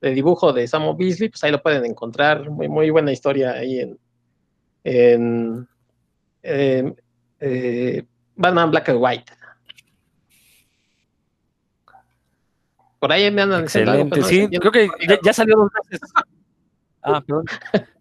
de, 0.00 0.10
dibujo 0.12 0.54
de 0.54 0.66
Samo 0.66 0.96
Beasley, 0.96 1.28
pues 1.28 1.44
ahí 1.44 1.52
lo 1.52 1.60
pueden 1.60 1.84
encontrar. 1.84 2.48
Muy, 2.48 2.66
muy 2.70 2.88
buena 2.88 3.12
historia 3.12 3.52
ahí 3.52 3.80
en, 3.80 3.98
en 4.84 5.68
eh, 6.42 6.94
eh, 7.40 8.04
Batman 8.36 8.70
Black 8.70 8.88
and 8.88 9.02
White. 9.02 9.32
Por 12.98 13.12
ahí 13.12 13.30
me 13.30 13.42
andan 13.42 13.64
Excelente, 13.64 14.14
algo, 14.14 14.26
sí, 14.26 14.48
creo 14.48 14.72
que 14.72 14.88
ya, 15.06 15.18
ya, 15.22 15.32
salió 15.34 15.56
dos 15.58 15.70
veces. 15.90 16.00
Ah, 17.04 17.20
perdón. 17.26 17.44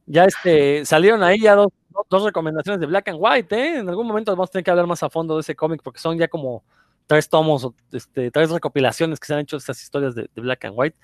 Ya 0.05 0.25
este, 0.25 0.85
salieron 0.85 1.23
ahí 1.23 1.39
ya 1.39 1.55
dos, 1.55 1.69
dos, 2.09 2.23
recomendaciones 2.23 2.79
de 2.79 2.87
Black 2.87 3.09
and 3.09 3.19
White, 3.21 3.55
¿eh? 3.55 3.77
En 3.79 3.89
algún 3.89 4.07
momento 4.07 4.31
vamos 4.31 4.49
a 4.49 4.51
tener 4.51 4.63
que 4.65 4.71
hablar 4.71 4.87
más 4.87 5.03
a 5.03 5.09
fondo 5.09 5.35
de 5.35 5.41
ese 5.41 5.55
cómic 5.55 5.81
porque 5.83 5.99
son 5.99 6.17
ya 6.17 6.27
como 6.27 6.63
tres 7.07 7.29
tomos, 7.29 7.69
este, 7.91 8.31
tres 8.31 8.49
recopilaciones 8.49 9.19
que 9.19 9.27
se 9.27 9.33
han 9.33 9.41
hecho 9.41 9.57
de 9.57 9.59
estas 9.59 9.81
historias 9.81 10.15
de, 10.15 10.29
de 10.33 10.41
Black 10.41 10.65
and 10.65 10.73
White. 10.77 10.97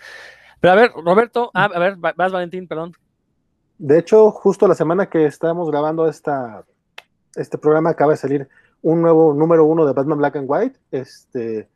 Pero 0.59 0.73
a 0.73 0.75
ver, 0.75 0.91
Roberto, 0.91 1.51
ah, 1.53 1.69
a 1.73 1.79
ver, 1.79 1.95
vas 1.97 2.31
Valentín, 2.31 2.67
perdón. 2.67 2.93
De 3.77 3.97
hecho, 3.97 4.31
justo 4.31 4.67
la 4.67 4.75
semana 4.75 5.09
que 5.09 5.25
estábamos 5.25 5.69
grabando 5.69 6.07
esta, 6.07 6.65
este 7.35 7.57
programa 7.57 7.91
acaba 7.91 8.11
de 8.11 8.17
salir 8.17 8.49
un 8.81 9.01
nuevo 9.01 9.33
número 9.33 9.65
uno 9.65 9.85
de 9.85 9.93
Batman 9.93 10.17
Black 10.17 10.35
and 10.35 10.47
White. 10.49 10.79
Este, 10.91 11.69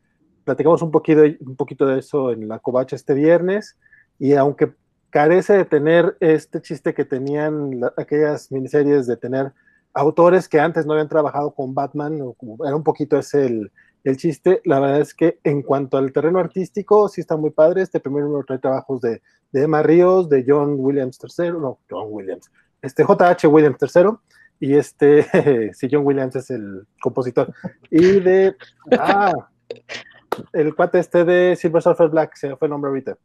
platicamos 0.44 0.82
un 0.82 0.90
poquito, 0.90 1.22
un 1.22 1.56
poquito 1.56 1.86
de 1.86 2.00
eso 2.00 2.30
en 2.30 2.46
la 2.46 2.58
covacha 2.58 2.96
este 2.96 3.14
viernes. 3.14 3.78
Y 4.18 4.34
aunque 4.34 4.74
carece 5.14 5.52
de 5.52 5.64
tener 5.64 6.16
este 6.18 6.60
chiste 6.60 6.92
que 6.92 7.04
tenían 7.04 7.78
la, 7.78 7.94
aquellas 7.96 8.50
miniseries 8.50 9.06
de 9.06 9.16
tener 9.16 9.52
autores 9.92 10.48
que 10.48 10.58
antes 10.58 10.86
no 10.86 10.94
habían 10.94 11.08
trabajado 11.08 11.54
con 11.54 11.72
Batman, 11.72 12.14
era 12.66 12.74
un 12.74 12.82
poquito 12.82 13.16
ese 13.16 13.46
el, 13.46 13.70
el, 14.02 14.16
chiste. 14.16 14.60
La 14.64 14.80
verdad 14.80 15.00
es 15.00 15.14
que 15.14 15.38
en 15.44 15.62
cuanto 15.62 15.98
al 15.98 16.12
terreno 16.12 16.40
artístico, 16.40 17.08
sí 17.08 17.20
está 17.20 17.36
muy 17.36 17.50
padre. 17.50 17.82
Este 17.82 18.00
primer 18.00 18.24
número 18.24 18.44
trae 18.44 18.58
trabajos 18.58 19.02
de, 19.02 19.22
de 19.52 19.62
Emma 19.62 19.84
Ríos, 19.84 20.28
de 20.28 20.44
John 20.44 20.74
Williams 20.78 21.16
III, 21.22 21.52
no, 21.52 21.78
John 21.88 22.08
Williams, 22.10 22.50
este 22.82 23.04
JH 23.04 23.46
Williams 23.46 23.78
III, 23.80 24.10
y 24.58 24.74
este, 24.74 25.70
sí, 25.74 25.86
John 25.88 26.04
Williams 26.04 26.34
es 26.34 26.50
el 26.50 26.88
compositor, 27.00 27.54
y 27.88 28.18
de, 28.18 28.56
ah, 28.98 29.32
el 30.52 30.74
cuate 30.74 30.98
este 30.98 31.24
de 31.24 31.54
Silver 31.54 31.82
Surfer 31.82 32.08
Black, 32.08 32.34
se 32.34 32.56
fue 32.56 32.66
el 32.66 32.70
nombre 32.72 32.88
ahorita. 32.88 33.16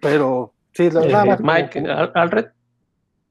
Pero, 0.00 0.52
sí, 0.72 0.90
la, 0.90 1.24
eh, 1.24 1.36
Mike 1.40 1.82
como, 1.82 2.10
Alred. 2.14 2.46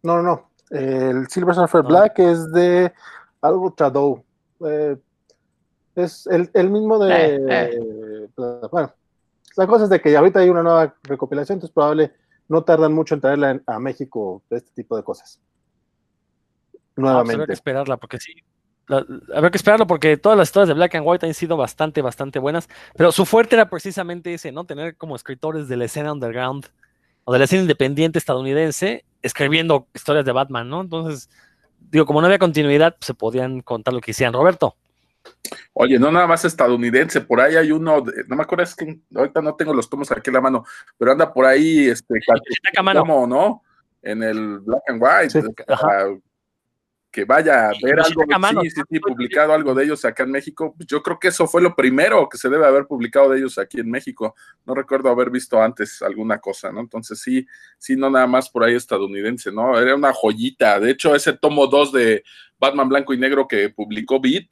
No, 0.03 0.18
no, 0.18 0.24
no. 0.24 0.49
El 0.70 1.28
Silver 1.28 1.55
Surfer 1.55 1.84
no. 1.84 1.89
Black 1.89 2.20
es 2.20 2.51
de 2.51 2.93
algo 3.41 3.74
Shadow. 3.78 4.24
Eh, 4.66 4.97
es 5.95 6.28
el, 6.28 6.49
el 6.53 6.70
mismo 6.70 6.99
de. 6.99 7.36
Eh, 7.36 7.39
eh. 7.49 8.30
Bueno, 8.72 8.93
la 9.55 9.68
cosa 9.68 9.86
es 9.86 9.89
de 9.89 9.99
que 9.99 10.16
ahorita 10.16 10.39
hay 10.39 10.49
una 10.49 10.64
nueva 10.64 10.95
recopilación, 11.03 11.57
entonces 11.57 11.74
probable 11.74 12.14
no 12.47 12.64
tardan 12.64 12.93
mucho 12.93 13.16
en 13.16 13.22
traerla 13.22 13.51
en, 13.51 13.64
a 13.68 13.80
México 13.80 14.43
de 14.49 14.57
este 14.57 14.72
tipo 14.74 14.95
de 14.95 15.03
cosas. 15.03 15.41
Nuevamente. 16.95 17.34
Ah, 17.34 17.38
pues 17.38 17.47
que 17.47 17.53
esperarla, 17.53 17.97
porque 17.97 18.20
sí. 18.20 18.34
La, 18.90 19.06
habrá 19.36 19.52
que 19.52 19.58
esperarlo 19.58 19.88
porque 19.88 20.18
todas 20.18 20.38
las 20.38 20.50
historias 20.50 20.68
de 20.68 20.74
Black 20.74 20.96
and 20.96 21.06
White 21.08 21.26
han 21.26 21.34
sido 21.34 21.56
bastante, 21.56 22.02
bastante 22.02 22.40
buenas. 22.40 22.68
Pero 22.98 23.12
su 23.12 23.26
fuerte 23.26 23.56
era 23.56 23.70
precisamente 23.70 24.34
ese, 24.34 24.52
¿no? 24.52 24.66
Tener 24.66 24.98
como 24.98 25.16
escritores 25.16 25.68
de 25.68 25.78
la 25.78 25.86
escena 25.86 26.12
underground 26.12 26.66
o 27.24 27.32
de 27.32 27.40
la 27.40 27.46
escena 27.46 27.62
independiente 27.62 28.18
estadounidense 28.18 29.06
escribiendo 29.22 29.88
historias 29.94 30.26
de 30.26 30.32
Batman, 30.32 30.70
¿no? 30.70 30.82
Entonces, 30.82 31.30
digo, 31.92 32.06
como 32.06 32.20
no 32.20 32.26
había 32.26 32.40
continuidad, 32.40 32.96
pues 32.98 33.06
se 33.06 33.14
podían 33.14 33.62
contar 33.62 33.94
lo 33.94 34.02
que 34.02 34.12
hicieran. 34.12 34.34
Roberto. 34.34 34.76
Oye, 35.74 36.00
no 36.00 36.12
nada 36.12 36.28
más 36.28 36.44
estadounidense, 36.46 37.22
por 37.22 37.40
ahí 37.42 37.56
hay 37.56 37.72
uno, 37.72 38.02
de, 38.02 38.24
no 38.28 38.36
me 38.36 38.44
acuerdo, 38.44 38.64
es 38.64 38.76
que 38.76 39.00
ahorita 39.14 39.42
no 39.42 39.56
tengo 39.56 39.74
los 39.74 39.90
tomos 39.90 40.12
aquí 40.12 40.30
en 40.30 40.34
la 40.34 40.42
mano, 40.42 40.66
pero 40.98 41.12
anda 41.12 41.32
por 41.32 41.46
ahí, 41.46 41.88
este, 41.88 42.20
como, 42.98 43.28
¿no? 43.28 43.62
En 44.02 44.24
el 44.24 44.60
Black 44.60 44.84
and 44.88 45.02
White, 45.02 45.40
uh, 45.40 46.22
que 47.12 47.26
vaya 47.26 47.70
a 47.70 47.72
ver 47.82 47.99
algo, 47.99 48.24
mano, 48.39 48.62
sí, 48.62 48.70
sí, 48.70 48.82
sí, 48.88 48.99
publicado 48.99 49.53
algo 49.53 49.74
de 49.74 49.84
ellos 49.84 50.05
acá 50.05 50.24
en 50.24 50.32
México, 50.32 50.76
yo 50.88 51.01
creo 51.01 51.18
que 51.18 51.30
eso 51.30 51.47
fue 51.47 51.62
lo 51.62 51.76
primero 51.76 52.30
que 52.30 52.38
se 52.38 52.49
debe 52.49 52.68
haber 52.68 52.86
publicado 52.86 53.30
de 53.30 53.39
ellos 53.39 53.57
aquí 53.57 53.80
en 53.80 53.89
México, 53.89 54.36
no 54.66 54.76
recuerdo 54.76 55.10
haber 55.10 55.32
visto 55.32 55.62
antes 55.62 56.01
alguna 56.03 56.39
cosa, 56.39 56.72
¿no? 56.72 56.82
Entonces 56.82 57.20
sí, 57.20 57.47
sí, 57.80 57.95
no 57.95 58.10
nada 58.12 58.28
más 58.28 58.49
por 58.49 58.64
ahí 58.64 58.76
estadounidense, 58.76 59.51
¿no? 59.51 59.80
Era 59.80 59.95
una 59.95 60.14
joyita, 60.14 60.80
de 60.80 60.91
hecho 60.91 61.16
ese 61.16 61.34
tomo 61.34 61.66
2 61.66 61.91
de 61.93 62.24
Batman 62.60 62.89
Blanco 62.89 63.14
y 63.14 63.18
Negro 63.18 63.47
que 63.47 63.70
publicó 63.70 64.20
Beat, 64.20 64.47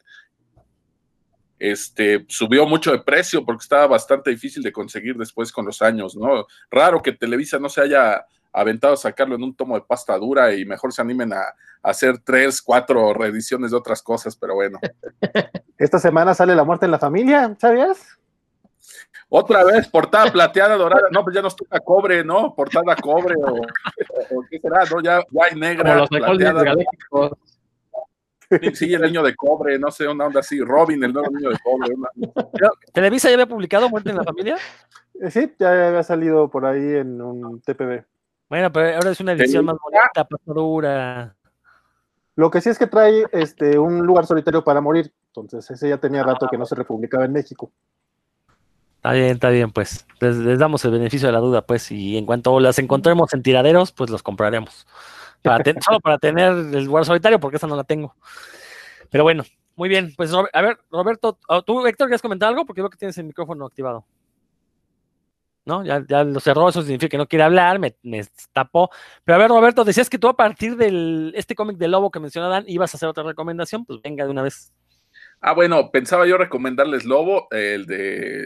este, 1.59 2.25
subió 2.27 2.65
mucho 2.65 2.91
de 2.91 2.99
precio 2.99 3.45
porque 3.45 3.63
estaba 3.63 3.87
bastante 3.87 4.29
difícil 4.31 4.63
de 4.63 4.71
conseguir 4.71 5.15
después 5.15 5.51
con 5.51 5.65
los 5.65 5.81
años, 5.81 6.15
¿no? 6.15 6.47
Raro 6.71 7.01
que 7.01 7.11
Televisa 7.11 7.59
no 7.59 7.69
se 7.69 7.81
haya 7.81 8.25
aventado 8.51 8.93
a 8.93 8.97
sacarlo 8.97 9.35
en 9.35 9.43
un 9.43 9.55
tomo 9.55 9.75
de 9.75 9.85
pasta 9.87 10.17
dura 10.17 10.53
y 10.53 10.65
mejor 10.65 10.91
se 10.91 11.01
animen 11.01 11.33
a, 11.33 11.41
a 11.41 11.55
hacer 11.83 12.19
tres, 12.19 12.61
cuatro 12.61 13.13
reediciones 13.13 13.71
de 13.71 13.77
otras 13.77 14.01
cosas, 14.01 14.35
pero 14.35 14.55
bueno. 14.55 14.79
Esta 15.77 15.99
semana 15.99 16.33
sale 16.33 16.55
La 16.55 16.63
Muerte 16.63 16.85
en 16.85 16.91
la 16.91 16.99
Familia, 16.99 17.55
¿sabías? 17.59 18.17
Otra 19.29 19.63
vez, 19.65 19.87
portada 19.89 20.31
plateada, 20.31 20.77
dorada, 20.77 21.09
no, 21.11 21.23
pues 21.23 21.35
ya 21.35 21.41
nos 21.41 21.55
toca 21.55 21.79
cobre, 21.81 22.23
¿no? 22.23 22.55
Portada 22.55 22.95
cobre 22.95 23.35
o, 23.35 23.57
o 23.57 24.45
qué 24.49 24.59
será, 24.59 24.85
¿no? 24.85 25.01
Ya, 25.01 25.19
ya 25.29 25.43
hay 25.43 25.59
negra, 25.59 25.83
Como 25.89 25.99
los 25.99 26.09
plateada. 26.09 26.75
Sí, 28.73 28.93
el 28.93 29.01
niño 29.01 29.23
de 29.23 29.35
cobre, 29.35 29.77
no 29.77 29.91
sé, 29.91 30.07
una 30.07 30.25
onda 30.25 30.39
así, 30.39 30.61
Robin, 30.61 31.03
el 31.03 31.11
nuevo 31.11 31.29
niño 31.29 31.49
de 31.49 31.57
cobre. 31.59 31.93
Una... 31.93 32.09
¿Televisa 32.93 33.27
ya 33.27 33.33
había 33.33 33.47
publicado 33.47 33.89
Muerte 33.89 34.11
en 34.11 34.17
la 34.17 34.23
Familia? 34.23 34.57
Sí, 35.29 35.53
ya 35.59 35.87
había 35.87 36.03
salido 36.03 36.49
por 36.49 36.65
ahí 36.65 36.95
en 36.95 37.21
un 37.21 37.61
TPB. 37.61 38.05
Bueno, 38.49 38.71
pero 38.71 38.95
ahora 38.95 39.11
es 39.11 39.19
una 39.19 39.33
edición 39.33 39.65
más 39.65 39.75
bonita, 39.83 40.27
dura. 40.45 41.35
Lo 42.37 42.51
que 42.51 42.61
sí 42.61 42.69
es 42.69 42.77
que 42.77 42.85
trae 42.85 43.25
este, 43.31 43.79
un 43.79 44.05
lugar 44.05 44.27
solitario 44.27 44.63
para 44.63 44.79
morir, 44.79 45.11
entonces 45.29 45.69
ese 45.71 45.89
ya 45.89 45.97
tenía 45.97 46.21
rato 46.21 46.47
que 46.47 46.57
no 46.57 46.67
se 46.67 46.75
republicaba 46.75 47.25
en 47.25 47.33
México. 47.33 47.71
Está 48.97 49.13
bien, 49.13 49.25
está 49.31 49.49
bien, 49.49 49.71
pues. 49.71 50.05
Les, 50.19 50.59
damos 50.59 50.85
el 50.85 50.91
beneficio 50.91 51.27
de 51.27 51.31
la 51.31 51.39
duda, 51.39 51.63
pues, 51.63 51.91
y 51.91 52.15
en 52.15 52.27
cuanto 52.27 52.59
las 52.59 52.77
encontremos 52.77 53.33
en 53.33 53.41
tiraderos, 53.41 53.91
pues 53.91 54.11
los 54.11 54.21
compraremos. 54.21 54.85
Para 55.41 55.63
solo 55.81 55.99
para 55.99 56.19
tener 56.19 56.51
el 56.51 56.83
lugar 56.83 57.05
solitario, 57.05 57.39
porque 57.39 57.57
esa 57.57 57.65
no 57.65 57.75
la 57.75 57.83
tengo. 57.83 58.13
Pero 59.09 59.23
bueno, 59.23 59.43
muy 59.75 59.89
bien. 59.89 60.13
Pues, 60.15 60.31
a 60.31 60.61
ver, 60.61 60.77
Roberto, 60.91 61.39
tú, 61.65 61.87
Héctor, 61.87 62.07
¿quieres 62.07 62.21
comentar 62.21 62.49
algo? 62.49 62.67
Porque 62.67 62.81
veo 62.81 62.89
que 62.91 62.97
tienes 62.97 63.17
el 63.17 63.25
micrófono 63.25 63.65
activado. 63.65 64.05
¿No? 65.67 65.83
Ya, 65.83 66.03
ya 66.07 66.23
lo 66.23 66.39
cerró, 66.39 66.69
eso 66.69 66.81
significa 66.81 67.09
que 67.09 67.17
no 67.17 67.27
quiere 67.27 67.43
hablar, 67.43 67.77
me, 67.77 67.95
me, 68.01 68.25
tapó. 68.53 68.89
Pero 69.23 69.35
a 69.35 69.39
ver, 69.39 69.49
Roberto, 69.49 69.83
decías 69.83 70.09
que 70.09 70.17
tú 70.17 70.27
a 70.29 70.35
partir 70.35 70.77
de 70.77 71.31
este 71.35 71.53
cómic 71.53 71.77
de 71.77 71.89
Lobo 71.89 72.09
que 72.09 72.19
mencionó 72.19 72.49
Dan, 72.49 72.63
ibas 72.67 72.93
a 72.93 72.97
hacer 72.97 73.09
otra 73.09 73.23
recomendación, 73.23 73.85
pues 73.85 74.01
venga 74.01 74.23
de 74.23 74.31
una 74.31 74.41
vez. 74.41 74.71
Ah, 75.41 75.53
bueno, 75.53 75.91
pensaba 75.91 76.25
yo 76.25 76.37
recomendarles 76.37 77.05
Lobo, 77.05 77.47
el 77.51 77.85
de, 77.85 78.45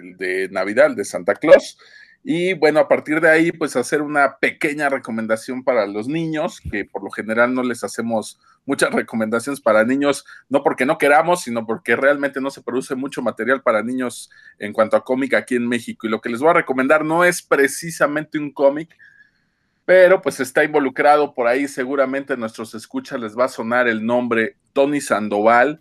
el 0.00 0.16
de 0.18 0.48
Navidad, 0.50 0.86
el 0.86 0.94
de 0.94 1.04
Santa 1.04 1.34
Claus. 1.34 1.78
Y 2.24 2.52
bueno, 2.54 2.80
a 2.80 2.88
partir 2.88 3.20
de 3.20 3.30
ahí, 3.30 3.52
pues 3.52 3.76
hacer 3.76 4.02
una 4.02 4.38
pequeña 4.38 4.88
recomendación 4.88 5.62
para 5.64 5.86
los 5.86 6.08
niños, 6.08 6.60
que 6.60 6.84
por 6.84 7.02
lo 7.02 7.10
general 7.10 7.54
no 7.54 7.62
les 7.62 7.84
hacemos 7.84 8.38
muchas 8.66 8.92
recomendaciones 8.92 9.60
para 9.60 9.84
niños, 9.84 10.26
no 10.48 10.62
porque 10.62 10.84
no 10.84 10.98
queramos, 10.98 11.42
sino 11.42 11.64
porque 11.64 11.96
realmente 11.96 12.40
no 12.40 12.50
se 12.50 12.60
produce 12.60 12.94
mucho 12.94 13.22
material 13.22 13.62
para 13.62 13.82
niños 13.82 14.30
en 14.58 14.72
cuanto 14.72 14.96
a 14.96 15.04
cómic 15.04 15.34
aquí 15.34 15.54
en 15.54 15.66
México. 15.66 16.06
Y 16.06 16.10
lo 16.10 16.20
que 16.20 16.28
les 16.28 16.40
voy 16.40 16.50
a 16.50 16.54
recomendar 16.54 17.04
no 17.04 17.24
es 17.24 17.40
precisamente 17.40 18.38
un 18.38 18.52
cómic, 18.52 18.94
pero 19.86 20.20
pues 20.20 20.38
está 20.40 20.64
involucrado 20.64 21.32
por 21.32 21.46
ahí, 21.46 21.66
seguramente 21.66 22.34
a 22.34 22.36
nuestros 22.36 22.74
escuchas 22.74 23.18
les 23.20 23.38
va 23.38 23.46
a 23.46 23.48
sonar 23.48 23.88
el 23.88 24.04
nombre 24.04 24.56
Tony 24.74 25.00
Sandoval, 25.00 25.80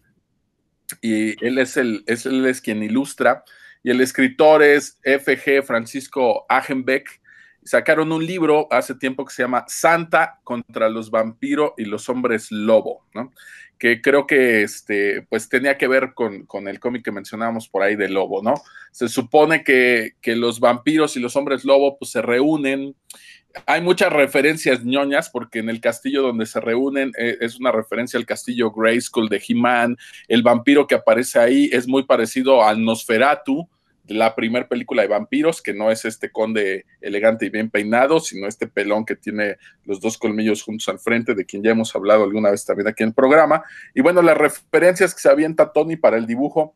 y 1.02 1.46
él 1.46 1.58
es, 1.58 1.76
el, 1.76 2.04
es, 2.08 2.26
es 2.26 2.62
quien 2.62 2.84
ilustra 2.84 3.44
y 3.84 3.92
el 3.92 4.02
escritor 4.02 4.64
es 4.64 5.00
FG 5.04 5.64
Francisco 5.66 6.46
Agenbeck. 6.50 7.22
Sacaron 7.64 8.12
un 8.12 8.26
libro 8.26 8.68
hace 8.72 8.96
tiempo 8.96 9.26
que 9.26 9.34
se 9.34 9.44
llama 9.44 9.66
Santa 9.68 10.40
contra 10.44 10.90
los 10.90 11.12
vampiros 11.12 11.72
y 11.78 11.86
los 11.86 12.08
hombres 12.10 12.52
lobo, 12.52 13.06
¿no? 13.14 13.34
Que 13.78 14.02
creo 14.02 14.26
que 14.28 14.64
este, 14.64 15.22
pues 15.30 15.50
tenía 15.50 15.78
que 15.78 15.88
ver 15.88 16.14
con, 16.14 16.46
con 16.46 16.68
el 16.68 16.80
cómic 16.80 17.04
que 17.04 17.12
mencionábamos 17.12 17.68
por 17.70 17.84
ahí 17.84 17.96
de 17.96 18.10
lobo, 18.10 18.42
¿no? 18.42 18.56
Se 18.92 19.08
supone 19.08 19.64
que, 19.64 20.14
que, 20.22 20.36
los 20.36 20.60
vampiros 20.60 21.16
y 21.16 21.20
los 21.20 21.36
hombres 21.36 21.64
lobo 21.64 21.98
pues 21.98 22.12
se 22.12 22.22
reúnen. 22.22 22.96
Hay 23.66 23.82
muchas 23.82 24.12
referencias 24.12 24.84
ñoñas 24.84 25.30
porque 25.30 25.60
en 25.60 25.70
el 25.70 25.80
castillo 25.82 26.22
donde 26.22 26.46
se 26.46 26.60
reúnen 26.60 27.12
eh, 27.18 27.38
es 27.42 27.60
una 27.60 27.72
referencia 27.72 28.20
al 28.20 28.26
castillo 28.26 28.72
Grayskull 28.72 29.30
de 29.30 29.42
He-Man. 29.48 29.98
El 30.28 30.44
vampiro 30.44 30.88
que 30.88 30.96
aparece 30.96 31.40
ahí 31.40 31.70
es 31.72 31.88
muy 31.88 32.04
parecido 32.04 32.64
al 32.64 32.84
Nosferatu, 32.84 33.68
la 34.08 34.36
primera 34.36 34.68
película 34.68 35.02
de 35.02 35.08
vampiros, 35.08 35.62
que 35.62 35.74
no 35.74 35.92
es 35.92 36.06
este 36.06 36.32
conde 36.32 36.86
elegante 37.02 37.46
y 37.46 37.50
bien 37.50 37.70
peinado, 37.70 38.20
sino 38.20 38.48
este 38.48 38.68
pelón 38.68 39.06
que 39.06 39.16
tiene 39.16 39.58
los 39.86 40.00
dos 40.00 40.18
colmillos 40.18 40.64
juntos 40.64 40.88
al 40.90 41.00
frente, 41.00 41.36
de 41.36 41.46
quien 41.46 41.64
ya 41.64 41.72
hemos 41.72 41.96
hablado 41.96 42.24
alguna 42.24 42.52
vez 42.52 42.66
también 42.66 42.88
aquí 42.88 43.04
en 43.04 43.10
el 43.10 43.16
programa. 43.16 43.64
Y 43.94 44.02
bueno, 44.02 44.22
las 44.22 44.38
referencias 44.38 45.14
que 45.14 45.22
se 45.22 45.30
avienta 45.30 45.72
Tony 45.72 45.96
para 45.96 46.18
el 46.18 46.26
dibujo 46.26 46.76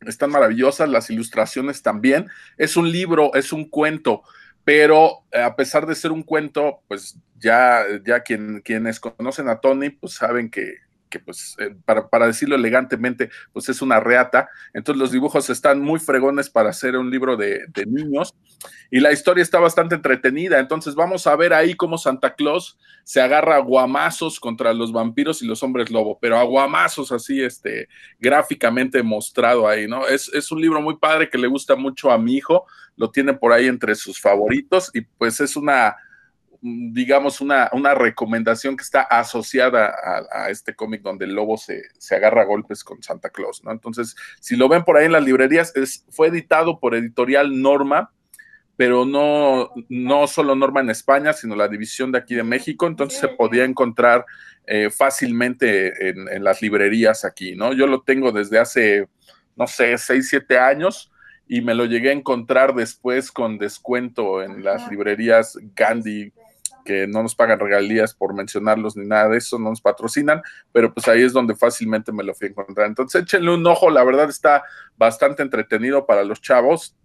están 0.00 0.30
maravillosas, 0.30 0.88
las 0.88 1.10
ilustraciones 1.10 1.82
también. 1.82 2.28
Es 2.56 2.76
un 2.76 2.90
libro, 2.90 3.34
es 3.34 3.52
un 3.52 3.68
cuento, 3.68 4.22
pero 4.64 5.24
eh, 5.32 5.40
a 5.40 5.56
pesar 5.56 5.86
de 5.86 5.94
ser 5.94 6.12
un 6.12 6.22
cuento, 6.22 6.80
pues 6.88 7.16
ya, 7.38 7.84
ya 8.04 8.20
quien, 8.20 8.60
quienes 8.62 9.00
conocen 9.00 9.48
a 9.48 9.60
Tony, 9.60 9.90
pues 9.90 10.14
saben 10.14 10.50
que, 10.50 10.85
que 11.16 11.24
pues, 11.24 11.56
eh, 11.58 11.74
para, 11.84 12.08
para, 12.08 12.26
decirlo 12.26 12.56
elegantemente, 12.56 13.30
pues 13.52 13.68
es 13.68 13.82
una 13.82 14.00
reata. 14.00 14.48
Entonces 14.74 15.00
los 15.00 15.12
dibujos 15.12 15.48
están 15.50 15.80
muy 15.80 15.98
fregones 15.98 16.50
para 16.50 16.70
hacer 16.70 16.96
un 16.96 17.10
libro 17.10 17.36
de, 17.36 17.66
de, 17.68 17.86
niños 17.86 18.34
y 18.90 19.00
la 19.00 19.12
historia 19.12 19.42
está 19.42 19.58
bastante 19.58 19.94
entretenida. 19.94 20.58
Entonces 20.58 20.94
vamos 20.94 21.26
a 21.26 21.36
ver 21.36 21.52
ahí 21.52 21.74
cómo 21.74 21.98
Santa 21.98 22.34
Claus 22.34 22.78
se 23.04 23.20
agarra 23.20 23.56
a 23.56 23.60
guamazos 23.60 24.40
contra 24.40 24.74
los 24.74 24.92
vampiros 24.92 25.40
y 25.42 25.46
los 25.46 25.62
hombres 25.62 25.90
lobo, 25.90 26.18
pero 26.20 26.38
a 26.38 26.42
guamazos 26.42 27.12
así, 27.12 27.42
este, 27.42 27.88
gráficamente 28.18 29.02
mostrado 29.02 29.68
ahí, 29.68 29.86
¿no? 29.86 30.06
Es, 30.06 30.28
es 30.34 30.50
un 30.50 30.60
libro 30.60 30.80
muy 30.82 30.96
padre 30.96 31.30
que 31.30 31.38
le 31.38 31.46
gusta 31.46 31.76
mucho 31.76 32.10
a 32.10 32.18
mi 32.18 32.34
hijo, 32.34 32.66
lo 32.96 33.10
tiene 33.10 33.34
por 33.34 33.52
ahí 33.52 33.66
entre 33.66 33.94
sus 33.94 34.20
favoritos 34.20 34.90
y 34.92 35.02
pues 35.02 35.40
es 35.40 35.56
una 35.56 35.96
digamos, 36.66 37.40
una, 37.40 37.70
una 37.72 37.94
recomendación 37.94 38.76
que 38.76 38.82
está 38.82 39.02
asociada 39.02 39.86
a, 39.88 40.46
a 40.46 40.50
este 40.50 40.74
cómic 40.74 41.02
donde 41.02 41.24
el 41.24 41.34
lobo 41.34 41.56
se, 41.56 41.82
se, 41.98 42.16
agarra 42.16 42.42
a 42.42 42.46
golpes 42.46 42.82
con 42.82 43.02
Santa 43.02 43.30
Claus, 43.30 43.62
¿no? 43.62 43.70
Entonces, 43.70 44.16
si 44.40 44.56
lo 44.56 44.68
ven 44.68 44.84
por 44.84 44.96
ahí 44.96 45.06
en 45.06 45.12
las 45.12 45.24
librerías, 45.24 45.74
es, 45.76 46.04
fue 46.10 46.28
editado 46.28 46.80
por 46.80 46.94
editorial 46.94 47.60
Norma, 47.62 48.10
pero 48.76 49.04
no, 49.04 49.70
no 49.88 50.26
solo 50.26 50.54
Norma 50.54 50.80
en 50.80 50.90
España, 50.90 51.32
sino 51.32 51.54
la 51.54 51.68
división 51.68 52.10
de 52.10 52.18
aquí 52.18 52.34
de 52.34 52.42
México, 52.42 52.86
entonces 52.86 53.20
se 53.20 53.28
podía 53.28 53.64
encontrar 53.64 54.24
eh, 54.66 54.90
fácilmente 54.90 56.08
en, 56.08 56.28
en, 56.28 56.42
las 56.42 56.60
librerías 56.60 57.24
aquí, 57.24 57.54
¿no? 57.54 57.72
Yo 57.72 57.86
lo 57.86 58.02
tengo 58.02 58.32
desde 58.32 58.58
hace, 58.58 59.08
no 59.54 59.66
sé, 59.66 59.96
6, 59.96 60.28
7 60.28 60.58
años 60.58 61.12
y 61.48 61.60
me 61.60 61.74
lo 61.74 61.84
llegué 61.84 62.10
a 62.10 62.14
encontrar 62.14 62.74
después 62.74 63.30
con 63.30 63.58
descuento 63.58 64.42
en 64.42 64.64
las 64.64 64.90
librerías 64.90 65.56
Gandhi, 65.74 66.32
que 66.86 67.06
no 67.06 67.22
nos 67.22 67.34
pagan 67.34 67.60
regalías 67.60 68.14
por 68.14 68.32
mencionarlos 68.32 68.96
ni 68.96 69.04
nada 69.04 69.28
de 69.28 69.36
eso, 69.36 69.58
no 69.58 69.68
nos 69.68 69.82
patrocinan, 69.82 70.40
pero 70.72 70.94
pues 70.94 71.06
ahí 71.08 71.22
es 71.22 71.34
donde 71.34 71.54
fácilmente 71.54 72.12
me 72.12 72.24
lo 72.24 72.34
fui 72.34 72.46
a 72.46 72.50
encontrar. 72.50 72.86
Entonces 72.86 73.22
échenle 73.22 73.52
un 73.52 73.66
ojo, 73.66 73.90
la 73.90 74.02
verdad 74.04 74.30
está 74.30 74.64
bastante 74.96 75.42
entretenido 75.42 76.06
para 76.06 76.24
los 76.24 76.40
chavos 76.40 76.96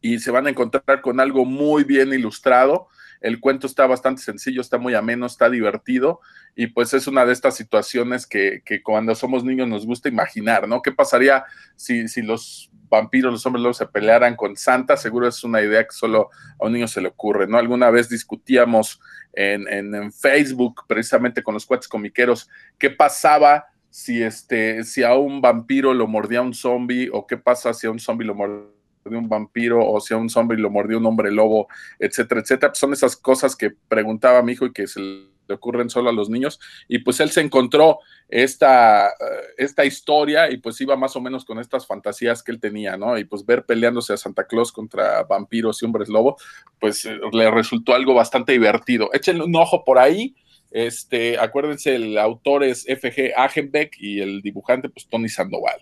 y 0.00 0.20
se 0.20 0.30
van 0.30 0.46
a 0.46 0.50
encontrar 0.50 1.00
con 1.00 1.18
algo 1.18 1.44
muy 1.44 1.82
bien 1.82 2.12
ilustrado. 2.12 2.86
El 3.20 3.40
cuento 3.40 3.66
está 3.66 3.86
bastante 3.86 4.22
sencillo, 4.22 4.60
está 4.60 4.78
muy 4.78 4.94
ameno, 4.94 5.26
está 5.26 5.48
divertido 5.48 6.20
y 6.54 6.68
pues 6.68 6.92
es 6.92 7.06
una 7.06 7.24
de 7.24 7.32
estas 7.32 7.56
situaciones 7.56 8.26
que, 8.26 8.62
que 8.64 8.82
cuando 8.82 9.14
somos 9.14 9.44
niños 9.44 9.66
nos 9.66 9.86
gusta 9.86 10.08
imaginar, 10.08 10.68
¿no? 10.68 10.82
¿Qué 10.82 10.92
pasaría 10.92 11.44
si, 11.74 12.06
si 12.06 12.22
los 12.22 12.70
vampiros, 12.88 13.32
los 13.32 13.46
hombres 13.46 13.62
lobos 13.62 13.76
se 13.76 13.86
pelearan 13.86 14.36
con 14.36 14.56
Santa? 14.56 14.96
Seguro 14.96 15.28
es 15.28 15.42
una 15.44 15.60
idea 15.60 15.84
que 15.84 15.92
solo 15.92 16.30
a 16.58 16.66
un 16.66 16.72
niño 16.72 16.88
se 16.88 17.00
le 17.00 17.08
ocurre, 17.08 17.46
¿no? 17.46 17.58
Alguna 17.58 17.90
vez 17.90 18.08
discutíamos 18.08 19.00
en, 19.32 19.66
en, 19.68 19.94
en 19.94 20.12
Facebook 20.12 20.82
precisamente 20.86 21.42
con 21.42 21.54
los 21.54 21.66
cuates 21.66 21.88
comiqueros 21.88 22.48
qué 22.78 22.90
pasaba 22.90 23.66
si, 23.90 24.22
este, 24.22 24.82
si 24.84 25.02
a 25.04 25.14
un 25.14 25.40
vampiro 25.40 25.94
lo 25.94 26.06
mordía 26.06 26.42
un 26.42 26.54
zombie 26.54 27.08
o 27.12 27.26
qué 27.26 27.36
pasa 27.36 27.72
si 27.72 27.86
a 27.86 27.90
un 27.90 28.00
zombie 28.00 28.26
lo 28.26 28.34
mordía 28.34 28.74
un 29.04 29.28
vampiro 29.28 29.86
o 29.86 30.00
si 30.00 30.14
a 30.14 30.16
un 30.16 30.30
zombie 30.30 30.56
lo 30.56 30.70
mordió 30.70 30.98
un 30.98 31.06
hombre 31.06 31.30
lobo, 31.30 31.68
etcétera, 31.98 32.40
etcétera. 32.40 32.74
Son 32.74 32.92
esas 32.92 33.16
cosas 33.16 33.54
que 33.54 33.70
preguntaba 33.88 34.42
mi 34.42 34.52
hijo 34.52 34.66
y 34.66 34.72
que 34.72 34.86
se 34.86 35.00
le 35.48 35.54
ocurren 35.54 35.90
solo 35.90 36.10
a 36.10 36.12
los 36.12 36.30
niños. 36.30 36.60
Y 36.88 36.98
pues 36.98 37.20
él 37.20 37.30
se 37.30 37.40
encontró 37.40 37.98
esta, 38.28 39.12
esta 39.56 39.84
historia 39.84 40.50
y 40.50 40.58
pues 40.58 40.80
iba 40.80 40.96
más 40.96 41.16
o 41.16 41.20
menos 41.20 41.44
con 41.44 41.58
estas 41.58 41.86
fantasías 41.86 42.42
que 42.42 42.52
él 42.52 42.60
tenía, 42.60 42.96
¿no? 42.96 43.18
Y 43.18 43.24
pues 43.24 43.44
ver 43.44 43.64
peleándose 43.64 44.12
a 44.12 44.16
Santa 44.16 44.46
Claus 44.46 44.72
contra 44.72 45.22
vampiros 45.24 45.82
y 45.82 45.86
hombres 45.86 46.08
lobo, 46.08 46.36
pues 46.80 47.08
le 47.32 47.50
resultó 47.50 47.94
algo 47.94 48.14
bastante 48.14 48.52
divertido. 48.52 49.10
Échenle 49.12 49.44
un 49.44 49.56
ojo 49.56 49.84
por 49.84 49.98
ahí. 49.98 50.34
Este, 50.70 51.38
acuérdense, 51.38 51.94
el 51.94 52.18
autor 52.18 52.64
es 52.64 52.84
FG 52.84 53.32
Agenbeck 53.36 53.96
y 53.98 54.20
el 54.20 54.42
dibujante, 54.42 54.88
pues 54.88 55.06
Tony 55.08 55.28
Sandoval. 55.28 55.78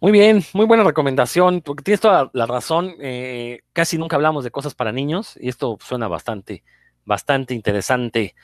Muy 0.00 0.12
bien, 0.12 0.42
muy 0.52 0.64
buena 0.64 0.84
recomendación, 0.84 1.60
porque 1.60 1.82
tienes 1.82 2.00
toda 2.00 2.30
la 2.32 2.46
razón. 2.46 2.94
Eh, 3.00 3.62
casi 3.72 3.98
nunca 3.98 4.14
hablamos 4.14 4.44
de 4.44 4.52
cosas 4.52 4.74
para 4.74 4.92
niños 4.92 5.36
y 5.40 5.48
esto 5.48 5.76
suena 5.80 6.06
bastante, 6.06 6.62
bastante 7.04 7.52
interesante. 7.52 8.36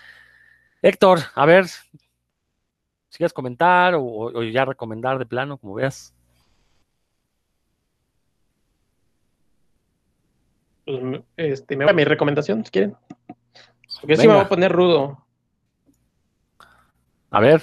Héctor, 0.83 1.21
a 1.33 1.47
ver, 1.47 1.67
si 1.69 3.19
quieres 3.19 3.33
comentar 3.33 3.95
o, 3.95 4.03
o, 4.03 4.43
ya 4.43 4.65
recomendar 4.65 5.17
de 5.21 5.27
plano, 5.27 5.57
como 5.57 5.75
veas. 5.75 6.13
Pues, 10.85 11.23
este, 11.37 11.77
me 11.77 11.85
voy 11.85 11.93
a 11.93 11.95
mi 11.95 12.05
recomendación, 12.05 12.65
si 12.65 12.73
quieren. 12.73 12.97
Porque 14.01 14.17
sí 14.17 14.27
me 14.27 14.35
voy 14.35 14.43
a 14.43 14.49
poner 14.49 14.73
rudo. 14.73 15.25
A 17.31 17.39
ver. 17.39 17.63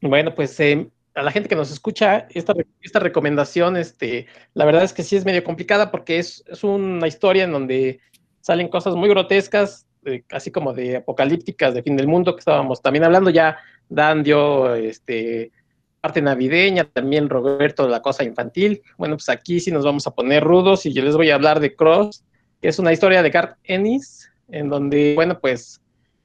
Bueno, 0.00 0.34
pues 0.34 0.58
eh, 0.58 0.90
a 1.14 1.22
la 1.22 1.30
gente 1.30 1.48
que 1.48 1.56
nos 1.56 1.70
escucha, 1.70 2.26
esta, 2.30 2.54
esta 2.82 2.98
recomendación, 2.98 3.76
este, 3.76 4.26
la 4.52 4.64
verdad 4.64 4.82
es 4.82 4.92
que 4.92 5.04
sí 5.04 5.16
es 5.16 5.24
medio 5.24 5.44
complicada 5.44 5.90
porque 5.90 6.18
es, 6.18 6.44
es 6.48 6.64
una 6.64 7.06
historia 7.06 7.44
en 7.44 7.52
donde 7.52 8.00
salen 8.40 8.68
cosas 8.68 8.94
muy 8.96 9.08
grotescas, 9.08 9.86
así 10.30 10.50
como 10.50 10.72
de 10.72 10.96
apocalípticas, 10.96 11.72
de 11.74 11.82
fin 11.82 11.96
del 11.96 12.08
mundo, 12.08 12.34
que 12.34 12.40
estábamos 12.40 12.82
también 12.82 13.04
hablando 13.04 13.30
ya, 13.30 13.58
Dan 13.88 14.22
dio 14.22 14.74
este, 14.74 15.52
parte 16.00 16.20
navideña, 16.20 16.84
también 16.84 17.28
Roberto 17.28 17.88
la 17.88 18.02
cosa 18.02 18.24
infantil. 18.24 18.82
Bueno, 18.98 19.16
pues 19.16 19.28
aquí 19.28 19.60
sí 19.60 19.70
nos 19.70 19.84
vamos 19.84 20.06
a 20.06 20.14
poner 20.14 20.42
rudos 20.42 20.84
y 20.84 20.92
yo 20.92 21.02
les 21.02 21.16
voy 21.16 21.30
a 21.30 21.36
hablar 21.36 21.60
de 21.60 21.74
Cross, 21.74 22.24
que 22.60 22.68
es 22.68 22.78
una 22.78 22.92
historia 22.92 23.22
de 23.22 23.30
Garth 23.30 23.56
Ennis, 23.64 24.30
en 24.48 24.68
donde, 24.68 25.14
bueno, 25.14 25.38
pues 25.38 25.80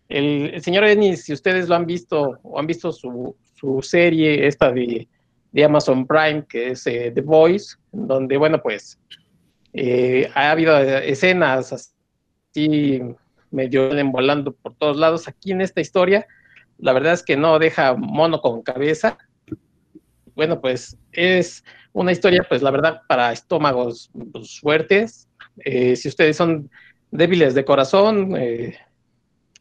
el 0.09 0.61
señor 0.61 0.85
Ennis, 0.85 1.23
si 1.23 1.33
ustedes 1.33 1.69
lo 1.69 1.75
han 1.75 1.85
visto 1.85 2.39
o 2.41 2.59
han 2.59 2.65
visto 2.65 2.91
su, 2.91 3.35
su 3.59 3.81
serie 3.81 4.47
esta 4.47 4.71
de, 4.71 5.07
de, 5.51 5.63
Amazon 5.63 6.05
Prime, 6.07 6.45
que 6.47 6.71
es 6.71 6.85
eh, 6.87 7.11
The 7.13 7.21
Voice, 7.21 7.75
donde, 7.91 8.37
bueno, 8.37 8.61
pues 8.61 8.99
eh, 9.73 10.29
ha 10.33 10.51
habido 10.51 10.77
escenas 10.77 11.73
así 11.73 13.01
medio 13.51 13.89
volando 14.11 14.53
por 14.53 14.75
todos 14.75 14.97
lados. 14.97 15.27
Aquí 15.27 15.51
en 15.51 15.61
esta 15.61 15.81
historia, 15.81 16.25
la 16.77 16.93
verdad 16.93 17.13
es 17.13 17.23
que 17.23 17.35
no 17.35 17.59
deja 17.59 17.95
mono 17.95 18.41
con 18.41 18.61
cabeza. 18.61 19.17
Bueno, 20.35 20.61
pues 20.61 20.97
es 21.11 21.63
una 21.91 22.11
historia, 22.11 22.45
pues 22.47 22.61
la 22.61 22.71
verdad, 22.71 23.01
para 23.07 23.31
estómagos 23.31 24.09
pues, 24.31 24.59
fuertes. 24.59 25.27
Eh, 25.65 25.95
si 25.95 26.07
ustedes 26.07 26.37
son 26.37 26.69
débiles 27.11 27.53
de 27.55 27.65
corazón, 27.65 28.35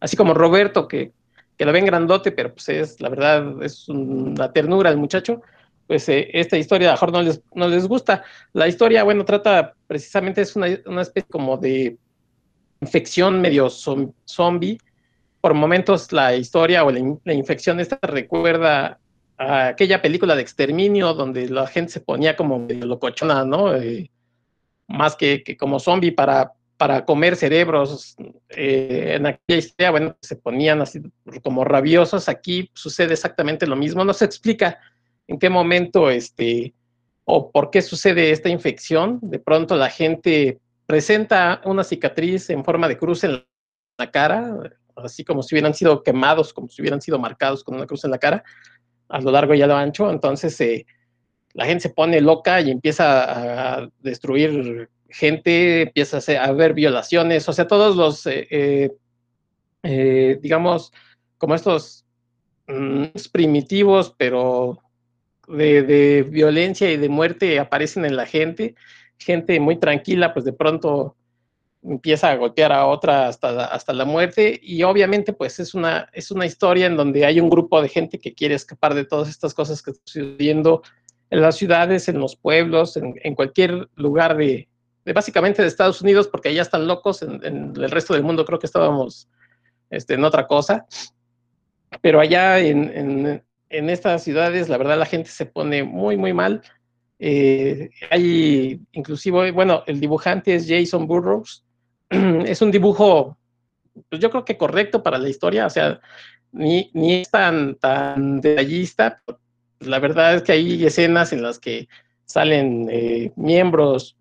así 0.01 0.17
como 0.17 0.35
Roberto, 0.35 0.87
que 0.87 1.13
que 1.59 1.65
lo 1.65 1.73
ven 1.73 1.85
grandote, 1.85 2.31
pero 2.33 2.53
pues 2.55 2.69
es, 2.69 3.01
la 3.01 3.09
verdad, 3.09 3.63
es 3.63 3.89
una 3.89 4.53
ternura 4.53 4.91
el 4.91 4.97
muchacho. 4.97 5.43
pues 5.89 6.09
eh, 6.09 6.31
esta 6.33 6.57
historia 6.57 6.89
a 6.89 6.93
lo 6.93 6.95
mejor 6.95 7.13
no 7.13 7.23
les, 7.23 7.43
no 7.55 7.69
les 7.69 7.89
gusta. 7.89 8.23
La 8.53 8.69
historia, 8.69 9.03
bueno, 9.03 9.25
trata 9.25 9.75
precisamente, 9.87 10.43
es 10.43 10.55
una, 10.55 10.69
especie 11.03 11.29
como 11.29 11.57
de 11.57 11.99
infección 12.81 13.41
medio 13.41 13.69
zombie. 13.71 14.79
Por 15.41 15.55
momentos 15.55 16.13
la 16.13 16.35
historia 16.37 16.85
o 16.85 16.91
la, 16.91 17.01
la, 17.25 17.33
infección 17.33 17.81
esta 17.81 17.99
recuerda 18.03 18.99
a 19.37 19.69
aquella 19.69 20.03
película 20.03 20.35
de 20.37 20.43
exterminio 20.43 21.15
donde 21.15 21.49
la 21.49 21.67
gente 21.67 21.93
se 21.93 22.01
ponía 22.01 22.37
como 22.37 22.59
medio 22.59 22.87
locochona, 22.87 23.45
¿no? 23.45 23.75
Eh, 23.75 24.11
más 24.89 25.17
que, 25.17 25.43
que, 25.45 25.57
como 25.57 25.81
zombie 25.81 26.13
para, 26.13 26.53
para 26.79 27.05
comer 27.05 27.37
cerebros. 27.37 28.17
Eh, 28.49 29.17
en 29.17 29.27
aquella 29.27 29.59
historia, 29.59 29.91
bueno, 29.91 30.17
se 30.23 30.37
ponían 30.37 30.81
así 30.81 31.03
como 31.43 31.65
rabiosos. 31.65 32.29
Aquí 32.29 32.71
sucede 32.73 33.13
exactamente 33.13 33.67
lo 33.67 33.77
mismo. 33.77 34.05
No 34.05 34.15
se 34.15 34.25
explica 34.25 34.79
en 35.27 35.39
qué 35.39 35.51
momento 35.51 36.09
este, 36.09 36.73
o 37.25 37.51
por 37.51 37.71
qué 37.71 37.83
sucede 37.83 38.31
esta 38.31 38.49
infección. 38.49 39.19
De 39.21 39.41
pronto 39.41 39.77
la 39.77 39.91
gente 39.91 40.61
presenta 40.87 41.61
una 41.65 41.85
cicatriz 41.85 42.49
en 42.49 42.65
forma 42.65 42.89
de 42.89 42.97
cruz 42.97 43.25
en 43.25 43.45
la 43.99 44.11
cara, 44.11 44.57
así 44.97 45.25
como 45.25 45.43
si 45.43 45.55
hubieran 45.55 45.75
sido 45.75 46.03
quemados, 46.05 46.55
como 46.55 46.69
si 46.69 46.81
hubieran 46.81 47.03
sido 47.03 47.19
marcados 47.19 47.65
con 47.65 47.75
una 47.75 47.87
cruz 47.87 48.05
en 48.05 48.13
la 48.13 48.19
cara, 48.19 48.45
a 49.09 49.21
lo 49.21 49.33
largo 49.33 49.53
y 49.53 49.63
a 49.63 49.67
lo 49.67 49.77
ancho. 49.77 50.11
Entonces 50.11 50.59
eh, 50.61 50.87
la 51.55 51.67
gente 51.67 51.83
se 51.83 51.91
pone 51.91 52.21
loca 52.21 52.61
y 52.61 52.71
empieza 52.71 53.81
a 53.81 53.89
destruir 53.99 54.89
gente, 55.09 55.83
empieza 55.83 56.19
a 56.41 56.45
haber 56.45 56.75
violaciones, 56.75 57.49
o 57.49 57.53
sea, 57.53 57.67
todos 57.67 57.97
los, 57.97 58.27
eh, 58.27 58.47
eh, 58.51 58.91
eh, 59.83 60.39
digamos, 60.43 60.93
como 61.39 61.55
estos 61.55 62.05
mmm, 62.67 63.07
primitivos, 63.33 64.15
pero 64.17 64.79
de, 65.49 66.27
violencia 66.29 66.91
y 66.91 66.97
de 66.99 67.09
muerte 67.09 67.59
aparecen 67.59 68.05
en 68.05 68.17
la 68.17 68.27
gente, 68.27 68.75
gente 69.19 69.59
muy 69.61 69.77
tranquila, 69.77 70.35
pues 70.35 70.45
de 70.45 70.53
pronto 70.53 71.17
empieza 71.83 72.31
a 72.31 72.37
golpear 72.37 72.73
a 72.73 72.87
otra 72.87 73.29
hasta, 73.29 73.65
hasta 73.67 73.93
la 73.93 74.05
muerte 74.05 74.59
y 74.63 74.83
obviamente 74.83 75.33
pues 75.33 75.61
es 75.61 75.75
una, 75.75 76.09
es 76.13 76.31
una 76.33 76.45
historia 76.45 76.87
en 76.87 76.97
donde 76.97 77.25
hay 77.25 77.41
un 77.41 77.49
grupo 77.49 77.81
de 77.81 77.89
gente 77.89 78.19
que 78.19 78.35
quiere 78.35 78.57
escapar 78.57 78.95
de 78.95 79.05
todas 79.05 79.29
estas 79.29 79.55
cosas 79.55 79.81
que 79.81 79.93
están 79.93 80.07
sucediendo 80.07 80.83
en 81.31 81.41
las 81.41 81.57
ciudades, 81.57 82.09
en 82.09 82.19
los 82.19 82.37
pueblos, 82.37 82.97
en 82.97 83.35
cualquier 83.35 83.89
lugar 83.95 84.37
de, 84.37 84.69
de, 85.05 85.13
básicamente 85.13 85.63
de 85.63 85.69
Estados 85.69 86.03
Unidos, 86.03 86.29
porque 86.29 86.51
allá 86.51 86.63
están 86.63 86.87
locos, 86.87 87.23
en, 87.23 87.45
en, 87.45 87.73
el 87.77 87.91
resto 87.91 88.15
del 88.15 88.23
mundo 88.23 88.45
creo 88.45 88.59
que 88.59 88.67
estábamos 88.67 89.29
este, 89.91 90.15
en 90.15 90.25
otra 90.25 90.47
cosa, 90.47 90.87
pero 92.01 92.21
allá 92.21 92.59
en, 92.59 92.85
en, 92.95 93.43
en 93.71 93.91
estas 93.91 94.23
ciudades, 94.25 94.69
la 94.69 94.79
verdad, 94.79 94.99
la 94.99 95.07
gente 95.07 95.31
se 95.31 95.47
pone 95.47 95.83
muy, 95.83 96.17
muy 96.17 96.33
mal. 96.33 96.63
Eh, 97.19 97.91
hay 98.11 98.81
inclusive, 98.93 99.51
bueno, 99.51 99.83
el 99.87 100.01
dibujante 100.01 100.55
es 100.55 100.67
Jason 100.69 101.07
Burroughs, 101.07 101.65
es 102.11 102.63
un 102.63 102.71
dibujo, 102.71 103.37
pues 104.09 104.21
yo 104.21 104.31
creo 104.31 104.45
que 104.45 104.57
correcto 104.57 105.03
para 105.03 105.19
la 105.19 105.29
historia, 105.29 105.67
o 105.67 105.71
sea, 105.71 106.01
ni, 106.53 106.91
ni 106.95 107.17
es 107.17 107.31
tan, 107.31 107.75
tan 107.77 108.41
detallista, 108.41 109.23
la 109.81 109.99
verdad 109.99 110.37
es 110.37 110.43
que 110.43 110.53
hay 110.53 110.85
escenas 110.85 111.33
en 111.33 111.43
las 111.43 111.59
que 111.59 111.89
salen 112.25 112.89
eh, 112.91 113.33
miembros 113.37 114.17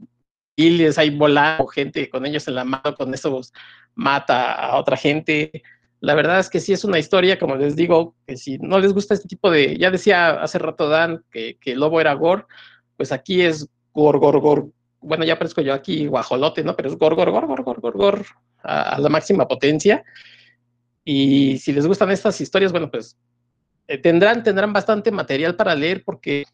y 0.58 0.72
les 0.72 0.98
hay 0.98 1.12
volando 1.12 1.68
gente 1.68 2.10
con 2.10 2.26
ellos 2.26 2.48
en 2.50 2.56
la 2.56 2.66
mano, 2.66 2.96
con 2.98 3.14
eso 3.14 3.40
mata 3.96 4.56
a 4.56 4.78
otra 4.78 4.98
gente. 4.98 5.64
La 6.00 6.16
verdad 6.16 6.40
es 6.40 6.50
que 6.50 6.60
sí 6.60 6.74
es 6.74 6.84
una 6.84 7.00
historia, 7.00 7.40
como 7.40 7.56
les 7.56 7.76
digo, 7.76 8.16
que 8.26 8.36
si 8.36 8.58
no 8.58 8.80
les 8.80 8.92
gusta 8.92 9.14
este 9.14 9.30
tipo 9.30 9.50
de, 9.50 9.78
ya 9.78 9.92
decía 9.92 10.42
hace 10.42 10.60
rato 10.60 10.90
Dan 10.90 11.24
que, 11.32 11.58
que 11.62 11.74
el 11.74 11.80
lobo 11.80 12.02
era 12.02 12.14
gore, 12.14 12.46
pues 12.98 13.12
aquí 13.12 13.42
es 13.42 13.70
gor, 13.94 14.18
gor, 14.18 14.40
gor. 14.40 14.70
Bueno, 15.00 15.24
ya 15.24 15.38
parezco 15.38 15.62
yo 15.62 15.74
aquí 15.74 16.08
guajolote, 16.08 16.64
¿no? 16.64 16.76
Pero 16.76 16.90
es 16.90 16.98
gor, 16.98 17.16
gor, 17.16 17.30
gor, 17.32 17.46
gor, 17.46 17.64
gor, 17.64 17.80
gor, 17.80 17.94
gor 17.96 18.26
a, 18.64 18.96
a 18.96 19.00
la 19.00 19.10
máxima 19.10 19.48
potencia. 19.48 20.04
Y 21.06 21.60
si 21.60 21.72
les 21.72 21.86
gustan 21.86 22.12
estas 22.12 22.42
historias, 22.42 22.72
bueno, 22.72 22.90
pues 22.90 23.16
eh, 23.88 24.00
tendrán, 24.00 24.44
tendrán 24.44 24.74
bastante 24.74 25.12
material 25.12 25.56
para 25.56 25.76
leer 25.76 26.04
porque 26.04 26.46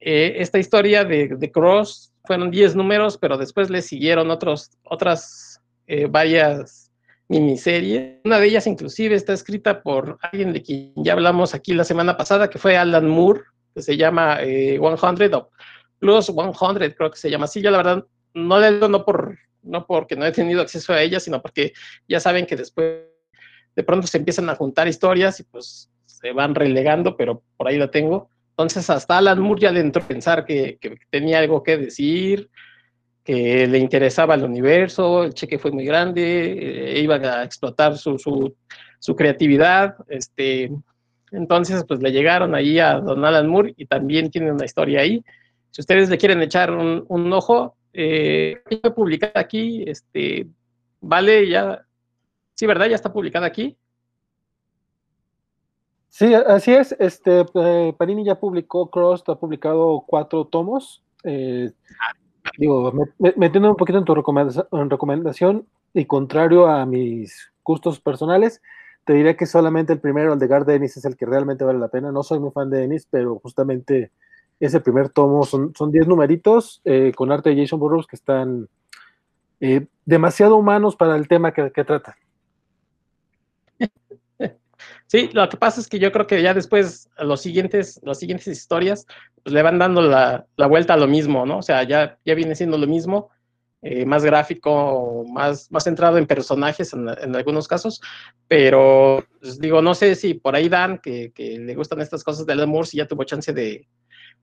eh, 0.00 0.36
esta 0.38 0.58
historia 0.58 1.04
de, 1.04 1.28
de, 1.28 1.52
Cross 1.52 2.13
fueron 2.24 2.50
10 2.50 2.76
números, 2.76 3.18
pero 3.18 3.36
después 3.36 3.70
le 3.70 3.82
siguieron 3.82 4.30
otros, 4.30 4.70
otras 4.84 5.60
eh, 5.86 6.06
varias 6.06 6.90
miniseries. 7.28 8.20
Una 8.24 8.38
de 8.38 8.46
ellas 8.46 8.66
inclusive 8.66 9.14
está 9.14 9.32
escrita 9.32 9.82
por 9.82 10.18
alguien 10.22 10.52
de 10.52 10.62
quien 10.62 10.92
ya 10.96 11.12
hablamos 11.12 11.54
aquí 11.54 11.74
la 11.74 11.84
semana 11.84 12.16
pasada, 12.16 12.48
que 12.48 12.58
fue 12.58 12.76
Alan 12.76 13.08
Moore, 13.08 13.42
que 13.74 13.82
se 13.82 13.96
llama 13.96 14.38
100 14.40 14.80
o 15.34 15.50
Plus 15.98 16.26
100, 16.26 16.94
creo 16.96 17.10
que 17.10 17.18
se 17.18 17.30
llama 17.30 17.44
así. 17.44 17.62
Yo 17.62 17.70
la 17.70 17.78
verdad 17.78 18.04
no 18.34 18.58
le 18.58 18.72
digo 18.72 18.88
no, 18.88 19.04
por, 19.04 19.38
no 19.62 19.86
porque 19.86 20.16
no 20.16 20.26
he 20.26 20.32
tenido 20.32 20.60
acceso 20.62 20.92
a 20.92 21.02
ella, 21.02 21.20
sino 21.20 21.40
porque 21.40 21.72
ya 22.08 22.20
saben 22.20 22.46
que 22.46 22.56
después 22.56 23.02
de 23.76 23.82
pronto 23.82 24.06
se 24.06 24.18
empiezan 24.18 24.48
a 24.48 24.54
juntar 24.54 24.86
historias 24.88 25.40
y 25.40 25.44
pues 25.44 25.90
se 26.06 26.32
van 26.32 26.54
relegando, 26.54 27.16
pero 27.16 27.42
por 27.56 27.68
ahí 27.68 27.78
la 27.78 27.90
tengo. 27.90 28.30
Entonces, 28.56 28.88
hasta 28.88 29.18
Alan 29.18 29.40
Moore 29.40 29.62
ya 29.62 29.72
dentro 29.72 30.00
pensar 30.06 30.44
que, 30.44 30.78
que, 30.80 30.96
tenía 31.10 31.40
algo 31.40 31.64
que 31.64 31.76
decir, 31.76 32.48
que 33.24 33.66
le 33.66 33.78
interesaba 33.78 34.36
el 34.36 34.44
universo, 34.44 35.24
el 35.24 35.34
cheque 35.34 35.58
fue 35.58 35.72
muy 35.72 35.84
grande, 35.84 36.92
eh, 36.96 37.00
iba 37.00 37.16
a 37.16 37.42
explotar 37.42 37.98
su, 37.98 38.16
su, 38.16 38.54
su, 39.00 39.16
creatividad. 39.16 39.96
Este, 40.08 40.70
entonces, 41.32 41.84
pues 41.88 42.00
le 42.00 42.12
llegaron 42.12 42.54
ahí 42.54 42.78
a 42.78 43.00
Don 43.00 43.24
Alan 43.24 43.48
Moore 43.48 43.74
y 43.76 43.86
también 43.86 44.30
tiene 44.30 44.52
una 44.52 44.66
historia 44.66 45.00
ahí. 45.00 45.24
Si 45.72 45.80
ustedes 45.80 46.08
le 46.08 46.18
quieren 46.18 46.40
echar 46.40 46.70
un, 46.70 47.04
un 47.08 47.32
ojo, 47.32 47.76
eh, 47.92 48.62
publicada 48.94 49.40
aquí, 49.40 49.82
este, 49.84 50.46
vale, 51.00 51.48
ya, 51.48 51.84
sí, 52.54 52.66
¿verdad? 52.66 52.86
Ya 52.86 52.94
está 52.94 53.12
publicada 53.12 53.46
aquí. 53.46 53.76
Sí, 56.16 56.32
así 56.32 56.72
es. 56.72 56.94
Este, 57.00 57.44
eh, 57.54 57.92
Panini 57.98 58.24
ya 58.24 58.38
publicó, 58.38 58.88
Cross 58.88 59.24
ha 59.26 59.34
publicado 59.34 60.04
cuatro 60.06 60.44
tomos. 60.44 61.02
Eh, 61.24 61.72
digo, 62.56 62.92
metiendo 63.18 63.68
un 63.68 63.74
poquito 63.74 63.98
en 63.98 64.04
tu 64.04 64.14
recomendación, 64.14 64.68
en 64.70 64.90
recomendación, 64.90 65.66
y 65.92 66.04
contrario 66.04 66.68
a 66.68 66.86
mis 66.86 67.50
gustos 67.64 67.98
personales, 67.98 68.62
te 69.04 69.14
diré 69.14 69.34
que 69.34 69.44
solamente 69.44 69.92
el 69.92 69.98
primero, 69.98 70.32
el 70.32 70.38
de 70.38 70.46
Dennis, 70.64 70.96
es 70.96 71.04
el 71.04 71.16
que 71.16 71.26
realmente 71.26 71.64
vale 71.64 71.80
la 71.80 71.88
pena. 71.88 72.12
No 72.12 72.22
soy 72.22 72.38
muy 72.38 72.52
fan 72.52 72.70
de 72.70 72.78
Dennis, 72.78 73.08
pero 73.10 73.40
justamente 73.40 74.12
ese 74.60 74.78
primer 74.78 75.08
tomo 75.08 75.44
son, 75.44 75.74
son 75.74 75.90
diez 75.90 76.06
numeritos 76.06 76.80
eh, 76.84 77.10
con 77.16 77.32
arte 77.32 77.50
de 77.50 77.60
Jason 77.60 77.80
Burroughs 77.80 78.06
que 78.06 78.14
están 78.14 78.68
eh, 79.58 79.88
demasiado 80.04 80.54
humanos 80.58 80.94
para 80.94 81.16
el 81.16 81.26
tema 81.26 81.52
que, 81.52 81.72
que 81.72 81.82
trata. 81.82 82.16
Sí, 85.14 85.30
lo 85.32 85.48
que 85.48 85.56
pasa 85.56 85.80
es 85.80 85.86
que 85.86 86.00
yo 86.00 86.10
creo 86.10 86.26
que 86.26 86.42
ya 86.42 86.54
después 86.54 87.08
los 87.18 87.40
siguientes, 87.40 88.00
las 88.02 88.18
siguientes 88.18 88.48
historias 88.48 89.06
pues 89.44 89.54
le 89.54 89.62
van 89.62 89.78
dando 89.78 90.02
la, 90.02 90.44
la, 90.56 90.66
vuelta 90.66 90.94
a 90.94 90.96
lo 90.96 91.06
mismo, 91.06 91.46
¿no? 91.46 91.58
O 91.58 91.62
sea, 91.62 91.84
ya, 91.84 92.18
ya 92.24 92.34
viene 92.34 92.56
siendo 92.56 92.76
lo 92.78 92.88
mismo, 92.88 93.30
eh, 93.80 94.04
más 94.06 94.24
gráfico, 94.24 95.24
más, 95.32 95.70
más 95.70 95.84
centrado 95.84 96.18
en 96.18 96.26
personajes 96.26 96.92
en, 96.94 97.08
en 97.08 97.36
algunos 97.36 97.68
casos, 97.68 98.00
pero 98.48 99.24
pues, 99.40 99.60
digo, 99.60 99.80
no 99.80 99.94
sé 99.94 100.16
si 100.16 100.34
por 100.34 100.56
ahí 100.56 100.68
Dan, 100.68 100.98
que, 100.98 101.30
que 101.30 101.60
le 101.60 101.76
gustan 101.76 102.00
estas 102.00 102.24
cosas 102.24 102.44
del 102.44 102.62
amor, 102.62 102.88
si 102.88 102.96
ya 102.96 103.06
tuvo 103.06 103.22
chance 103.22 103.52
de, 103.52 103.86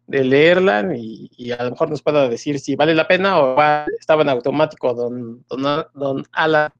de 0.07 0.24
leerla 0.24 0.95
y, 0.95 1.30
y, 1.36 1.51
a 1.51 1.65
lo 1.65 1.72
mejor 1.72 1.89
nos 1.89 2.01
pueda 2.01 2.30
decir 2.30 2.59
si 2.61 2.78
vale 2.78 2.95
la 2.95 3.09
pena 3.09 3.39
o 3.39 3.57
estaba 3.99 4.22
en 4.22 4.30
automático 4.30 4.93
don, 4.93 5.43
don, 5.49 5.86
don 5.93 6.26
Alan. 6.32 6.72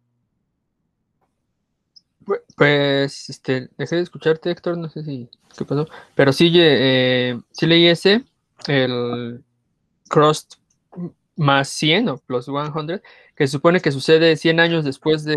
Pues, 2.56 3.30
este, 3.30 3.70
dejé 3.78 3.96
de 3.96 4.02
escucharte, 4.04 4.52
Héctor, 4.52 4.78
no 4.78 4.90
sé 4.90 5.04
si, 5.04 5.30
qué 5.58 5.66
pasó, 5.66 5.88
pero 6.16 6.32
sí, 6.32 6.52
eh, 6.56 7.40
sí 7.52 7.66
leí 7.66 7.88
ese, 7.88 8.24
el 8.68 9.44
Crossed 10.10 10.60
más 11.36 11.70
100 11.70 12.10
o 12.10 12.18
plus 12.20 12.46
100, 12.46 13.02
que 13.36 13.48
se 13.48 13.52
supone 13.52 13.82
que 13.82 13.92
sucede 13.92 14.36
100 14.36 14.60
años 14.60 14.86
después 14.86 15.24
de, 15.24 15.36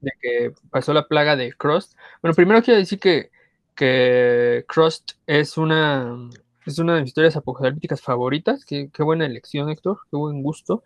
de 0.00 0.10
que 0.20 0.52
pasó 0.70 0.92
la 0.92 1.06
plaga 1.06 1.36
de 1.36 1.52
Crossed. 1.52 1.96
Bueno, 2.20 2.34
primero 2.34 2.62
quiero 2.62 2.80
decir 2.80 2.98
que, 2.98 3.30
que 3.76 4.64
Crossed 4.66 5.04
es 5.26 5.56
una, 5.56 6.28
es 6.66 6.78
una 6.78 6.94
de 6.94 7.02
mis 7.02 7.10
historias 7.10 7.36
apocalípticas 7.36 8.00
favoritas, 8.00 8.64
qué, 8.64 8.90
qué 8.92 9.02
buena 9.04 9.26
elección, 9.26 9.68
Héctor, 9.70 10.00
qué 10.10 10.16
buen 10.16 10.42
gusto. 10.42 10.82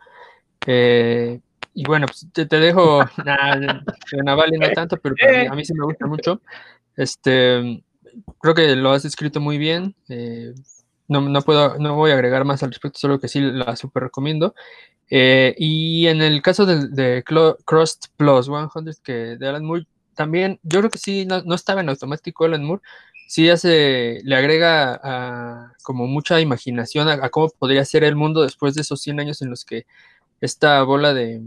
Eh, 0.66 1.40
y 1.76 1.84
bueno, 1.84 2.06
pues 2.06 2.26
te, 2.32 2.46
te 2.46 2.58
dejo, 2.58 3.04
nah, 3.24 3.54
Navali 4.24 4.58
no 4.58 4.70
tanto, 4.70 4.96
pero 4.96 5.14
mí, 5.14 5.46
a 5.46 5.54
mí, 5.54 5.62
sí 5.62 5.74
me 5.74 5.84
gusta 5.84 6.06
mucho. 6.06 6.40
Este, 6.96 7.84
creo 8.40 8.54
que 8.54 8.74
lo 8.74 8.92
has 8.92 9.04
escrito 9.04 9.40
muy 9.40 9.58
bien. 9.58 9.94
Eh, 10.08 10.54
no, 11.06 11.20
no, 11.20 11.42
puedo, 11.42 11.78
no 11.78 11.94
voy 11.94 12.12
a 12.12 12.14
agregar 12.14 12.46
más 12.46 12.62
al 12.62 12.70
respecto, 12.70 12.98
solo 12.98 13.20
que 13.20 13.28
sí 13.28 13.40
la 13.42 13.76
super 13.76 14.04
recomiendo. 14.04 14.54
Eh, 15.10 15.54
y 15.58 16.06
en 16.06 16.22
el 16.22 16.40
caso 16.40 16.64
de, 16.64 16.88
de 16.88 17.22
Crust 17.22 18.06
Plus 18.16 18.46
100, 18.46 18.94
que 19.04 19.12
de 19.36 19.46
Alan 19.46 19.66
Moore, 19.66 19.86
también, 20.14 20.58
yo 20.62 20.78
creo 20.78 20.90
que 20.90 20.98
sí, 20.98 21.26
no, 21.26 21.42
no 21.42 21.54
estaba 21.54 21.82
en 21.82 21.90
automático 21.90 22.46
Alan 22.46 22.64
Moore, 22.64 22.80
sí 23.28 23.50
hace, 23.50 24.20
le 24.24 24.34
agrega 24.34 24.98
a, 25.04 25.74
como 25.82 26.06
mucha 26.06 26.40
imaginación 26.40 27.08
a, 27.08 27.14
a, 27.22 27.28
cómo 27.28 27.50
podría 27.50 27.84
ser 27.84 28.02
el 28.02 28.16
mundo 28.16 28.42
después 28.42 28.74
de 28.74 28.80
esos 28.80 29.02
100 29.02 29.20
años 29.20 29.42
en 29.42 29.50
los 29.50 29.66
que 29.66 29.84
esta 30.40 30.82
bola 30.82 31.14
de 31.14 31.42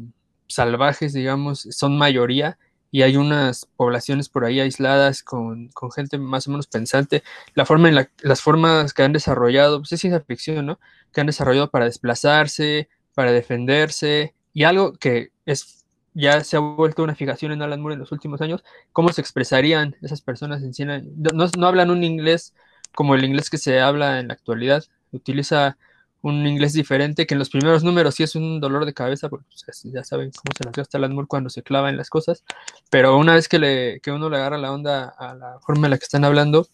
salvajes, 0.50 1.14
digamos, 1.14 1.62
son 1.72 1.98
mayoría 1.98 2.58
y 2.92 3.04
hay 3.04 3.18
unas 3.18 3.68
poblaciones 3.78 4.30
por 4.30 4.46
ahí 4.46 4.60
aisladas 4.60 5.24
con, 5.24 5.70
con 5.70 5.92
gente 5.92 6.18
más 6.18 6.48
o 6.48 6.52
menos 6.52 6.68
pensante. 6.68 7.24
La 7.54 7.66
forma 7.66 7.88
en 7.90 7.96
la, 7.96 8.10
las 8.22 8.42
formas 8.42 8.94
que 8.94 9.04
han 9.04 9.14
desarrollado, 9.14 9.80
pues 9.80 9.92
es 9.92 10.02
ciencia 10.02 10.22
ficción, 10.22 10.66
¿no? 10.66 10.80
Que 11.14 11.22
han 11.22 11.28
desarrollado 11.28 11.70
para 11.70 11.86
desplazarse, 11.86 12.90
para 13.14 13.32
defenderse 13.32 14.34
y 14.54 14.64
algo 14.64 14.94
que 14.94 15.32
es 15.46 15.80
ya 16.14 16.44
se 16.44 16.58
ha 16.58 16.60
vuelto 16.60 17.04
una 17.04 17.16
fijación 17.16 17.52
en 17.52 17.62
Alan 17.62 17.82
Moore 17.82 17.94
en 17.94 18.00
los 18.00 18.12
últimos 18.12 18.42
años, 18.42 18.64
cómo 18.92 19.10
se 19.14 19.22
expresarían 19.22 19.96
esas 20.02 20.22
personas 20.22 20.62
en 20.64 20.74
cine. 20.74 21.04
No, 21.16 21.48
no 21.58 21.68
hablan 21.68 21.92
un 21.92 22.04
inglés 22.04 22.54
como 22.96 23.16
el 23.16 23.24
inglés 23.24 23.50
que 23.50 23.58
se 23.58 23.80
habla 23.80 24.20
en 24.20 24.28
la 24.30 24.34
actualidad, 24.34 24.84
utiliza 25.12 25.78
un 26.22 26.46
inglés 26.46 26.74
diferente, 26.74 27.26
que 27.26 27.34
en 27.34 27.40
los 27.40 27.50
primeros 27.50 27.84
números 27.84 28.16
sí 28.16 28.24
es 28.24 28.36
un 28.36 28.60
dolor 28.60 28.86
de 28.86 28.94
cabeza, 28.94 29.30
porque 29.30 29.46
pues, 29.48 29.82
ya 29.84 30.04
saben 30.04 30.32
cómo 30.32 30.54
se 30.58 30.66
las 30.66 30.74
gasta 30.74 30.98
Alan 30.98 31.14
Moore 31.14 31.28
cuando 31.28 31.50
se 31.50 31.64
clava 31.64 31.90
en 31.90 31.98
las 31.98 32.10
cosas, 32.10 32.44
pero 32.90 33.18
una 33.18 33.34
vez 33.36 33.48
que, 33.48 33.60
le, 33.60 34.00
que 34.02 34.12
uno 34.12 34.30
le 34.30 34.38
agarra 34.38 34.58
la 34.58 34.72
onda 34.72 35.10
a 35.18 35.34
la 35.36 35.60
forma 35.62 35.88
en 35.88 35.92
la 35.92 35.98
que 35.98 36.04
están 36.04 36.26
hablando 36.26 36.68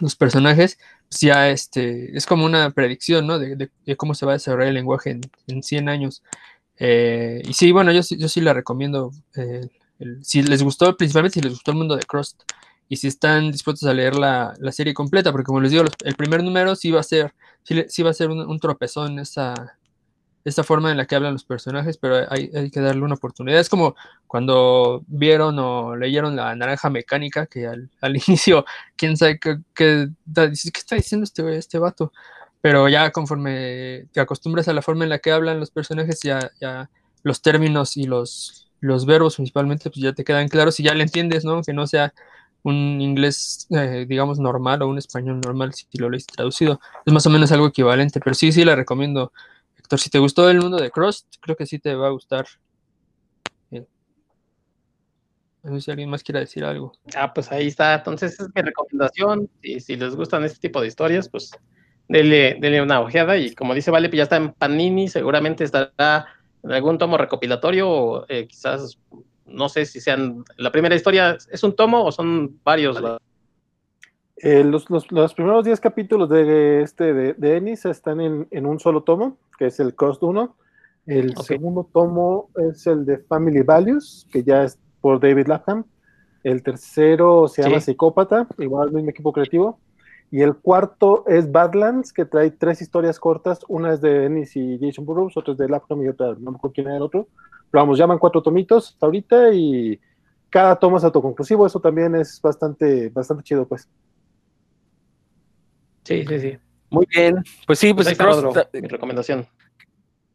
los 0.00 0.16
personajes, 0.16 0.78
pues 1.08 1.20
ya 1.20 1.50
este, 1.50 2.16
es 2.16 2.26
como 2.26 2.44
una 2.44 2.70
predicción, 2.70 3.26
¿no? 3.26 3.38
De, 3.38 3.70
cómo 3.96 4.14
se 4.14 4.24
va 4.24 4.32
a 4.32 4.36
desarrollar 4.36 4.68
el 4.68 4.74
lenguaje 4.74 5.10
en, 5.10 5.20
en 5.48 5.62
100 5.62 5.88
años. 5.88 6.22
Eh, 6.78 7.42
y 7.44 7.52
sí, 7.52 7.72
bueno, 7.72 7.92
yo, 7.92 8.00
yo 8.16 8.28
sí 8.28 8.40
la 8.40 8.54
recomiendo. 8.54 9.12
Eh, 9.36 9.68
el, 9.98 10.24
si 10.24 10.42
les 10.42 10.62
gustó, 10.62 10.96
principalmente 10.96 11.34
si 11.34 11.40
les 11.42 11.52
gustó 11.52 11.72
el 11.72 11.78
mundo 11.78 11.96
de 11.96 12.04
Crust, 12.04 12.42
y 12.90 12.96
si 12.96 13.06
están 13.06 13.52
dispuestos 13.52 13.88
a 13.88 13.94
leer 13.94 14.16
la, 14.16 14.52
la 14.58 14.72
serie 14.72 14.92
completa, 14.92 15.30
porque 15.30 15.46
como 15.46 15.60
les 15.60 15.70
digo, 15.70 15.84
el 16.04 16.14
primer 16.16 16.42
número 16.42 16.74
sí 16.74 16.90
va 16.90 16.98
a 16.98 17.04
ser, 17.04 17.32
sí, 17.62 17.84
sí 17.88 18.02
va 18.02 18.10
a 18.10 18.14
ser 18.14 18.30
un, 18.30 18.40
un, 18.40 18.58
tropezón 18.58 19.20
esa, 19.20 19.78
esa 20.44 20.64
forma 20.64 20.90
en 20.90 20.96
la 20.96 21.06
que 21.06 21.14
hablan 21.14 21.32
los 21.32 21.44
personajes, 21.44 21.98
pero 21.98 22.16
hay, 22.28 22.50
hay, 22.52 22.68
que 22.68 22.80
darle 22.80 23.02
una 23.02 23.14
oportunidad. 23.14 23.60
Es 23.60 23.68
como 23.68 23.94
cuando 24.26 25.04
vieron 25.06 25.56
o 25.60 25.94
leyeron 25.94 26.34
la 26.34 26.52
naranja 26.56 26.90
mecánica, 26.90 27.46
que 27.46 27.68
al, 27.68 27.88
al 28.00 28.16
inicio, 28.16 28.64
quién 28.96 29.16
sabe 29.16 29.38
qué, 29.38 29.60
qué, 29.72 30.08
qué, 30.34 30.50
está 30.52 30.96
diciendo 30.96 31.24
este, 31.24 31.56
este 31.56 31.78
vato 31.78 32.12
pero 32.60 32.88
ya 32.88 33.10
conforme 33.10 34.06
te 34.12 34.20
acostumbras 34.20 34.68
a 34.68 34.72
la 34.72 34.82
forma 34.82 35.04
en 35.04 35.10
la 35.10 35.18
que 35.18 35.32
hablan 35.32 35.60
los 35.60 35.70
personajes, 35.70 36.20
ya, 36.22 36.50
ya 36.60 36.90
los 37.22 37.40
términos 37.40 37.96
y 37.96 38.04
los, 38.04 38.68
los 38.80 39.06
verbos 39.06 39.36
principalmente, 39.36 39.90
pues 39.90 40.02
ya 40.02 40.12
te 40.12 40.24
quedan 40.24 40.48
claros 40.48 40.78
y 40.80 40.82
ya 40.82 40.94
le 40.94 41.02
entiendes, 41.02 41.44
¿no? 41.44 41.62
Que 41.62 41.72
no 41.72 41.86
sea 41.86 42.12
un 42.62 43.00
inglés, 43.00 43.66
eh, 43.70 44.06
digamos, 44.08 44.38
normal 44.38 44.82
o 44.82 44.88
un 44.88 44.98
español 44.98 45.40
normal 45.40 45.74
si 45.74 45.86
lo 45.98 46.10
lees 46.10 46.26
traducido. 46.26 46.80
Es 47.04 47.12
más 47.12 47.26
o 47.26 47.30
menos 47.30 47.52
algo 47.52 47.66
equivalente, 47.66 48.20
pero 48.20 48.34
sí, 48.34 48.52
sí, 48.52 48.64
la 48.64 48.76
recomiendo. 48.76 49.32
Héctor, 49.76 49.98
si 49.98 50.10
te 50.10 50.18
gustó 50.18 50.48
el 50.50 50.60
mundo 50.60 50.78
de 50.78 50.90
Cross, 50.90 51.26
creo 51.40 51.56
que 51.56 51.66
sí 51.66 51.78
te 51.78 51.94
va 51.94 52.08
a 52.08 52.10
gustar. 52.10 52.46
Bien. 53.70 53.86
No 55.62 55.74
sé 55.74 55.80
si 55.80 55.90
alguien 55.90 56.10
más 56.10 56.22
quiera 56.22 56.40
decir 56.40 56.64
algo. 56.64 56.92
Ah, 57.14 57.32
pues 57.32 57.50
ahí 57.50 57.66
está. 57.66 57.94
Entonces, 57.94 58.38
es 58.38 58.48
mi 58.54 58.62
recomendación. 58.62 59.48
Y 59.62 59.80
si 59.80 59.96
les 59.96 60.14
gustan 60.14 60.44
este 60.44 60.58
tipo 60.58 60.80
de 60.80 60.88
historias, 60.88 61.28
pues 61.28 61.52
Dele, 62.10 62.56
dele, 62.58 62.82
una 62.82 63.00
ojeada 63.00 63.36
y 63.36 63.54
como 63.54 63.72
dice 63.72 63.92
Vale, 63.92 64.08
pues 64.08 64.16
ya 64.16 64.22
está 64.24 64.34
en 64.34 64.52
Panini, 64.52 65.06
seguramente 65.06 65.62
estará 65.62 66.26
en 66.64 66.72
algún 66.72 66.98
tomo 66.98 67.16
recopilatorio 67.16 67.88
o 67.88 68.26
eh, 68.28 68.48
quizás, 68.48 68.98
no 69.50 69.68
sé 69.68 69.86
si 69.86 70.00
sean, 70.00 70.44
la 70.56 70.72
primera 70.72 70.94
historia, 70.94 71.36
¿es 71.50 71.62
un 71.62 71.74
tomo 71.74 72.04
o 72.04 72.12
son 72.12 72.58
varios? 72.64 73.00
Vale. 73.00 73.18
Eh, 74.36 74.64
los, 74.64 74.88
los, 74.88 75.10
los, 75.12 75.34
primeros 75.34 75.64
10 75.64 75.80
capítulos 75.80 76.28
de 76.30 76.80
este 76.82 77.12
de, 77.12 77.34
de 77.34 77.56
Ennis 77.58 77.84
están 77.84 78.20
en, 78.22 78.48
en, 78.50 78.64
un 78.64 78.80
solo 78.80 79.02
tomo, 79.02 79.36
que 79.58 79.66
es 79.66 79.80
el 79.80 79.94
Cost 79.94 80.22
1. 80.22 80.56
El 81.06 81.32
okay. 81.32 81.44
segundo 81.44 81.86
tomo 81.92 82.48
es 82.56 82.86
el 82.86 83.04
de 83.04 83.18
Family 83.18 83.60
Values, 83.62 84.26
que 84.32 84.42
ya 84.42 84.64
es 84.64 84.78
por 85.02 85.20
David 85.20 85.46
Lapham. 85.46 85.84
El 86.42 86.62
tercero 86.62 87.48
se 87.48 87.62
llama 87.62 87.80
sí. 87.80 87.92
Psicópata, 87.92 88.46
igual 88.58 88.92
mismo 88.92 89.10
equipo 89.10 89.32
creativo. 89.32 89.78
Y 90.30 90.42
el 90.42 90.54
cuarto 90.54 91.24
es 91.26 91.50
Badlands, 91.50 92.12
que 92.12 92.24
trae 92.24 92.52
tres 92.52 92.80
historias 92.80 93.18
cortas. 93.18 93.60
Una 93.68 93.92
es 93.92 94.00
de 94.00 94.26
Ennis 94.26 94.54
y 94.54 94.78
Jason 94.80 95.04
Burroughs, 95.04 95.36
otra 95.36 95.52
es 95.52 95.58
de 95.58 95.68
Lapcom 95.68 96.04
y 96.04 96.08
otra, 96.08 96.34
no 96.38 96.52
me 96.52 96.56
acuerdo 96.56 96.74
quién 96.74 96.86
era 96.86 96.96
el 96.96 97.02
otro. 97.02 97.26
Pero 97.70 97.82
vamos, 97.82 97.98
llaman 97.98 98.18
cuatro 98.18 98.40
tomitos 98.40 98.90
hasta 98.90 99.06
ahorita 99.06 99.52
y 99.52 100.00
cada 100.48 100.76
tomo 100.76 100.98
es 100.98 101.04
autoconclusivo. 101.04 101.66
Eso 101.66 101.80
también 101.80 102.14
es 102.14 102.40
bastante, 102.40 103.08
bastante 103.08 103.42
chido, 103.42 103.66
pues. 103.66 103.88
Sí, 106.04 106.24
sí, 106.26 106.38
sí. 106.38 106.58
Muy 106.90 107.06
bien. 107.08 107.42
Pues 107.66 107.78
sí, 107.80 107.92
pues, 107.92 108.06
pues 108.06 108.18
Cross, 108.18 108.44
otro, 108.44 108.68
mi 108.72 108.88
recomendación. 108.88 109.46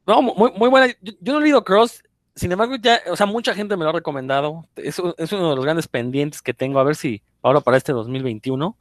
No, 0.06 0.22
muy, 0.22 0.52
muy 0.58 0.70
buena. 0.70 0.88
Yo, 1.02 1.14
yo, 1.20 1.34
no 1.34 1.40
he 1.40 1.44
leído 1.44 1.64
Cross. 1.64 2.04
Sin 2.36 2.52
embargo, 2.52 2.76
ya, 2.82 3.00
o 3.10 3.16
sea, 3.16 3.26
mucha 3.26 3.54
gente 3.54 3.78
me 3.78 3.86
lo 3.86 3.92
ha 3.92 3.94
recomendado. 3.94 4.68
Es, 4.76 5.02
es 5.18 5.32
uno 5.32 5.50
de 5.50 5.56
los 5.56 5.64
grandes 5.64 5.88
pendientes 5.88 6.42
que 6.42 6.54
tengo. 6.54 6.80
A 6.80 6.84
ver 6.84 6.96
si 6.96 7.22
ahora 7.42 7.62
para 7.62 7.78
este 7.78 7.94
2021 7.94 8.78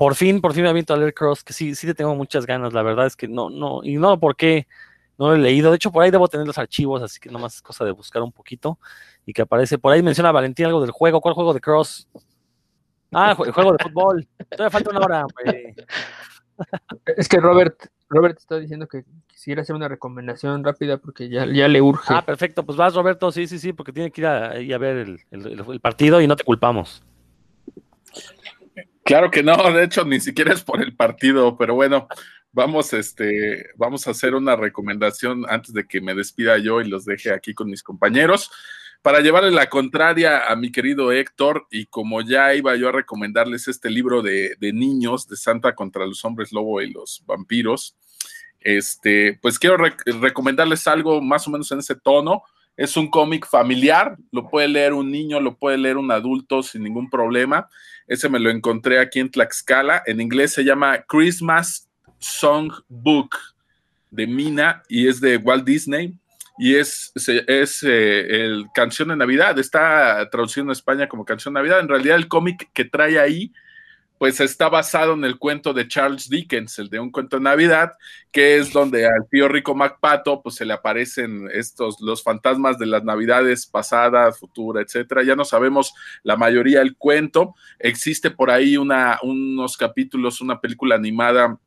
por 0.00 0.14
fin, 0.14 0.40
por 0.40 0.54
fin 0.54 0.62
me 0.62 0.70
aviento 0.70 0.94
a 0.94 0.96
leer 0.96 1.12
Cross, 1.12 1.44
que 1.44 1.52
sí, 1.52 1.74
sí 1.74 1.86
te 1.86 1.92
tengo 1.92 2.14
muchas 2.14 2.46
ganas, 2.46 2.72
la 2.72 2.82
verdad 2.82 3.04
es 3.04 3.16
que 3.16 3.28
no, 3.28 3.50
no, 3.50 3.80
y 3.82 3.98
no 3.98 4.18
porque 4.18 4.66
no 5.18 5.28
lo 5.28 5.34
he 5.34 5.38
leído, 5.38 5.68
de 5.68 5.76
hecho 5.76 5.92
por 5.92 6.02
ahí 6.02 6.10
debo 6.10 6.26
tener 6.26 6.46
los 6.46 6.56
archivos, 6.56 7.02
así 7.02 7.20
que 7.20 7.28
nomás 7.28 7.56
es 7.56 7.60
cosa 7.60 7.84
de 7.84 7.90
buscar 7.90 8.22
un 8.22 8.32
poquito, 8.32 8.78
y 9.26 9.34
que 9.34 9.42
aparece, 9.42 9.76
por 9.76 9.92
ahí 9.92 10.02
menciona 10.02 10.32
Valentín 10.32 10.64
algo 10.64 10.80
del 10.80 10.90
juego, 10.90 11.20
¿cuál 11.20 11.34
juego 11.34 11.52
de 11.52 11.60
Cross? 11.60 12.08
Ah, 13.12 13.36
el 13.44 13.52
juego 13.52 13.72
de 13.72 13.78
fútbol, 13.84 14.26
todavía 14.48 14.70
falta 14.70 14.88
una 14.88 15.00
hora, 15.00 15.26
hombre. 15.26 15.74
Es 17.18 17.28
que 17.28 17.38
Robert, 17.38 17.76
Robert 18.08 18.38
está 18.38 18.58
diciendo 18.58 18.88
que 18.88 19.04
quisiera 19.26 19.60
hacer 19.60 19.76
una 19.76 19.88
recomendación 19.88 20.64
rápida 20.64 20.96
porque 20.96 21.28
ya, 21.28 21.44
ya 21.44 21.68
le 21.68 21.82
urge. 21.82 22.14
Ah, 22.14 22.24
perfecto, 22.24 22.64
pues 22.64 22.78
vas 22.78 22.94
Roberto, 22.94 23.30
sí, 23.32 23.46
sí, 23.46 23.58
sí, 23.58 23.74
porque 23.74 23.92
tiene 23.92 24.10
que 24.10 24.22
ir 24.22 24.26
a, 24.26 24.52
a 24.52 24.78
ver 24.78 24.96
el, 24.96 25.20
el, 25.30 25.60
el 25.60 25.80
partido 25.80 26.22
y 26.22 26.26
no 26.26 26.36
te 26.36 26.44
culpamos. 26.44 27.02
Claro 29.04 29.30
que 29.30 29.42
no, 29.42 29.56
de 29.72 29.84
hecho 29.84 30.04
ni 30.04 30.20
siquiera 30.20 30.52
es 30.52 30.62
por 30.62 30.82
el 30.82 30.94
partido, 30.94 31.56
pero 31.56 31.74
bueno, 31.74 32.06
vamos, 32.52 32.92
este, 32.92 33.70
vamos 33.76 34.06
a 34.06 34.10
hacer 34.10 34.34
una 34.34 34.56
recomendación 34.56 35.44
antes 35.48 35.72
de 35.72 35.86
que 35.86 36.00
me 36.00 36.14
despida 36.14 36.58
yo 36.58 36.80
y 36.80 36.88
los 36.88 37.04
deje 37.04 37.32
aquí 37.32 37.54
con 37.54 37.70
mis 37.70 37.82
compañeros 37.82 38.50
para 39.02 39.20
llevarle 39.20 39.50
la 39.50 39.70
contraria 39.70 40.46
a 40.46 40.56
mi 40.56 40.70
querido 40.70 41.10
Héctor 41.10 41.66
y 41.70 41.86
como 41.86 42.20
ya 42.20 42.54
iba 42.54 42.76
yo 42.76 42.90
a 42.90 42.92
recomendarles 42.92 43.66
este 43.66 43.90
libro 43.90 44.20
de, 44.20 44.56
de 44.60 44.72
niños 44.72 45.26
de 45.26 45.36
Santa 45.36 45.74
contra 45.74 46.06
los 46.06 46.24
hombres 46.24 46.52
lobo 46.52 46.82
y 46.82 46.92
los 46.92 47.22
vampiros, 47.26 47.96
este, 48.60 49.38
pues 49.40 49.58
quiero 49.58 49.78
rec 49.78 50.02
recomendarles 50.20 50.86
algo 50.86 51.22
más 51.22 51.48
o 51.48 51.50
menos 51.50 51.72
en 51.72 51.78
ese 51.78 51.96
tono. 51.96 52.42
Es 52.76 52.96
un 52.96 53.08
cómic 53.08 53.46
familiar, 53.46 54.16
lo 54.32 54.48
puede 54.48 54.68
leer 54.68 54.92
un 54.92 55.10
niño, 55.10 55.40
lo 55.40 55.56
puede 55.56 55.76
leer 55.76 55.96
un 55.96 56.10
adulto 56.10 56.62
sin 56.62 56.82
ningún 56.82 57.10
problema. 57.10 57.68
Ese 58.10 58.28
me 58.28 58.40
lo 58.40 58.50
encontré 58.50 58.98
aquí 58.98 59.20
en 59.20 59.30
Tlaxcala. 59.30 60.02
En 60.04 60.20
inglés 60.20 60.52
se 60.52 60.64
llama 60.64 61.04
Christmas 61.06 61.88
Song 62.18 62.72
Book 62.88 63.36
de 64.10 64.26
Mina 64.26 64.82
y 64.88 65.06
es 65.06 65.20
de 65.20 65.36
Walt 65.36 65.64
Disney. 65.64 66.18
Y 66.58 66.74
es, 66.74 67.12
es 67.14 67.84
eh, 67.84 68.44
el 68.44 68.66
canción 68.74 69.10
de 69.10 69.16
Navidad. 69.16 69.56
Está 69.60 70.28
traducido 70.28 70.64
en 70.64 70.72
España 70.72 71.08
como 71.08 71.24
canción 71.24 71.54
de 71.54 71.60
Navidad. 71.60 71.78
En 71.78 71.86
realidad, 71.86 72.16
el 72.16 72.26
cómic 72.26 72.68
que 72.74 72.84
trae 72.84 73.16
ahí 73.20 73.52
pues 74.20 74.38
está 74.38 74.68
basado 74.68 75.14
en 75.14 75.24
el 75.24 75.38
cuento 75.38 75.72
de 75.72 75.88
Charles 75.88 76.28
Dickens, 76.28 76.78
el 76.78 76.90
de 76.90 77.00
un 77.00 77.10
cuento 77.10 77.38
de 77.38 77.42
Navidad, 77.42 77.92
que 78.30 78.58
es 78.58 78.70
donde 78.70 79.06
al 79.06 79.26
tío 79.30 79.48
Rico 79.48 79.74
MacPato 79.74 80.42
pues 80.42 80.56
se 80.56 80.66
le 80.66 80.74
aparecen 80.74 81.48
estos 81.54 82.02
los 82.02 82.22
fantasmas 82.22 82.78
de 82.78 82.84
las 82.84 83.02
Navidades 83.02 83.66
pasadas, 83.66 84.38
futura, 84.38 84.82
etcétera. 84.82 85.22
Ya 85.22 85.36
no 85.36 85.46
sabemos 85.46 85.94
la 86.22 86.36
mayoría 86.36 86.80
del 86.80 86.98
cuento. 86.98 87.54
Existe 87.78 88.30
por 88.30 88.50
ahí 88.50 88.76
una, 88.76 89.18
unos 89.22 89.78
capítulos, 89.78 90.42
una 90.42 90.60
película 90.60 90.96
animada 90.96 91.58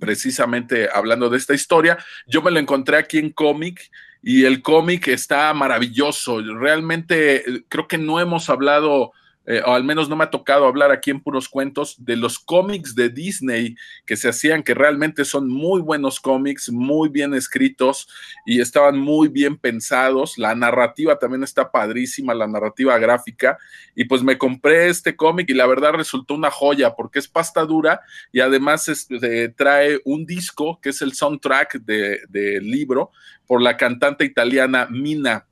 precisamente 0.00 0.88
hablando 0.90 1.28
de 1.28 1.36
esta 1.36 1.52
historia. 1.52 1.98
Yo 2.26 2.40
me 2.40 2.50
lo 2.50 2.60
encontré 2.60 2.96
aquí 2.96 3.18
en 3.18 3.28
cómic 3.28 3.90
y 4.22 4.46
el 4.46 4.62
cómic 4.62 5.08
está 5.08 5.52
maravilloso. 5.52 6.40
Realmente 6.40 7.44
creo 7.68 7.86
que 7.86 7.98
no 7.98 8.20
hemos 8.20 8.48
hablado 8.48 9.12
eh, 9.46 9.60
o 9.64 9.72
al 9.72 9.84
menos 9.84 10.08
no 10.08 10.16
me 10.16 10.24
ha 10.24 10.30
tocado 10.30 10.66
hablar 10.66 10.90
aquí 10.90 11.10
en 11.10 11.20
puros 11.20 11.48
cuentos, 11.48 11.96
de 11.98 12.16
los 12.16 12.38
cómics 12.38 12.94
de 12.94 13.10
Disney 13.10 13.76
que 14.06 14.16
se 14.16 14.28
hacían, 14.28 14.62
que 14.62 14.74
realmente 14.74 15.24
son 15.24 15.48
muy 15.48 15.82
buenos 15.82 16.18
cómics, 16.20 16.70
muy 16.70 17.08
bien 17.08 17.34
escritos 17.34 18.08
y 18.46 18.60
estaban 18.60 18.98
muy 18.98 19.28
bien 19.28 19.58
pensados. 19.58 20.38
La 20.38 20.54
narrativa 20.54 21.18
también 21.18 21.42
está 21.42 21.70
padrísima, 21.70 22.32
la 22.32 22.46
narrativa 22.46 22.98
gráfica. 22.98 23.58
Y 23.94 24.04
pues 24.04 24.22
me 24.22 24.38
compré 24.38 24.88
este 24.88 25.14
cómic 25.14 25.50
y 25.50 25.54
la 25.54 25.66
verdad 25.66 25.92
resultó 25.92 26.34
una 26.34 26.50
joya 26.50 26.94
porque 26.94 27.18
es 27.18 27.28
pasta 27.28 27.64
dura 27.64 28.00
y 28.32 28.40
además 28.40 28.88
es, 28.88 29.06
eh, 29.10 29.52
trae 29.54 30.00
un 30.04 30.24
disco 30.24 30.80
que 30.80 30.90
es 30.90 31.02
el 31.02 31.12
soundtrack 31.12 31.80
del 31.80 32.20
de 32.28 32.60
libro 32.60 33.10
por 33.46 33.60
la 33.60 33.76
cantante 33.76 34.24
italiana 34.24 34.88
Mina 34.90 35.46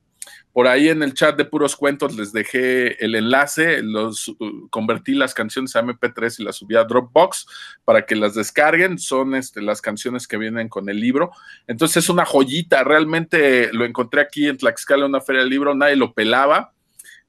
Por 0.52 0.68
ahí 0.68 0.88
en 0.88 1.02
el 1.02 1.14
chat 1.14 1.36
de 1.36 1.46
puros 1.46 1.76
cuentos 1.76 2.14
les 2.14 2.32
dejé 2.32 3.02
el 3.02 3.14
enlace, 3.14 3.82
los 3.82 4.28
uh, 4.28 4.68
convertí 4.68 5.14
las 5.14 5.32
canciones 5.32 5.74
a 5.74 5.82
MP3 5.82 6.40
y 6.40 6.44
las 6.44 6.56
subí 6.56 6.76
a 6.76 6.84
Dropbox 6.84 7.46
para 7.84 8.04
que 8.04 8.16
las 8.16 8.34
descarguen. 8.34 8.98
Son 8.98 9.34
este, 9.34 9.62
las 9.62 9.80
canciones 9.80 10.28
que 10.28 10.36
vienen 10.36 10.68
con 10.68 10.90
el 10.90 11.00
libro. 11.00 11.30
Entonces 11.66 12.04
es 12.04 12.10
una 12.10 12.26
joyita, 12.26 12.84
realmente 12.84 13.72
lo 13.72 13.86
encontré 13.86 14.20
aquí 14.20 14.46
en 14.46 14.58
Tlaxcala, 14.58 15.06
una 15.06 15.22
feria 15.22 15.40
del 15.40 15.50
libro, 15.50 15.74
nadie 15.74 15.96
lo 15.96 16.12
pelaba. 16.12 16.74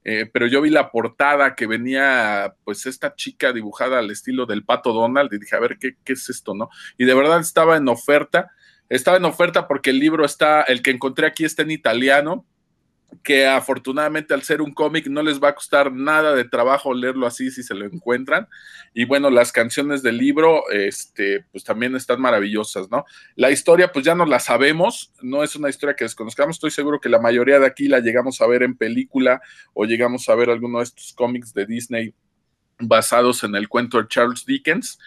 Eh, 0.05 0.29
pero 0.31 0.47
yo 0.47 0.61
vi 0.61 0.69
la 0.69 0.91
portada 0.91 1.55
que 1.55 1.65
venía, 1.65 2.55
pues, 2.65 2.85
esta 2.85 3.15
chica 3.15 3.53
dibujada 3.53 3.99
al 3.99 4.11
estilo 4.11 4.45
del 4.45 4.65
pato 4.65 4.91
Donald 4.91 5.33
y 5.33 5.39
dije, 5.39 5.55
a 5.55 5.59
ver, 5.59 5.77
¿qué, 5.79 5.95
qué 6.03 6.13
es 6.13 6.29
esto, 6.29 6.53
no? 6.53 6.69
Y 6.97 7.05
de 7.05 7.13
verdad 7.13 7.39
estaba 7.39 7.77
en 7.77 7.87
oferta, 7.87 8.51
estaba 8.89 9.15
en 9.15 9.23
oferta 9.23 9.65
porque 9.65 9.91
el 9.91 9.99
libro 9.99 10.25
está, 10.25 10.63
el 10.63 10.81
que 10.81 10.91
encontré 10.91 11.25
aquí 11.25 11.45
está 11.45 11.61
en 11.61 11.71
italiano, 11.71 12.45
que 13.21 13.45
afortunadamente 13.45 14.33
al 14.33 14.43
ser 14.43 14.61
un 14.61 14.73
cómic 14.73 15.07
no 15.07 15.21
les 15.21 15.41
va 15.41 15.49
a 15.49 15.55
costar 15.55 15.91
nada 15.91 16.33
de 16.33 16.43
trabajo 16.43 16.93
leerlo 16.93 17.27
así 17.27 17.51
si 17.51 17.63
se 17.63 17.75
lo 17.75 17.85
encuentran. 17.85 18.47
Y 18.93 19.05
bueno, 19.05 19.29
las 19.29 19.51
canciones 19.51 20.01
del 20.03 20.17
libro, 20.17 20.69
este, 20.71 21.45
pues 21.51 21.63
también 21.63 21.95
están 21.95 22.21
maravillosas, 22.21 22.89
¿no? 22.89 23.05
La 23.35 23.51
historia, 23.51 23.91
pues 23.91 24.05
ya 24.05 24.15
no 24.15 24.25
la 24.25 24.39
sabemos, 24.39 25.11
no 25.21 25.43
es 25.43 25.55
una 25.55 25.69
historia 25.69 25.95
que 25.95 26.05
desconozcamos, 26.05 26.55
estoy 26.55 26.71
seguro 26.71 26.99
que 26.99 27.09
la 27.09 27.19
mayoría 27.19 27.59
de 27.59 27.67
aquí 27.67 27.87
la 27.87 27.99
llegamos 27.99 28.41
a 28.41 28.47
ver 28.47 28.63
en 28.63 28.75
película 28.75 29.41
o 29.73 29.85
llegamos 29.85 30.29
a 30.29 30.35
ver 30.35 30.49
alguno 30.49 30.79
de 30.79 30.85
estos 30.85 31.13
cómics 31.13 31.53
de 31.53 31.65
Disney 31.65 32.13
basados 32.79 33.43
en 33.43 33.55
el 33.55 33.69
cuento 33.69 34.01
de 34.01 34.07
Charles 34.07 34.45
Dickens. 34.45 34.99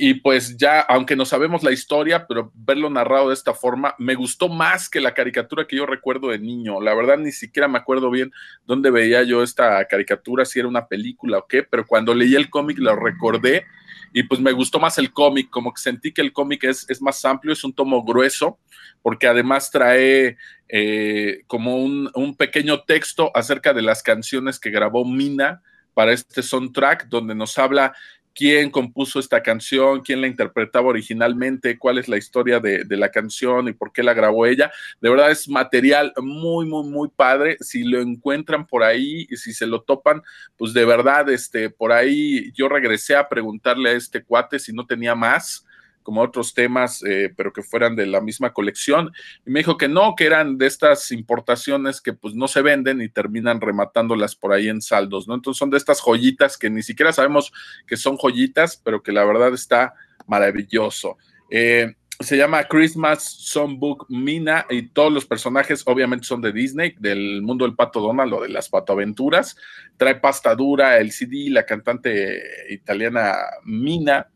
Y 0.00 0.14
pues 0.14 0.56
ya, 0.56 0.78
aunque 0.82 1.16
no 1.16 1.24
sabemos 1.24 1.64
la 1.64 1.72
historia, 1.72 2.24
pero 2.28 2.52
verlo 2.54 2.88
narrado 2.88 3.28
de 3.28 3.34
esta 3.34 3.52
forma, 3.52 3.96
me 3.98 4.14
gustó 4.14 4.48
más 4.48 4.88
que 4.88 5.00
la 5.00 5.12
caricatura 5.12 5.66
que 5.66 5.74
yo 5.74 5.86
recuerdo 5.86 6.28
de 6.28 6.38
niño. 6.38 6.80
La 6.80 6.94
verdad, 6.94 7.18
ni 7.18 7.32
siquiera 7.32 7.66
me 7.66 7.78
acuerdo 7.78 8.08
bien 8.08 8.30
dónde 8.64 8.92
veía 8.92 9.24
yo 9.24 9.42
esta 9.42 9.84
caricatura, 9.86 10.44
si 10.44 10.60
era 10.60 10.68
una 10.68 10.86
película 10.86 11.38
o 11.38 11.46
qué, 11.48 11.64
pero 11.64 11.84
cuando 11.84 12.14
leí 12.14 12.36
el 12.36 12.48
cómic 12.48 12.78
lo 12.78 12.94
recordé 12.94 13.64
y 14.12 14.22
pues 14.22 14.40
me 14.40 14.52
gustó 14.52 14.78
más 14.78 14.98
el 14.98 15.12
cómic, 15.12 15.50
como 15.50 15.74
que 15.74 15.82
sentí 15.82 16.12
que 16.12 16.22
el 16.22 16.32
cómic 16.32 16.62
es, 16.62 16.88
es 16.88 17.02
más 17.02 17.24
amplio, 17.24 17.52
es 17.52 17.64
un 17.64 17.72
tomo 17.72 18.04
grueso, 18.04 18.60
porque 19.02 19.26
además 19.26 19.72
trae 19.72 20.36
eh, 20.68 21.42
como 21.48 21.76
un, 21.76 22.08
un 22.14 22.36
pequeño 22.36 22.82
texto 22.82 23.32
acerca 23.34 23.74
de 23.74 23.82
las 23.82 24.04
canciones 24.04 24.60
que 24.60 24.70
grabó 24.70 25.04
Mina 25.04 25.60
para 25.92 26.12
este 26.12 26.44
soundtrack, 26.44 27.08
donde 27.08 27.34
nos 27.34 27.58
habla 27.58 27.92
quién 28.38 28.70
compuso 28.70 29.18
esta 29.18 29.42
canción, 29.42 30.00
quién 30.00 30.20
la 30.20 30.28
interpretaba 30.28 30.86
originalmente, 30.86 31.76
cuál 31.76 31.98
es 31.98 32.06
la 32.06 32.16
historia 32.16 32.60
de, 32.60 32.86
la 32.88 33.10
canción 33.10 33.66
y 33.66 33.72
por 33.72 33.92
qué 33.92 34.04
la 34.04 34.14
grabó 34.14 34.46
ella. 34.46 34.70
De 35.00 35.10
verdad 35.10 35.32
es 35.32 35.48
material 35.48 36.12
muy, 36.18 36.64
muy, 36.64 36.88
muy 36.88 37.08
padre. 37.08 37.56
Si 37.58 37.82
lo 37.82 38.00
encuentran 38.00 38.64
por 38.64 38.84
ahí 38.84 39.26
y 39.28 39.36
si 39.38 39.52
se 39.52 39.66
lo 39.66 39.82
topan, 39.82 40.22
pues 40.56 40.72
de 40.72 40.84
verdad, 40.84 41.28
este, 41.30 41.68
por 41.68 41.90
ahí 41.90 42.52
yo 42.52 42.68
regresé 42.68 43.16
a 43.16 43.28
preguntarle 43.28 43.90
a 43.90 43.94
este 43.94 44.22
cuate 44.22 44.60
si 44.60 44.72
no 44.72 44.86
tenía 44.86 45.16
más 45.16 45.66
como 46.08 46.22
otros 46.22 46.54
temas, 46.54 47.04
eh, 47.04 47.34
pero 47.36 47.52
que 47.52 47.62
fueran 47.62 47.94
de 47.94 48.06
la 48.06 48.22
misma 48.22 48.54
colección. 48.54 49.12
Y 49.44 49.50
me 49.50 49.60
dijo 49.60 49.76
que 49.76 49.88
no, 49.88 50.14
que 50.16 50.24
eran 50.24 50.56
de 50.56 50.66
estas 50.66 51.12
importaciones 51.12 52.00
que 52.00 52.14
pues 52.14 52.34
no 52.34 52.48
se 52.48 52.62
venden 52.62 53.02
y 53.02 53.10
terminan 53.10 53.60
rematándolas 53.60 54.34
por 54.34 54.54
ahí 54.54 54.70
en 54.70 54.80
saldos, 54.80 55.28
¿no? 55.28 55.34
Entonces 55.34 55.58
son 55.58 55.68
de 55.68 55.76
estas 55.76 56.00
joyitas 56.00 56.56
que 56.56 56.70
ni 56.70 56.82
siquiera 56.82 57.12
sabemos 57.12 57.52
que 57.86 57.98
son 57.98 58.16
joyitas, 58.16 58.80
pero 58.82 59.02
que 59.02 59.12
la 59.12 59.22
verdad 59.22 59.52
está 59.52 59.92
maravilloso. 60.26 61.18
Eh, 61.50 61.94
se 62.20 62.38
llama 62.38 62.64
Christmas 62.64 63.22
Songbook 63.22 64.06
Mina 64.08 64.64
y 64.70 64.88
todos 64.88 65.12
los 65.12 65.26
personajes 65.26 65.82
obviamente 65.84 66.24
son 66.24 66.40
de 66.40 66.52
Disney, 66.52 66.94
del 66.98 67.42
mundo 67.42 67.66
del 67.66 67.76
pato 67.76 68.00
Donald 68.00 68.32
o 68.32 68.40
de 68.40 68.48
las 68.48 68.70
patoaventuras. 68.70 69.58
Trae 69.98 70.14
pasta 70.14 70.54
dura, 70.54 70.96
el 70.96 71.12
CD, 71.12 71.50
la 71.50 71.66
cantante 71.66 72.40
italiana 72.70 73.34
Mina. 73.66 74.26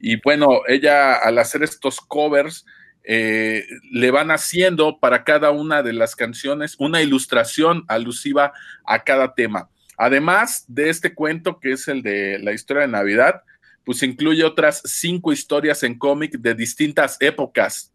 Y 0.00 0.20
bueno, 0.20 0.60
ella 0.66 1.14
al 1.14 1.38
hacer 1.38 1.62
estos 1.62 2.00
covers, 2.00 2.64
eh, 3.04 3.66
le 3.90 4.10
van 4.10 4.30
haciendo 4.30 4.98
para 4.98 5.24
cada 5.24 5.50
una 5.50 5.82
de 5.82 5.94
las 5.94 6.14
canciones 6.14 6.76
una 6.78 7.00
ilustración 7.00 7.84
alusiva 7.88 8.52
a 8.84 9.02
cada 9.02 9.34
tema. 9.34 9.70
Además 9.96 10.64
de 10.68 10.90
este 10.90 11.14
cuento, 11.14 11.58
que 11.58 11.72
es 11.72 11.88
el 11.88 12.02
de 12.02 12.38
la 12.38 12.52
historia 12.52 12.82
de 12.82 12.88
Navidad, 12.88 13.42
pues 13.84 14.02
incluye 14.02 14.44
otras 14.44 14.82
cinco 14.84 15.32
historias 15.32 15.82
en 15.82 15.98
cómic 15.98 16.32
de 16.38 16.54
distintas 16.54 17.16
épocas 17.20 17.92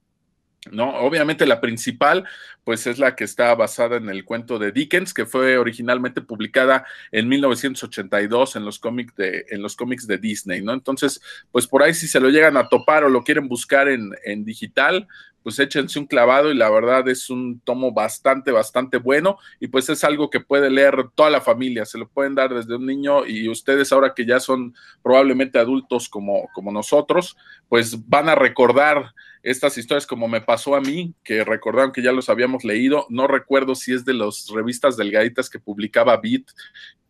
¿no? 0.72 0.95
Obviamente 0.95 1.45
la 1.45 1.59
principal, 1.59 2.26
pues 2.64 2.88
es 2.88 2.99
la 2.99 3.16
que 3.16 3.24
está 3.24 3.53
basada 3.55 3.97
en 3.97 4.09
el 4.09 4.24
cuento 4.24 4.59
de 4.59 4.72
Dickens, 4.72 5.14
que 5.14 5.26
fue 5.26 5.57
originalmente 5.57 6.22
publicada 6.22 6.86
en 7.11 7.28
1982 7.28 8.55
en 8.55 8.66
los 8.66 8.80
cómics 8.80 9.16
de, 9.16 9.45
en 9.49 9.61
los 9.61 9.76
cómics 9.76 10.07
de 10.07 10.18
Disney, 10.18 10.61
¿no? 10.61 10.74
Entonces, 10.74 11.22
pues 11.51 11.68
por 11.68 11.84
ahí 11.84 11.93
si 11.93 12.07
se 12.07 12.20
lo 12.20 12.30
llegan 12.30 12.57
a 12.57 12.70
topar 12.70 13.03
o 13.03 13.09
lo 13.09 13.24
quieren 13.24 13.47
buscar 13.47 13.89
en, 13.89 14.11
en 14.24 14.45
digital, 14.45 15.07
pues 15.43 15.59
échense 15.59 15.99
un 15.99 16.07
clavado 16.07 16.51
y 16.51 16.55
la 16.55 16.70
verdad 16.70 17.07
es 17.09 17.30
un 17.30 17.59
tomo 17.59 17.91
bastante, 17.91 18.51
bastante 18.51 18.97
bueno 18.97 19.38
y 19.59 19.68
pues 19.68 19.89
es 19.89 20.03
algo 20.05 20.30
que 20.30 20.39
puede 20.39 20.70
leer 20.70 21.09
toda 21.14 21.30
la 21.30 21.41
familia, 21.41 21.86
se 21.86 21.97
lo 21.97 22.07
pueden 22.07 22.34
dar 22.34 22.53
desde 22.53 22.78
un 22.78 22.86
niño 22.86 23.26
y 23.26 23.49
ustedes 23.49 23.91
ahora 23.91 24.14
que 24.16 24.26
ya 24.26 24.39
son 24.39 24.74
probablemente 25.03 25.59
adultos 25.59 26.07
como, 26.07 26.47
como 26.53 26.72
nosotros, 26.72 27.36
pues 27.68 28.07
van 28.07 28.30
a 28.30 28.36
recordar 28.36 29.14
estas 29.44 29.78
historias 29.78 30.08
como 30.08 30.28
me 30.28 30.41
pasó 30.41 30.76
a 30.76 30.82
mí, 30.82 31.14
que 31.24 31.44
recordaron 31.44 31.91
que 31.91 32.02
ya 32.02 32.14
los 32.14 32.30
habíamos 32.30 32.64
leído, 32.64 33.06
no 33.10 33.28
recuerdo 33.28 33.76
si 33.76 33.94
es 33.94 34.06
de 34.06 34.14
las 34.14 34.48
revistas 34.48 34.98
delgaditas 34.98 35.50
que 35.50 35.60
publicaba 35.60 36.18
Beat, 36.18 36.46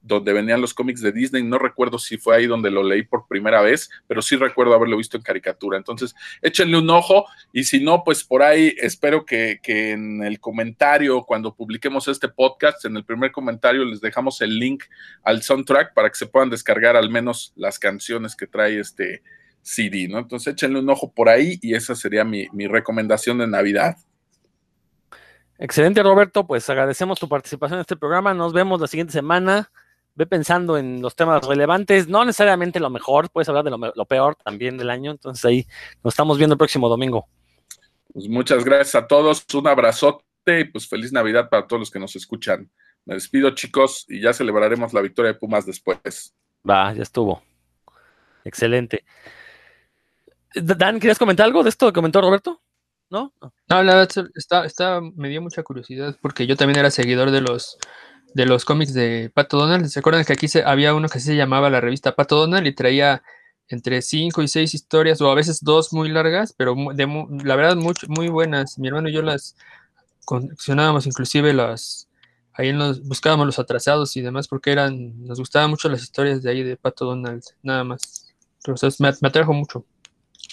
donde 0.04 0.34
venían 0.34 0.60
los 0.60 0.74
cómics 0.74 1.02
de 1.02 1.14
Disney, 1.14 1.44
no 1.44 1.58
recuerdo 1.58 1.98
si 1.98 2.18
fue 2.18 2.36
ahí 2.36 2.46
donde 2.46 2.70
lo 2.70 2.84
leí 2.84 3.04
por 3.04 3.26
primera 3.28 3.62
vez, 3.62 3.90
pero 4.06 4.22
sí 4.22 4.36
recuerdo 4.36 4.74
haberlo 4.74 4.98
visto 4.98 5.16
en 5.16 5.24
caricatura, 5.24 5.78
entonces 5.78 6.14
échenle 6.42 6.78
un 6.78 6.90
ojo 6.90 7.26
y 7.54 7.64
si 7.64 7.82
no, 7.82 8.04
pues 8.04 8.24
por 8.24 8.44
ahí 8.44 8.76
espero 8.80 9.26
que, 9.26 9.60
que 9.64 9.92
en 9.92 10.22
el 10.24 10.40
comentario, 10.42 11.24
cuando 11.24 11.56
publiquemos 11.56 12.08
este 12.10 12.28
podcast, 12.28 12.84
en 12.84 12.98
el 12.98 13.06
primer 13.06 13.32
comentario 13.32 13.86
les 13.86 14.02
dejamos 14.02 14.42
el 14.42 14.60
link 14.60 14.84
al 15.24 15.42
soundtrack 15.42 15.94
para 15.94 16.10
que 16.10 16.18
se 16.18 16.28
puedan 16.28 16.50
descargar 16.50 16.98
al 16.98 17.10
menos 17.10 17.54
las 17.56 17.80
canciones 17.80 18.36
que 18.36 18.48
trae 18.48 18.80
este 18.80 19.24
CD, 19.64 20.08
¿no? 20.08 20.20
Entonces 20.20 20.54
échenle 20.54 20.80
un 20.80 20.90
ojo 20.90 21.12
por 21.12 21.30
ahí 21.30 21.58
y 21.62 21.74
esa 21.74 21.96
sería 21.96 22.24
mi, 22.24 22.48
recomendación 22.68 23.40
de 23.40 23.48
Navidad. 23.48 23.98
Excelente, 25.58 26.04
Roberto. 26.04 26.46
Pues 26.46 26.70
agradecemos 26.70 27.20
tu 27.20 27.28
participación 27.28 27.78
en 27.78 27.82
este 27.82 27.96
programa. 27.96 28.34
Nos 28.34 28.54
vemos 28.54 28.80
la 28.80 28.88
siguiente 28.88 29.14
semana. 29.14 29.72
Ve 30.16 30.28
pensando 30.28 30.78
en 30.78 31.02
los 31.02 31.16
temas 31.16 31.44
relevantes, 31.48 32.08
no 32.08 32.24
necesariamente 32.24 32.80
lo 32.80 32.92
mejor, 32.92 33.32
puedes 33.32 33.50
hablar 33.50 33.64
de 33.64 33.72
lo, 33.72 34.06
peor 34.06 34.36
también 34.36 34.78
del 34.78 34.92
año. 34.92 35.10
Entonces 35.10 35.44
ahí 35.44 35.66
nos 36.04 36.14
estamos 36.14 36.38
viendo 36.38 36.54
el 36.54 36.60
próximo 36.60 36.88
domingo. 36.88 37.28
Pues 38.14 38.30
muchas 38.30 38.64
gracias 38.64 38.94
a 38.94 39.08
todos. 39.08 39.44
Un 39.56 39.68
abrazote 39.68 40.60
y 40.60 40.66
pues 40.66 40.88
feliz 40.88 41.12
Navidad 41.12 41.50
para 41.50 41.66
todos 41.66 41.80
los 41.80 41.90
que 41.90 41.98
nos 41.98 42.16
escuchan. 42.16 42.70
Me 43.06 43.16
despido, 43.16 43.50
chicos, 43.56 44.06
y 44.08 44.22
ya 44.22 44.34
celebraremos 44.34 44.94
la 44.94 45.02
victoria 45.02 45.34
de 45.34 45.40
Pumas 45.40 45.66
después. 45.66 46.36
Va, 46.70 46.94
ya 46.94 47.02
estuvo. 47.02 47.42
Excelente. 48.46 49.04
Dan, 50.56 51.00
¿querías 51.00 51.20
comentar 51.20 51.46
algo 51.46 51.64
de 51.64 51.70
esto 51.70 51.88
que 51.88 51.94
comentó 51.94 52.22
Roberto? 52.22 52.62
¿No? 53.10 53.34
No, 53.42 53.84
la 53.84 53.96
verdad 53.96 54.26
está, 54.36 54.66
está, 54.66 55.02
me 55.02 55.30
dio 55.30 55.42
mucha 55.42 55.62
curiosidad 55.64 56.18
porque 56.22 56.48
yo 56.48 56.56
también 56.56 56.80
era 56.80 56.90
seguidor 56.90 57.32
de 57.32 57.42
los 57.42 57.78
de 58.34 58.46
los 58.46 58.66
cómics 58.66 58.94
de 58.94 59.32
Pato 59.34 59.58
Donald. 59.58 59.88
¿Se 59.88 60.00
acuerdan 60.00 60.26
que 60.26 60.34
aquí 60.34 60.48
se, 60.48 60.64
había 60.64 60.94
uno 60.96 61.08
que 61.08 61.20
se 61.20 61.36
llamaba 61.36 61.70
la 61.70 61.82
revista 61.82 62.16
Pato 62.16 62.38
Donald 62.38 62.66
y 62.66 62.74
traía 62.74 63.22
entre 63.68 64.02
cinco 64.02 64.42
y 64.42 64.48
seis 64.48 64.74
historias 64.74 65.22
o 65.22 65.32
a 65.32 65.36
veces 65.36 65.64
dos 65.64 65.94
muy 65.94 66.10
largas, 66.10 66.54
pero 66.58 66.76
de, 66.94 67.28
la 67.44 67.56
verdad 67.56 67.76
muy, 67.76 67.94
muy 68.08 68.28
buenas. 68.30 68.78
Mi 68.80 68.88
hermano 68.88 69.10
y 69.10 69.14
yo 69.14 69.22
las 69.22 69.56
coleccionábamos, 70.26 71.06
inclusive 71.08 71.54
las 71.54 72.10
ahí 72.54 72.72
nos 72.72 73.04
buscábamos 73.04 73.48
los 73.48 73.60
atrasados 73.60 74.16
y 74.16 74.22
demás 74.22 74.48
porque 74.48 74.72
eran 74.72 75.26
nos 75.26 75.40
gustaban 75.40 75.72
mucho 75.72 75.90
las 75.90 76.04
historias 76.04 76.44
de 76.44 76.52
ahí 76.52 76.64
de 76.64 76.78
Pato 76.78 77.06
Donald, 77.06 77.44
nada 77.62 77.84
más. 77.84 78.34
Entonces 78.58 79.00
me, 79.00 79.12
me 79.22 79.28
atrajo 79.28 79.54
mucho. 79.54 79.86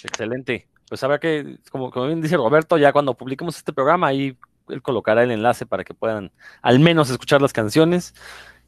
Excelente. 0.03 0.67
Pues 0.89 1.03
habrá 1.03 1.19
que, 1.19 1.57
como, 1.71 1.91
como 1.91 2.07
bien 2.07 2.21
dice 2.21 2.37
Roberto, 2.37 2.77
ya 2.77 2.91
cuando 2.91 3.13
publiquemos 3.13 3.57
este 3.57 3.73
programa, 3.73 4.07
ahí 4.07 4.37
él 4.67 4.81
colocará 4.81 5.23
el 5.23 5.31
enlace 5.31 5.65
para 5.65 5.83
que 5.83 5.93
puedan 5.93 6.31
al 6.61 6.79
menos 6.79 7.09
escuchar 7.09 7.41
las 7.41 7.53
canciones 7.53 8.13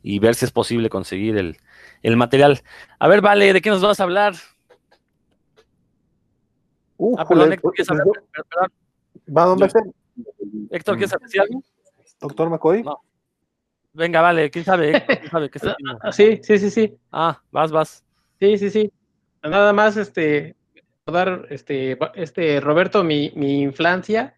y 0.02 0.20
ver 0.20 0.36
si 0.36 0.46
es 0.46 0.52
posible 0.52 0.90
conseguir 0.90 1.38
el, 1.38 2.18
material. 2.18 2.62
A 3.00 3.08
ver, 3.08 3.22
Vale, 3.22 3.54
¿de 3.54 3.62
qué 3.62 3.70
nos 3.70 3.82
vas 3.82 4.00
a 4.00 4.04
hablar? 4.04 4.36
Uh, 6.98 7.16
ah, 7.18 7.28
perdón, 7.28 7.54
Héctor, 7.54 7.74
¿quieres 7.74 7.90
hablar? 7.90 8.08
¿Va 9.36 9.46
dónde 9.46 9.66
Héctor, 10.70 10.98
¿quieres 10.98 11.16
decir 11.22 11.42
algo? 11.42 11.64
Doctor 12.20 12.50
McCoy. 12.50 12.84
Venga, 13.94 14.22
vale, 14.22 14.50
¿quién 14.50 14.66
sabe? 14.66 15.04
¿Quién 15.06 15.30
sabe 15.30 15.50
qué 15.50 15.58
está 15.58 15.76
sí, 16.12 16.40
sí, 16.42 16.58
sí, 16.58 16.70
sí. 16.70 16.98
Ah, 17.12 17.42
vas, 17.52 17.72
vas. 17.72 18.04
Sí, 18.40 18.58
sí, 18.58 18.70
sí. 18.70 18.92
Nada 19.44 19.72
más, 19.74 19.98
este, 19.98 20.56
dar, 21.12 21.48
este, 21.50 21.98
este 22.16 22.60
Roberto, 22.62 23.04
mi, 23.04 23.32
mi 23.36 23.62
infancia, 23.62 24.36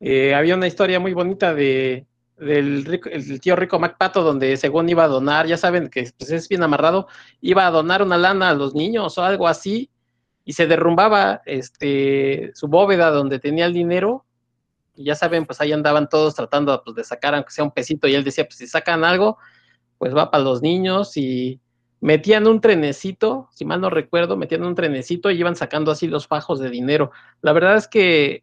eh, 0.00 0.34
había 0.34 0.56
una 0.56 0.66
historia 0.66 1.00
muy 1.00 1.14
bonita 1.14 1.54
de, 1.54 2.06
del 2.38 2.84
rico- 2.84 3.10
el 3.10 3.40
tío 3.40 3.56
rico 3.56 3.78
MacPato, 3.78 4.22
donde 4.22 4.56
según 4.56 4.88
iba 4.88 5.04
a 5.04 5.08
donar, 5.08 5.46
ya 5.46 5.56
saben 5.56 5.88
que 5.90 6.10
pues, 6.18 6.30
es 6.30 6.48
bien 6.48 6.62
amarrado, 6.62 7.08
iba 7.40 7.66
a 7.66 7.70
donar 7.70 8.02
una 8.02 8.18
lana 8.18 8.50
a 8.50 8.54
los 8.54 8.74
niños 8.74 9.18
o 9.18 9.24
algo 9.24 9.48
así, 9.48 9.90
y 10.44 10.54
se 10.54 10.66
derrumbaba 10.66 11.42
este, 11.46 12.52
su 12.54 12.68
bóveda 12.68 13.10
donde 13.10 13.38
tenía 13.38 13.66
el 13.66 13.74
dinero, 13.74 14.24
y 14.96 15.04
ya 15.04 15.14
saben, 15.14 15.46
pues 15.46 15.60
ahí 15.60 15.72
andaban 15.72 16.08
todos 16.08 16.34
tratando 16.34 16.82
pues, 16.84 16.96
de 16.96 17.04
sacar 17.04 17.34
aunque 17.34 17.52
sea 17.52 17.64
un 17.64 17.70
pesito, 17.72 18.08
y 18.08 18.14
él 18.14 18.24
decía, 18.24 18.44
pues 18.44 18.56
si 18.58 18.66
sacan 18.66 19.04
algo, 19.04 19.38
pues 19.98 20.16
va 20.16 20.30
para 20.30 20.44
los 20.44 20.62
niños, 20.62 21.16
y 21.16 21.60
metían 22.02 22.48
un 22.48 22.60
trenecito, 22.60 23.48
si 23.54 23.64
mal 23.64 23.80
no 23.80 23.88
recuerdo, 23.88 24.36
metían 24.36 24.64
un 24.64 24.74
trenecito 24.74 25.30
y 25.30 25.38
iban 25.38 25.54
sacando 25.54 25.92
así 25.92 26.08
los 26.08 26.26
fajos 26.26 26.58
de 26.58 26.68
dinero. 26.68 27.12
La 27.42 27.52
verdad 27.52 27.76
es 27.76 27.86
que 27.86 28.42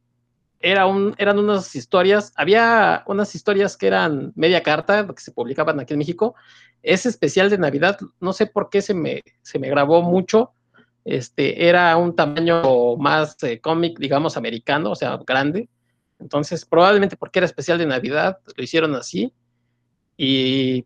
era 0.61 0.87
un, 0.87 1.13
eran 1.17 1.37
unas 1.39 1.75
historias, 1.75 2.31
había 2.37 3.03
unas 3.05 3.35
historias 3.35 3.75
que 3.75 3.87
eran 3.87 4.31
media 4.35 4.63
carta, 4.63 5.05
que 5.05 5.21
se 5.21 5.33
publicaban 5.33 5.77
aquí 5.77 5.93
en 5.93 5.99
México. 5.99 6.35
Ese 6.81 7.09
especial 7.09 7.49
de 7.49 7.57
Navidad, 7.57 7.99
no 8.21 8.31
sé 8.31 8.47
por 8.47 8.69
qué 8.69 8.81
se 8.81 8.93
me, 8.93 9.23
se 9.41 9.59
me 9.59 9.69
grabó 9.69 10.03
mucho. 10.03 10.53
Este, 11.03 11.67
era 11.67 11.97
un 11.97 12.15
tamaño 12.15 12.95
más 12.95 13.43
eh, 13.43 13.59
cómic, 13.59 13.99
digamos, 13.99 14.37
americano, 14.37 14.91
o 14.91 14.95
sea, 14.95 15.19
grande. 15.27 15.67
Entonces, 16.17 16.63
probablemente 16.63 17.17
porque 17.17 17.39
era 17.39 17.45
especial 17.45 17.77
de 17.77 17.87
Navidad, 17.87 18.39
lo 18.55 18.63
hicieron 18.63 18.95
así. 18.95 19.33
Y 20.15 20.85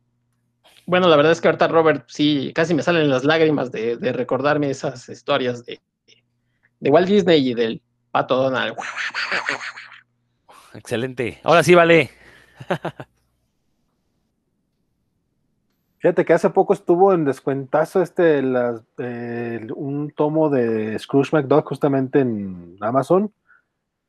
bueno, 0.86 1.08
la 1.08 1.16
verdad 1.16 1.32
es 1.32 1.42
que 1.42 1.48
ahorita 1.48 1.68
Robert, 1.68 2.06
sí, 2.08 2.52
casi 2.54 2.74
me 2.74 2.84
salen 2.84 3.10
las 3.10 3.24
lágrimas 3.24 3.72
de, 3.72 3.98
de 3.98 4.14
recordarme 4.14 4.70
esas 4.70 5.08
historias 5.10 5.66
de, 5.66 5.82
de 6.80 6.90
Walt 6.90 7.08
Disney 7.08 7.50
y 7.50 7.54
del 7.54 7.82
Pato 8.12 8.36
Donald. 8.36 8.76
Excelente. 10.74 11.40
Ahora 11.44 11.64
sí, 11.64 11.76
vale. 11.76 12.10
Fíjate 16.00 16.26
que 16.26 16.34
hace 16.34 16.50
poco 16.50 16.74
estuvo 16.74 17.14
en 17.14 17.24
descuentazo 17.24 18.02
este 18.02 18.42
las- 18.42 18.84
eh, 18.98 19.66
un 19.76 20.12
tomo 20.12 20.50
de 20.50 21.00
Scrooge 21.00 21.30
McDuck 21.34 21.66
justamente 21.70 22.20
en 22.20 22.76
Amazon 22.82 23.34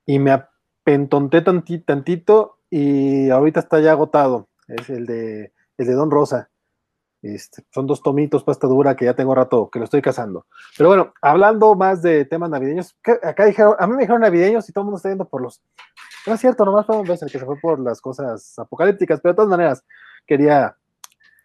y 0.05 0.19
me 0.19 0.33
apentonté 0.33 1.41
tanti- 1.43 1.85
tantito 1.85 2.59
y 2.69 3.31
ahorita 3.31 3.61
está 3.61 3.79
ya 3.81 3.93
agotado. 3.93 4.49
Es 4.67 4.91
el 4.91 5.07
de, 5.07 5.53
el 5.79 5.87
de 5.87 5.93
Don 5.95 6.11
Rosa. 6.11 6.51
Este, 7.25 7.65
son 7.73 7.87
dos 7.87 8.03
tomitos 8.03 8.45
pasta 8.45 8.67
dura 8.67 8.95
que 8.95 9.07
ya 9.07 9.15
tengo 9.15 9.35
rato 9.35 9.71
que 9.71 9.79
lo 9.79 9.87
estoy 9.87 10.03
cazando. 10.03 10.45
Pero 10.77 10.91
bueno, 10.91 11.15
hablando 11.23 11.75
más 11.75 12.03
de 12.03 12.27
temas 12.27 12.51
navideños, 12.51 12.95
¿qué- 13.03 13.19
acá 13.23 13.47
dijeron, 13.47 13.77
a 13.79 13.87
mí 13.87 13.95
me 13.95 14.01
dijeron 14.03 14.21
navideños 14.21 14.69
y 14.69 14.73
todo 14.75 14.83
el 14.83 14.87
mundo 14.87 14.99
está 14.99 15.09
yendo 15.09 15.25
por 15.27 15.41
los. 15.41 15.63
No 16.27 16.35
es 16.35 16.41
cierto, 16.41 16.67
nomás 16.67 16.85
fue 16.85 16.99
un 16.99 17.11
el 17.11 17.19
que 17.19 17.39
se 17.39 17.47
fue 17.47 17.59
por 17.63 17.81
las 17.81 18.03
cosas 18.03 18.59
apocalípticas, 18.59 19.21
pero 19.23 19.33
de 19.33 19.37
todas 19.37 19.49
maneras 19.49 19.83
quería 20.27 20.77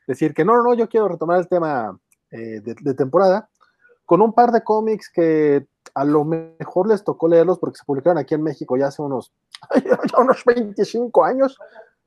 decir 0.06 0.34
que 0.34 0.44
no, 0.44 0.62
no, 0.62 0.74
yo 0.74 0.90
quiero 0.90 1.08
retomar 1.08 1.40
el 1.40 1.48
tema 1.48 1.98
eh, 2.32 2.60
de, 2.60 2.76
de 2.82 2.94
temporada 2.94 3.50
con 4.06 4.22
un 4.22 4.34
par 4.34 4.52
de 4.52 4.62
cómics 4.64 5.10
que 5.10 5.66
a 5.94 6.04
lo 6.04 6.26
mejor 6.26 6.90
les 6.90 7.06
tocó 7.06 7.30
leerlos 7.30 7.58
porque 7.58 7.78
se 7.78 7.86
publicaron 7.86 8.18
aquí 8.18 8.36
en 8.36 8.44
México 8.44 8.76
ya 8.76 8.88
hace 8.88 9.02
unos, 9.02 9.32
unos 10.18 10.44
25 10.44 11.24
años, 11.24 11.58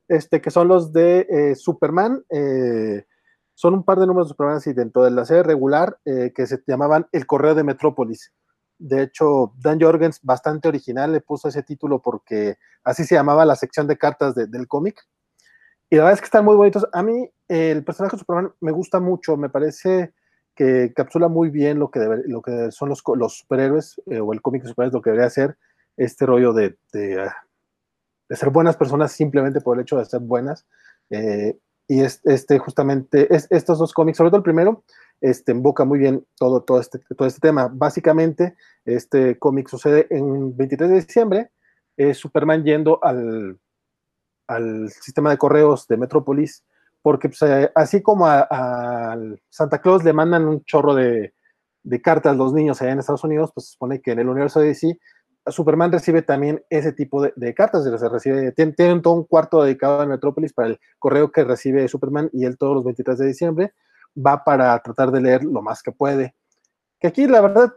este, 0.07 0.41
que 0.41 0.51
son 0.51 0.67
los 0.67 0.93
de 0.93 1.25
eh, 1.27 1.55
Superman. 1.55 2.23
eh, 2.29 3.05
son 3.53 3.73
un 3.73 3.83
par 3.83 3.99
de 3.99 4.07
números 4.07 4.27
de 4.27 4.31
Superman 4.31 4.57
así 4.57 4.73
dentro 4.73 5.03
de 5.03 5.11
la 5.11 5.25
serie 5.25 5.43
regular 5.43 5.97
eh, 6.05 6.31
que 6.35 6.47
se 6.47 6.61
llamaban 6.67 7.07
El 7.11 7.25
Correo 7.25 7.55
de 7.55 7.63
Metrópolis. 7.63 8.33
De 8.79 9.03
hecho, 9.03 9.53
Dan 9.59 9.79
Jorgens, 9.79 10.19
bastante 10.23 10.67
original, 10.67 11.11
le 11.11 11.21
puso 11.21 11.47
ese 11.47 11.63
título 11.63 12.01
porque 12.01 12.57
así 12.83 13.03
se 13.05 13.15
llamaba 13.15 13.45
la 13.45 13.55
sección 13.55 13.87
de 13.87 13.97
cartas 13.97 14.35
de- 14.35 14.47
del 14.47 14.67
cómic. 14.67 14.99
Y 15.89 15.95
la 15.95 16.03
verdad 16.03 16.15
es 16.15 16.21
que 16.21 16.25
están 16.25 16.45
muy 16.45 16.55
bonitos. 16.55 16.87
A 16.91 17.03
mí 17.03 17.29
el 17.47 17.83
personaje 17.83 18.15
de 18.15 18.19
Superman 18.19 18.51
me 18.61 18.71
gusta 18.71 18.99
mucho, 18.99 19.37
me 19.37 19.49
parece 19.49 20.13
que 20.55 20.91
capsula 20.95 21.27
muy 21.27 21.49
bien 21.49 21.79
lo 21.79 21.89
que, 21.91 21.99
lo 22.25 22.41
que 22.41 22.71
son 22.71 22.89
los, 22.89 23.03
superhéroes 23.33 24.01
eh, 24.07 24.19
o 24.19 24.33
el 24.33 24.41
cómic 24.41 24.63
de 24.63 24.69
superhéroes, 24.69 24.93
lo 24.93 25.01
que 25.01 25.11
debería 25.11 25.29
ser 25.29 25.57
este 25.95 26.25
rollo 26.25 26.53
de, 26.53 26.77
de 28.29 28.35
ser 28.35 28.49
buenas 28.49 28.75
personas 28.77 29.11
simplemente 29.11 29.61
por 29.61 29.77
el 29.77 29.83
hecho 29.83 29.97
de 29.97 30.05
ser 30.05 30.19
buenas. 30.21 30.65
Eh, 31.09 31.57
y 31.87 32.01
es, 32.01 32.21
este 32.23 32.59
justamente, 32.59 33.33
es, 33.33 33.47
estos 33.49 33.79
dos 33.79 33.93
cómics, 33.93 34.17
sobre 34.17 34.29
todo 34.29 34.37
el 34.37 34.43
primero, 34.43 34.83
este, 35.21 35.51
invoca 35.51 35.85
muy 35.85 35.99
bien 35.99 36.25
todo, 36.37 36.63
todo, 36.63 36.79
este, 36.79 36.99
todo 37.15 37.27
este 37.27 37.39
tema. 37.39 37.69
Básicamente, 37.71 38.55
este 38.85 39.37
cómic 39.39 39.69
sucede 39.69 40.07
en 40.09 40.55
23 40.55 40.89
de 40.89 40.95
diciembre, 40.95 41.51
es 41.97 42.17
Superman 42.17 42.63
yendo 42.63 42.99
al, 43.03 43.59
al 44.47 44.89
sistema 44.89 45.29
de 45.29 45.37
correos 45.37 45.87
de 45.87 45.97
Metrópolis, 45.97 46.63
porque 47.01 47.29
pues, 47.29 47.41
eh, 47.43 47.71
así 47.75 48.01
como 48.01 48.27
a, 48.27 48.47
a 48.49 49.17
Santa 49.49 49.81
Claus 49.81 50.03
le 50.03 50.13
mandan 50.13 50.47
un 50.47 50.63
chorro 50.63 50.95
de, 50.95 51.33
de 51.83 52.01
cartas 52.01 52.33
a 52.33 52.35
los 52.35 52.53
niños 52.53 52.81
allá 52.81 52.91
en 52.91 52.99
Estados 52.99 53.23
Unidos, 53.23 53.51
pues 53.53 53.67
se 53.67 53.73
supone 53.73 54.01
que 54.01 54.11
en 54.11 54.19
el 54.19 54.29
universo 54.29 54.59
de 54.59 54.67
DC, 54.67 54.99
Superman 55.47 55.91
recibe 55.91 56.21
también 56.21 56.63
ese 56.69 56.93
tipo 56.93 57.21
de, 57.21 57.33
de 57.35 57.53
cartas, 57.53 57.83
se 57.83 58.09
recibe, 58.09 58.51
tienen, 58.53 59.01
todo 59.01 59.13
un 59.13 59.23
cuarto 59.25 59.63
dedicado 59.63 59.99
a 59.99 60.05
Metrópolis 60.05 60.53
para 60.53 60.69
el 60.69 60.79
correo 60.99 61.31
que 61.31 61.43
recibe 61.43 61.87
Superman 61.87 62.29
y 62.31 62.45
él 62.45 62.57
todos 62.57 62.75
los 62.75 62.85
23 62.85 63.17
de 63.17 63.27
diciembre 63.27 63.73
va 64.15 64.43
para 64.43 64.77
tratar 64.79 65.11
de 65.11 65.21
leer 65.21 65.43
lo 65.43 65.61
más 65.61 65.83
que 65.83 65.91
puede. 65.91 66.35
Que 66.99 67.07
aquí, 67.07 67.27
la 67.27 67.41
verdad, 67.41 67.73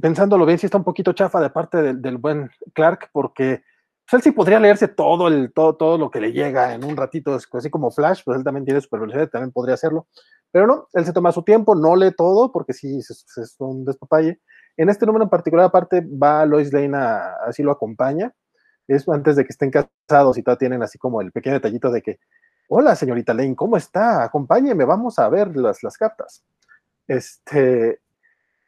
pensándolo 0.00 0.46
bien, 0.46 0.58
sí 0.58 0.66
está 0.66 0.78
un 0.78 0.84
poquito 0.84 1.12
chafa 1.12 1.40
de 1.40 1.50
parte 1.50 1.94
del, 1.94 2.16
buen 2.16 2.50
Clark, 2.72 3.10
porque 3.12 3.62
pues, 4.08 4.14
él 4.14 4.22
sí 4.22 4.30
podría 4.30 4.58
leerse 4.58 4.88
todo, 4.88 5.28
todo, 5.50 5.76
todo 5.76 5.98
lo 5.98 6.10
que 6.10 6.20
le 6.20 6.32
llega 6.32 6.72
en 6.72 6.84
un 6.84 6.96
ratito, 6.96 7.34
así 7.34 7.68
como 7.68 7.90
Flash, 7.90 8.22
pues 8.24 8.38
él 8.38 8.44
también 8.44 8.64
tiene 8.64 8.80
super 8.80 9.00
velocidad, 9.00 9.28
también 9.28 9.52
podría 9.52 9.74
hacerlo. 9.74 10.06
Pero 10.50 10.66
no, 10.66 10.88
él 10.94 11.04
se 11.04 11.12
toma 11.12 11.32
su 11.32 11.42
tiempo, 11.42 11.74
no 11.74 11.94
lee 11.94 12.12
todo, 12.16 12.52
porque 12.52 12.72
sí, 12.72 12.98
es 12.98 13.56
un 13.58 13.84
despapalle. 13.84 14.40
En 14.76 14.88
este 14.88 15.06
número 15.06 15.24
en 15.24 15.30
particular, 15.30 15.66
aparte, 15.66 16.00
va 16.00 16.46
Lois 16.46 16.72
Lane, 16.72 16.96
a, 16.96 17.34
así 17.46 17.62
lo 17.62 17.72
acompaña. 17.72 18.32
Es 18.88 19.08
antes 19.08 19.36
de 19.36 19.44
que 19.44 19.52
estén 19.52 19.70
casados 19.70 20.38
y 20.38 20.42
todavía 20.42 20.58
tienen 20.58 20.82
así 20.82 20.98
como 20.98 21.20
el 21.20 21.32
pequeño 21.32 21.54
detallito 21.54 21.90
de 21.90 22.02
que, 22.02 22.18
hola 22.68 22.96
señorita 22.96 23.34
Lane, 23.34 23.54
¿cómo 23.54 23.76
está? 23.76 24.24
Acompáñeme, 24.24 24.84
vamos 24.84 25.18
a 25.18 25.28
ver 25.28 25.56
las, 25.56 25.82
las 25.82 25.96
cartas. 25.96 26.42
Este, 27.06 28.00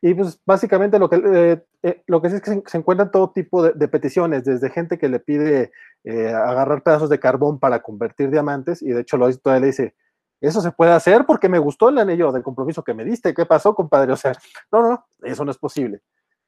y 0.02 0.14
pues 0.14 0.38
básicamente 0.44 0.98
lo 0.98 1.08
que, 1.08 1.16
eh, 1.16 1.64
eh, 1.82 2.02
lo 2.06 2.20
que 2.20 2.28
sí 2.28 2.36
es 2.36 2.42
que 2.42 2.62
se, 2.66 2.78
encuentran 2.78 3.10
todo 3.10 3.30
tipo 3.30 3.62
de, 3.62 3.72
de, 3.72 3.88
peticiones, 3.88 4.44
desde 4.44 4.70
gente 4.70 4.98
que 4.98 5.08
le 5.08 5.18
pide 5.18 5.72
eh, 6.04 6.28
agarrar 6.28 6.82
pedazos 6.82 7.08
de 7.08 7.18
carbón 7.18 7.58
para 7.58 7.80
convertir 7.80 8.30
diamantes, 8.30 8.82
y 8.82 8.90
de 8.90 9.00
hecho 9.00 9.16
Lois 9.16 9.40
todavía 9.40 9.60
le 9.62 9.66
dice, 9.68 9.94
eso 10.46 10.60
se 10.60 10.72
puede 10.72 10.92
hacer 10.92 11.24
porque 11.26 11.48
me 11.48 11.58
gustó 11.58 11.88
el 11.88 11.98
anillo 11.98 12.32
del 12.32 12.42
compromiso 12.42 12.82
que 12.82 12.94
me 12.94 13.04
diste, 13.04 13.34
¿qué 13.34 13.46
pasó, 13.46 13.74
compadre? 13.74 14.12
O 14.12 14.16
sea, 14.16 14.32
no, 14.70 14.82
no, 14.82 14.88
no, 14.90 15.06
eso 15.22 15.44
no 15.44 15.50
es 15.50 15.58
posible. 15.58 16.02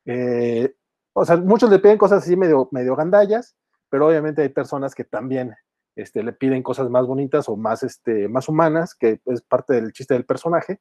Eh, 0.04 0.74
o 1.12 1.24
sea, 1.24 1.36
muchos 1.36 1.70
le 1.70 1.78
piden 1.78 1.98
cosas 1.98 2.22
así 2.22 2.36
medio, 2.36 2.68
medio 2.72 2.94
gandallas, 2.94 3.56
pero 3.88 4.08
obviamente 4.08 4.42
hay 4.42 4.50
personas 4.50 4.94
que 4.94 5.04
también 5.04 5.54
este, 5.94 6.22
le 6.22 6.32
piden 6.32 6.62
cosas 6.62 6.90
más 6.90 7.06
bonitas 7.06 7.48
o 7.48 7.56
más, 7.56 7.82
este, 7.82 8.28
más 8.28 8.48
humanas, 8.48 8.94
que 8.94 9.20
es 9.24 9.42
parte 9.42 9.74
del 9.74 9.92
chiste 9.92 10.14
del 10.14 10.26
personaje. 10.26 10.80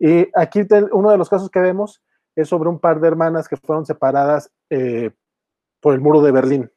Y 0.00 0.28
aquí 0.34 0.66
uno 0.92 1.10
de 1.10 1.18
los 1.18 1.28
casos 1.28 1.50
que 1.50 1.60
vemos 1.60 2.02
es 2.34 2.48
sobre 2.48 2.68
un 2.68 2.78
par 2.80 3.00
de 3.00 3.08
hermanas 3.08 3.48
que 3.48 3.56
fueron 3.56 3.86
separadas 3.86 4.50
eh, 4.70 5.10
por 5.80 5.94
el 5.94 6.00
muro 6.00 6.22
de 6.22 6.32
Berlín. 6.32 6.72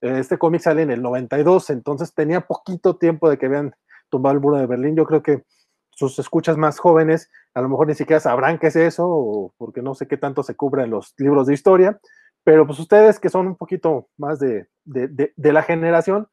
Este 0.00 0.38
cómic 0.38 0.62
sale 0.62 0.80
en 0.82 0.90
el 0.90 1.02
92, 1.02 1.68
entonces 1.70 2.14
tenía 2.14 2.40
poquito 2.40 2.96
tiempo 2.96 3.28
de 3.28 3.36
que 3.36 3.46
habían 3.46 3.74
tumbado 4.10 4.34
el 4.34 4.40
muro 4.40 4.58
de 4.58 4.66
Berlín. 4.66 4.96
Yo 4.96 5.06
creo 5.06 5.22
que 5.22 5.44
sus 5.90 6.18
escuchas 6.18 6.56
más 6.56 6.78
jóvenes 6.78 7.30
a 7.54 7.60
lo 7.60 7.68
mejor 7.68 7.88
ni 7.88 7.94
siquiera 7.94 8.20
sabrán 8.20 8.58
qué 8.58 8.68
es 8.68 8.76
eso, 8.76 9.52
porque 9.58 9.82
no 9.82 9.94
sé 9.94 10.06
qué 10.06 10.16
tanto 10.16 10.42
se 10.42 10.54
cubre 10.54 10.84
en 10.84 10.90
los 10.90 11.14
libros 11.18 11.46
de 11.46 11.54
historia, 11.54 12.00
pero 12.44 12.66
pues 12.66 12.78
ustedes 12.78 13.18
que 13.18 13.28
son 13.28 13.48
un 13.48 13.56
poquito 13.56 14.08
más 14.16 14.38
de, 14.38 14.68
de, 14.84 15.08
de, 15.08 15.32
de 15.36 15.52
la 15.52 15.62
generación, 15.62 16.28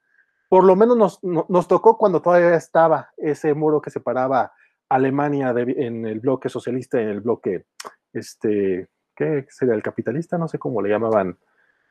por 0.50 0.64
lo 0.64 0.76
menos 0.76 0.96
nos, 0.96 1.20
nos, 1.24 1.68
tocó 1.68 1.98
cuando 1.98 2.22
todavía 2.22 2.56
estaba 2.56 3.10
ese 3.18 3.54
muro 3.54 3.82
que 3.82 3.90
separaba 3.90 4.54
Alemania 4.88 5.54
en 5.58 6.06
el 6.06 6.20
bloque 6.20 6.50
socialista 6.50 7.00
y 7.00 7.04
en 7.04 7.10
el 7.10 7.20
bloque, 7.20 7.66
este, 8.14 8.88
¿qué 9.16 9.46
sería? 9.50 9.74
El 9.74 9.84
capitalista, 9.84 10.38
no 10.38 10.48
sé 10.48 10.58
cómo 10.58 10.82
le 10.82 10.90
llamaban, 10.90 11.38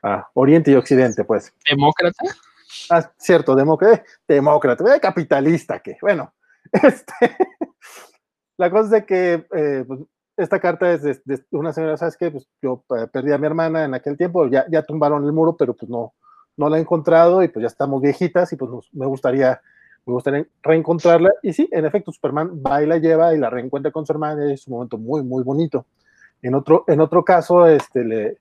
ah, 0.02 0.30
Oriente 0.34 0.70
y 0.70 0.74
Occidente, 0.74 1.24
pues. 1.24 1.52
¿Demócrata? 1.68 2.24
Ah, 2.90 3.10
cierto, 3.16 3.54
demócrata, 3.54 4.04
demócrata, 4.26 4.96
eh, 4.96 5.00
capitalista, 5.00 5.80
que, 5.80 5.96
bueno, 6.00 6.32
este, 6.72 7.36
la 8.56 8.70
cosa 8.70 8.84
es 8.84 8.90
de 8.90 9.06
que 9.06 9.46
eh, 9.54 9.84
pues, 9.86 10.00
esta 10.36 10.60
carta 10.60 10.92
es 10.92 11.02
de, 11.02 11.44
una 11.50 11.72
señora, 11.72 11.96
¿sabes 11.96 12.16
qué? 12.16 12.30
Pues 12.30 12.46
yo 12.60 12.84
eh, 12.96 13.06
perdí 13.10 13.32
a 13.32 13.38
mi 13.38 13.46
hermana 13.46 13.84
en 13.84 13.94
aquel 13.94 14.16
tiempo, 14.16 14.46
ya, 14.48 14.66
ya 14.68 14.82
tumbaron 14.82 15.24
el 15.24 15.32
muro, 15.32 15.56
pero 15.56 15.74
pues 15.74 15.88
no, 15.88 16.14
no 16.56 16.68
la 16.68 16.78
he 16.78 16.80
encontrado 16.80 17.42
y 17.42 17.48
pues 17.48 17.62
ya 17.62 17.68
estamos 17.68 18.02
viejitas 18.02 18.52
y 18.52 18.56
pues 18.56 18.70
me 18.92 19.06
gustaría 19.06 19.60
me 20.04 20.12
gustaría 20.12 20.46
reencontrarla 20.62 21.32
y 21.42 21.52
sí, 21.52 21.68
en 21.72 21.84
efecto 21.84 22.12
Superman 22.12 22.62
va 22.64 22.80
y 22.80 22.86
la 22.86 22.98
lleva 22.98 23.34
y 23.34 23.38
la 23.38 23.50
reencuentra 23.50 23.90
con 23.90 24.06
su 24.06 24.12
hermana 24.12 24.52
es 24.52 24.64
un 24.68 24.74
momento 24.74 24.98
muy 24.98 25.24
muy 25.24 25.42
bonito. 25.42 25.86
En 26.42 26.54
otro, 26.54 26.84
en 26.86 27.00
otro 27.00 27.24
caso, 27.24 27.66
este, 27.66 28.04
le, 28.04 28.38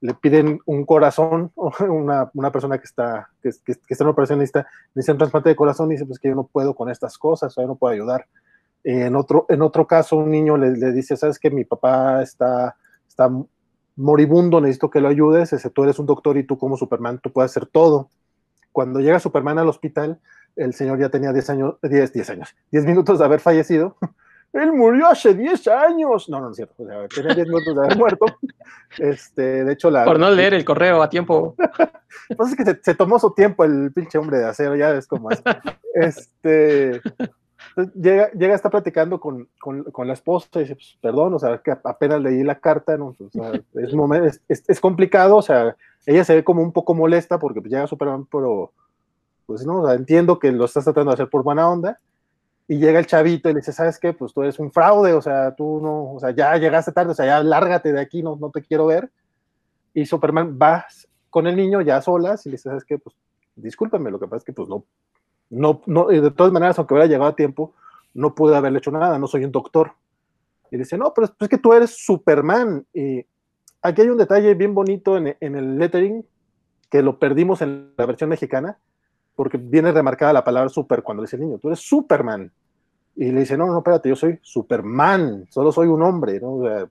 le 0.00 0.14
piden 0.14 0.60
un 0.66 0.84
corazón, 0.84 1.52
una, 1.88 2.30
una 2.34 2.52
persona 2.52 2.78
que 2.78 2.84
está, 2.84 3.28
que, 3.42 3.50
que, 3.64 3.74
que 3.74 3.94
está 3.94 4.04
en 4.04 4.10
operacionista, 4.10 4.66
dice 4.94 5.12
un 5.12 5.18
trasplante 5.18 5.48
de 5.48 5.56
corazón 5.56 5.88
y 5.90 5.94
dice, 5.94 6.06
pues 6.06 6.18
que 6.18 6.28
yo 6.28 6.34
no 6.34 6.44
puedo 6.44 6.74
con 6.74 6.90
estas 6.90 7.18
cosas, 7.18 7.54
yo 7.56 7.66
no 7.66 7.76
puedo 7.76 7.92
ayudar. 7.92 8.26
En 8.84 9.16
otro, 9.16 9.46
en 9.48 9.62
otro 9.62 9.86
caso, 9.86 10.16
un 10.16 10.30
niño 10.30 10.56
le, 10.56 10.70
le 10.70 10.92
dice, 10.92 11.16
sabes 11.16 11.38
que 11.38 11.50
mi 11.50 11.64
papá 11.64 12.22
está, 12.22 12.76
está 13.08 13.30
moribundo, 13.96 14.60
necesito 14.60 14.90
que 14.90 15.00
lo 15.00 15.08
ayudes, 15.08 15.52
ese, 15.52 15.70
tú 15.70 15.82
eres 15.82 15.98
un 15.98 16.06
doctor 16.06 16.38
y 16.38 16.44
tú 16.44 16.56
como 16.56 16.76
Superman, 16.76 17.18
tú 17.18 17.32
puedes 17.32 17.50
hacer 17.50 17.66
todo. 17.66 18.08
Cuando 18.70 19.00
llega 19.00 19.18
Superman 19.18 19.58
al 19.58 19.68
hospital, 19.68 20.20
el 20.54 20.72
señor 20.74 21.00
ya 21.00 21.08
tenía 21.08 21.32
10 21.32 21.50
años, 21.50 21.74
10, 21.82 22.12
10 22.12 22.30
años, 22.30 22.56
10 22.70 22.84
minutos 22.84 23.18
de 23.18 23.24
haber 23.24 23.40
fallecido. 23.40 23.96
Él 24.52 24.72
murió 24.72 25.08
hace 25.08 25.34
10 25.34 25.68
años. 25.68 26.28
No, 26.28 26.38
no, 26.38 26.46
no 26.46 26.50
es 26.50 26.56
cierto. 26.56 26.82
O 26.82 26.86
sea, 26.86 27.06
tenía 27.08 27.34
10 27.34 27.46
minutos 27.48 27.74
de 27.74 27.80
haber 27.84 27.98
muerto. 27.98 28.26
Este, 28.98 29.64
de 29.64 29.72
hecho, 29.72 29.90
la. 29.90 30.04
Por 30.04 30.18
no 30.18 30.30
leer 30.30 30.54
el 30.54 30.64
correo 30.64 31.02
a 31.02 31.10
tiempo. 31.10 31.54
Pues 32.36 32.50
es 32.50 32.56
que 32.56 32.64
se, 32.64 32.78
se, 32.82 32.94
tomó 32.94 33.18
su 33.18 33.32
tiempo 33.32 33.64
el 33.64 33.90
pinche 33.92 34.18
hombre 34.18 34.38
de 34.38 34.46
acero, 34.46 34.76
ya 34.76 34.90
ves 34.92 35.06
cómo 35.06 35.30
es. 35.30 35.42
Este. 35.94 37.00
Llega, 37.94 38.30
llega, 38.32 38.54
está 38.54 38.70
platicando 38.70 39.20
con, 39.20 39.48
con, 39.60 39.84
con, 39.84 40.06
la 40.06 40.14
esposa 40.14 40.48
y 40.54 40.60
dice, 40.60 40.74
pues, 40.74 40.98
perdón, 41.00 41.34
o 41.34 41.38
sea, 41.38 41.58
que 41.58 41.70
apenas 41.70 42.20
leí 42.20 42.42
la 42.42 42.58
carta, 42.58 42.96
¿no? 42.96 43.14
O 43.18 43.30
sea, 43.30 43.52
es, 43.52 43.62
es, 43.74 44.40
es, 44.48 44.64
es, 44.66 44.80
complicado, 44.80 45.36
o 45.36 45.42
sea, 45.42 45.76
ella 46.04 46.24
se 46.24 46.34
ve 46.34 46.44
como 46.44 46.62
un 46.62 46.72
poco 46.72 46.94
molesta 46.94 47.38
porque 47.38 47.60
pues, 47.60 47.72
llega 47.72 47.86
Superman, 47.86 48.26
pero, 48.30 48.72
pues 49.46 49.64
no, 49.64 49.82
o 49.82 49.86
sea, 49.86 49.94
entiendo 49.94 50.38
que 50.38 50.50
lo 50.50 50.64
estás 50.64 50.84
tratando 50.84 51.10
de 51.10 51.14
hacer 51.14 51.28
por 51.28 51.44
buena 51.44 51.68
onda, 51.68 51.98
y 52.70 52.76
llega 52.76 52.98
el 52.98 53.06
chavito 53.06 53.48
y 53.48 53.54
le 53.54 53.60
dice, 53.60 53.72
¿sabes 53.72 53.98
qué? 53.98 54.12
Pues 54.12 54.34
tú 54.34 54.42
eres 54.42 54.58
un 54.58 54.70
fraude, 54.70 55.14
o 55.14 55.22
sea, 55.22 55.54
tú 55.56 55.80
no, 55.82 56.12
o 56.12 56.20
sea, 56.20 56.32
ya 56.32 56.54
llegaste 56.58 56.92
tarde, 56.92 57.12
o 57.12 57.14
sea, 57.14 57.24
ya 57.24 57.42
lárgate 57.42 57.94
de 57.94 58.00
aquí, 58.00 58.22
no, 58.22 58.36
no 58.36 58.50
te 58.50 58.62
quiero 58.62 58.86
ver. 58.86 59.10
Y 59.94 60.04
Superman 60.04 60.58
va 60.60 60.86
con 61.30 61.46
el 61.46 61.56
niño 61.56 61.80
ya 61.80 62.02
solas 62.02 62.44
y 62.44 62.50
le 62.50 62.56
dice, 62.56 62.68
¿sabes 62.68 62.84
qué? 62.84 62.98
Pues 62.98 63.16
discúlpame, 63.56 64.10
lo 64.10 64.20
que 64.20 64.26
pasa 64.26 64.36
es 64.36 64.44
que 64.44 64.52
pues 64.52 64.68
no, 64.68 64.84
no, 65.48 65.80
no, 65.86 66.08
de 66.08 66.30
todas 66.30 66.52
maneras, 66.52 66.78
aunque 66.78 66.92
hubiera 66.92 67.08
llegado 67.08 67.30
a 67.30 67.36
tiempo, 67.36 67.72
no 68.12 68.34
pude 68.34 68.54
haberle 68.54 68.78
hecho 68.78 68.90
nada, 68.90 69.18
no 69.18 69.26
soy 69.26 69.44
un 69.44 69.52
doctor. 69.52 69.92
Y 70.70 70.76
dice, 70.76 70.98
no, 70.98 71.14
pero 71.14 71.24
es, 71.24 71.32
es 71.40 71.48
que 71.48 71.56
tú 71.56 71.72
eres 71.72 72.04
Superman. 72.04 72.86
Y 72.92 73.24
aquí 73.80 74.02
hay 74.02 74.08
un 74.08 74.18
detalle 74.18 74.52
bien 74.52 74.74
bonito 74.74 75.16
en, 75.16 75.34
en 75.40 75.56
el 75.56 75.78
lettering, 75.78 76.22
que 76.90 77.02
lo 77.02 77.18
perdimos 77.18 77.62
en 77.62 77.94
la 77.96 78.04
versión 78.04 78.28
mexicana, 78.28 78.78
porque 79.38 79.56
viene 79.56 79.92
remarcada 79.92 80.32
la 80.32 80.42
palabra 80.42 80.68
super 80.68 81.00
cuando 81.00 81.22
le 81.22 81.26
dice 81.26 81.36
el 81.36 81.42
niño, 81.42 81.58
tú 81.58 81.68
eres 81.68 81.78
Superman. 81.78 82.50
Y 83.14 83.30
le 83.30 83.38
dice, 83.38 83.56
no, 83.56 83.66
no, 83.66 83.78
espérate, 83.78 84.08
yo 84.08 84.16
soy 84.16 84.36
Superman, 84.42 85.46
solo 85.48 85.70
soy 85.70 85.86
un 85.86 86.02
hombre, 86.02 86.40
¿no? 86.40 86.54
O 86.54 86.66
sea, 86.66 86.88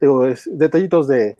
digo, 0.00 0.24
es 0.24 0.48
detallitos 0.56 1.08
de, 1.08 1.36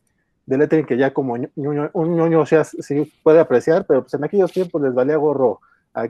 de 0.46 0.58
lettering 0.58 0.86
que 0.86 0.96
ya 0.96 1.14
como 1.14 1.36
ñoño, 1.36 1.90
un 1.92 2.16
ñoño 2.16 2.44
sea, 2.46 2.64
sí 2.64 3.12
puede 3.22 3.38
apreciar, 3.38 3.86
pero 3.86 4.02
pues 4.02 4.14
en 4.14 4.24
aquellos 4.24 4.50
tiempos 4.50 4.82
les 4.82 4.92
valía 4.92 5.16
gorro. 5.18 5.60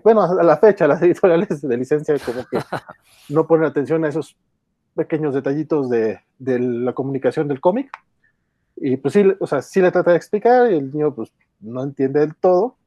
Bueno, 0.02 0.22
a 0.22 0.42
la 0.42 0.56
fecha 0.56 0.86
las 0.86 1.02
editoriales 1.02 1.60
de 1.60 1.76
licencia 1.76 2.16
como 2.24 2.42
que 2.46 2.60
no 3.28 3.46
ponen 3.46 3.66
atención 3.66 4.06
a 4.06 4.08
esos 4.08 4.38
pequeños 4.94 5.34
detallitos 5.34 5.90
de, 5.90 6.18
de 6.38 6.58
la 6.58 6.94
comunicación 6.94 7.46
del 7.46 7.60
cómic. 7.60 7.90
Y 8.76 8.96
pues 8.96 9.12
sí, 9.12 9.22
o 9.38 9.46
sea, 9.46 9.60
sí 9.60 9.82
le 9.82 9.92
trata 9.92 10.12
de 10.12 10.16
explicar 10.16 10.72
y 10.72 10.76
el 10.76 10.90
niño 10.90 11.14
pues 11.14 11.30
no 11.60 11.82
entiende 11.82 12.20
del 12.20 12.34
todo, 12.36 12.78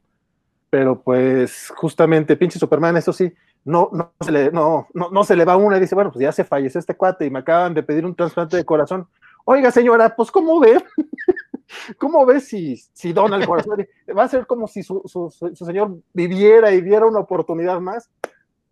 pero 0.73 0.99
pues 0.99 1.71
justamente 1.75 2.35
pinche 2.35 2.57
Superman, 2.57 2.97
eso 2.97 3.13
sí, 3.13 3.31
no, 3.63 3.91
no, 3.93 4.11
se 4.19 4.31
le, 4.31 4.51
no, 4.51 4.87
no, 4.95 5.11
no 5.11 5.23
se 5.23 5.35
le 5.35 5.45
va 5.45 5.55
una 5.55 5.77
y 5.77 5.79
dice, 5.79 5.93
bueno, 5.93 6.11
pues 6.11 6.23
ya 6.23 6.31
se 6.31 6.43
falleció 6.43 6.79
este 6.79 6.95
cuate 6.95 7.27
y 7.27 7.29
me 7.29 7.37
acaban 7.37 7.75
de 7.75 7.83
pedir 7.83 8.03
un 8.03 8.15
trasplante 8.15 8.57
de 8.57 8.65
corazón. 8.65 9.07
Oiga, 9.45 9.69
señora, 9.69 10.15
pues 10.15 10.31
¿cómo 10.31 10.59
ve? 10.59 10.83
¿Cómo 11.99 12.25
ve 12.25 12.39
si, 12.39 12.75
si 12.91 13.13
dona 13.13 13.35
el 13.35 13.45
corazón? 13.45 13.85
Va 14.17 14.23
a 14.23 14.27
ser 14.27 14.47
como 14.47 14.67
si 14.67 14.81
su, 14.81 15.03
su, 15.05 15.29
su, 15.29 15.63
señor 15.63 15.95
viviera 16.11 16.71
y 16.71 16.81
viera 16.81 17.05
una 17.05 17.19
oportunidad 17.19 17.79
más. 17.79 18.09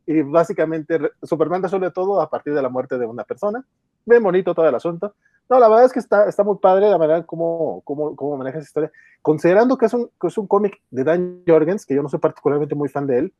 Y 0.08 0.24
básicamente 0.24 1.00
Superman 1.22 1.62
resuelve 1.62 1.92
todo 1.92 2.20
a 2.20 2.32
partir 2.32 2.56
de 2.56 2.64
la 2.64 2.70
muerte 2.70 2.98
de 2.98 3.06
una 3.06 3.26
persona. 3.26 3.64
Bien 4.08 4.24
bonito 4.24 4.56
todo 4.56 4.68
el 4.68 4.74
asunto. 4.74 5.14
No, 5.52 5.60
la 5.60 5.68
verdad 5.68 5.84
es 5.84 5.92
que 5.92 6.00
está, 6.00 6.30
está 6.30 6.46
muy 6.46 6.60
padre 6.60 6.90
la 6.90 6.98
manera 6.98 7.24
como, 7.24 7.82
como, 7.82 8.16
como 8.16 8.38
maneja 8.38 8.60
esa 8.60 8.68
historia. 8.68 8.92
Considerando 9.22 9.78
que 9.78 9.88
es 9.88 9.94
un, 9.94 10.10
que 10.20 10.28
es 10.28 10.38
un 10.38 10.48
cómic 10.48 10.80
de 10.92 11.04
Dan 11.04 11.44
Jorgens, 11.46 11.86
que 11.86 11.94
yo 11.94 12.02
no 12.02 12.08
soy 12.08 12.20
particularmente 12.20 12.74
muy 12.74 12.88
fan 12.88 13.06
de 13.06 13.20
él, 13.20 13.34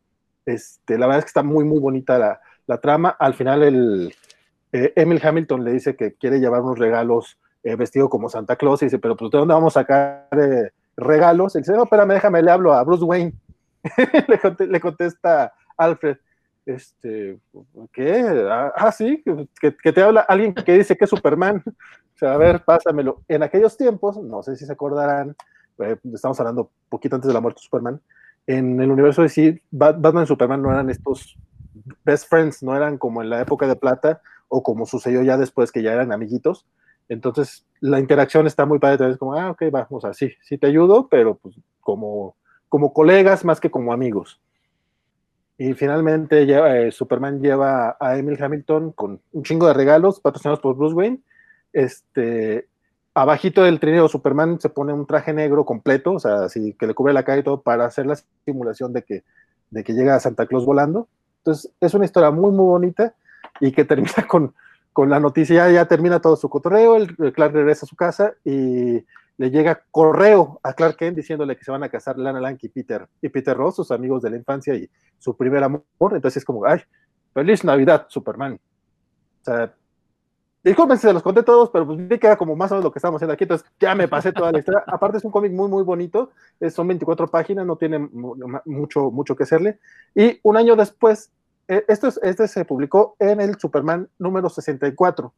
este, 0.46 0.98
la 0.98 1.06
verdad 1.06 1.20
es 1.20 1.26
que 1.26 1.30
está 1.30 1.42
muy, 1.42 1.64
muy 1.64 1.80
bonita 1.80 2.20
la, 2.20 2.42
la 2.68 2.82
trama. 2.82 3.16
Al 3.18 3.34
final, 3.34 3.64
el, 3.64 4.14
eh, 4.74 4.92
Emil 4.98 5.22
Hamilton 5.24 5.64
le 5.64 5.72
dice 5.72 5.96
que 5.96 6.16
quiere 6.16 6.42
llevar 6.42 6.62
unos 6.64 6.80
regalos 6.80 7.38
eh, 7.64 7.78
vestido 7.78 8.10
como 8.10 8.28
Santa 8.28 8.58
Claus 8.58 8.82
y 8.82 8.88
dice, 8.88 9.00
pero 9.00 9.16
pues 9.16 9.32
¿de 9.32 9.38
dónde 9.38 9.54
vamos 9.54 9.78
a 9.78 9.80
sacar 9.80 10.28
eh, 10.32 10.72
regalos? 10.98 11.56
Y 11.56 11.60
dice, 11.60 11.72
no, 11.72 11.84
espérame, 11.84 12.10
déjame, 12.10 12.42
le 12.42 12.52
hablo 12.52 12.74
a 12.74 12.84
Bruce 12.84 13.06
Wayne. 13.06 13.34
le, 14.28 14.38
contesta, 14.38 14.66
le, 14.66 14.80
contesta 14.82 15.54
Alfred, 15.78 16.18
este, 16.66 17.40
¿qué? 17.92 18.48
Ah, 18.50 18.72
ah 18.76 18.92
sí, 18.92 19.24
que, 19.60 19.76
que, 19.76 19.92
te 19.94 20.02
habla 20.02 20.22
alguien 20.22 20.54
que 20.54 20.78
dice 20.78 20.96
que 20.96 21.06
es 21.06 21.10
Superman. 21.10 21.64
O 21.66 22.18
sea, 22.18 22.34
a 22.34 22.38
ver, 22.38 22.64
pásamelo. 22.64 23.24
En 23.28 23.44
aquellos 23.44 23.78
tiempos, 23.78 24.18
no 24.18 24.44
sé 24.44 24.56
si 24.56 24.66
se 24.66 24.74
acordarán, 24.74 25.36
eh, 25.80 25.98
estamos 26.14 26.40
hablando 26.40 26.70
poquito 26.90 27.16
antes 27.16 27.28
de 27.28 27.34
la 27.34 27.42
muerte 27.42 27.60
de 27.60 27.64
Superman, 27.64 28.02
en 28.48 28.80
el 28.80 28.92
universo 28.92 29.22
de 29.22 29.28
DC, 29.28 29.62
Batman 29.72 30.24
y 30.24 30.28
Superman 30.28 30.62
no 30.62 30.72
eran 30.72 30.90
estos 30.90 31.38
best 32.04 32.28
friends, 32.30 32.64
no 32.64 32.76
eran 32.76 32.98
como 32.98 33.22
en 33.22 33.30
la 33.30 33.42
época 33.42 33.68
de 33.68 33.76
plata 33.76 34.22
o 34.48 34.64
como 34.64 34.86
sucedió 34.86 35.24
ya 35.24 35.38
después 35.38 35.72
que 35.72 35.82
ya 35.82 35.94
eran 35.94 36.12
amiguitos. 36.12 36.66
Entonces, 37.08 37.66
la 37.80 38.00
interacción 38.00 38.48
está 38.48 38.66
muy 38.66 38.80
padre, 38.80 39.10
es 39.10 39.18
como, 39.18 39.34
ah, 39.34 39.52
ok, 39.52 39.64
vamos, 39.72 39.88
o 39.92 40.02
sea, 40.02 40.14
sí, 40.14 40.32
sí 40.42 40.58
te 40.58 40.68
ayudo, 40.68 41.08
pero 41.10 41.36
pues 41.36 41.56
como, 41.80 42.36
como 42.70 42.94
colegas 42.94 43.44
más 43.44 43.60
que 43.60 43.72
como 43.72 43.94
amigos. 43.94 44.40
Y 45.62 45.76
finalmente 45.76 46.48
lleva, 46.48 46.76
eh, 46.76 46.92
Superman 46.92 47.40
lleva 47.40 47.96
a 48.00 48.18
Emil 48.18 48.44
Hamilton 48.44 48.94
con 48.94 49.22
un 49.32 49.44
chingo 49.44 49.68
de 49.68 49.76
regalos 49.76 50.20
patrocinados 50.20 50.60
por 50.60 50.76
Bruce 50.76 50.96
Wayne. 50.96 51.20
Este, 51.72 52.68
abajito 53.14 53.62
del 53.62 53.80
trineo 53.80 54.08
Superman 54.08 54.60
se 54.60 54.70
pone 54.70 54.92
un 54.92 55.06
traje 55.06 55.34
negro 55.34 55.64
completo, 55.64 56.14
o 56.14 56.20
sea, 56.20 56.46
así 56.46 56.74
que 56.80 56.88
le 56.88 56.96
cubre 56.96 57.14
la 57.14 57.24
cara 57.24 57.42
y 57.42 57.44
todo 57.44 57.62
para 57.62 57.86
hacer 57.86 58.08
la 58.08 58.18
simulación 58.44 58.92
de 58.92 59.04
que, 59.04 59.24
de 59.70 59.84
que 59.84 59.94
llega 59.94 60.16
a 60.16 60.20
Santa 60.20 60.48
Claus 60.48 60.66
volando. 60.66 61.08
Entonces, 61.42 61.72
es 61.80 61.94
una 61.94 62.06
historia 62.06 62.32
muy, 62.32 62.50
muy 62.50 62.66
bonita 62.66 63.14
y 63.60 63.72
que 63.72 63.86
termina 63.86 64.26
con, 64.28 64.56
con 64.94 65.12
la 65.12 65.20
noticia, 65.20 65.70
ya, 65.70 65.86
termina 65.86 66.20
todo 66.20 66.38
su 66.38 66.50
cotorreo, 66.50 66.96
el, 66.96 67.16
el 67.20 67.34
Clark 67.34 67.54
regresa 67.54 67.86
a 67.86 67.90
su 67.90 67.96
casa 67.96 68.34
y 68.44 69.06
le 69.38 69.50
llega 69.50 69.84
correo 69.92 70.60
a 70.64 70.74
Clark 70.74 70.98
Kent 70.98 71.18
diciéndole 71.18 71.56
que 71.56 71.64
se 71.64 71.72
van 71.72 71.84
a 71.84 71.90
casar 71.90 72.18
Lana 72.18 72.40
Lang 72.40 72.58
y 72.62 72.70
Peter, 72.70 73.08
y 73.22 73.30
Peter 73.30 73.56
Ross, 73.56 73.76
sus 73.76 73.92
amigos 73.92 74.22
de 74.22 74.30
la 74.30 74.38
infancia 74.38 74.76
y 74.76 74.90
su 75.18 75.36
primer 75.36 75.64
amor. 75.64 75.84
Entonces 76.12 76.38
es 76.38 76.46
como, 76.46 76.66
ay, 76.66 76.82
feliz 77.34 77.64
Navidad, 77.64 78.06
Superman. 78.08 78.54
O 78.54 79.44
sea, 79.44 79.74
disculpen 80.64 80.98
si 80.98 81.08
se 81.08 81.14
los 81.14 81.24
conté 81.24 81.44
todos, 81.44 81.70
pero 81.72 81.86
pues 81.88 82.08
vi 82.08 82.20
que 82.20 82.28
era 82.28 82.38
como 82.38 82.56
más 82.56 82.72
o 82.72 82.76
menos 82.76 82.86
lo 82.86 82.92
que 82.92 83.00
estamos 83.00 83.18
haciendo 83.18 83.34
aquí, 83.34 83.46
entonces 83.46 83.68
ya 83.80 83.96
me 83.96 84.08
pasé 84.08 84.32
toda 84.32 84.52
la 84.52 84.60
historia. 84.60 84.84
Aparte 84.88 85.18
es 85.18 85.24
un 85.24 85.32
cómic 85.32 85.52
muy, 85.52 85.70
muy 85.70 85.84
bonito, 85.84 86.32
son 86.70 86.88
24 86.88 87.28
páginas, 87.28 87.66
no 87.66 87.76
tiene 87.78 88.00
mucho, 88.00 89.12
mucho 89.12 89.36
que 89.36 89.44
hacerle. 89.44 89.80
Y 90.14 90.40
un 90.44 90.58
año 90.58 90.76
después, 90.76 91.32
esto 91.68 92.08
es, 92.08 92.20
este 92.22 92.48
se 92.48 92.66
publicó 92.66 93.16
en 93.20 93.42
el 93.42 93.58
Superman 93.58 94.10
número 94.20 94.50
64. 94.50 95.34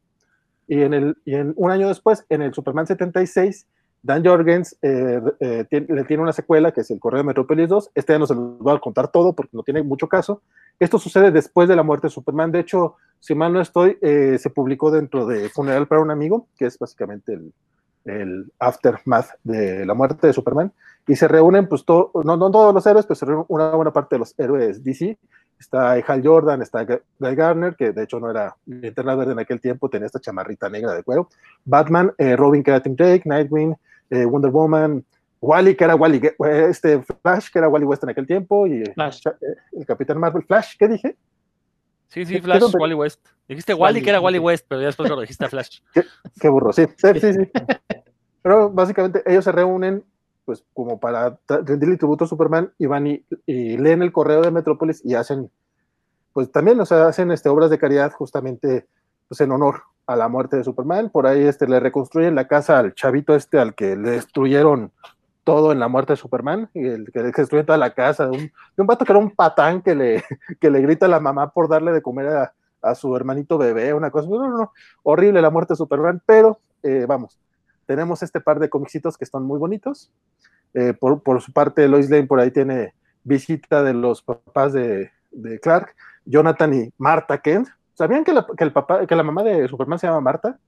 Y, 0.67 0.81
en 0.81 0.93
el, 0.93 1.17
y 1.25 1.35
en 1.35 1.53
un 1.57 1.71
año 1.71 1.87
después, 1.87 2.25
en 2.29 2.41
el 2.41 2.53
Superman 2.53 2.87
76, 2.87 3.67
Dan 4.03 4.23
Jorgens 4.23 4.77
eh, 4.81 5.21
eh, 5.39 5.65
le 5.69 6.03
tiene 6.03 6.21
una 6.21 6.33
secuela 6.33 6.73
que 6.73 6.81
es 6.81 6.91
el 6.91 6.99
Correo 6.99 7.19
de 7.19 7.27
Metrópolis 7.27 7.69
2. 7.69 7.91
Este 7.95 8.11
ya 8.11 8.19
no 8.19 8.27
se 8.27 8.35
los 8.35 8.59
voy 8.59 8.75
a 8.75 8.79
contar 8.79 9.07
todo 9.07 9.31
porque 9.31 9.55
no 9.55 9.63
tiene 9.63 9.81
mucho 9.81 10.09
caso. 10.09 10.41
Esto 10.77 10.99
sucede 10.99 11.31
después 11.31 11.69
de 11.69 11.77
la 11.77 11.83
muerte 11.83 12.07
de 12.07 12.11
Superman. 12.11 12.51
De 12.51 12.59
hecho, 12.59 12.97
si 13.21 13.33
mal 13.33 13.53
no 13.53 13.61
estoy, 13.61 13.97
eh, 14.01 14.37
se 14.39 14.49
publicó 14.49 14.91
dentro 14.91 15.25
de 15.25 15.47
Funeral 15.47 15.87
para 15.87 16.01
un 16.01 16.11
Amigo, 16.11 16.47
que 16.57 16.65
es 16.65 16.77
básicamente 16.77 17.39
el, 18.03 18.51
aftermath 18.59 19.29
de 19.41 19.85
la 19.85 19.93
muerte 19.93 20.27
de 20.27 20.33
Superman. 20.33 20.73
Y 21.07 21.15
se 21.15 21.29
reúnen, 21.29 21.69
pues, 21.69 21.85
no, 21.87 22.11
todos 22.51 22.73
los 22.73 22.85
héroes, 22.85 23.05
pero 23.05 23.15
se 23.15 23.25
reúnen 23.25 23.45
una 23.47 23.69
buena 23.69 23.93
parte 23.93 24.15
de 24.15 24.19
los 24.19 24.37
héroes 24.37 24.83
DC. 24.83 25.17
Está 25.57 25.93
Hal 25.93 26.21
Jordan, 26.21 26.61
está 26.61 26.83
Guy 26.83 27.35
Garner, 27.35 27.77
que 27.77 27.93
de 27.93 28.03
hecho 28.03 28.19
no 28.19 28.29
era 28.29 28.53
Linterna 28.65 29.15
Verde 29.15 29.31
en 29.31 29.39
aquel 29.39 29.61
tiempo, 29.61 29.87
tenía 29.87 30.07
esta 30.07 30.19
chamarrita 30.19 30.67
negra 30.67 30.93
de 30.93 31.03
cuero. 31.03 31.29
Batman, 31.63 32.11
Robin, 32.35 32.63
que 32.63 32.71
Drake, 32.71 33.21
Nightwing, 33.23 33.73
eh, 34.09 34.25
Wonder 34.25 34.51
Woman, 34.51 35.05
Wally, 35.41 35.75
que 35.75 35.83
era 35.83 35.95
Wally, 35.95 36.21
este 36.69 37.03
Flash, 37.21 37.49
que 37.51 37.59
era 37.59 37.67
Wally 37.67 37.85
West 37.85 38.03
en 38.03 38.09
aquel 38.09 38.25
tiempo, 38.25 38.65
y 38.65 38.83
Flash. 38.93 39.23
el 39.73 39.85
Capitán 39.85 40.17
Marvel, 40.19 40.43
Flash, 40.43 40.75
¿qué 40.79 40.87
dije? 40.87 41.17
Sí, 42.07 42.25
sí, 42.25 42.39
Flash, 42.39 42.63
Wally 42.73 42.93
West. 42.93 43.25
Dijiste 43.47 43.73
Wally, 43.73 44.01
que 44.01 44.09
era 44.09 44.21
Wally 44.21 44.39
West, 44.39 44.65
pero 44.69 44.79
ya 44.79 44.87
después 44.87 45.09
lo 45.09 45.19
dijiste 45.19 45.45
a 45.45 45.49
Flash. 45.49 45.79
Qué, 45.93 46.03
qué 46.39 46.49
burro, 46.49 46.71
sí, 46.71 46.85
sí, 46.95 47.19
sí, 47.19 47.33
sí. 47.33 47.51
Pero 48.41 48.69
básicamente 48.69 49.23
ellos 49.25 49.43
se 49.43 49.51
reúnen 49.51 50.03
pues 50.45 50.63
como 50.73 50.99
para 50.99 51.39
rendirle 51.47 51.97
tributo 51.97 52.25
a 52.25 52.27
Superman 52.27 52.73
y 52.77 52.85
van 52.85 53.07
y, 53.07 53.25
y, 53.45 53.77
leen 53.77 54.01
el 54.01 54.11
correo 54.11 54.41
de 54.41 54.51
Metrópolis 54.51 55.01
y 55.03 55.15
hacen, 55.15 55.49
pues 56.33 56.51
también, 56.51 56.79
o 56.79 56.85
sea, 56.85 57.07
hacen 57.07 57.31
este, 57.31 57.49
obras 57.49 57.69
de 57.69 57.79
caridad 57.79 58.11
justamente 58.11 58.87
pues 59.27 59.39
en 59.41 59.51
honor 59.51 59.83
a 60.05 60.15
la 60.15 60.27
muerte 60.27 60.57
de 60.57 60.63
Superman. 60.63 61.09
Por 61.09 61.27
ahí 61.27 61.43
este, 61.43 61.67
le 61.67 61.79
reconstruyen 61.79 62.35
la 62.35 62.47
casa 62.47 62.79
al 62.79 62.93
chavito 62.93 63.35
este 63.35 63.59
al 63.59 63.75
que 63.75 63.95
le 63.95 64.11
destruyeron 64.11 64.91
todo 65.43 65.71
en 65.71 65.79
la 65.79 65.89
muerte 65.89 66.13
de 66.13 66.17
Superman, 66.17 66.69
y 66.73 66.85
el 66.87 67.11
que 67.11 67.21
destruye 67.21 67.65
toda 67.65 67.77
la 67.77 67.93
casa, 67.93 68.27
de 68.27 68.31
un, 68.31 68.37
de 68.37 68.81
un 68.81 68.87
vato 68.87 69.03
que 69.03 69.11
era 69.11 69.19
un 69.19 69.31
patán 69.31 69.81
que 69.81 69.93
le, 69.93 70.23
que 70.59 70.69
le 70.69 70.81
grita 70.81 71.05
a 71.05 71.09
la 71.09 71.19
mamá 71.19 71.51
por 71.51 71.67
darle 71.67 71.91
de 71.91 72.01
comer 72.01 72.27
a, 72.27 72.53
a 72.81 72.95
su 72.95 73.15
hermanito 73.15 73.57
bebé, 73.57 73.93
una 73.93 74.09
cosa, 74.09 74.29
no, 74.29 74.37
no, 74.37 74.57
no, 74.57 74.71
horrible 75.03 75.41
la 75.41 75.49
muerte 75.49 75.73
de 75.73 75.77
Superman, 75.77 76.21
pero 76.25 76.59
eh, 76.81 77.05
vamos, 77.07 77.37
tenemos 77.85 78.23
este 78.23 78.39
par 78.39 78.59
de 78.59 78.69
comicitos 78.69 79.17
que 79.17 79.23
están 79.23 79.43
muy 79.43 79.59
bonitos. 79.59 80.11
Eh, 80.73 80.93
por, 80.93 81.21
por, 81.21 81.41
su 81.41 81.53
parte, 81.53 81.87
Lois 81.87 82.09
Lane 82.09 82.25
por 82.25 82.39
ahí 82.39 82.49
tiene 82.49 82.93
visita 83.23 83.83
de 83.83 83.93
los 83.93 84.21
papás 84.23 84.73
de, 84.73 85.11
de 85.31 85.59
Clark, 85.59 85.95
Jonathan 86.25 86.73
y 86.73 86.93
Marta 86.97 87.37
Kent. 87.37 87.67
¿Sabían 87.93 88.23
que 88.23 88.33
la, 88.33 88.45
que 88.57 88.63
el 88.63 88.71
papá, 88.71 89.05
que 89.05 89.15
la 89.15 89.23
mamá 89.23 89.43
de 89.43 89.67
Superman 89.67 89.99
se 89.99 90.07
llama 90.07 90.21
Marta? 90.21 90.59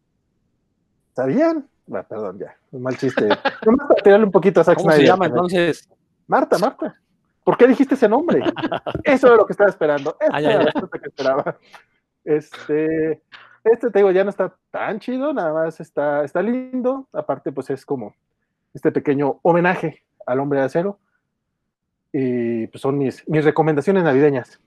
¿Sabían? 1.14 1.68
Bueno, 1.88 2.06
perdón, 2.08 2.40
ya, 2.40 2.56
un 2.72 2.84
mal 2.84 2.98
chiste. 2.98 3.28
Nomás 3.66 3.88
para 3.88 4.04
tirarle 4.04 4.26
un 4.26 4.32
poquito 4.32 4.62
a 4.62 4.64
Zack 4.64 4.78
¿Cómo 4.78 4.90
Snyder. 4.90 5.06
se 5.06 5.12
llama 5.12 5.26
entonces? 5.28 5.90
Marta, 6.28 6.58
Marta. 6.58 6.96
¿Por 7.44 7.58
qué 7.58 7.68
dijiste 7.68 7.94
ese 7.94 8.10
nombre? 8.10 8.42
Eso 9.04 9.28
era 9.28 9.36
lo 9.38 9.46
que 9.46 9.54
estaba 9.54 9.70
esperando. 9.70 10.18
Ah, 10.32 10.42
era 10.42 10.72
que 10.72 11.08
esperaba. 11.08 11.58
Este, 12.24 13.22
este 13.64 13.92
te 13.92 14.00
digo, 14.00 14.10
ya 14.10 14.24
no 14.24 14.32
está 14.32 14.56
tan 14.72 15.00
chido, 15.00 15.32
nada 15.32 15.54
más 15.54 15.80
está, 15.80 16.24
está 16.24 16.42
lindo. 16.42 17.08
Aparte, 17.14 17.52
pues 17.52 17.70
es 17.70 17.86
como 17.86 18.16
este 18.74 18.92
pequeño 18.92 19.40
homenaje 19.44 20.04
al 20.26 20.40
hombre 20.40 20.60
de 20.60 20.66
acero. 20.66 21.00
Y 22.12 22.68
pues 22.68 22.82
son 22.82 22.98
mis, 22.98 23.28
mis 23.28 23.46
recomendaciones 23.46 24.04
navideñas. 24.04 24.60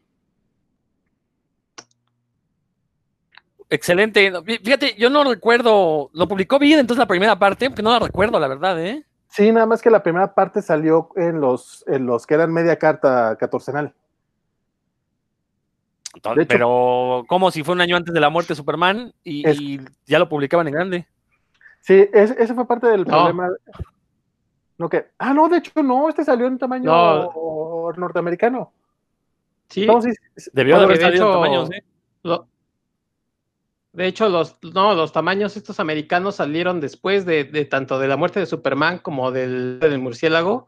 Excelente. 3.71 4.33
Fíjate, 4.65 4.95
yo 4.99 5.11
no 5.11 5.25
recuerdo, 5.25 6.11
lo 6.13 6.27
publicó 6.29 6.59
bien 6.59 6.79
entonces 6.81 6.99
la 7.01 7.07
primera 7.07 7.39
parte, 7.39 7.71
que 7.73 7.83
no 7.83 7.91
la 7.91 7.99
recuerdo, 7.99 8.39
la 8.41 8.49
verdad, 8.49 8.81
¿eh? 8.83 9.05
Sí, 9.29 9.53
nada 9.53 9.67
más 9.67 9.83
que 9.83 9.91
la 9.91 10.03
primera 10.03 10.35
parte 10.35 10.63
salió 10.63 11.11
en 11.17 11.41
los, 11.41 11.85
en 11.87 12.07
los 12.07 12.27
que 12.27 12.35
eran 12.35 12.53
media 12.53 12.77
carta 12.79 13.37
catorcenal. 13.39 13.93
Entonces, 16.15 16.45
hecho- 16.45 16.53
pero 16.55 17.25
como 17.29 17.51
si 17.51 17.63
fue 17.63 17.75
un 17.75 17.83
año 17.83 17.97
antes 17.97 18.15
de 18.15 18.21
la 18.21 18.31
muerte 18.31 18.53
de 18.53 18.57
Superman 18.57 19.13
y, 19.23 19.47
Es- 19.47 19.61
y 19.61 19.81
ya 20.07 20.19
lo 20.19 20.29
publicaban 20.29 20.67
en 20.67 20.75
grande. 20.75 21.07
Sí, 21.81 22.09
es- 22.13 22.31
ese 22.33 22.55
fue 22.55 22.67
parte 22.67 22.87
del 22.87 23.03
No. 23.03 23.07
problema. 23.07 23.51
No, 24.79 24.89
que, 24.89 25.09
ah, 25.19 25.35
no, 25.35 25.49
de 25.49 25.59
hecho 25.59 25.83
no, 25.83 26.09
este 26.09 26.25
salió 26.25 26.47
en 26.47 26.57
tamaño 26.59 26.91
No. 26.91 27.93
norteamericano. 27.97 28.73
Sí, 29.69 29.87
No, 29.87 30.01
sí, 30.01 30.11
sí, 30.37 30.51
Debió 30.55 30.79
de 30.79 30.85
haber 30.85 30.97
salido 30.99 31.25
en 31.25 31.29
hecho- 31.31 31.41
tamaños, 31.43 31.71
¿eh? 31.73 31.85
lo- 32.23 32.49
de 33.93 34.07
hecho, 34.07 34.29
los, 34.29 34.57
no, 34.75 34.95
los 34.95 35.13
tamaños 35.13 35.57
estos 35.57 35.81
americanos 35.81 36.37
salieron 36.37 36.81
después 36.81 37.25
de, 37.25 37.45
de 37.45 37.65
tanto 37.65 37.99
de 37.99 38.09
la 38.09 38.17
muerte 38.17 38.41
de 38.41 38.47
Superman 38.47 38.99
como 38.99 39.31
del, 39.33 39.79
del 39.81 39.99
murciélago. 39.99 40.67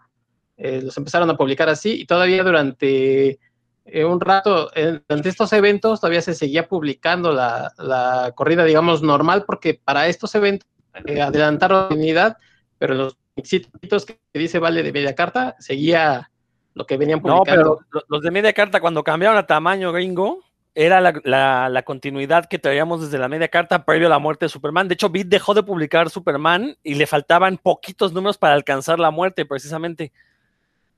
Eh, 0.57 0.83
los 0.83 0.97
empezaron 0.99 1.31
a 1.31 1.37
publicar 1.37 1.69
así 1.69 2.03
y 2.03 2.07
todavía 2.07 2.43
durante 2.43 3.39
eh, 3.87 4.05
un 4.05 4.21
rato, 4.21 4.71
eh, 4.75 5.01
durante 5.09 5.29
estos 5.31 5.53
eventos, 5.55 6.01
todavía 6.01 6.21
se 6.23 6.35
seguía 6.35 6.69
publicando 6.69 7.33
la, 7.33 7.73
la 7.79 8.33
corrida, 8.35 8.65
digamos, 8.65 9.03
normal, 9.03 9.45
porque 9.47 9.81
para 9.83 10.07
estos 10.09 10.35
eventos 10.35 10.69
eh, 11.07 11.21
adelantaron 11.23 11.89
la 11.89 11.95
unidad, 11.97 12.37
pero 12.79 12.95
los 12.95 13.17
sitios 13.43 14.05
que 14.05 14.19
dice 14.35 14.59
Vale 14.59 14.83
de 14.83 14.93
Media 14.93 15.15
Carta 15.15 15.57
seguía 15.61 16.31
lo 16.75 16.85
que 16.87 16.97
venían 16.99 17.21
No, 17.25 17.39
publicando. 17.39 17.79
pero 17.79 17.81
lo- 17.91 18.05
los 18.09 18.23
de 18.23 18.31
media 18.31 18.53
carta, 18.53 18.81
cuando 18.81 19.03
cambiaron 19.03 19.39
a 19.39 19.47
tamaño 19.47 19.93
gringo, 19.93 20.43
era 20.75 21.01
la, 21.01 21.21
la- 21.25 21.69
la 21.69 21.83
continuidad 21.83 22.47
que 22.47 22.59
traíamos 22.59 23.01
desde 23.03 23.19
la 23.19 23.29
media 23.29 23.49
carta 23.49 23.85
previo 23.85 24.07
a 24.07 24.11
la 24.11 24.19
muerte 24.19 24.45
de 24.45 24.49
Superman. 24.51 24.89
De 24.89 24.95
hecho, 24.95 25.11
Beat 25.11 25.27
dejó 25.27 25.53
de 25.55 25.63
publicar 25.63 26.11
Superman 26.11 26.77
y 26.83 26.95
le 26.95 27.07
faltaban 27.07 27.59
poquitos 27.59 28.13
números 28.13 28.39
para 28.39 28.55
alcanzar 28.55 29.01
la 29.01 29.11
muerte, 29.11 29.45
precisamente. 29.45 30.13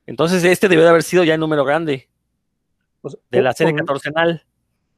Entonces, 0.07 0.45
este 0.45 0.69
debió 0.69 0.85
de 0.85 0.91
haber 0.91 1.03
sido 1.03 1.25
ya 1.25 1.35
el 1.35 1.41
número 1.41 1.65
grande 1.65 2.09
pues, 3.01 3.17
de 3.31 3.43
la 3.43 3.53
serie 3.53 3.75
catorcenal. 3.75 4.45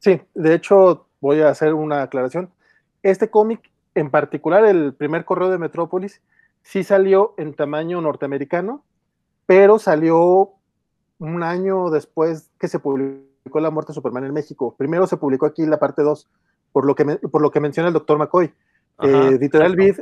Sí, 0.00 0.20
de 0.34 0.54
hecho, 0.54 1.06
voy 1.20 1.40
a 1.40 1.48
hacer 1.50 1.72
una 1.74 2.02
aclaración. 2.02 2.50
Este 3.02 3.30
cómic, 3.30 3.70
en 3.94 4.10
particular, 4.10 4.64
el 4.64 4.92
primer 4.94 5.24
correo 5.24 5.50
de 5.50 5.58
Metrópolis, 5.58 6.20
sí 6.62 6.82
salió 6.82 7.34
en 7.38 7.54
tamaño 7.54 8.00
norteamericano, 8.00 8.84
pero 9.46 9.78
salió 9.78 10.52
un 11.18 11.42
año 11.42 11.90
después 11.90 12.50
que 12.58 12.66
se 12.68 12.78
publicó 12.78 13.24
La 13.52 13.70
muerte 13.70 13.90
de 13.90 13.94
Superman 13.94 14.24
en 14.24 14.32
México. 14.32 14.74
Primero 14.76 15.06
se 15.06 15.16
publicó 15.16 15.46
aquí 15.46 15.64
la 15.66 15.78
parte 15.78 16.02
2, 16.02 16.28
por 16.72 16.86
lo 16.86 16.94
que, 16.94 17.04
me- 17.04 17.16
por 17.18 17.42
lo 17.42 17.50
que 17.50 17.60
menciona 17.60 17.88
el 17.88 17.92
doctor 17.94 18.18
McCoy. 18.18 18.52
Ajá, 18.98 19.08
Eh, 19.10 19.34
Editorial. 19.34 19.76
Vid, 19.76 20.00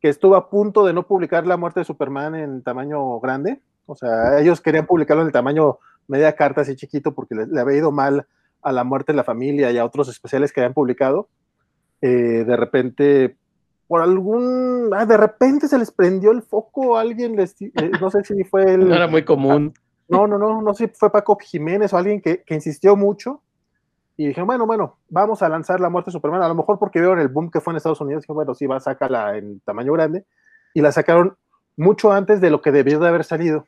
que 0.00 0.08
estuvo 0.08 0.34
a 0.34 0.48
punto 0.48 0.84
de 0.86 0.92
no 0.94 1.06
publicar 1.06 1.46
La 1.46 1.56
muerte 1.58 1.80
de 1.80 1.84
Superman 1.84 2.34
en 2.34 2.62
tamaño 2.62 3.20
grande. 3.20 3.60
O 3.86 3.94
sea, 3.94 4.38
ellos 4.40 4.60
querían 4.60 4.86
publicarlo 4.86 5.22
en 5.22 5.26
el 5.26 5.32
tamaño 5.32 5.78
media 6.08 6.34
carta, 6.34 6.62
así 6.62 6.74
chiquito, 6.74 7.12
porque 7.14 7.34
le, 7.34 7.46
le 7.46 7.60
había 7.60 7.76
ido 7.78 7.92
mal 7.92 8.26
a 8.62 8.72
La 8.72 8.82
muerte 8.84 9.12
de 9.12 9.16
la 9.16 9.24
familia 9.24 9.70
y 9.70 9.78
a 9.78 9.84
otros 9.84 10.08
especiales 10.08 10.52
que 10.52 10.60
habían 10.60 10.74
publicado. 10.74 11.28
Eh, 12.00 12.44
de 12.46 12.56
repente, 12.56 13.36
por 13.86 14.00
algún. 14.00 14.90
ah, 14.94 15.04
de 15.04 15.16
repente 15.18 15.68
se 15.68 15.78
les 15.78 15.90
prendió 15.90 16.30
el 16.30 16.42
foco 16.42 16.96
a 16.96 17.02
alguien, 17.02 17.36
les- 17.36 17.60
eh, 17.60 17.70
no 18.00 18.10
sé 18.10 18.24
si 18.24 18.42
fue 18.44 18.72
el. 18.74 18.88
No 18.88 18.94
era 18.94 19.06
muy 19.06 19.22
común. 19.24 19.74
No, 20.10 20.26
no, 20.26 20.38
no, 20.38 20.60
no 20.60 20.74
sé 20.74 20.88
si 20.88 20.94
fue 20.94 21.10
Paco 21.10 21.38
Jiménez 21.40 21.92
o 21.92 21.96
alguien 21.96 22.20
que, 22.20 22.42
que 22.42 22.54
insistió 22.54 22.96
mucho. 22.96 23.42
Y 24.16 24.26
dijeron, 24.28 24.46
bueno, 24.48 24.66
bueno, 24.66 24.98
vamos 25.08 25.42
a 25.42 25.48
lanzar 25.48 25.80
la 25.80 25.88
muerte 25.88 26.10
de 26.10 26.12
Superman. 26.12 26.42
A 26.42 26.48
lo 26.48 26.54
mejor 26.54 26.78
porque 26.78 27.00
vieron 27.00 27.20
el 27.20 27.28
boom 27.28 27.50
que 27.50 27.60
fue 27.60 27.72
en 27.72 27.78
Estados 27.78 28.00
Unidos. 28.00 28.22
Dijeron, 28.22 28.36
bueno, 28.36 28.54
sí, 28.54 28.66
va, 28.66 28.80
sácala 28.80 29.36
en 29.38 29.60
tamaño 29.60 29.92
grande. 29.94 30.26
Y 30.74 30.82
la 30.82 30.92
sacaron 30.92 31.36
mucho 31.76 32.12
antes 32.12 32.40
de 32.40 32.50
lo 32.50 32.60
que 32.60 32.72
debió 32.72 32.98
de 32.98 33.08
haber 33.08 33.24
salido. 33.24 33.66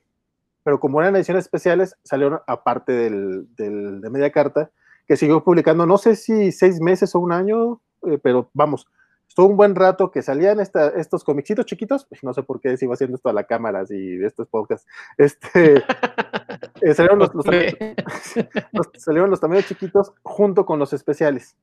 Pero 0.64 0.78
como 0.80 1.00
eran 1.00 1.16
ediciones 1.16 1.44
especiales, 1.44 1.96
salieron 2.04 2.40
aparte 2.46 2.92
del, 2.92 3.46
del- 3.56 4.00
de 4.00 4.10
media 4.10 4.30
carta, 4.30 4.70
que 5.08 5.16
siguió 5.16 5.42
publicando, 5.42 5.86
no 5.86 5.98
sé 5.98 6.14
si 6.16 6.52
seis 6.52 6.80
meses 6.80 7.14
o 7.14 7.20
un 7.20 7.32
año, 7.32 7.80
eh, 8.06 8.18
pero 8.22 8.50
vamos, 8.54 8.86
estuvo 9.32 9.46
un 9.46 9.56
buen 9.56 9.74
rato 9.74 10.10
que 10.10 10.20
salían 10.20 10.60
esta- 10.60 10.88
estos 10.90 11.24
comicitos 11.24 11.64
chiquitos. 11.64 12.06
No 12.22 12.34
sé 12.34 12.42
por 12.42 12.60
qué 12.60 12.76
sigo 12.76 12.92
haciendo 12.92 13.16
esto 13.16 13.30
a 13.30 13.32
la 13.32 13.44
cámara 13.44 13.82
y 13.88 14.16
de 14.16 14.26
estos 14.26 14.46
podcasts. 14.46 14.86
Este, 15.16 15.76
eh, 16.82 16.94
salieron 16.94 17.18
los, 17.18 17.34
los- 17.34 17.46
los- 18.72 18.90
salieron 18.98 19.30
los 19.30 19.40
tamaños 19.40 19.64
chiquitos 19.66 20.12
junto 20.22 20.66
con 20.66 20.78
los 20.78 20.92
especiales. 20.92 21.56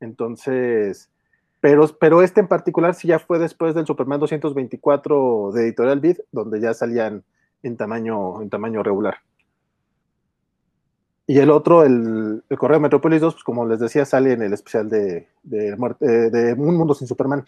Entonces, 0.00 1.08
pero, 1.60 1.86
pero 2.00 2.20
este 2.22 2.40
en 2.40 2.48
particular 2.48 2.94
sí 2.94 3.08
ya 3.08 3.18
fue 3.20 3.38
después 3.38 3.74
del 3.74 3.86
Superman 3.86 4.20
224 4.20 5.52
de 5.54 5.62
Editorial 5.62 6.00
Vid, 6.00 6.18
donde 6.32 6.60
ya 6.60 6.74
salían 6.74 7.22
en 7.62 7.76
tamaño, 7.76 8.42
en 8.42 8.50
tamaño 8.50 8.82
regular. 8.82 9.18
Y 11.26 11.38
el 11.38 11.50
otro, 11.50 11.84
el, 11.84 12.42
el 12.48 12.58
Correo 12.58 12.80
Metrópolis 12.80 13.20
2, 13.20 13.34
pues 13.34 13.44
como 13.44 13.66
les 13.66 13.80
decía, 13.80 14.04
sale 14.04 14.32
en 14.32 14.42
el 14.42 14.52
especial 14.52 14.90
de, 14.90 15.28
de, 15.42 15.68
eh, 15.68 16.06
de 16.06 16.52
Un 16.52 16.76
Mundo 16.76 16.94
Sin 16.94 17.08
Superman. 17.08 17.44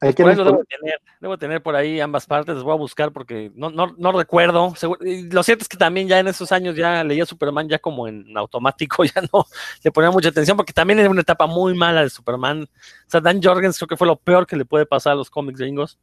Ahí 0.00 0.10
Por 0.10 0.16
quieren 0.16 0.32
eso 0.34 0.44
debo 0.44 0.64
tener, 0.64 1.00
debo 1.20 1.38
tener 1.38 1.62
por 1.62 1.76
ahí 1.76 2.00
ambas 2.00 2.26
partes, 2.26 2.56
las 2.56 2.64
voy 2.64 2.74
a 2.74 2.78
buscar 2.78 3.12
porque 3.12 3.52
no, 3.54 3.70
no, 3.70 3.94
no 3.96 4.12
recuerdo. 4.12 4.74
Y 5.00 5.30
lo 5.30 5.42
cierto 5.44 5.62
es 5.62 5.68
que 5.68 5.76
también 5.76 6.08
ya 6.08 6.18
en 6.18 6.26
esos 6.26 6.50
años 6.50 6.74
ya 6.74 7.04
leía 7.04 7.24
Superman 7.24 7.68
ya 7.68 7.78
como 7.78 8.08
en 8.08 8.36
automático, 8.36 9.04
ya 9.04 9.22
no 9.32 9.46
le 9.82 9.92
ponía 9.92 10.10
mucha 10.10 10.28
atención 10.28 10.56
porque 10.56 10.72
también 10.72 10.98
era 10.98 11.08
una 11.08 11.20
etapa 11.20 11.46
muy 11.46 11.74
mala 11.74 12.02
de 12.02 12.10
Superman. 12.10 12.64
O 12.64 13.10
sea, 13.10 13.20
Dan 13.20 13.40
Jorgens 13.42 13.78
creo 13.78 13.88
que 13.88 13.96
fue 13.96 14.08
lo 14.08 14.16
peor 14.16 14.46
que 14.46 14.56
le 14.56 14.64
puede 14.64 14.84
pasar 14.84 15.12
a 15.12 15.16
los 15.16 15.30
cómics 15.30 15.60
gringos. 15.60 15.98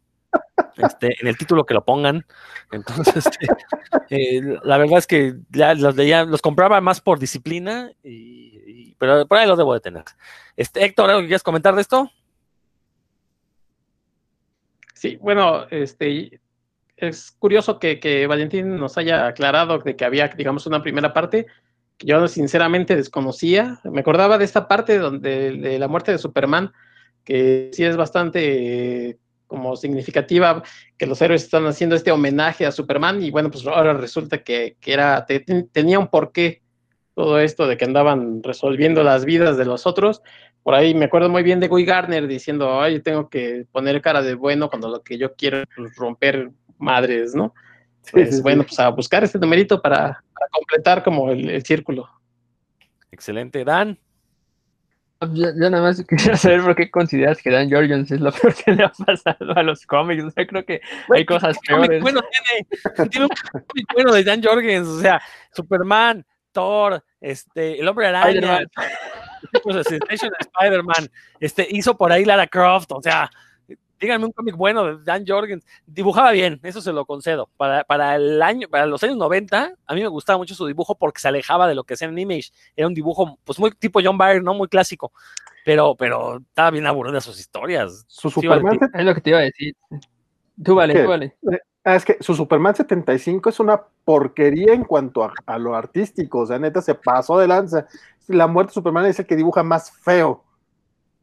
Este, 0.77 1.15
en 1.19 1.27
el 1.27 1.37
título 1.37 1.65
que 1.65 1.73
lo 1.73 1.83
pongan. 1.83 2.25
Entonces, 2.71 3.15
este, 3.25 3.47
eh, 4.09 4.59
la 4.63 4.77
verdad 4.77 4.99
es 4.99 5.07
que 5.07 5.35
ya 5.49 5.73
los 5.73 5.95
leía, 5.95 6.23
los 6.23 6.41
compraba 6.41 6.81
más 6.81 7.01
por 7.01 7.19
disciplina, 7.19 7.91
y, 8.03 8.95
pero 8.95 9.25
por 9.27 9.37
ahí 9.37 9.47
los 9.47 9.57
debo 9.57 9.73
de 9.73 9.79
tener. 9.79 10.03
Este, 10.55 10.83
Héctor, 10.85 11.09
¿algo 11.09 11.21
que 11.21 11.27
quieras 11.27 11.43
comentar 11.43 11.75
de 11.75 11.81
esto? 11.81 12.09
Sí, 14.93 15.17
bueno, 15.19 15.65
este 15.71 16.39
es 16.95 17.31
curioso 17.31 17.79
que, 17.79 17.99
que 17.99 18.27
Valentín 18.27 18.75
nos 18.77 18.97
haya 18.97 19.25
aclarado 19.25 19.79
de 19.79 19.95
que 19.95 20.05
había, 20.05 20.27
digamos, 20.27 20.67
una 20.67 20.83
primera 20.83 21.13
parte 21.13 21.47
que 21.97 22.07
yo 22.07 22.27
sinceramente 22.27 22.95
desconocía. 22.95 23.79
Me 23.83 24.01
acordaba 24.01 24.37
de 24.37 24.45
esta 24.45 24.67
parte 24.67 24.99
donde 24.99 25.57
de 25.57 25.79
la 25.79 25.87
muerte 25.87 26.11
de 26.11 26.19
Superman, 26.19 26.71
que 27.23 27.71
sí 27.73 27.83
es 27.83 27.97
bastante 27.97 29.19
como 29.51 29.75
significativa, 29.75 30.63
que 30.97 31.05
los 31.05 31.21
héroes 31.21 31.43
están 31.43 31.65
haciendo 31.67 31.97
este 31.97 32.09
homenaje 32.09 32.65
a 32.65 32.71
Superman, 32.71 33.21
y 33.21 33.31
bueno, 33.31 33.51
pues 33.51 33.67
ahora 33.67 33.91
resulta 33.93 34.37
que, 34.37 34.77
que 34.79 34.93
era, 34.93 35.25
te- 35.25 35.41
te- 35.41 35.63
tenía 35.63 35.99
un 35.99 36.07
porqué 36.07 36.61
todo 37.13 37.37
esto 37.37 37.67
de 37.67 37.75
que 37.75 37.83
andaban 37.83 38.41
resolviendo 38.43 39.03
las 39.03 39.25
vidas 39.25 39.57
de 39.57 39.65
los 39.65 39.85
otros. 39.85 40.21
Por 40.63 40.73
ahí 40.73 40.95
me 40.95 41.03
acuerdo 41.05 41.27
muy 41.27 41.43
bien 41.43 41.59
de 41.59 41.67
Guy 41.67 41.83
Garner 41.83 42.27
diciendo, 42.27 42.79
ay, 42.79 43.01
tengo 43.01 43.27
que 43.27 43.65
poner 43.73 44.01
cara 44.01 44.21
de 44.21 44.35
bueno 44.35 44.69
cuando 44.69 44.87
lo 44.87 45.03
que 45.03 45.17
yo 45.17 45.35
quiero 45.35 45.57
es 45.57 45.65
pues, 45.75 45.93
romper 45.97 46.49
madres, 46.77 47.35
¿no? 47.35 47.53
Sí, 48.03 48.11
Pues 48.13 48.29
sí, 48.29 48.35
sí. 48.37 48.41
bueno, 48.41 48.63
pues 48.63 48.79
a 48.79 48.87
buscar 48.87 49.25
este 49.25 49.37
numerito 49.37 49.81
para, 49.81 50.23
para 50.33 50.47
completar 50.49 51.03
como 51.03 51.29
el, 51.29 51.49
el 51.49 51.65
círculo. 51.65 52.07
Excelente, 53.11 53.65
Dan. 53.65 53.99
Ya 55.33 55.69
nada 55.69 55.83
más 55.83 56.03
quisiera 56.09 56.35
saber 56.35 56.63
por 56.63 56.75
qué 56.75 56.89
consideras 56.89 57.41
que 57.41 57.51
Dan 57.51 57.69
Jorgens 57.69 58.09
es 58.09 58.19
lo 58.21 58.31
peor 58.31 58.55
que 58.55 58.71
le 58.71 58.83
ha 58.83 58.89
pasado 58.89 59.55
a 59.55 59.61
los 59.61 59.85
cómics. 59.85 60.23
O 60.23 60.31
sea, 60.31 60.47
creo 60.47 60.65
que 60.65 60.81
hay 61.13 61.25
cosas 61.25 61.57
¿Qué 61.61 61.73
cómic 61.73 61.89
peores. 61.89 62.01
bueno 62.01 62.21
tiene? 62.21 63.09
Tiene 63.09 63.25
un 63.25 63.31
cómic 63.67 63.85
bueno 63.93 64.13
de 64.13 64.23
Dan 64.23 64.43
Jorgens, 64.43 64.87
o 64.87 64.99
sea, 64.99 65.21
Superman, 65.53 66.25
Thor, 66.51 67.03
este, 67.19 67.79
el 67.79 67.87
hombre 67.87 68.07
araña, 68.07 68.31
Spider-Man. 68.31 68.67
pues, 69.63 71.09
este, 71.39 71.67
hizo 71.69 71.95
por 71.95 72.11
ahí 72.11 72.25
Lara 72.25 72.47
Croft, 72.47 72.91
o 72.91 73.01
sea, 73.01 73.29
díganme 74.01 74.25
un 74.25 74.31
cómic 74.31 74.55
bueno 74.57 74.83
de 74.97 75.03
Dan 75.03 75.23
Jorgens, 75.25 75.65
dibujaba 75.85 76.31
bien, 76.31 76.59
eso 76.63 76.81
se 76.81 76.91
lo 76.91 77.05
concedo. 77.05 77.49
Para, 77.55 77.83
para 77.83 78.15
el 78.15 78.41
año, 78.41 78.67
para 78.67 78.87
los 78.87 79.03
años 79.03 79.15
90, 79.17 79.75
a 79.85 79.93
mí 79.93 80.01
me 80.01 80.07
gustaba 80.07 80.37
mucho 80.37 80.55
su 80.55 80.65
dibujo 80.65 80.95
porque 80.95 81.21
se 81.21 81.27
alejaba 81.27 81.67
de 81.67 81.75
lo 81.75 81.83
que 81.83 81.93
hacía 81.93 82.07
en 82.07 82.17
Image. 82.17 82.49
Era 82.75 82.87
un 82.87 82.95
dibujo, 82.95 83.37
pues 83.45 83.59
muy 83.59 83.71
tipo 83.71 84.01
John 84.03 84.17
Byrne, 84.17 84.41
no 84.41 84.55
muy 84.55 84.67
clásico, 84.67 85.13
pero, 85.63 85.95
pero 85.95 86.37
estaba 86.37 86.71
bien 86.71 86.87
aburrida 86.87 87.21
sus 87.21 87.39
historias. 87.39 88.03
Su 88.07 88.29
Sí, 88.29 88.41
Superman, 88.41 88.79
Es 88.93 89.05
lo 89.05 89.13
que 89.13 89.21
te 89.21 89.29
iba 89.29 89.39
a 89.39 89.43
decir. 89.43 89.75
Tú 90.63 90.75
vale, 90.75 90.93
¿Qué? 90.93 91.03
tú 91.03 91.09
vale. 91.09 91.37
ah, 91.83 91.95
es 91.95 92.03
que 92.03 92.17
su 92.19 92.33
Superman 92.33 92.75
75 92.75 93.49
es 93.49 93.59
una 93.59 93.81
porquería 94.03 94.73
en 94.73 94.83
cuanto 94.83 95.23
a, 95.23 95.33
a 95.45 95.59
lo 95.59 95.75
artístico. 95.75 96.39
O 96.39 96.45
sea, 96.47 96.57
neta, 96.57 96.81
se 96.81 96.95
pasó 96.95 97.37
de 97.37 97.47
lanza. 97.47 97.85
La 98.27 98.47
muerte 98.47 98.71
de 98.71 98.73
Superman 98.73 99.05
es 99.05 99.19
el 99.19 99.27
que 99.27 99.35
dibuja 99.35 99.61
más 99.61 99.91
feo. 99.91 100.43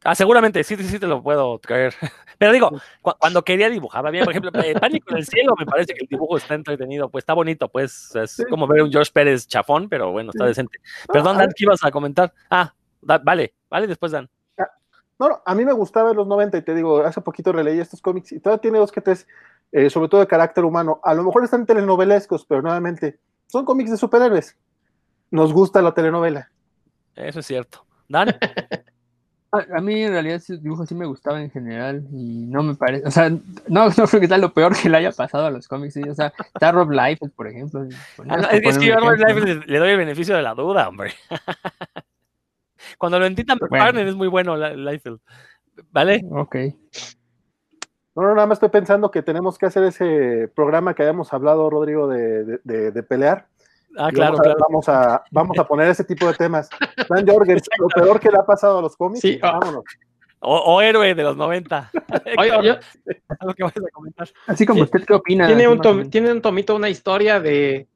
Ah, 0.03 0.15
seguramente, 0.15 0.63
sí, 0.63 0.75
sí, 0.77 0.83
sí 0.85 0.99
te 0.99 1.07
lo 1.07 1.21
puedo 1.21 1.59
creer. 1.59 1.93
Pero 2.37 2.53
digo, 2.53 2.69
cu- 3.01 3.11
cuando 3.19 3.43
quería 3.43 3.69
dibujaba 3.69 4.09
bien, 4.11 4.23
por 4.23 4.31
ejemplo, 4.31 4.51
Pánico 4.79 5.11
en 5.11 5.17
el 5.17 5.25
cielo, 5.25 5.53
me 5.59 5.65
parece 5.65 5.93
que 5.93 6.03
el 6.03 6.07
dibujo 6.07 6.37
está 6.37 6.53
entretenido, 6.55 7.09
pues 7.09 7.23
está 7.23 7.33
bonito, 7.33 7.67
pues 7.67 8.15
es 8.15 8.31
Sí. 8.31 8.43
como 8.49 8.65
ver 8.65 8.81
un 8.83 8.91
George 8.91 9.11
Pérez 9.13 9.45
chafón, 9.47 9.89
pero 9.89 10.11
bueno, 10.11 10.31
está 10.31 10.45
Sí. 10.45 10.49
decente. 10.49 10.79
Perdón, 11.11 11.35
Ah, 11.35 11.39
Dan, 11.39 11.49
¿qué 11.55 11.65
ibas 11.65 11.83
a 11.83 11.91
comentar? 11.91 12.33
Ah, 12.49 12.73
da- 13.01 13.17
vale, 13.17 13.53
vale, 13.69 13.87
después 13.87 14.11
Dan. 14.13 14.29
No, 15.19 15.27
no, 15.27 15.41
a 15.45 15.53
mí 15.53 15.65
me 15.65 15.73
gustaba 15.73 16.11
en 16.11 16.15
los 16.15 16.27
90 16.27 16.57
y 16.57 16.61
te 16.61 16.73
digo, 16.73 17.01
hace 17.01 17.19
poquito 17.19 17.51
releí 17.51 17.77
estos 17.77 18.01
cómics 18.01 18.31
y 18.31 18.39
todavía 18.39 18.61
tiene 18.61 18.79
dos 18.79 18.93
que 18.93 19.01
tres, 19.01 19.27
eh, 19.73 19.89
sobre 19.89 20.07
todo 20.07 20.21
de 20.21 20.27
carácter 20.27 20.63
humano. 20.63 21.01
A 21.03 21.13
lo 21.13 21.23
mejor 21.23 21.43
están 21.43 21.65
telenovelescos, 21.65 22.45
pero 22.45 22.61
nuevamente 22.61 23.19
son 23.47 23.65
cómics 23.65 23.91
de 23.91 23.97
superhéroes. 23.97 24.55
Nos 25.29 25.51
gusta 25.51 25.81
la 25.81 25.93
telenovela. 25.93 26.49
Eso 27.15 27.41
es 27.41 27.45
cierto. 27.47 27.85
Dan, 28.07 28.29
A, 29.51 29.77
a 29.77 29.81
mí 29.81 30.03
en 30.03 30.11
realidad 30.11 30.35
ese 30.37 30.57
dibujo 30.57 30.85
sí 30.85 30.93
me 30.93 31.07
gustaba 31.07 31.41
en 31.41 31.49
general 31.49 32.03
y 32.11 32.45
no 32.45 32.61
me 32.61 32.75
parece, 32.75 33.07
o 33.07 33.11
sea, 33.11 33.29
no, 33.29 33.39
no 33.67 33.89
creo 34.07 34.19
que 34.21 34.27
sea 34.27 34.37
lo 34.37 34.53
peor 34.53 34.75
que 34.79 34.89
le 34.89 34.97
haya 34.97 35.11
pasado 35.11 35.47
a 35.47 35.51
los 35.51 35.67
cómics, 35.67 35.95
sí, 35.95 36.03
o 36.07 36.13
sea, 36.13 36.31
está 36.53 36.71
Rob 36.71 36.91
Liefeld, 36.91 37.31
por 37.33 37.47
ejemplo. 37.47 37.87
Ah, 38.27 38.37
no, 38.37 38.49
es, 38.49 38.77
que 38.77 38.85
yo 38.85 38.93
a 38.95 38.99
ejemplo, 38.99 39.15
Liefeld 39.15 39.47
le, 39.65 39.65
le 39.73 39.79
doy 39.79 39.89
el 39.89 39.97
beneficio 39.97 40.35
de 40.35 40.43
la 40.43 40.53
duda, 40.53 40.87
hombre. 40.87 41.13
Cuando 42.97 43.19
lo 43.19 43.25
entiendan, 43.25 43.57
Bueno. 43.69 43.99
Es 43.99 44.15
muy 44.15 44.27
bueno, 44.27 44.55
Liefeld. 44.55 45.19
¿Vale? 45.91 46.21
Ok. 46.31 46.55
No, 48.15 48.23
no, 48.23 48.35
nada 48.35 48.47
más 48.47 48.57
estoy 48.57 48.69
pensando 48.69 49.11
que 49.11 49.21
tenemos 49.21 49.57
que 49.57 49.65
hacer 49.65 49.83
ese 49.83 50.49
programa 50.53 50.93
que 50.93 51.03
habíamos 51.03 51.31
hablado, 51.33 51.69
Rodrigo, 51.69 52.07
de, 52.07 52.43
de- 52.43 52.59
de- 52.63 52.91
de 52.91 53.03
pelear. 53.03 53.47
Ah, 53.99 54.09
claro, 54.11 54.37
vamos, 54.37 54.39
a, 54.39 54.43
claro. 54.43 54.59
vamos, 54.69 54.89
a, 54.89 55.23
vamos 55.31 55.59
a 55.59 55.63
poner 55.67 55.89
ese 55.89 56.03
tipo 56.05 56.25
de 56.27 56.33
temas. 56.33 56.69
Dan 57.09 57.27
Jorgens, 57.27 57.63
lo 57.77 57.87
peor 57.87 58.19
que 58.19 58.29
le 58.31 58.37
ha 58.37 58.45
pasado 58.45 58.79
a 58.79 58.81
los 58.81 58.95
cómics. 58.95 59.19
Sí, 59.21 59.37
ah. 59.41 59.59
vámonos. 59.59 59.83
O, 60.39 60.55
o 60.57 60.81
héroe 60.81 61.13
de 61.13 61.23
los 61.23 61.35
90. 61.35 61.91
Oye, 62.37 62.49
yo- 62.63 62.77
algo 63.39 63.53
que 63.53 63.63
vayas 63.63 63.83
a 63.85 63.91
comentar. 63.91 64.29
Así 64.47 64.65
como 64.65 64.79
Sí. 64.79 64.83
usted, 64.85 65.03
¿qué 65.05 65.13
opina? 65.13 65.47
tiene 65.47 65.67
un, 65.67 65.81
tom- 65.81 66.09
tiene 66.09 66.31
un 66.31 66.41
tomito, 66.41 66.75
una 66.75 66.87
historia 66.89 67.41
de. 67.41 67.87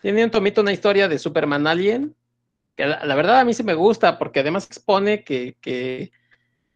Tiene 0.00 0.24
un 0.24 0.30
tomito, 0.30 0.60
una 0.60 0.72
historia 0.72 1.08
de 1.08 1.18
Superman 1.18 1.66
Alien. 1.66 2.14
Que 2.76 2.86
la, 2.86 3.04
la 3.04 3.14
verdad 3.16 3.40
a 3.40 3.44
mí 3.44 3.52
sí 3.54 3.64
me 3.64 3.74
gusta, 3.74 4.16
porque 4.16 4.40
además 4.40 4.66
expone 4.66 5.24
que, 5.24 5.56
que 5.60 6.12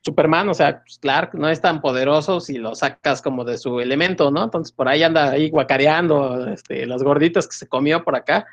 Superman, 0.05 0.49
o 0.49 0.55
sea, 0.55 0.83
pues, 0.83 0.99
Clark 0.99 1.35
no 1.35 1.49
es 1.49 1.61
tan 1.61 1.81
poderoso 1.81 2.41
si 2.41 2.59
lo 2.59 2.75
sacas 2.75 3.23
como 3.23 3.45
de 3.45 3.57
su 3.59 3.81
elemento, 3.81 4.31
¿no? 4.31 4.45
Entonces 4.45 4.73
por 4.73 4.89
ahí 4.89 5.03
anda 5.03 5.31
ahí 5.31 5.49
guacareando 5.51 6.49
este, 6.49 6.87
las 6.87 7.03
gorditas 7.03 7.47
que 7.47 7.55
se 7.57 7.69
comió 7.69 8.03
por 8.05 8.17
acá. 8.17 8.45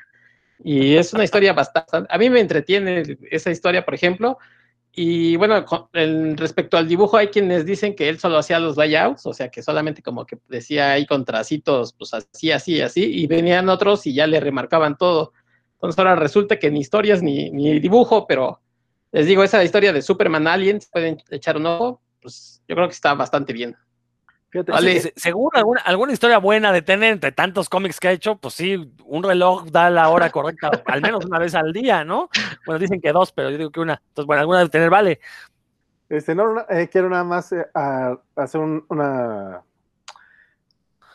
Y 0.62 0.96
es 0.96 1.12
una 1.14 1.24
historia 1.24 1.52
bastante. 1.52 2.06
A 2.08 2.18
mí 2.18 2.30
me 2.30 2.40
entretiene 2.40 3.02
esa 3.30 3.50
historia, 3.50 3.84
por 3.84 3.94
ejemplo. 3.94 4.38
Y 4.92 5.36
bueno, 5.36 5.64
con- 5.64 5.88
respecto 6.36 6.76
al 6.76 6.88
dibujo, 6.88 7.16
hay 7.16 7.28
quienes 7.28 7.64
dicen 7.64 7.94
que 7.94 8.08
él 8.08 8.18
solo 8.18 8.38
hacía 8.38 8.58
los 8.58 8.76
layouts, 8.76 9.24
o 9.26 9.32
sea, 9.32 9.48
que 9.48 9.62
solamente 9.62 10.02
como 10.02 10.26
que 10.26 10.38
decía 10.48 10.92
ahí 10.92 11.06
con 11.06 11.24
tracitos, 11.24 11.92
pues 11.94 12.12
así, 12.14 12.50
así, 12.50 12.80
así, 12.80 13.04
y 13.04 13.26
venían 13.26 13.68
otros 13.68 14.06
y 14.06 14.14
ya 14.14 14.26
le 14.26 14.40
remarcaban 14.40 14.96
todo. 14.98 15.32
Entonces 15.74 15.98
ahora 15.98 16.16
resulta 16.16 16.58
que 16.58 16.70
ni 16.70 16.80
historias 16.80 17.22
ni, 17.22 17.50
ni 17.50 17.78
dibujo, 17.80 18.26
pero 18.26 18.60
les 19.12 19.26
digo, 19.26 19.42
esa 19.42 19.62
historia 19.64 19.92
de 19.92 20.02
Superman 20.02 20.46
Alien, 20.46 20.80
si 20.80 20.88
pueden 20.90 21.18
echar 21.30 21.56
un 21.56 21.66
ojo, 21.66 22.00
pues 22.22 22.62
yo 22.68 22.74
creo 22.76 22.86
que 22.88 22.94
está 22.94 23.14
bastante 23.14 23.52
bien. 23.52 23.76
Fíjate, 24.50 24.72
Vale. 24.72 25.00
Se- 25.00 25.12
seguro 25.16 25.56
alguna, 25.58 25.80
alguna 25.82 26.12
historia 26.12 26.38
buena 26.38 26.72
de 26.72 26.82
tener 26.82 27.12
entre 27.12 27.30
tantos 27.32 27.68
cómics 27.68 28.00
que 28.00 28.08
ha 28.08 28.12
hecho, 28.12 28.36
pues 28.36 28.54
sí, 28.54 28.92
un 29.04 29.22
reloj 29.22 29.66
da 29.70 29.90
la 29.90 30.08
hora 30.08 30.30
correcta, 30.30 30.70
al 30.86 31.02
menos 31.02 31.24
una 31.24 31.38
vez 31.38 31.54
al 31.54 31.72
día, 31.72 32.04
¿no? 32.04 32.28
Bueno, 32.66 32.78
dicen 32.80 33.00
que 33.00 33.12
dos, 33.12 33.30
pero 33.32 33.50
yo 33.50 33.58
digo 33.58 33.70
que 33.70 33.80
una. 33.80 34.02
Entonces, 34.08 34.26
bueno, 34.26 34.40
alguna 34.40 34.60
de 34.60 34.68
tener 34.68 34.90
vale. 34.90 35.20
Este, 36.08 36.34
no, 36.34 36.52
no, 36.52 36.64
eh, 36.68 36.88
quiero 36.90 37.08
nada 37.08 37.22
más 37.22 37.52
eh, 37.52 37.64
a- 37.74 38.16
hacer 38.34 38.60
un- 38.60 38.84
una. 38.88 39.62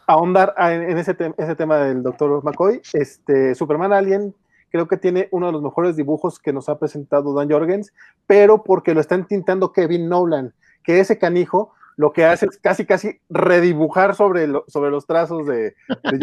ahondar 0.07 0.53
a- 0.57 0.73
en, 0.73 0.97
ese, 0.97 1.17
tem- 1.17 1.35
ese 1.37 1.55
tema 1.55 1.77
del 1.77 2.03
doctor 2.03 2.41
McCoy. 2.43 2.81
Este, 2.93 3.53
Superman 3.55 3.91
Alien 3.91 4.33
creo 4.75 4.89
que 4.89 4.97
tiene 4.97 5.29
uno 5.31 5.45
de 5.45 5.53
los 5.53 5.61
mejores 5.61 5.95
dibujos 5.95 6.37
que 6.37 6.51
nos 6.51 6.67
ha 6.67 6.77
presentado 6.77 7.33
Dan 7.33 7.49
Jorgens, 7.49 7.93
pero 8.27 8.61
porque 8.61 8.93
lo 8.93 8.99
está 8.99 9.25
tintando 9.25 9.71
Kevin 9.71 10.09
Nolan, 10.09 10.53
que 10.83 10.99
ese 10.99 11.17
canijo 11.17 11.71
lo 11.95 12.11
que 12.11 12.25
hace 12.25 12.47
es 12.47 12.57
casi, 12.57 12.85
casi 12.85 13.21
redibujar 13.29 14.15
sobre, 14.15 14.49
sobre 14.67 14.91
los 14.91 15.07
trazos 15.07 15.47
de, 15.47 15.75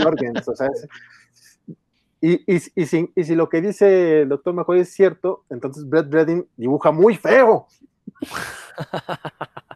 Jorgens. 0.02 0.46
o 0.46 0.54
sea, 0.54 0.68
y, 2.20 2.32
y, 2.46 2.62
y 2.74 2.86
si, 2.86 3.10
y 3.16 3.24
si 3.24 3.34
lo 3.34 3.48
que 3.48 3.62
dice 3.62 4.20
el 4.20 4.28
doctor 4.28 4.52
McCoy 4.52 4.80
es 4.80 4.92
cierto, 4.92 5.44
entonces 5.48 5.88
Brett 5.88 6.12
Redding 6.12 6.46
dibuja 6.58 6.92
muy 6.92 7.16
feo. 7.16 7.68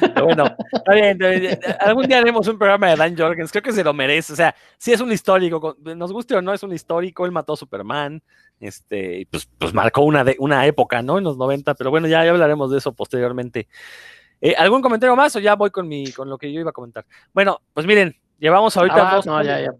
Pero 0.00 0.24
bueno, 0.24 0.44
está 0.72 0.94
bien, 0.94 1.20
está 1.20 1.28
bien. 1.28 1.58
Algún 1.80 2.06
día 2.06 2.18
haremos 2.18 2.46
un 2.48 2.58
programa 2.58 2.90
de 2.90 2.96
Dan 2.96 3.16
Jorgens, 3.16 3.50
creo 3.50 3.62
que 3.62 3.72
se 3.72 3.84
lo 3.84 3.92
merece. 3.92 4.32
O 4.32 4.36
sea, 4.36 4.54
sí 4.76 4.92
es 4.92 5.00
un 5.00 5.12
histórico, 5.12 5.76
nos 5.82 6.12
guste 6.12 6.36
o 6.36 6.42
no, 6.42 6.52
es 6.52 6.62
un 6.62 6.72
histórico. 6.72 7.26
Él 7.26 7.32
mató 7.32 7.54
a 7.54 7.56
Superman, 7.56 8.22
este, 8.60 9.20
y 9.20 9.24
pues, 9.24 9.48
pues 9.58 9.72
marcó 9.72 10.02
una, 10.02 10.24
de, 10.24 10.36
una 10.38 10.66
época, 10.66 11.02
¿no? 11.02 11.18
En 11.18 11.24
los 11.24 11.36
90, 11.36 11.74
pero 11.74 11.90
bueno, 11.90 12.08
ya, 12.08 12.24
ya 12.24 12.30
hablaremos 12.30 12.70
de 12.70 12.78
eso 12.78 12.92
posteriormente. 12.92 13.68
Eh, 14.40 14.54
¿Algún 14.56 14.82
comentario 14.82 15.16
más 15.16 15.34
o 15.36 15.40
ya 15.40 15.54
voy 15.54 15.70
con, 15.70 15.88
mi, 15.88 16.12
con 16.12 16.28
lo 16.28 16.38
que 16.38 16.52
yo 16.52 16.60
iba 16.60 16.70
a 16.70 16.72
comentar? 16.72 17.04
Bueno, 17.32 17.60
pues 17.72 17.86
miren, 17.86 18.16
llevamos 18.38 18.76
ahorita 18.76 19.10
Ah, 19.10 19.14
dos, 19.16 19.26
no, 19.26 19.42
ya, 19.42 19.60
ya. 19.60 19.72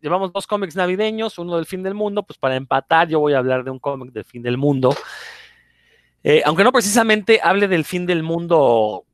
llevamos 0.00 0.32
dos 0.32 0.46
cómics 0.46 0.76
navideños, 0.76 1.38
uno 1.38 1.56
del 1.56 1.66
fin 1.66 1.82
del 1.82 1.94
mundo, 1.94 2.22
pues 2.22 2.38
para 2.38 2.56
empatar 2.56 3.08
yo 3.08 3.20
voy 3.20 3.34
a 3.34 3.38
hablar 3.38 3.64
de 3.64 3.70
un 3.70 3.78
cómic 3.78 4.12
del 4.12 4.24
fin 4.24 4.42
del 4.42 4.56
mundo. 4.56 4.94
Eh, 6.28 6.42
aunque 6.44 6.64
no 6.64 6.72
precisamente 6.72 7.38
hable 7.40 7.68
del 7.68 7.84
fin 7.84 8.04
del 8.04 8.24
mundo, 8.24 9.04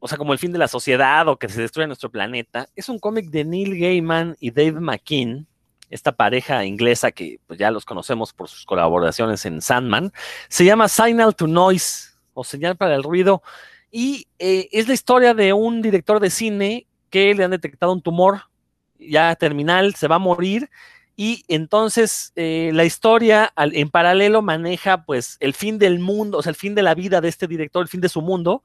o 0.00 0.08
sea, 0.08 0.18
como 0.18 0.32
el 0.32 0.40
fin 0.40 0.50
de 0.50 0.58
la 0.58 0.66
sociedad 0.66 1.28
o 1.28 1.36
que 1.36 1.48
se 1.48 1.60
destruye 1.60 1.86
nuestro 1.86 2.10
planeta, 2.10 2.68
es 2.74 2.88
un 2.88 2.98
cómic 2.98 3.30
de 3.30 3.44
Neil 3.44 3.78
Gaiman 3.78 4.36
y 4.40 4.50
Dave 4.50 4.80
McKean, 4.80 5.46
esta 5.88 6.10
pareja 6.10 6.64
inglesa 6.64 7.12
que 7.12 7.38
pues, 7.46 7.60
ya 7.60 7.70
los 7.70 7.84
conocemos 7.84 8.32
por 8.32 8.48
sus 8.48 8.66
colaboraciones 8.66 9.46
en 9.46 9.62
Sandman. 9.62 10.12
Se 10.48 10.64
llama 10.64 10.88
Signal 10.88 11.36
to 11.36 11.46
Noise 11.46 12.16
o 12.34 12.42
Señal 12.42 12.76
para 12.76 12.96
el 12.96 13.04
Ruido 13.04 13.44
y 13.92 14.26
eh, 14.40 14.68
es 14.72 14.88
la 14.88 14.94
historia 14.94 15.34
de 15.34 15.52
un 15.52 15.80
director 15.80 16.18
de 16.18 16.30
cine 16.30 16.88
que 17.08 17.36
le 17.36 17.44
han 17.44 17.52
detectado 17.52 17.92
un 17.92 18.02
tumor 18.02 18.48
ya 18.98 19.36
terminal, 19.36 19.94
se 19.94 20.08
va 20.08 20.16
a 20.16 20.18
morir 20.18 20.68
y 21.16 21.44
entonces 21.48 22.32
eh, 22.36 22.70
la 22.72 22.84
historia 22.84 23.52
en 23.56 23.90
paralelo 23.90 24.42
maneja 24.42 25.04
pues 25.04 25.36
el 25.40 25.54
fin 25.54 25.78
del 25.78 25.98
mundo, 25.98 26.38
o 26.38 26.42
sea, 26.42 26.50
el 26.50 26.56
fin 26.56 26.74
de 26.74 26.82
la 26.82 26.94
vida 26.94 27.20
de 27.20 27.28
este 27.28 27.46
director, 27.46 27.82
el 27.82 27.88
fin 27.88 28.00
de 28.00 28.08
su 28.08 28.22
mundo 28.22 28.62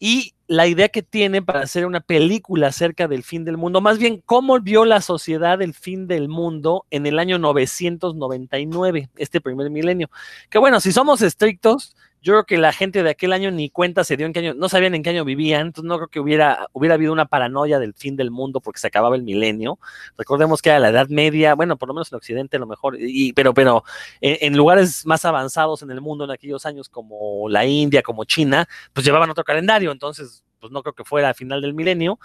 y 0.00 0.34
la 0.46 0.66
idea 0.66 0.88
que 0.88 1.02
tiene 1.02 1.42
para 1.42 1.60
hacer 1.60 1.86
una 1.86 2.00
película 2.00 2.68
acerca 2.68 3.06
del 3.06 3.22
fin 3.22 3.44
del 3.44 3.58
mundo, 3.58 3.80
más 3.82 3.98
bien 3.98 4.22
cómo 4.24 4.58
vio 4.58 4.84
la 4.84 5.02
sociedad 5.02 5.60
el 5.62 5.74
fin 5.74 6.08
del 6.08 6.28
mundo 6.28 6.86
en 6.90 7.06
el 7.06 7.18
año 7.18 7.38
999, 7.38 9.10
este 9.16 9.40
primer 9.40 9.70
milenio. 9.70 10.10
Que 10.48 10.58
bueno, 10.58 10.80
si 10.80 10.90
somos 10.90 11.20
estrictos, 11.20 11.94
yo 12.22 12.34
creo 12.34 12.44
que 12.44 12.58
la 12.58 12.72
gente 12.72 13.02
de 13.02 13.10
aquel 13.10 13.32
año 13.32 13.50
ni 13.50 13.70
cuenta 13.70 14.04
se 14.04 14.16
dio 14.16 14.26
en 14.26 14.32
qué 14.32 14.40
año, 14.40 14.54
no 14.54 14.68
sabían 14.68 14.94
en 14.94 15.02
qué 15.02 15.10
año 15.10 15.24
vivían, 15.24 15.68
entonces 15.68 15.88
no 15.88 15.96
creo 15.96 16.08
que 16.08 16.20
hubiera, 16.20 16.68
hubiera 16.72 16.94
habido 16.94 17.12
una 17.12 17.26
paranoia 17.26 17.78
del 17.78 17.94
fin 17.94 18.16
del 18.16 18.30
mundo 18.30 18.60
porque 18.60 18.80
se 18.80 18.86
acababa 18.86 19.16
el 19.16 19.22
milenio. 19.22 19.78
Recordemos 20.18 20.60
que 20.62 20.70
era 20.70 20.78
la 20.78 20.90
Edad 20.90 21.08
Media, 21.08 21.54
bueno, 21.54 21.76
por 21.78 21.88
lo 21.88 21.94
menos 21.94 22.12
en 22.12 22.16
Occidente 22.16 22.56
a 22.56 22.60
lo 22.60 22.66
mejor, 22.66 22.96
y, 22.98 23.32
pero, 23.32 23.54
pero 23.54 23.84
en, 24.20 24.36
en 24.40 24.56
lugares 24.56 25.06
más 25.06 25.24
avanzados 25.24 25.82
en 25.82 25.90
el 25.90 26.00
mundo 26.00 26.24
en 26.24 26.30
aquellos 26.30 26.66
años 26.66 26.88
como 26.88 27.48
la 27.48 27.64
India, 27.64 28.02
como 28.02 28.24
China, 28.24 28.68
pues 28.92 29.06
llevaban 29.06 29.30
otro 29.30 29.44
calendario, 29.44 29.92
entonces 29.92 30.44
pues 30.60 30.72
no 30.72 30.82
creo 30.82 30.94
que 30.94 31.04
fuera 31.04 31.30
a 31.30 31.34
final 31.34 31.60
del 31.62 31.74
milenio. 31.74 32.18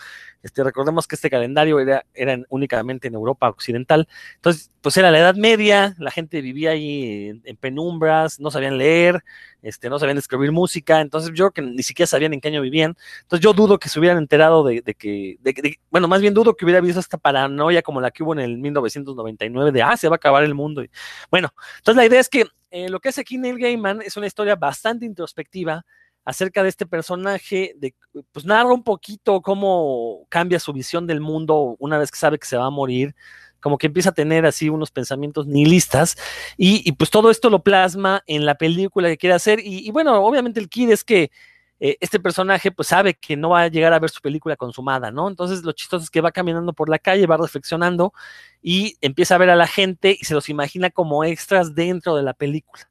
Este, 0.44 0.64
recordemos 0.64 1.07
que 1.07 1.16
este 1.16 1.30
calendario 1.30 1.80
era, 1.80 2.06
era 2.14 2.38
únicamente 2.49 3.07
en 3.07 3.16
Europa 3.16 3.49
Occidental. 3.49 4.07
Entonces, 4.36 4.72
pues 4.82 4.98
era 4.98 5.10
la 5.10 5.20
Edad 5.20 5.36
Media, 5.36 5.95
la 5.98 6.12
gente 6.12 6.41
vivía 6.41 6.72
ahí 6.72 7.30
en, 7.30 7.41
en 7.45 7.57
penumbras, 7.57 8.40
no 8.40 8.52
sabían 8.52 8.78
leer, 8.78 9.24
este, 9.62 9.90
no 9.90 9.98
sabían 9.98 10.20
escribir 10.20 10.52
música, 10.52 11.02
entonces 11.02 11.32
yo 11.34 11.52
creo 11.52 11.52
que 11.52 11.62
ni 11.74 11.82
siquiera 11.82 12.06
sabían 12.06 12.34
en 12.34 12.41
qué 12.41 12.49
año 12.49 12.62
vivían. 12.62 12.95
Entonces 13.24 13.44
yo 13.44 13.53
dudo 13.53 13.80
que 13.80 13.90
se 13.90 13.99
hubieran 13.99 14.20
enterado 14.20 14.64
de, 14.64 14.84
que, 14.84 15.38
de, 15.41 15.80
bueno, 15.90 16.07
más 16.07 16.22
bien 16.22 16.36
dudo 16.36 16.56
que 16.56 16.66
hubiera 16.66 16.80
habido 16.80 16.99
esta 16.99 17.18
paranoia 17.18 17.82
como 17.82 17.99
la 17.99 18.12
que 18.12 18.22
hubo 18.22 18.34
en 18.34 18.40
el 18.41 18.57
1999 18.60 19.72
de, 19.72 19.82
ah, 19.82 19.98
se 19.98 20.07
va 20.07 20.16
a 20.16 20.18
acabar 20.18 20.44
el 20.44 20.53
mundo. 20.53 20.84
Bueno, 21.32 21.53
entonces 21.78 21.98
la 21.98 22.06
idea 22.06 22.20
es 22.20 22.30
que 22.30 22.45
eh, 22.70 22.90
lo 22.90 22.99
que 22.99 23.10
hace 23.10 23.22
aquí 23.22 23.38
Neil 23.38 23.57
Gaiman 23.57 24.02
es 24.02 24.18
una 24.18 24.28
historia 24.28 24.56
bastante 24.56 25.06
introspectiva 25.06 25.86
acerca 26.26 26.64
de 26.64 26.69
este 26.69 26.88
personaje, 26.88 27.76
de, 27.77 27.93
pues 28.31 28.45
narra 28.45 28.73
un 28.73 28.84
poquito 28.84 29.41
cómo 29.41 30.26
cambia 30.30 30.60
su 30.60 30.73
visión 30.73 31.06
del 31.06 31.22
mundo 31.22 31.76
una 31.80 31.99
vez 31.99 32.11
que 32.11 32.18
sabe 32.18 32.39
que 32.39 32.47
se 32.47 32.57
va 32.57 32.65
a 32.65 32.72
morir, 32.72 33.15
como 33.60 33.77
que 33.77 33.88
empieza 33.88 34.10
a 34.10 34.14
tener 34.14 34.45
así 34.45 34.69
unos 34.69 34.91
pensamientos 34.91 35.47
nihilistas 35.47 36.18
y, 36.57 36.91
pues 36.93 37.10
todo 37.11 37.31
esto 37.31 37.49
lo 37.49 37.64
plasma 37.64 38.23
en 38.26 38.45
la 38.45 38.56
película 38.56 39.07
que 39.07 39.18
quiere 39.18 39.35
hacer 39.35 39.60
y, 39.64 39.89
bueno, 39.91 40.23
obviamente 40.23 40.60
el 40.60 40.69
kid 40.69 40.89
es 40.89 41.03
que 41.03 41.31
eh, 41.80 41.97
este 41.99 42.19
personaje 42.19 42.72
pues 42.72 42.88
sabe 42.88 43.15
que 43.15 43.35
no 43.35 43.49
va 43.49 43.64
a 43.64 43.68
llegar 43.68 43.91
a 43.93 43.99
ver 43.99 44.10
su 44.10 44.22
película 44.22 44.56
consumada, 44.56 45.11
¿no? 45.11 45.27
Entonces 45.27 45.64
lo 45.64 45.73
chistoso 45.73 46.03
es 46.03 46.10
que 46.10 46.22
va 46.22 46.31
caminando 46.31 46.73
por 46.73 46.89
la 46.89 46.99
calle, 46.99 47.27
va 47.27 47.38
reflexionando 47.38 48.14
y 48.61 48.97
empieza 49.02 49.35
a 49.35 49.38
ver 49.39 49.49
a 49.49 49.56
la 49.56 49.68
gente 49.68 50.18
y 50.19 50.23
se 50.26 50.34
los 50.34 50.49
imagina 50.49 50.89
como 50.89 51.23
extras 51.23 51.76
dentro 51.76 52.15
de 52.15 52.23
la 52.23 52.34
película. 52.34 52.89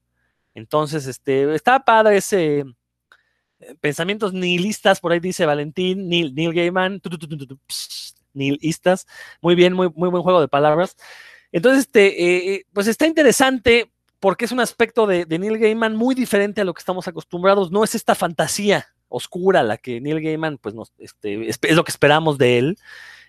Entonces, 0.54 1.06
este, 1.06 1.54
está 1.54 1.84
padre 1.84 2.18
ese 2.18 2.64
pensamientos 3.80 4.32
nihilistas, 4.32 5.00
por 5.00 5.12
ahí 5.12 5.20
dice 5.20 5.46
Valentín, 5.46 6.08
Neil, 6.08 6.34
Neil 6.34 6.52
Gaiman, 6.52 7.00
nihilistas, 8.32 9.06
muy 9.40 9.54
bien, 9.54 9.72
muy, 9.72 9.90
muy 9.94 10.08
buen 10.08 10.22
juego 10.22 10.40
de 10.40 10.48
palabras. 10.48 10.96
Entonces, 11.52 11.82
este, 11.82 12.54
eh, 12.54 12.66
pues 12.72 12.86
está 12.88 13.06
interesante 13.06 13.90
porque 14.18 14.44
es 14.46 14.52
un 14.52 14.60
aspecto 14.60 15.06
de, 15.06 15.26
Neil 15.26 15.58
Gaiman 15.58 15.94
muy 15.94 16.14
diferente 16.14 16.60
a 16.60 16.64
lo 16.64 16.74
que 16.74 16.80
estamos 16.80 17.06
acostumbrados. 17.06 17.70
No 17.70 17.84
es 17.84 17.94
esta 17.94 18.14
fantasía 18.14 18.88
oscura 19.08 19.62
la 19.62 19.76
que 19.76 20.00
Neil 20.00 20.20
Gaiman, 20.20 20.58
pues, 20.58 20.74
este, 20.98 21.48
es, 21.48 21.58
es, 21.62 21.76
lo 21.76 21.84
que 21.84 21.92
esperamos 21.92 22.38
de 22.38 22.58
él. 22.58 22.78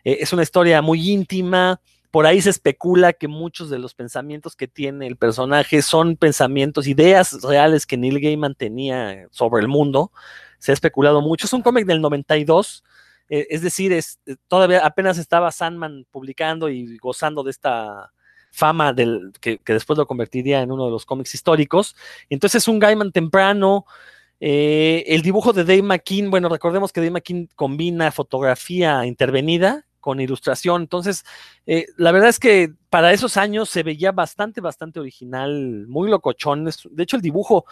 Eh, 0.03 0.18
es 0.22 0.34
una 0.34 0.44
historia 0.44 0.82
muy 0.82 1.12
íntima. 1.12 1.82
Por 2.16 2.26
ahí 2.26 2.40
se 2.40 2.50
especula 2.50 3.12
que 3.12 3.28
muchos 3.28 3.70
de 3.70 3.78
los 3.78 3.94
pensamientos 3.94 4.56
que 4.56 4.70
tiene 4.70 5.06
el 5.06 5.18
personaje 5.18 5.82
son 5.82 6.16
pensamientos, 6.16 6.88
ideas 6.88 7.42
reales 7.44 7.86
que 7.86 7.98
Neil 7.98 8.22
Gaiman 8.22 8.56
tenía 8.56 9.28
sobre 9.32 9.62
el 9.62 9.68
mundo. 9.68 10.14
Se 10.58 10.72
ha 10.72 10.74
especulado 10.74 11.20
mucho. 11.20 11.46
Es 11.46 11.52
un 11.52 11.62
cómic 11.62 11.86
del 11.86 12.00
92. 12.00 12.86
Eh, 13.28 13.48
es 13.50 13.62
decir, 13.62 13.92
es, 13.92 14.22
todavía 14.48 14.86
apenas 14.86 15.18
estaba 15.18 15.52
Sandman 15.52 16.08
publicando 16.10 16.70
y 16.70 16.96
gozando 17.00 17.44
de 17.44 17.52
esta 17.52 18.14
fama 18.50 18.94
del, 18.94 19.34
que, 19.42 19.58
que, 19.58 19.74
después 19.74 20.00
lo 20.00 20.08
convertiría 20.08 20.62
en 20.62 20.72
uno 20.72 20.86
de 20.86 20.92
los 20.92 21.06
cómics 21.06 21.36
históricos. 21.36 21.98
Entonces 22.30 22.64
es 22.64 22.70
un 22.70 22.80
Gaiman 22.80 23.12
temprano. 23.12 23.86
Eh, 24.40 25.04
el 25.08 25.22
dibujo 25.22 25.52
de 25.52 25.66
Dave 25.66 25.82
McKean, 25.82 26.32
bueno, 26.32 26.48
recordemos 26.48 26.94
que 26.94 27.02
Dave 27.02 27.12
McKean 27.12 27.50
combina 27.58 28.10
fotografía 28.14 29.06
intervenida 29.06 29.86
con 30.06 30.19
ilustración. 30.19 30.84
Entonces, 30.84 31.26
eh, 31.65 31.88
la 31.98 32.11
verdad 32.11 32.30
es 32.30 32.40
que 32.40 32.72
para 32.91 33.11
esos 33.11 33.38
años 33.38 33.72
se 33.72 33.82
veía 33.82 34.11
bastante, 34.11 34.61
bastante 34.61 34.99
original, 34.99 35.88
muy 35.88 36.11
locochón. 36.11 36.64
De 36.64 37.03
hecho, 37.03 37.15
el 37.15 37.23
dibujo 37.23 37.65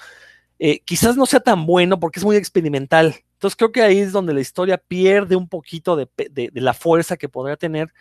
eh, 0.57 0.80
quizás 0.80 1.15
no 1.15 1.27
sea 1.27 1.41
tan 1.41 1.68
bueno 1.68 1.99
porque 1.99 2.19
es 2.19 2.26
muy 2.26 2.35
experimental. 2.35 3.14
Entonces, 3.34 3.55
creo 3.55 3.72
que 3.72 3.84
ahí 3.84 3.99
es 3.99 4.11
donde 4.11 4.34
la 4.34 4.41
historia 4.41 4.80
pierde 4.80 5.35
un 5.35 5.47
poquito 5.47 5.95
de, 5.95 6.10
de, 6.31 6.49
la 6.55 6.73
fuerza 6.73 7.18
que 7.18 7.30
podría 7.30 7.55
tener 7.55 7.93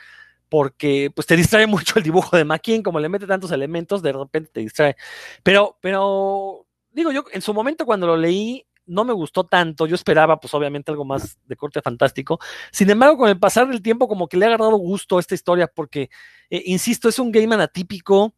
porque 0.48 1.12
pues 1.14 1.26
te 1.26 1.36
distrae 1.36 1.66
mucho 1.76 1.98
el 1.98 2.04
dibujo 2.04 2.34
de 2.34 2.46
McKean, 2.46 2.82
como 2.82 3.00
le 3.00 3.10
mete 3.10 3.26
tantos 3.26 3.52
elementos, 3.52 4.00
de 4.00 4.12
repente 4.12 4.50
te 4.50 4.60
distrae. 4.60 4.96
Pero, 5.42 5.76
pero, 5.82 6.66
digo 6.90 7.12
yo, 7.12 7.24
en 7.32 7.42
su 7.42 7.52
momento 7.52 7.84
cuando 7.84 8.06
lo 8.06 8.16
leí, 8.16 8.64
no 8.86 9.04
me 9.04 9.12
gustó 9.12 9.44
tanto, 9.44 9.86
yo 9.86 9.94
esperaba 9.94 10.38
pues 10.40 10.52
obviamente 10.54 10.90
algo 10.90 11.04
más 11.04 11.38
de 11.46 11.56
corte 11.56 11.80
fantástico, 11.82 12.38
sin 12.70 12.90
embargo 12.90 13.18
con 13.18 13.28
el 13.28 13.38
pasar 13.38 13.68
del 13.68 13.82
tiempo 13.82 14.08
como 14.08 14.28
que 14.28 14.36
le 14.36 14.44
ha 14.44 14.48
agarrado 14.48 14.76
gusto 14.76 15.16
a 15.16 15.20
esta 15.20 15.34
historia 15.34 15.66
porque, 15.66 16.10
eh, 16.50 16.62
insisto, 16.66 17.08
es 17.08 17.18
un 17.18 17.32
Gaiman 17.32 17.60
atípico, 17.60 18.34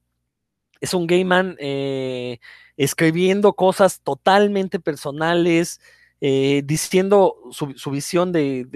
es 0.80 0.94
un 0.94 1.06
Gaiman 1.06 1.56
eh, 1.58 2.38
escribiendo 2.76 3.54
cosas 3.54 4.00
totalmente 4.00 4.80
personales, 4.80 5.80
eh, 6.20 6.62
diciendo 6.64 7.36
su, 7.50 7.90
visión 7.90 8.32
de, 8.32 8.66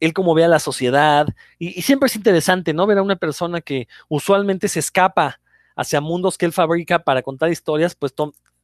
él 0.00 0.12
cómo 0.12 0.34
ve 0.34 0.44
a 0.44 0.48
la 0.48 0.58
sociedad. 0.58 1.28
Y, 1.58 1.82
siempre 1.82 2.08
es 2.08 2.16
interesante, 2.16 2.72
¿no? 2.74 2.86
Ver 2.86 2.98
a 2.98 3.02
una 3.02 3.16
persona 3.16 3.60
que 3.60 3.86
usualmente 4.08 4.68
se 4.68 4.80
escapa 4.80 5.40
hacia 5.76 6.00
mundos 6.00 6.36
que 6.36 6.46
él 6.46 6.52
fabrica 6.52 6.98
para 6.98 7.22
contar 7.22 7.50
historias, 7.50 7.94
pues 7.94 8.12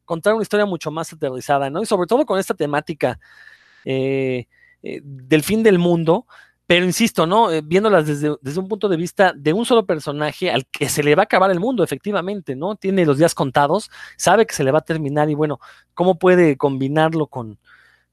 contar 0.06 0.34
una 0.34 0.42
historia 0.42 0.64
mucho 0.64 0.90
más 0.90 1.12
aterrizada, 1.12 1.68
¿no? 1.68 1.82
Y 1.82 1.86
sobre 1.86 2.06
todo 2.06 2.24
con 2.24 2.38
esta 2.38 2.54
temática 2.54 3.20
eh, 3.84 4.46
eh, 4.82 5.00
del 5.04 5.42
fin 5.42 5.62
del 5.62 5.78
mundo. 5.78 6.26
Pero 6.66 6.84
insisto, 6.84 7.26
¿no? 7.26 7.52
Eh, 7.52 7.62
viéndolas 7.62 8.06
desde, 8.06 8.34
desde, 8.40 8.58
un 8.58 8.66
punto 8.66 8.88
de 8.88 8.96
vista 8.96 9.32
de 9.36 9.52
un 9.52 9.64
solo 9.64 9.86
personaje 9.86 10.50
al 10.50 10.66
que 10.66 10.88
se 10.88 11.04
le 11.04 11.14
va 11.14 11.22
a 11.22 11.24
acabar 11.24 11.50
el 11.52 11.60
mundo, 11.60 11.84
efectivamente, 11.84 12.56
¿no? 12.56 12.74
Tiene 12.74 13.06
los 13.06 13.18
días 13.18 13.34
contados, 13.34 13.90
sabe 14.16 14.46
que 14.46 14.54
se 14.54 14.64
le 14.64 14.72
va 14.72 14.78
a 14.78 14.84
terminar 14.84 15.30
y 15.30 15.34
bueno, 15.34 15.60
¿cómo 15.94 16.18
puede 16.18 16.56
combinarlo 16.56 17.28
con, 17.28 17.58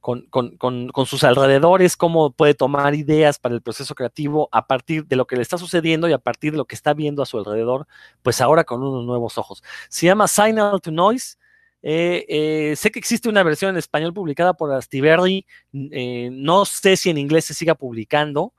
con, 0.03 0.27
con, 0.57 0.89
con, 0.89 1.05
sus 1.05 1.23
alrededores, 1.23 1.95
cómo 1.95 2.33
puede 2.33 2.53
tomar 2.53 2.93
ideas 2.93 3.39
para 3.39 3.55
el 3.55 3.61
proceso 3.61 3.95
creativo 3.95 4.49
a 4.51 4.67
partir 4.67 5.05
de 5.05 5.15
lo 5.15 5.25
que 5.25 5.37
le 5.37 5.41
está 5.41 5.57
sucediendo 5.57 6.09
y 6.09 6.11
a 6.11 6.17
partir 6.17 6.51
de 6.51 6.57
lo 6.57 6.65
que 6.65 6.75
está 6.75 6.93
viendo 6.93 7.23
a 7.23 7.25
su 7.25 7.37
alrededor, 7.37 7.87
pues 8.21 8.41
ahora 8.41 8.65
con 8.65 8.83
unos 8.83 9.05
nuevos 9.05 9.37
ojos. 9.37 9.63
Se 9.87 10.05
llama 10.05 10.27
Signal 10.27 10.81
to 10.81 10.91
Noise. 10.91 11.37
Eh, 11.85 12.25
eh, 12.29 12.75
sé 12.77 12.91
que 12.91 12.99
existe 12.99 13.27
una 13.27 13.43
versión 13.43 13.71
en 13.71 13.77
español 13.77 14.13
publicada 14.13 14.53
por 14.53 14.71
Astiberri, 14.71 15.45
eh, 15.73 16.29
no 16.31 16.63
sé 16.63 16.95
si 16.95 17.09
en 17.09 17.17
inglés 17.17 17.45
se 17.45 17.53
siga 17.53 17.75
publicando. 17.75 18.53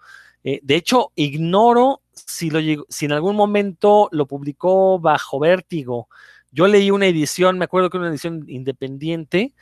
Eh, 0.45 0.61
de 0.63 0.77
hecho, 0.77 1.11
ignoro 1.17 2.03
si, 2.13 2.51
lo, 2.51 2.61
si 2.89 3.07
en 3.07 3.13
algún 3.13 3.35
momento 3.35 4.11
lo 4.13 4.27
publicó 4.27 4.99
bajo 5.01 5.39
vértigo. 5.41 6.09
Yo 6.53 6.69
leí 6.69 6.91
una 6.91 7.07
edición, 7.07 7.59
me 7.59 7.65
acuerdo 7.65 7.89
que 7.91 7.97
una 7.97 8.11
edición 8.11 8.45
independiente, 8.49 9.55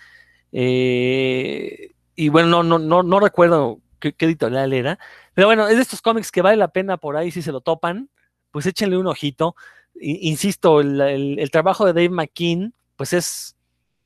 y 0.50 2.28
bueno, 2.28 2.62
no, 2.62 2.78
no, 2.78 3.02
no, 3.02 3.20
recuerdo 3.20 3.80
qué, 3.98 4.14
editorial 4.18 4.72
era, 4.74 4.98
pero 5.34 5.46
bueno, 5.46 5.68
es 5.68 5.76
de 5.76 5.82
estos 5.82 6.02
cómics 6.02 6.30
que 6.30 6.42
vale 6.42 6.56
la 6.58 6.68
pena 6.68 6.98
por 6.98 7.16
ahí 7.16 7.30
si 7.30 7.40
se 7.40 7.52
lo 7.52 7.62
topan, 7.62 8.10
pues 8.50 8.66
échenle 8.66 8.98
un 8.98 9.06
ojito. 9.06 9.56
Insisto, 9.98 10.80
el, 10.80 11.00
el 11.38 11.50
trabajo 11.50 11.86
de 11.86 11.94
Dave 11.94 12.10
McKean, 12.10 12.74
pues 13.02 13.14
es 13.14 13.56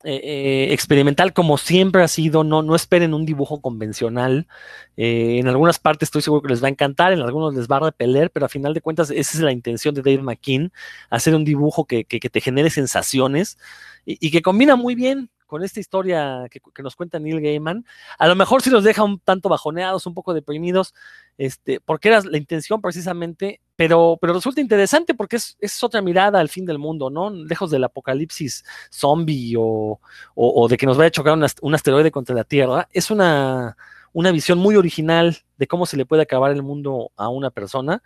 eh, 0.05 0.21
eh, 0.23 0.73
experimental 0.73 1.35
como 1.35 1.59
siempre 1.59 2.03
ha 2.03 2.09
sido, 2.09 2.45
no, 2.45 2.63
no 2.63 2.75
esperen 2.75 3.13
un 3.13 3.27
dibujo 3.27 3.61
convencional. 3.61 4.47
Eh, 4.97 5.39
en 5.39 5.49
algunas 5.49 5.79
partes 5.79 6.07
estoy 6.07 6.23
seguro 6.23 6.41
que 6.41 6.49
les 6.49 6.63
va 6.63 6.69
a 6.69 6.71
encantar, 6.71 7.13
en 7.13 7.21
algunos 7.21 7.55
les 7.55 7.69
va 7.69 7.77
a 7.77 7.81
repeler, 7.81 8.31
pero 8.31 8.47
a 8.47 8.49
final 8.49 8.73
de 8.73 8.81
cuentas 8.81 9.11
esa 9.11 9.37
es 9.37 9.41
la 9.41 9.53
intención 9.53 9.95
de 9.95 10.01
Dave 10.01 10.23
McKean, 10.23 10.73
hacer 11.11 11.35
un 11.35 11.45
dibujo 11.45 11.85
que, 11.85 12.05
te 12.07 12.41
genere 12.41 12.71
sensaciones 12.71 13.59
y, 14.07 14.17
y 14.27 14.31
que 14.31 14.41
combina 14.41 14.77
muy 14.77 14.95
bien 14.95 15.29
con 15.47 15.63
esta 15.63 15.79
historia 15.79 16.47
que, 16.51 16.61
que, 16.75 16.83
nos 16.83 16.97
cuenta 16.97 17.19
Neil 17.19 17.43
Gaiman, 17.43 17.85
a 18.19 18.29
lo 18.29 18.35
mejor 18.35 18.63
sí 18.63 18.71
los 18.71 18.83
deja 18.83 19.05
un 19.05 19.19
tanto 19.21 19.51
bajoneados, 19.51 20.07
un 20.07 20.15
poco 20.15 20.33
deprimidos, 20.33 20.95
este, 21.37 21.81
porque 21.81 22.09
era 22.09 22.23
la 22.23 22.39
intención 22.39 22.81
precisamente, 22.81 23.61
pero, 23.77 24.19
pero 24.21 24.33
resulta 24.33 24.61
interesante 24.61 25.15
porque 25.15 25.37
es, 25.37 25.57
es, 25.61 25.83
otra 25.85 26.01
mirada 26.01 26.41
al 26.41 26.49
fin 26.49 26.65
del 26.65 26.79
mundo, 26.79 27.11
¿no? 27.11 27.31
Lejos 27.31 27.71
del 27.71 27.85
apocalipsis 27.85 28.65
zombie 28.91 29.55
o, 29.59 30.01
o, 30.35 30.69
de 30.69 30.77
que 30.77 30.87
nos 30.87 30.97
vaya 30.97 31.09
a 31.09 31.11
chocar 31.13 31.35
un, 31.35 31.47
un 31.61 31.75
asteroide 31.75 32.11
contra 32.11 32.35
la 32.35 32.45
Tierra, 32.45 32.89
es 32.93 33.11
una, 33.11 33.77
una 34.17 34.33
visión 34.33 34.59
muy 34.59 34.77
original 34.77 35.37
de 35.59 35.67
cómo 35.67 35.85
se 35.85 35.99
le 35.99 36.07
puede 36.07 36.23
acabar 36.23 36.51
el 36.51 36.63
mundo 36.63 37.13
a 37.17 37.29
una 37.29 37.51
persona. 37.51 38.03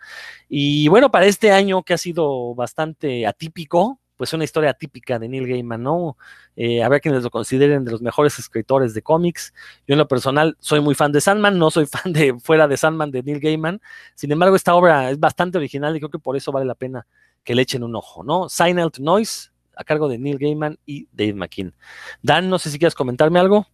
Y 0.49 0.89
bueno, 0.89 1.09
para 1.09 1.25
este 1.25 1.51
año 1.51 1.83
que 1.83 1.93
ha 1.93 1.97
sido 1.97 2.53
bastante 2.53 3.25
atípico, 3.25 4.00
pues 4.21 4.33
una 4.33 4.43
historia 4.43 4.71
típica 4.75 5.17
de 5.17 5.27
Neil 5.27 5.47
Gaiman, 5.47 5.81
¿no? 5.81 6.15
Eh, 6.55 6.87
ver 6.87 7.01
quienes 7.01 7.23
lo 7.23 7.31
consideren 7.31 7.83
de 7.83 7.89
los 7.89 8.03
mejores 8.03 8.37
escritores 8.37 8.93
de 8.93 9.01
cómics. 9.01 9.51
Yo 9.87 9.93
en 9.93 9.97
lo 9.97 10.07
personal 10.07 10.55
soy 10.59 10.79
muy 10.79 10.93
fan 10.93 11.11
de 11.11 11.21
Sandman, 11.21 11.57
no 11.57 11.71
soy 11.71 11.85
fan 11.87 12.13
de 12.13 12.39
fuera 12.39 12.67
de 12.67 12.77
Sandman 12.77 13.09
de 13.09 13.23
Neil 13.23 13.39
Gaiman. 13.39 13.81
Sin 14.13 14.31
embargo, 14.31 14.55
esta 14.55 14.75
obra 14.75 15.09
es 15.09 15.19
bastante 15.19 15.57
original 15.57 15.95
y 15.95 15.99
creo 15.99 16.11
que 16.11 16.19
por 16.19 16.37
eso 16.37 16.51
vale 16.51 16.67
la 16.67 16.75
pena 16.75 17.07
que 17.43 17.55
le 17.55 17.63
echen 17.63 17.83
un 17.83 17.95
ojo, 17.95 18.23
¿no? 18.23 18.47
Signal 18.47 18.91
to 18.91 19.01
Noise, 19.01 19.49
a 19.75 19.83
cargo 19.83 20.07
de 20.07 20.19
Neil 20.19 20.37
Gaiman 20.37 20.77
y 20.85 21.07
Dave 21.11 21.33
McKean. 21.33 21.73
Dan, 22.21 22.47
no 22.47 22.59
sé 22.59 22.69
si 22.69 22.77
quieres 22.77 22.93
comentarme 22.93 23.39
algo. 23.39 23.65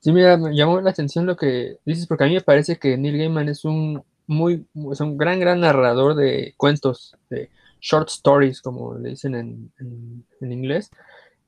Sí, 0.00 0.12
mira, 0.12 0.36
me 0.36 0.54
llamó 0.54 0.78
la 0.82 0.90
atención 0.90 1.24
lo 1.24 1.36
que 1.36 1.78
dices, 1.86 2.06
porque 2.06 2.24
a 2.24 2.26
mí 2.26 2.34
me 2.34 2.42
parece 2.42 2.78
que 2.78 2.98
Neil 2.98 3.16
Gaiman 3.16 3.48
es 3.48 3.64
un 3.64 4.04
muy, 4.26 4.66
es 4.92 5.00
un 5.00 5.16
gran, 5.16 5.40
gran 5.40 5.60
narrador 5.60 6.16
de 6.16 6.52
cuentos, 6.58 7.16
de, 7.30 7.48
short 7.82 8.08
stories, 8.08 8.62
como 8.62 8.96
le 8.96 9.10
dicen 9.10 9.34
en, 9.34 9.72
en, 10.40 10.52
inglés, 10.52 10.90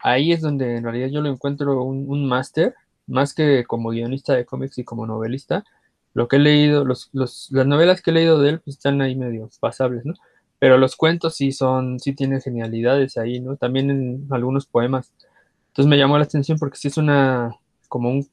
ahí 0.01 0.32
es 0.32 0.43
donde 0.43 0.77
en 0.77 0.82
realidad 0.82 1.09
yo 1.09 1.20
lo 1.23 1.31
encuentro 1.31 1.82
un, 1.82 2.05
un 2.09 2.27
máster 2.27 2.74
más 3.06 3.35
que 3.35 3.65
como 3.65 3.90
guionista 3.90 4.35
de 4.35 4.44
cómics 4.44 4.78
y 4.78 4.85
como 4.85 5.06
novelista, 5.06 5.65
lo 6.12 6.28
que 6.28 6.36
he 6.36 6.39
leído, 6.40 6.85
los, 6.85 7.09
los, 7.12 7.48
las 7.52 7.66
novelas 7.66 8.02
que 8.02 8.11
he 8.11 8.15
leído 8.15 8.40
de 8.40 8.51
él 8.51 8.61
pues, 8.61 8.77
están 8.77 9.01
ahí 9.01 9.15
medio 9.15 9.48
pasables, 9.61 10.05
¿no? 10.05 10.15
Pero 10.59 10.78
los 10.78 10.97
cuentos 10.97 11.36
sí 11.36 11.52
son, 11.52 12.01
sí 12.01 12.15
tienen 12.15 12.40
genialidades 12.40 13.16
ahí, 13.16 13.40
¿no? 13.40 13.56
También 13.56 13.90
en 13.90 14.27
algunos 14.31 14.66
poemas. 14.66 15.12
Entonces 15.69 15.89
me 15.89 15.98
llamó 15.98 16.16
la 16.16 16.24
atención 16.24 16.59
porque 16.59 16.78
sí 16.78 16.89
es 16.89 16.97
una, 16.97 17.51
como 17.89 18.11
un, 18.11 18.27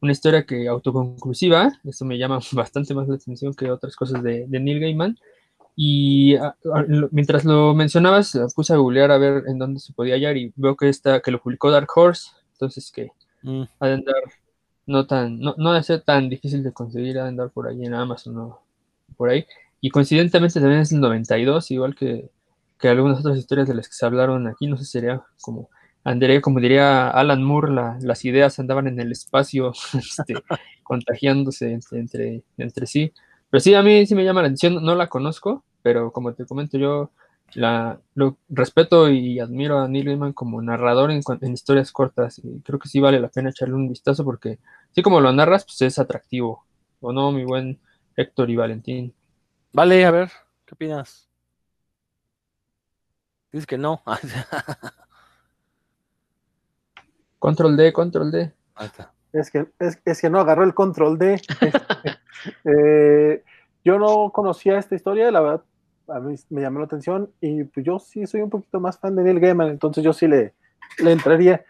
una 0.00 0.12
historia 0.12 0.44
que 0.44 0.68
autoconclusiva, 0.68 1.72
eso 1.84 2.04
me 2.04 2.18
llama 2.18 2.40
bastante 2.52 2.94
más 2.94 3.08
la 3.08 3.16
atención 3.16 3.54
que 3.54 3.70
otras 3.70 3.96
cosas 3.96 4.22
de 4.22 4.46
Neil 4.48 4.80
Gaiman. 4.80 5.18
Y 5.80 6.34
a- 6.34 6.56
a- 6.74 6.82
lo- 6.88 7.08
mientras 7.12 7.44
lo 7.44 7.72
mencionabas, 7.72 8.36
puse 8.56 8.72
a 8.72 8.76
googlear 8.78 9.12
a 9.12 9.18
ver 9.18 9.44
en 9.46 9.60
dónde 9.60 9.78
se 9.78 9.92
podía 9.92 10.14
hallar 10.16 10.36
y 10.36 10.52
veo 10.56 10.76
que 10.76 10.88
está, 10.88 11.20
que 11.20 11.30
lo 11.30 11.40
publicó 11.40 11.70
Dark 11.70 11.86
Horse, 11.94 12.30
entonces 12.54 12.90
que 12.90 13.12
Mm. 13.42 13.62
ha 13.78 13.86
de 13.86 13.94
andar 13.94 14.14
no 14.86 15.06
tan, 15.06 15.38
no, 15.38 15.54
no 15.56 15.72
de 15.72 15.82
ser 15.84 16.00
tan 16.02 16.28
difícil 16.28 16.64
de 16.64 16.72
conseguir, 16.72 17.16
ha 17.20 17.22
de 17.24 17.28
andar 17.28 17.50
por 17.50 17.68
ahí 17.68 17.84
en 17.84 17.94
Amazon 17.94 18.36
o 18.38 18.60
por 19.16 19.30
ahí. 19.30 19.46
Y 19.80 19.90
coincidentemente 19.90 20.58
también 20.58 20.80
es 20.80 20.90
el 20.90 21.00
92, 21.00 21.70
igual 21.70 21.94
que, 21.94 22.28
que 22.80 22.88
algunas 22.88 23.20
otras 23.20 23.38
historias 23.38 23.68
de 23.68 23.74
las 23.74 23.86
que 23.88 23.94
se 23.94 24.04
hablaron 24.04 24.48
aquí, 24.48 24.66
no 24.66 24.76
sé 24.76 24.84
si 24.84 24.90
sería 24.90 25.22
como, 25.42 25.68
andaría, 26.02 26.40
como 26.40 26.58
diría 26.58 27.08
Alan 27.10 27.44
Moore, 27.44 27.70
la- 27.72 27.98
las 28.02 28.24
ideas 28.24 28.58
andaban 28.58 28.88
en 28.88 28.98
el 28.98 29.12
espacio, 29.12 29.72
este, 29.94 30.34
contagiándose 30.82 31.70
entre, 31.72 32.00
entre, 32.00 32.42
entre 32.56 32.86
sí. 32.88 33.12
Pero 33.50 33.60
sí, 33.60 33.74
a 33.74 33.82
mí 33.82 34.06
sí 34.06 34.14
me 34.16 34.24
llama 34.24 34.42
la 34.42 34.48
atención, 34.48 34.82
no 34.84 34.94
la 34.96 35.06
conozco, 35.06 35.62
pero 35.88 36.12
como 36.12 36.34
te 36.34 36.44
comento, 36.44 36.76
yo 36.76 37.10
la, 37.54 37.98
lo 38.14 38.36
respeto 38.50 39.08
y 39.08 39.40
admiro 39.40 39.78
a 39.78 39.88
Neil 39.88 40.04
Gaiman 40.04 40.34
como 40.34 40.60
narrador 40.60 41.10
en, 41.10 41.22
en 41.40 41.54
historias 41.54 41.92
cortas 41.92 42.38
y 42.40 42.60
creo 42.60 42.78
que 42.78 42.90
sí 42.90 43.00
vale 43.00 43.18
la 43.18 43.30
pena 43.30 43.48
echarle 43.48 43.74
un 43.74 43.88
vistazo 43.88 44.22
porque 44.22 44.58
sí 44.92 45.00
como 45.00 45.22
lo 45.22 45.32
narras, 45.32 45.64
pues 45.64 45.80
es 45.80 45.98
atractivo, 45.98 46.66
¿o 47.00 47.10
no, 47.10 47.32
mi 47.32 47.46
buen 47.46 47.80
Héctor 48.16 48.50
y 48.50 48.56
Valentín? 48.56 49.14
Vale, 49.72 50.04
a 50.04 50.10
ver, 50.10 50.30
¿qué 50.66 50.74
opinas? 50.74 51.26
Dices 53.50 53.66
que 53.66 53.78
no. 53.78 54.02
Control 57.38 57.78
D, 57.78 57.94
control 57.94 58.30
D. 58.30 58.52
Ahí 58.74 58.88
está. 58.88 59.14
Es 59.32 59.50
que, 59.50 59.68
es, 59.78 59.98
es 60.04 60.20
que 60.20 60.28
no 60.28 60.38
agarró 60.38 60.64
el 60.64 60.74
control 60.74 61.18
de. 61.18 61.40
Eh, 62.64 63.42
yo 63.84 63.98
no 63.98 64.30
conocía 64.32 64.78
esta 64.78 64.94
historia, 64.94 65.30
la 65.30 65.40
verdad, 65.40 65.64
a 66.08 66.20
mí 66.20 66.34
me 66.50 66.60
llamó 66.60 66.78
la 66.80 66.86
atención 66.86 67.30
y 67.40 67.64
pues 67.64 67.84
yo 67.84 67.98
sí 67.98 68.26
soy 68.26 68.40
un 68.42 68.50
poquito 68.50 68.80
más 68.80 68.98
fan 68.98 69.14
de 69.16 69.22
Neil 69.22 69.40
Gaiman, 69.40 69.68
entonces 69.68 70.02
yo 70.04 70.12
sí 70.12 70.26
le, 70.26 70.54
le 70.98 71.12
entraría. 71.12 71.64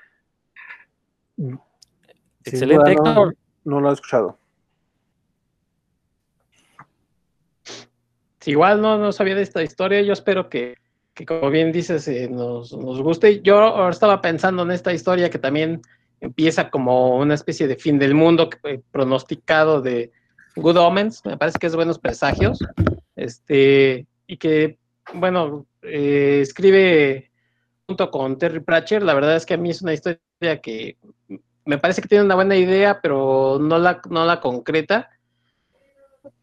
Excelente, 2.44 2.92
duda, 2.94 3.02
no- 3.04 3.10
Héctor. 3.10 3.36
No, 3.64 3.80
lo 3.80 3.90
he 3.90 3.92
escuchado. 3.92 4.38
Si 8.40 8.52
igual 8.52 8.80
no, 8.80 8.98
no 8.98 9.12
sabía 9.12 9.34
de 9.34 9.42
esta 9.42 9.62
historia, 9.62 10.00
yo 10.02 10.12
espero 10.12 10.48
que, 10.48 10.76
que 11.14 11.26
como 11.26 11.50
bien 11.50 11.72
dices, 11.72 12.06
eh, 12.08 12.28
nos, 12.30 12.72
nos 12.72 13.02
guste. 13.02 13.40
Yo 13.42 13.58
ahora 13.58 13.90
estaba 13.90 14.20
pensando 14.22 14.62
en 14.62 14.70
esta 14.70 14.92
historia 14.92 15.28
que 15.28 15.38
también 15.38 15.82
empieza 16.20 16.70
como 16.70 17.18
una 17.18 17.34
especie 17.34 17.66
de 17.68 17.76
fin 17.76 17.98
del 17.98 18.14
mundo 18.14 18.48
que, 18.48 18.58
eh, 18.74 18.80
pronosticado 18.90 19.82
de 19.82 20.12
Good 20.56 20.76
Omens, 20.78 21.24
me 21.24 21.36
parece 21.36 21.58
que 21.58 21.66
es 21.66 21.76
Buenos 21.76 21.98
Presagios, 21.98 22.58
este, 23.16 24.06
y 24.28 24.36
que, 24.36 24.78
bueno, 25.14 25.66
eh, 25.82 26.38
escribe 26.42 27.32
junto 27.88 28.10
con 28.12 28.38
Terry 28.38 28.60
Pratchett, 28.60 29.02
la 29.02 29.14
verdad 29.14 29.34
es 29.34 29.44
que 29.44 29.54
a 29.54 29.58
mí 29.58 29.70
es 29.70 29.82
una 29.82 29.94
historia 29.94 30.20
que 30.62 30.96
me 31.64 31.78
parece 31.78 32.00
que 32.00 32.08
tiene 32.08 32.24
una 32.24 32.36
buena 32.36 32.56
idea, 32.56 33.00
pero 33.02 33.58
no 33.60 33.78
la, 33.78 34.00
no 34.08 34.24
la 34.24 34.40
concreta 34.40 35.10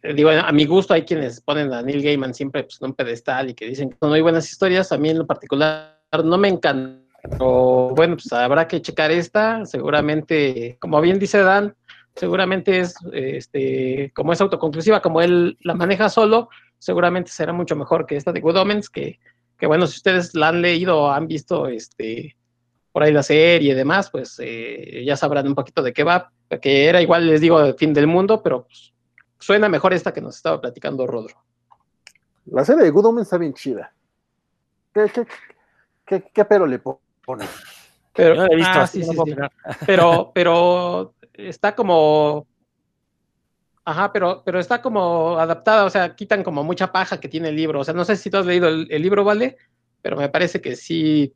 eh, 0.06 0.14
digo, 0.14 0.30
a 0.30 0.52
mi 0.52 0.66
gusto 0.66 0.94
hay 0.94 1.04
quienes 1.04 1.42
ponen 1.42 1.74
a 1.74 1.82
Neil 1.82 2.04
Gaiman 2.04 2.34
siempre 2.34 2.64
pues, 2.64 2.80
en 2.80 2.88
un 2.88 2.94
pedestal 2.94 3.50
y 3.50 3.54
que 3.54 3.66
dicen 3.66 3.90
que 3.90 3.98
son 4.00 4.10
muy 4.10 4.22
buenas 4.22 4.50
historias. 4.50 4.92
A 4.92 4.98
mí 4.98 5.10
en 5.10 5.20
lo 5.20 5.26
particular 5.26 6.00
no 6.24 6.38
me 6.38 6.48
encanta. 6.48 7.02
Pero 7.28 7.90
bueno, 7.90 8.16
pues 8.16 8.32
habrá 8.34 8.68
que 8.68 8.82
checar 8.82 9.12
esta. 9.12 9.66
Seguramente, 9.66 10.78
como 10.80 11.02
bien 11.02 11.18
dice 11.18 11.40
Dan, 11.40 11.76
seguramente 12.16 12.80
es, 12.80 12.96
este, 13.14 14.12
como 14.14 14.32
es 14.32 14.42
autoconclusiva, 14.42 15.02
como 15.02 15.22
él 15.22 15.58
la 15.62 15.74
maneja 15.74 16.10
solo, 16.10 16.50
seguramente 16.86 17.32
será 17.32 17.52
mucho 17.52 17.76
mejor 17.76 18.06
que 18.06 18.16
esta 18.16 18.32
de 18.32 18.42
Good 18.42 18.58
Omens, 18.58 18.92
que, 18.92 19.20
que 19.58 19.66
bueno, 19.66 19.88
si 19.88 19.98
ustedes 19.98 20.36
la 20.36 20.50
han 20.50 20.62
leído 20.62 21.00
o 21.02 21.10
han 21.10 21.28
visto 21.28 21.68
este, 21.68 22.38
por 22.92 23.02
ahí 23.02 23.12
la 23.12 23.24
serie 23.24 23.72
y 23.72 23.76
demás, 23.76 24.12
pues 24.12 24.40
eh, 24.40 25.04
ya 25.04 25.18
sabrán 25.18 25.48
un 25.48 25.56
poquito 25.56 25.82
de 25.82 25.94
qué 25.94 26.04
va, 26.04 26.32
que 26.62 26.86
era 26.88 27.02
igual, 27.02 27.26
les 27.26 27.42
digo, 27.42 27.60
el 27.60 27.74
fin 27.74 27.92
del 27.92 28.06
mundo, 28.06 28.44
pero 28.44 28.66
pues, 28.66 28.94
suena 29.40 29.68
mejor 29.68 29.96
esta 29.96 30.14
que 30.14 30.22
nos 30.22 30.36
estaba 30.36 30.62
platicando 30.62 31.08
Rodro. 31.08 31.44
La 32.46 32.64
serie 32.64 32.84
de 32.84 32.92
Good 32.92 33.08
Omens 33.08 33.26
está 33.26 33.40
bien 33.40 33.56
chida. 33.56 33.92
¿Qué, 34.94 35.10
qué, 35.12 35.26
qué, 36.06 36.24
qué 36.32 36.46
pero 36.46 36.68
le 36.68 36.78
pone? 36.78 37.48
Pero, 38.14 38.36
no 38.36 38.46
he 38.46 38.56
visto, 38.56 38.72
ah, 38.76 38.84
así 38.84 39.04
sí, 39.04 39.10
no 39.12 39.26
sí, 39.26 39.34
pero, 39.88 40.32
pero 40.36 41.16
está 41.34 41.74
como, 41.74 42.46
ajá, 43.86 44.12
pero, 44.12 44.44
pero 44.46 44.60
está 44.60 44.82
como 44.82 45.38
adaptada, 45.40 45.86
o 45.86 45.90
sea, 45.90 46.16
quitan 46.16 46.44
como 46.44 46.64
mucha 46.64 46.92
paja 46.92 47.20
que 47.20 47.30
tiene 47.30 47.50
el 47.50 47.56
libro. 47.56 47.80
O 47.80 47.84
sea, 47.84 47.94
no 47.94 48.04
sé 48.06 48.16
si 48.16 48.30
tú 48.30 48.38
has 48.38 48.46
leído 48.46 48.68
el, 48.68 48.88
el 48.90 49.02
libro, 49.02 49.24
¿vale? 49.24 49.58
Pero 50.02 50.18
me 50.18 50.30
parece 50.30 50.62
que 50.62 50.76
sí 50.76 51.34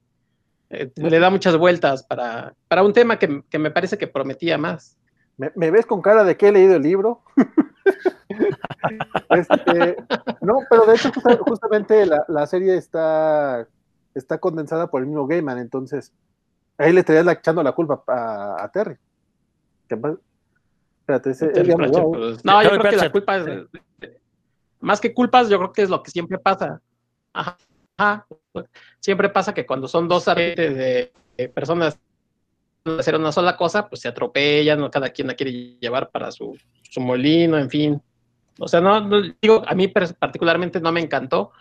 eh, 0.70 0.92
le 0.96 1.20
da 1.20 1.30
muchas 1.30 1.58
vueltas 1.58 2.04
para, 2.04 2.54
para 2.68 2.84
un 2.84 2.94
tema 2.94 3.18
que, 3.20 3.44
que 3.50 3.60
me 3.60 3.72
parece 3.72 3.98
que 3.98 4.08
prometía 4.08 4.58
más. 4.58 4.98
¿Me, 5.38 5.52
me 5.56 5.72
ves 5.72 5.86
con 5.86 6.02
cara 6.02 6.24
de 6.24 6.36
que 6.38 6.50
he 6.50 6.52
leído 6.52 6.76
el 6.76 6.84
libro? 6.84 7.24
Este, 9.32 9.98
no, 10.42 10.60
pero 10.70 10.86
de 10.86 10.96
hecho 10.96 11.12
justa- 11.12 11.38
justamente 11.38 12.06
la, 12.06 12.26
la 12.28 12.48
serie 12.48 12.76
está, 12.76 13.68
está 14.16 14.38
condensada 14.40 14.90
por 14.90 15.02
el 15.02 15.08
mismo 15.08 15.28
Gaiman, 15.28 15.60
entonces 15.60 16.12
ahí 16.78 16.92
le 16.94 17.02
estarías 17.02 17.26
la- 17.26 17.34
echando 17.34 17.62
la 17.62 17.74
culpa 17.74 18.04
a, 18.08 18.64
a 18.64 18.72
Terry. 18.72 18.96
¿Qué 19.88 19.98
pasa? 19.98 20.18
Espérate, 21.14 21.32
ese, 21.32 21.76
murió. 21.76 22.12
pues, 22.12 22.46
no, 22.46 22.62
yo 22.62 22.70
creo 22.70 22.92
que 22.92 22.98
la 22.98 23.12
culpa 23.12 23.38
es, 23.38 23.46
más 24.80 25.02
que 25.02 25.14
culpas, 25.14 25.50
yo 25.50 25.58
creo 25.58 25.74
que 25.74 25.82
es 25.82 25.90
lo 25.90 26.04
que 26.04 26.12
siempre 26.12 26.38
pasa. 26.38 26.82
Ajá, 27.34 27.58
ajá. 27.98 28.28
Siempre 29.00 29.30
pasa 29.30 29.54
que 29.54 29.66
cuando 29.66 29.88
son 29.88 30.08
dos 30.08 30.28
artes 30.28 30.56
de, 30.56 31.12
de 31.38 31.50
personas 31.50 32.00
hacer 32.86 33.16
una 33.16 33.32
sola 33.32 33.58
cosa, 33.58 33.88
pues 33.90 34.02
se 34.02 34.08
atropellan, 34.08 34.90
cada 34.90 35.10
quien 35.10 35.28
la 35.28 35.34
quiere 35.34 35.78
llevar 35.80 36.10
para 36.12 36.32
su, 36.32 36.58
su 36.84 37.02
molino, 37.02 37.58
en 37.58 37.70
fin. 37.70 38.02
O 38.60 38.68
sea, 38.68 38.82
no, 38.82 39.02
no- 39.02 39.22
digo, 39.42 39.64
a 39.68 39.76
mí 39.76 39.88
particularmente 39.88 40.80
no 40.80 40.92
me 40.92 41.02
encantó, 41.02 41.52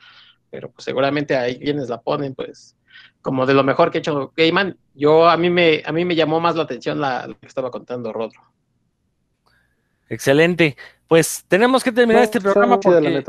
pero 0.51 0.71
pues 0.71 0.85
seguramente 0.85 1.37
hay 1.37 1.59
quienes 1.59 1.89
la 1.89 2.01
ponen, 2.01 2.35
pues, 2.35 2.77
como 3.21 3.47
de 3.47 3.55
lo 3.55 3.65
mejor 3.65 3.91
que 3.91 3.99
ha 3.99 4.01
hecho 4.01 4.33
Gaiman. 4.37 4.77
Yo, 4.95 5.29
a 5.29 5.37
mí 5.37 5.51
me, 5.51 5.83
a 5.85 5.93
mí 5.93 6.05
me 6.05 6.15
llamó 6.15 6.41
más 6.41 6.57
la 6.57 6.63
atención 6.63 7.01
la, 7.01 7.27
lo 7.27 7.39
que 7.39 7.47
estaba 7.47 7.71
contando 7.71 8.13
Rodro. 8.13 8.41
Excelente. 10.09 10.77
Pues 11.07 11.45
tenemos 11.49 11.83
que 11.83 11.93
terminar 11.93 12.21
No, 12.21 12.25
este 12.25 12.39
está 12.39 12.53
programa 12.53 12.81
porque 12.81 13.25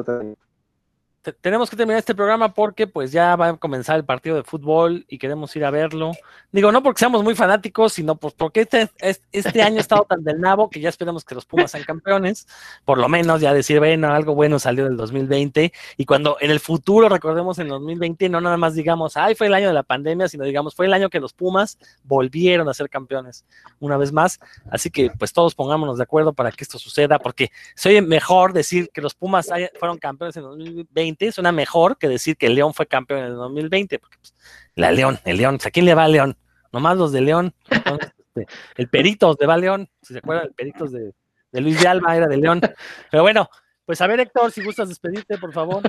tenemos 1.42 1.70
que 1.70 1.76
terminar 1.76 2.00
este 2.00 2.16
programa 2.16 2.54
porque 2.54 2.88
pues 2.88 3.12
ya 3.12 3.36
va 3.36 3.50
a 3.50 3.58
comenzar 3.58 3.98
el 3.98 4.06
partido 4.06 4.36
de 4.38 4.44
fútbol 4.44 5.06
y 5.10 5.18
queremos 5.18 5.56
ir 5.56 5.66
a 5.66 5.72
verlo. 5.72 6.12
Digo, 6.52 6.72
no 6.72 6.82
porque 6.82 7.00
seamos 7.00 7.24
muy 7.24 7.36
fanáticos, 7.36 7.94
sino 7.94 8.16
pues 8.16 8.34
porque 8.34 8.62
este, 8.62 8.90
es- 9.00 9.22
este 9.32 9.62
año 9.62 9.78
ha 9.78 9.82
estado 9.82 10.06
tan 10.06 10.24
del 10.24 10.40
nabo 10.40 10.70
que 10.70 10.80
ya 10.80 10.90
esperemos 10.90 11.26
que 11.26 11.36
los 11.36 11.46
Pumas 11.46 11.72
sean 11.72 11.84
campeones. 11.84 12.48
Por 12.86 12.98
lo 12.98 13.10
menos 13.10 13.42
ya 13.42 13.54
decir, 13.54 13.80
bueno, 13.80 14.12
algo 14.14 14.34
bueno 14.34 14.60
salió 14.60 14.86
del 14.86 14.96
2020 14.98 15.74
y 15.98 16.06
cuando 16.06 16.38
en 16.40 16.52
el 16.52 16.60
futuro 16.60 17.10
recordemos 17.10 17.60
en 17.60 17.68
2020 17.68 18.30
no 18.30 18.40
nada 18.42 18.58
más 18.58 18.74
digamos, 18.74 19.18
ay, 19.18 19.36
fue 19.36 19.48
el 19.48 19.54
año 19.54 19.68
de 19.68 19.74
la 19.74 19.84
pandemia, 19.84 20.30
sino 20.30 20.46
digamos, 20.46 20.74
fue 20.76 20.86
el 20.86 20.94
año 20.94 21.10
que 21.10 21.20
los 21.20 21.34
Pumas 21.34 21.78
volvieron 22.04 22.70
a 22.70 22.74
ser 22.74 22.90
campeones 22.90 23.46
una 23.80 23.98
vez 23.98 24.12
más. 24.14 24.40
Así 24.72 24.90
que 24.90 25.12
pues 25.18 25.34
todos 25.34 25.54
pongámonos 25.54 25.98
de 25.98 26.04
acuerdo 26.04 26.34
para 26.34 26.52
que 26.52 26.64
esto 26.64 26.80
suceda 26.80 27.20
porque 27.20 27.52
se 27.76 27.90
oye 27.90 28.02
mejor 28.02 28.54
decir 28.54 28.90
que 28.94 29.02
los 29.02 29.14
Pumas 29.14 29.50
fueron 29.80 29.98
campeones 29.98 30.36
en 30.38 30.44
2020, 30.44 31.09
suena 31.32 31.52
mejor 31.52 31.98
que 31.98 32.08
decir 32.08 32.38
que 32.38 32.48
el 32.48 32.56
León 32.56 32.74
fue 32.74 32.88
campeón 32.88 33.20
en 33.20 33.26
el 33.28 33.36
2020, 33.36 34.00
porque 34.00 34.18
pues, 34.18 34.36
la 34.76 34.92
León, 34.92 35.20
el 35.26 35.38
León, 35.38 35.60
¿a 35.64 35.72
quién 35.72 35.86
le 35.86 35.96
va 35.96 36.06
a 36.06 36.08
León? 36.08 36.38
Nomás 36.72 36.98
los 36.98 37.12
de 37.12 37.22
León. 37.22 37.54
Este, 38.36 38.46
el 38.76 38.90
Peritos 38.90 39.38
de 39.38 39.46
va 39.46 39.58
León, 39.58 39.90
si 40.02 40.14
se 40.14 40.20
acuerdan, 40.20 40.48
el 40.48 40.54
Peritos 40.54 40.92
de, 40.92 41.14
de 41.52 41.62
Luis 41.62 41.82
de 41.82 41.88
Alba 41.88 42.16
era 42.16 42.28
de 42.28 42.38
León. 42.38 42.62
Pero 43.12 43.24
bueno, 43.24 43.50
pues 43.86 44.02
a 44.02 44.08
ver, 44.08 44.20
Héctor, 44.20 44.52
si 44.52 44.64
gustas 44.64 44.90
despedirte, 44.90 45.38
por 45.38 45.52
favor. 45.54 45.82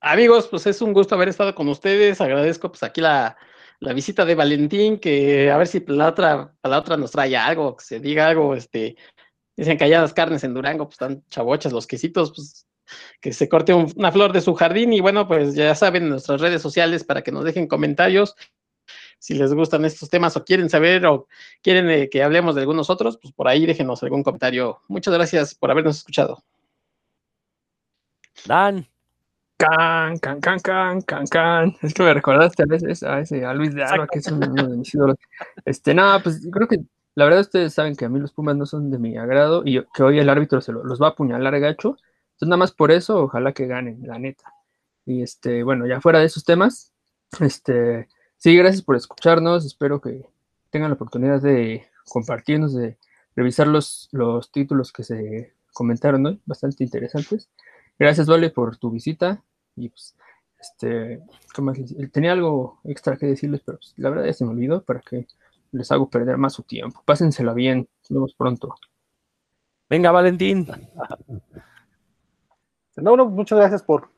Amigos, 0.00 0.48
pues 0.48 0.66
es 0.66 0.80
un 0.82 0.92
gusto 0.92 1.14
haber 1.14 1.28
estado 1.28 1.54
con 1.54 1.68
ustedes. 1.68 2.20
Agradezco 2.20 2.70
pues 2.70 2.82
aquí 2.82 3.00
la, 3.00 3.36
la 3.80 3.92
visita 3.92 4.24
de 4.24 4.34
Valentín, 4.34 4.98
que 4.98 5.50
a 5.50 5.56
ver 5.56 5.66
si 5.66 5.84
la 5.86 6.08
otra, 6.08 6.54
la 6.62 6.78
otra 6.78 6.96
nos 6.96 7.10
trae 7.10 7.36
algo, 7.36 7.76
que 7.76 7.84
se 7.84 8.00
diga 8.00 8.28
algo, 8.28 8.54
este, 8.54 8.96
dicen 9.56 9.78
que 9.78 9.84
allá 9.84 10.00
las 10.02 10.14
carnes 10.14 10.44
en 10.44 10.54
Durango, 10.54 10.84
pues 10.86 10.94
están 10.94 11.24
chabochas, 11.28 11.72
los 11.72 11.86
quesitos, 11.86 12.32
pues 12.34 12.66
que 13.20 13.32
se 13.32 13.48
corte 13.48 13.74
un- 13.74 13.92
una 13.96 14.12
flor 14.12 14.32
de 14.32 14.40
su 14.40 14.54
jardín 14.54 14.92
y 14.92 15.00
bueno, 15.00 15.26
pues 15.26 15.54
ya 15.54 15.74
saben 15.74 16.08
nuestras 16.08 16.40
redes 16.40 16.62
sociales 16.62 17.02
para 17.04 17.22
que 17.22 17.32
nos 17.32 17.44
dejen 17.44 17.66
comentarios. 17.66 18.36
si 19.18 19.34
les 19.34 19.52
gustan 19.54 19.84
estos 19.86 20.10
temas 20.10 20.36
o 20.36 20.44
quieren 20.44 20.68
saber 20.68 21.06
o 21.06 21.26
quieren 21.62 21.88
eh, 21.90 22.08
que 22.10 22.22
hablemos 22.22 22.54
de 22.54 22.60
algunos 22.60 22.90
otros, 22.90 23.18
pues 23.20 23.32
por 23.34 23.48
ahí 23.48 23.64
déjenos 23.66 24.02
algún 24.02 24.22
comentario. 24.22 24.82
Muchas 24.88 25.14
gracias 25.14 25.54
por 25.54 25.70
habernos 25.70 25.96
escuchado. 25.96 26.44
Dan. 28.46 28.86
Can, 29.58 30.18
can, 30.18 30.38
can, 30.40 30.58
can, 30.60 31.00
can, 31.00 31.26
can. 31.26 31.76
Es 31.82 31.94
que 31.94 32.02
me 32.02 32.12
recordaste 32.12 32.62
a 32.62 32.66
veces 32.66 33.02
a 33.02 33.20
ese, 33.20 33.44
a 33.44 33.54
Luis 33.54 33.74
de 33.74 33.82
Alba, 33.84 34.06
que 34.06 34.18
es 34.18 34.26
uno 34.28 34.68
de 34.68 34.76
mis 34.76 34.94
ídolos. 34.94 35.16
Este, 35.64 35.94
nada, 35.94 36.22
pues 36.22 36.46
creo 36.52 36.68
que 36.68 36.80
la 37.16 37.24
verdad 37.24 37.40
ustedes 37.42 37.74
saben 37.74 37.96
que 37.96 38.04
a 38.04 38.08
mí 38.08 38.20
los 38.20 38.32
Pumas 38.32 38.56
no 38.56 38.66
son 38.66 38.90
de 38.92 38.98
mi 38.98 39.16
agrado 39.18 39.62
y 39.64 39.82
que 39.94 40.04
hoy 40.04 40.20
el 40.20 40.28
árbitro 40.28 40.60
se 40.60 40.72
lo- 40.72 40.84
los 40.84 41.02
va 41.02 41.08
a 41.08 41.10
apuñalar 41.10 41.58
gacho. 41.60 41.96
Entonces 42.34 42.48
nada 42.48 42.58
más 42.58 42.72
por 42.72 42.92
eso, 42.92 43.24
ojalá 43.24 43.52
que 43.52 43.66
ganen, 43.66 44.06
la 44.06 44.18
neta. 44.20 44.52
Y 45.06 45.22
este, 45.22 45.62
bueno, 45.64 45.86
ya 45.86 46.00
fuera 46.00 46.20
de 46.20 46.26
esos 46.26 46.44
temas, 46.44 46.92
este, 47.40 48.08
sí, 48.38 48.56
gracias 48.56 48.82
por 48.82 48.96
escucharnos. 48.96 49.64
Espero 49.66 50.00
que 50.00 50.26
tengan 50.70 50.90
la 50.90 50.94
oportunidad 50.96 51.40
de 51.42 51.86
compartirnos, 52.08 52.74
de 52.74 52.98
revisar 53.34 53.66
los, 53.68 54.08
los 54.12 54.50
títulos 54.52 54.92
que 54.92 55.04
se 55.04 55.54
comentaron 55.72 56.26
hoy, 56.26 56.40
bastante 56.46 56.84
interesantes. 56.84 57.48
Gracias, 57.98 58.26
Vale, 58.26 58.50
por 58.50 58.76
tu 58.76 58.90
visita. 58.90 59.42
Y 59.76 59.88
pues, 59.90 60.16
este, 60.60 61.22
¿qué 61.54 61.62
más 61.62 61.78
tenía 62.12 62.32
algo 62.32 62.80
extra 62.84 63.16
que 63.16 63.26
decirles, 63.26 63.62
pero 63.64 63.78
pues, 63.78 63.94
la 63.96 64.10
verdad 64.10 64.26
ya 64.26 64.32
se 64.32 64.44
me 64.44 64.50
olvidó 64.52 64.82
para 64.82 65.00
que 65.00 65.26
les 65.76 65.92
hago 65.92 66.08
perder 66.08 66.38
más 66.38 66.54
su 66.54 66.62
tiempo. 66.62 67.02
Pásensela 67.04 67.52
bien, 67.52 67.88
nos 68.02 68.10
vemos 68.10 68.34
pronto. 68.34 68.74
Venga, 69.88 70.10
Valentín. 70.10 70.66
No, 72.98 73.14
no, 73.14 73.26
muchas 73.26 73.58
gracias 73.58 73.82
por 73.82 74.08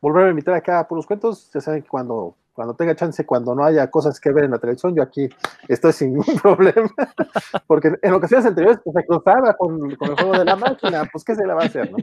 volverme 0.00 0.26
a 0.26 0.30
invitar 0.30 0.54
acá 0.54 0.80
a 0.80 0.88
Puros 0.88 1.06
Cuentos. 1.06 1.48
Ya 1.54 1.60
saben 1.60 1.82
que 1.82 1.88
cuando, 1.88 2.36
cuando 2.52 2.74
tenga 2.74 2.96
chance, 2.96 3.24
cuando 3.24 3.54
no 3.54 3.64
haya 3.64 3.88
cosas 3.88 4.18
que 4.18 4.32
ver 4.32 4.42
en 4.42 4.50
la 4.50 4.58
televisión, 4.58 4.96
yo 4.96 5.02
aquí 5.04 5.28
estoy 5.68 5.92
sin 5.92 6.08
ningún 6.14 6.36
problema. 6.40 6.90
Porque 7.68 7.92
en 8.02 8.14
ocasiones 8.14 8.46
anteriores 8.46 8.80
pues, 8.82 8.94
se 8.96 9.06
cruzaba 9.06 9.54
con, 9.54 9.94
con 9.94 10.10
el 10.10 10.16
juego 10.16 10.32
de 10.38 10.44
la 10.44 10.56
máquina, 10.56 11.08
pues 11.12 11.22
¿qué 11.22 11.36
se 11.36 11.46
le 11.46 11.54
va 11.54 11.62
a 11.62 11.66
hacer? 11.66 11.88
No? 11.88 11.98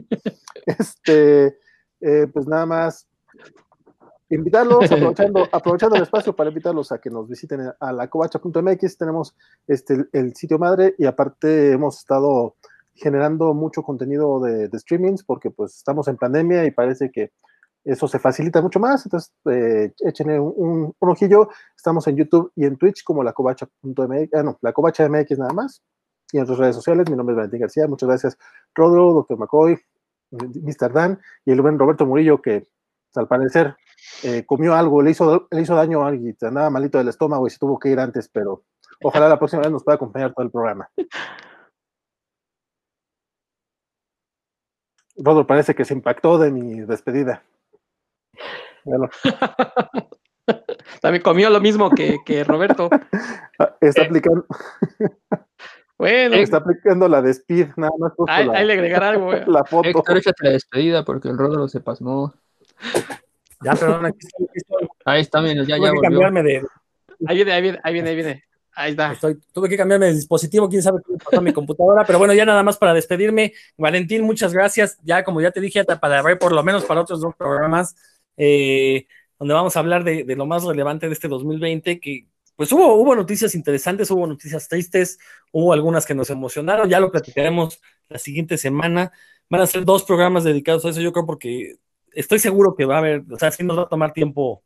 Este, 0.64 1.58
eh, 2.00 2.26
pues 2.32 2.46
nada 2.46 2.64
más 2.64 3.06
invitarlos, 4.30 4.90
aprovechando, 4.92 5.48
aprovechando 5.50 5.96
el 5.96 6.02
espacio 6.02 6.34
para 6.34 6.50
invitarlos 6.50 6.92
a 6.92 6.98
que 6.98 7.10
nos 7.10 7.28
visiten 7.28 7.72
a 7.78 7.92
la 7.92 8.08
covacha.mx. 8.08 8.98
Tenemos 8.98 9.36
este, 9.66 9.94
el, 9.94 10.08
el 10.12 10.34
sitio 10.34 10.58
madre 10.58 10.94
y 10.98 11.06
aparte 11.06 11.72
hemos 11.72 11.98
estado 11.98 12.56
generando 12.94 13.54
mucho 13.54 13.82
contenido 13.82 14.40
de, 14.40 14.68
de, 14.68 14.78
streamings 14.78 15.24
porque 15.24 15.50
pues 15.50 15.76
estamos 15.76 16.06
en 16.06 16.16
pandemia 16.16 16.64
y 16.64 16.70
parece 16.70 17.10
que 17.10 17.32
eso 17.84 18.08
se 18.08 18.18
facilita 18.18 18.62
mucho 18.62 18.80
más. 18.80 19.04
Entonces, 19.04 19.32
eh, 19.50 19.92
échenle 20.00 20.40
un, 20.40 20.54
un, 20.56 20.94
un, 20.98 21.08
ojillo. 21.10 21.48
Estamos 21.76 22.06
en 22.06 22.16
YouTube 22.16 22.50
y 22.56 22.64
en 22.64 22.76
Twitch 22.76 23.04
como 23.04 23.22
la 23.22 23.32
covacha.mx, 23.32 24.34
ah, 24.34 24.42
no, 24.42 24.58
la 24.62 24.72
covacha 24.72 25.08
MX 25.08 25.38
nada 25.38 25.52
más. 25.52 25.82
Y 26.32 26.38
en 26.38 26.44
otras 26.44 26.58
redes 26.58 26.76
sociales. 26.76 27.08
Mi 27.10 27.16
nombre 27.16 27.34
es 27.34 27.36
Valentín 27.36 27.60
García. 27.60 27.86
Muchas 27.86 28.08
gracias, 28.08 28.38
Rodro, 28.74 29.12
Dr. 29.12 29.38
McCoy, 29.38 29.78
Mr. 30.30 30.92
Dan 30.92 31.20
y 31.44 31.52
el 31.52 31.60
buen 31.60 31.78
Roberto 31.78 32.06
Murillo 32.06 32.40
que 32.40 32.66
al 33.16 33.28
parecer 33.28 33.76
eh, 34.22 34.44
comió 34.46 34.74
algo, 34.74 35.02
le 35.02 35.10
hizo, 35.10 35.48
le 35.50 35.62
hizo 35.62 35.74
daño 35.74 36.02
a 36.02 36.08
alguien, 36.08 36.36
andaba 36.42 36.70
malito 36.70 36.98
del 36.98 37.08
estómago 37.08 37.46
y 37.46 37.50
se 37.50 37.58
tuvo 37.58 37.78
que 37.78 37.90
ir 37.90 38.00
antes, 38.00 38.28
pero 38.28 38.64
ojalá 39.02 39.28
la 39.28 39.38
próxima 39.38 39.62
vez 39.62 39.72
nos 39.72 39.84
pueda 39.84 39.96
acompañar 39.96 40.32
todo 40.32 40.44
el 40.44 40.50
programa. 40.50 40.88
Rodro 45.16 45.46
parece 45.46 45.74
que 45.74 45.84
se 45.84 45.94
impactó 45.94 46.38
de 46.38 46.50
mi 46.50 46.80
despedida. 46.80 47.42
Bueno. 48.84 49.08
También 51.00 51.22
comió 51.22 51.50
lo 51.50 51.60
mismo 51.60 51.90
que, 51.90 52.18
que 52.24 52.44
Roberto. 52.44 52.90
Está 53.80 54.02
aplicando. 54.02 54.46
Bueno. 55.96 56.34
Está 56.34 56.56
aplicando 56.56 57.08
la 57.08 57.22
despid, 57.22 57.68
nada 57.76 57.92
más. 57.98 58.12
Ahí, 58.26 58.46
la, 58.46 58.58
ahí, 58.58 58.66
le 58.66 58.72
agregará 58.72 59.10
algo. 59.10 59.30
La 59.46 59.64
foto. 59.64 59.88
Héctor, 59.88 60.16
échate 60.16 60.44
la 60.44 60.50
despedida 60.50 61.04
porque 61.04 61.28
el 61.28 61.38
Rodro 61.38 61.68
se 61.68 61.80
pasmó. 61.80 62.34
Ya, 63.64 63.74
perdón, 63.74 64.06
aquí 64.06 64.18
estoy. 64.26 64.46
Aquí 64.46 64.58
estoy. 64.58 64.88
Ahí 65.04 65.20
está, 65.22 65.40
mira, 65.40 65.64
ya, 65.64 65.76
tuve 65.76 65.86
ya 65.86 65.92
que 65.92 65.96
volvió. 65.96 66.02
cambiarme 66.02 66.42
de. 66.42 66.62
Ahí 67.26 67.36
viene, 67.36 67.52
ahí 67.52 67.62
viene, 67.62 67.80
ahí 67.82 67.92
viene, 67.92 68.08
ahí 68.10 68.16
viene. 68.16 68.44
Ahí 68.76 68.90
está. 68.90 69.12
Estoy, 69.12 69.38
tuve 69.52 69.68
que 69.68 69.76
cambiarme 69.76 70.06
de 70.06 70.14
dispositivo, 70.14 70.68
quién 70.68 70.82
sabe 70.82 70.98
qué 71.06 71.12
me 71.12 71.18
pasó 71.18 71.38
a 71.38 71.42
mi 71.42 71.52
computadora, 71.52 72.04
pero 72.04 72.18
bueno, 72.18 72.34
ya 72.34 72.44
nada 72.44 72.62
más 72.62 72.76
para 72.76 72.92
despedirme. 72.92 73.52
Valentín, 73.76 74.22
muchas 74.22 74.52
gracias. 74.52 74.98
Ya, 75.04 75.22
como 75.22 75.40
ya 75.40 75.52
te 75.52 75.60
dije, 75.60 75.84
para 75.84 76.22
ver 76.22 76.38
por 76.38 76.52
lo 76.52 76.62
menos 76.62 76.84
para 76.84 77.00
otros 77.00 77.20
dos 77.20 77.34
programas, 77.36 77.94
eh, 78.36 79.06
donde 79.38 79.54
vamos 79.54 79.76
a 79.76 79.80
hablar 79.80 80.02
de, 80.02 80.24
de, 80.24 80.36
lo 80.36 80.46
más 80.46 80.64
relevante 80.64 81.06
de 81.06 81.12
este 81.12 81.28
2020, 81.28 82.00
que 82.00 82.26
pues 82.56 82.70
hubo, 82.72 82.94
hubo 82.94 83.14
noticias 83.14 83.54
interesantes, 83.54 84.10
hubo 84.10 84.26
noticias 84.26 84.68
tristes, 84.68 85.18
hubo 85.52 85.72
algunas 85.72 86.06
que 86.06 86.14
nos 86.14 86.30
emocionaron, 86.30 86.88
ya 86.88 87.00
lo 87.00 87.10
platicaremos 87.10 87.80
la 88.08 88.18
siguiente 88.18 88.58
semana. 88.58 89.12
Van 89.48 89.60
a 89.60 89.66
ser 89.66 89.84
dos 89.84 90.04
programas 90.04 90.44
dedicados 90.44 90.84
a 90.84 90.90
eso, 90.90 91.00
yo 91.00 91.12
creo, 91.12 91.26
porque 91.26 91.76
estoy 92.14 92.38
seguro 92.38 92.74
que 92.74 92.84
va 92.84 92.96
a 92.96 92.98
haber, 92.98 93.24
o 93.30 93.38
sea, 93.38 93.50
sí 93.50 93.62
nos 93.62 93.78
va 93.78 93.82
a 93.82 93.88
tomar 93.88 94.12
tiempo 94.12 94.62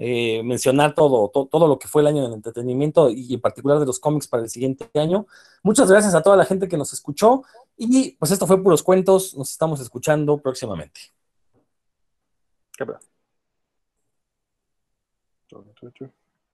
eh, 0.00 0.42
mencionar 0.44 0.94
todo, 0.94 1.28
todo, 1.28 1.46
todo, 1.46 1.66
lo 1.66 1.78
que 1.78 1.88
fue 1.88 2.02
el 2.02 2.08
año 2.08 2.22
del 2.22 2.34
entretenimiento 2.34 3.10
y 3.10 3.34
en 3.34 3.40
particular 3.40 3.80
de 3.80 3.86
los 3.86 3.98
cómics 3.98 4.28
para 4.28 4.44
el 4.44 4.48
siguiente 4.48 4.88
año. 4.94 5.26
Muchas 5.62 5.90
gracias 5.90 6.14
a 6.14 6.22
toda 6.22 6.36
la 6.36 6.44
gente 6.44 6.68
que 6.68 6.76
nos 6.76 6.92
escuchó 6.92 7.42
y 7.76 8.12
pues 8.12 8.30
esto 8.30 8.46
fue 8.46 8.62
Puros 8.62 8.82
Cuentos, 8.84 9.36
nos 9.36 9.50
estamos 9.50 9.80
escuchando 9.80 10.38
próximamente. 10.38 11.00
Qué 12.76 12.84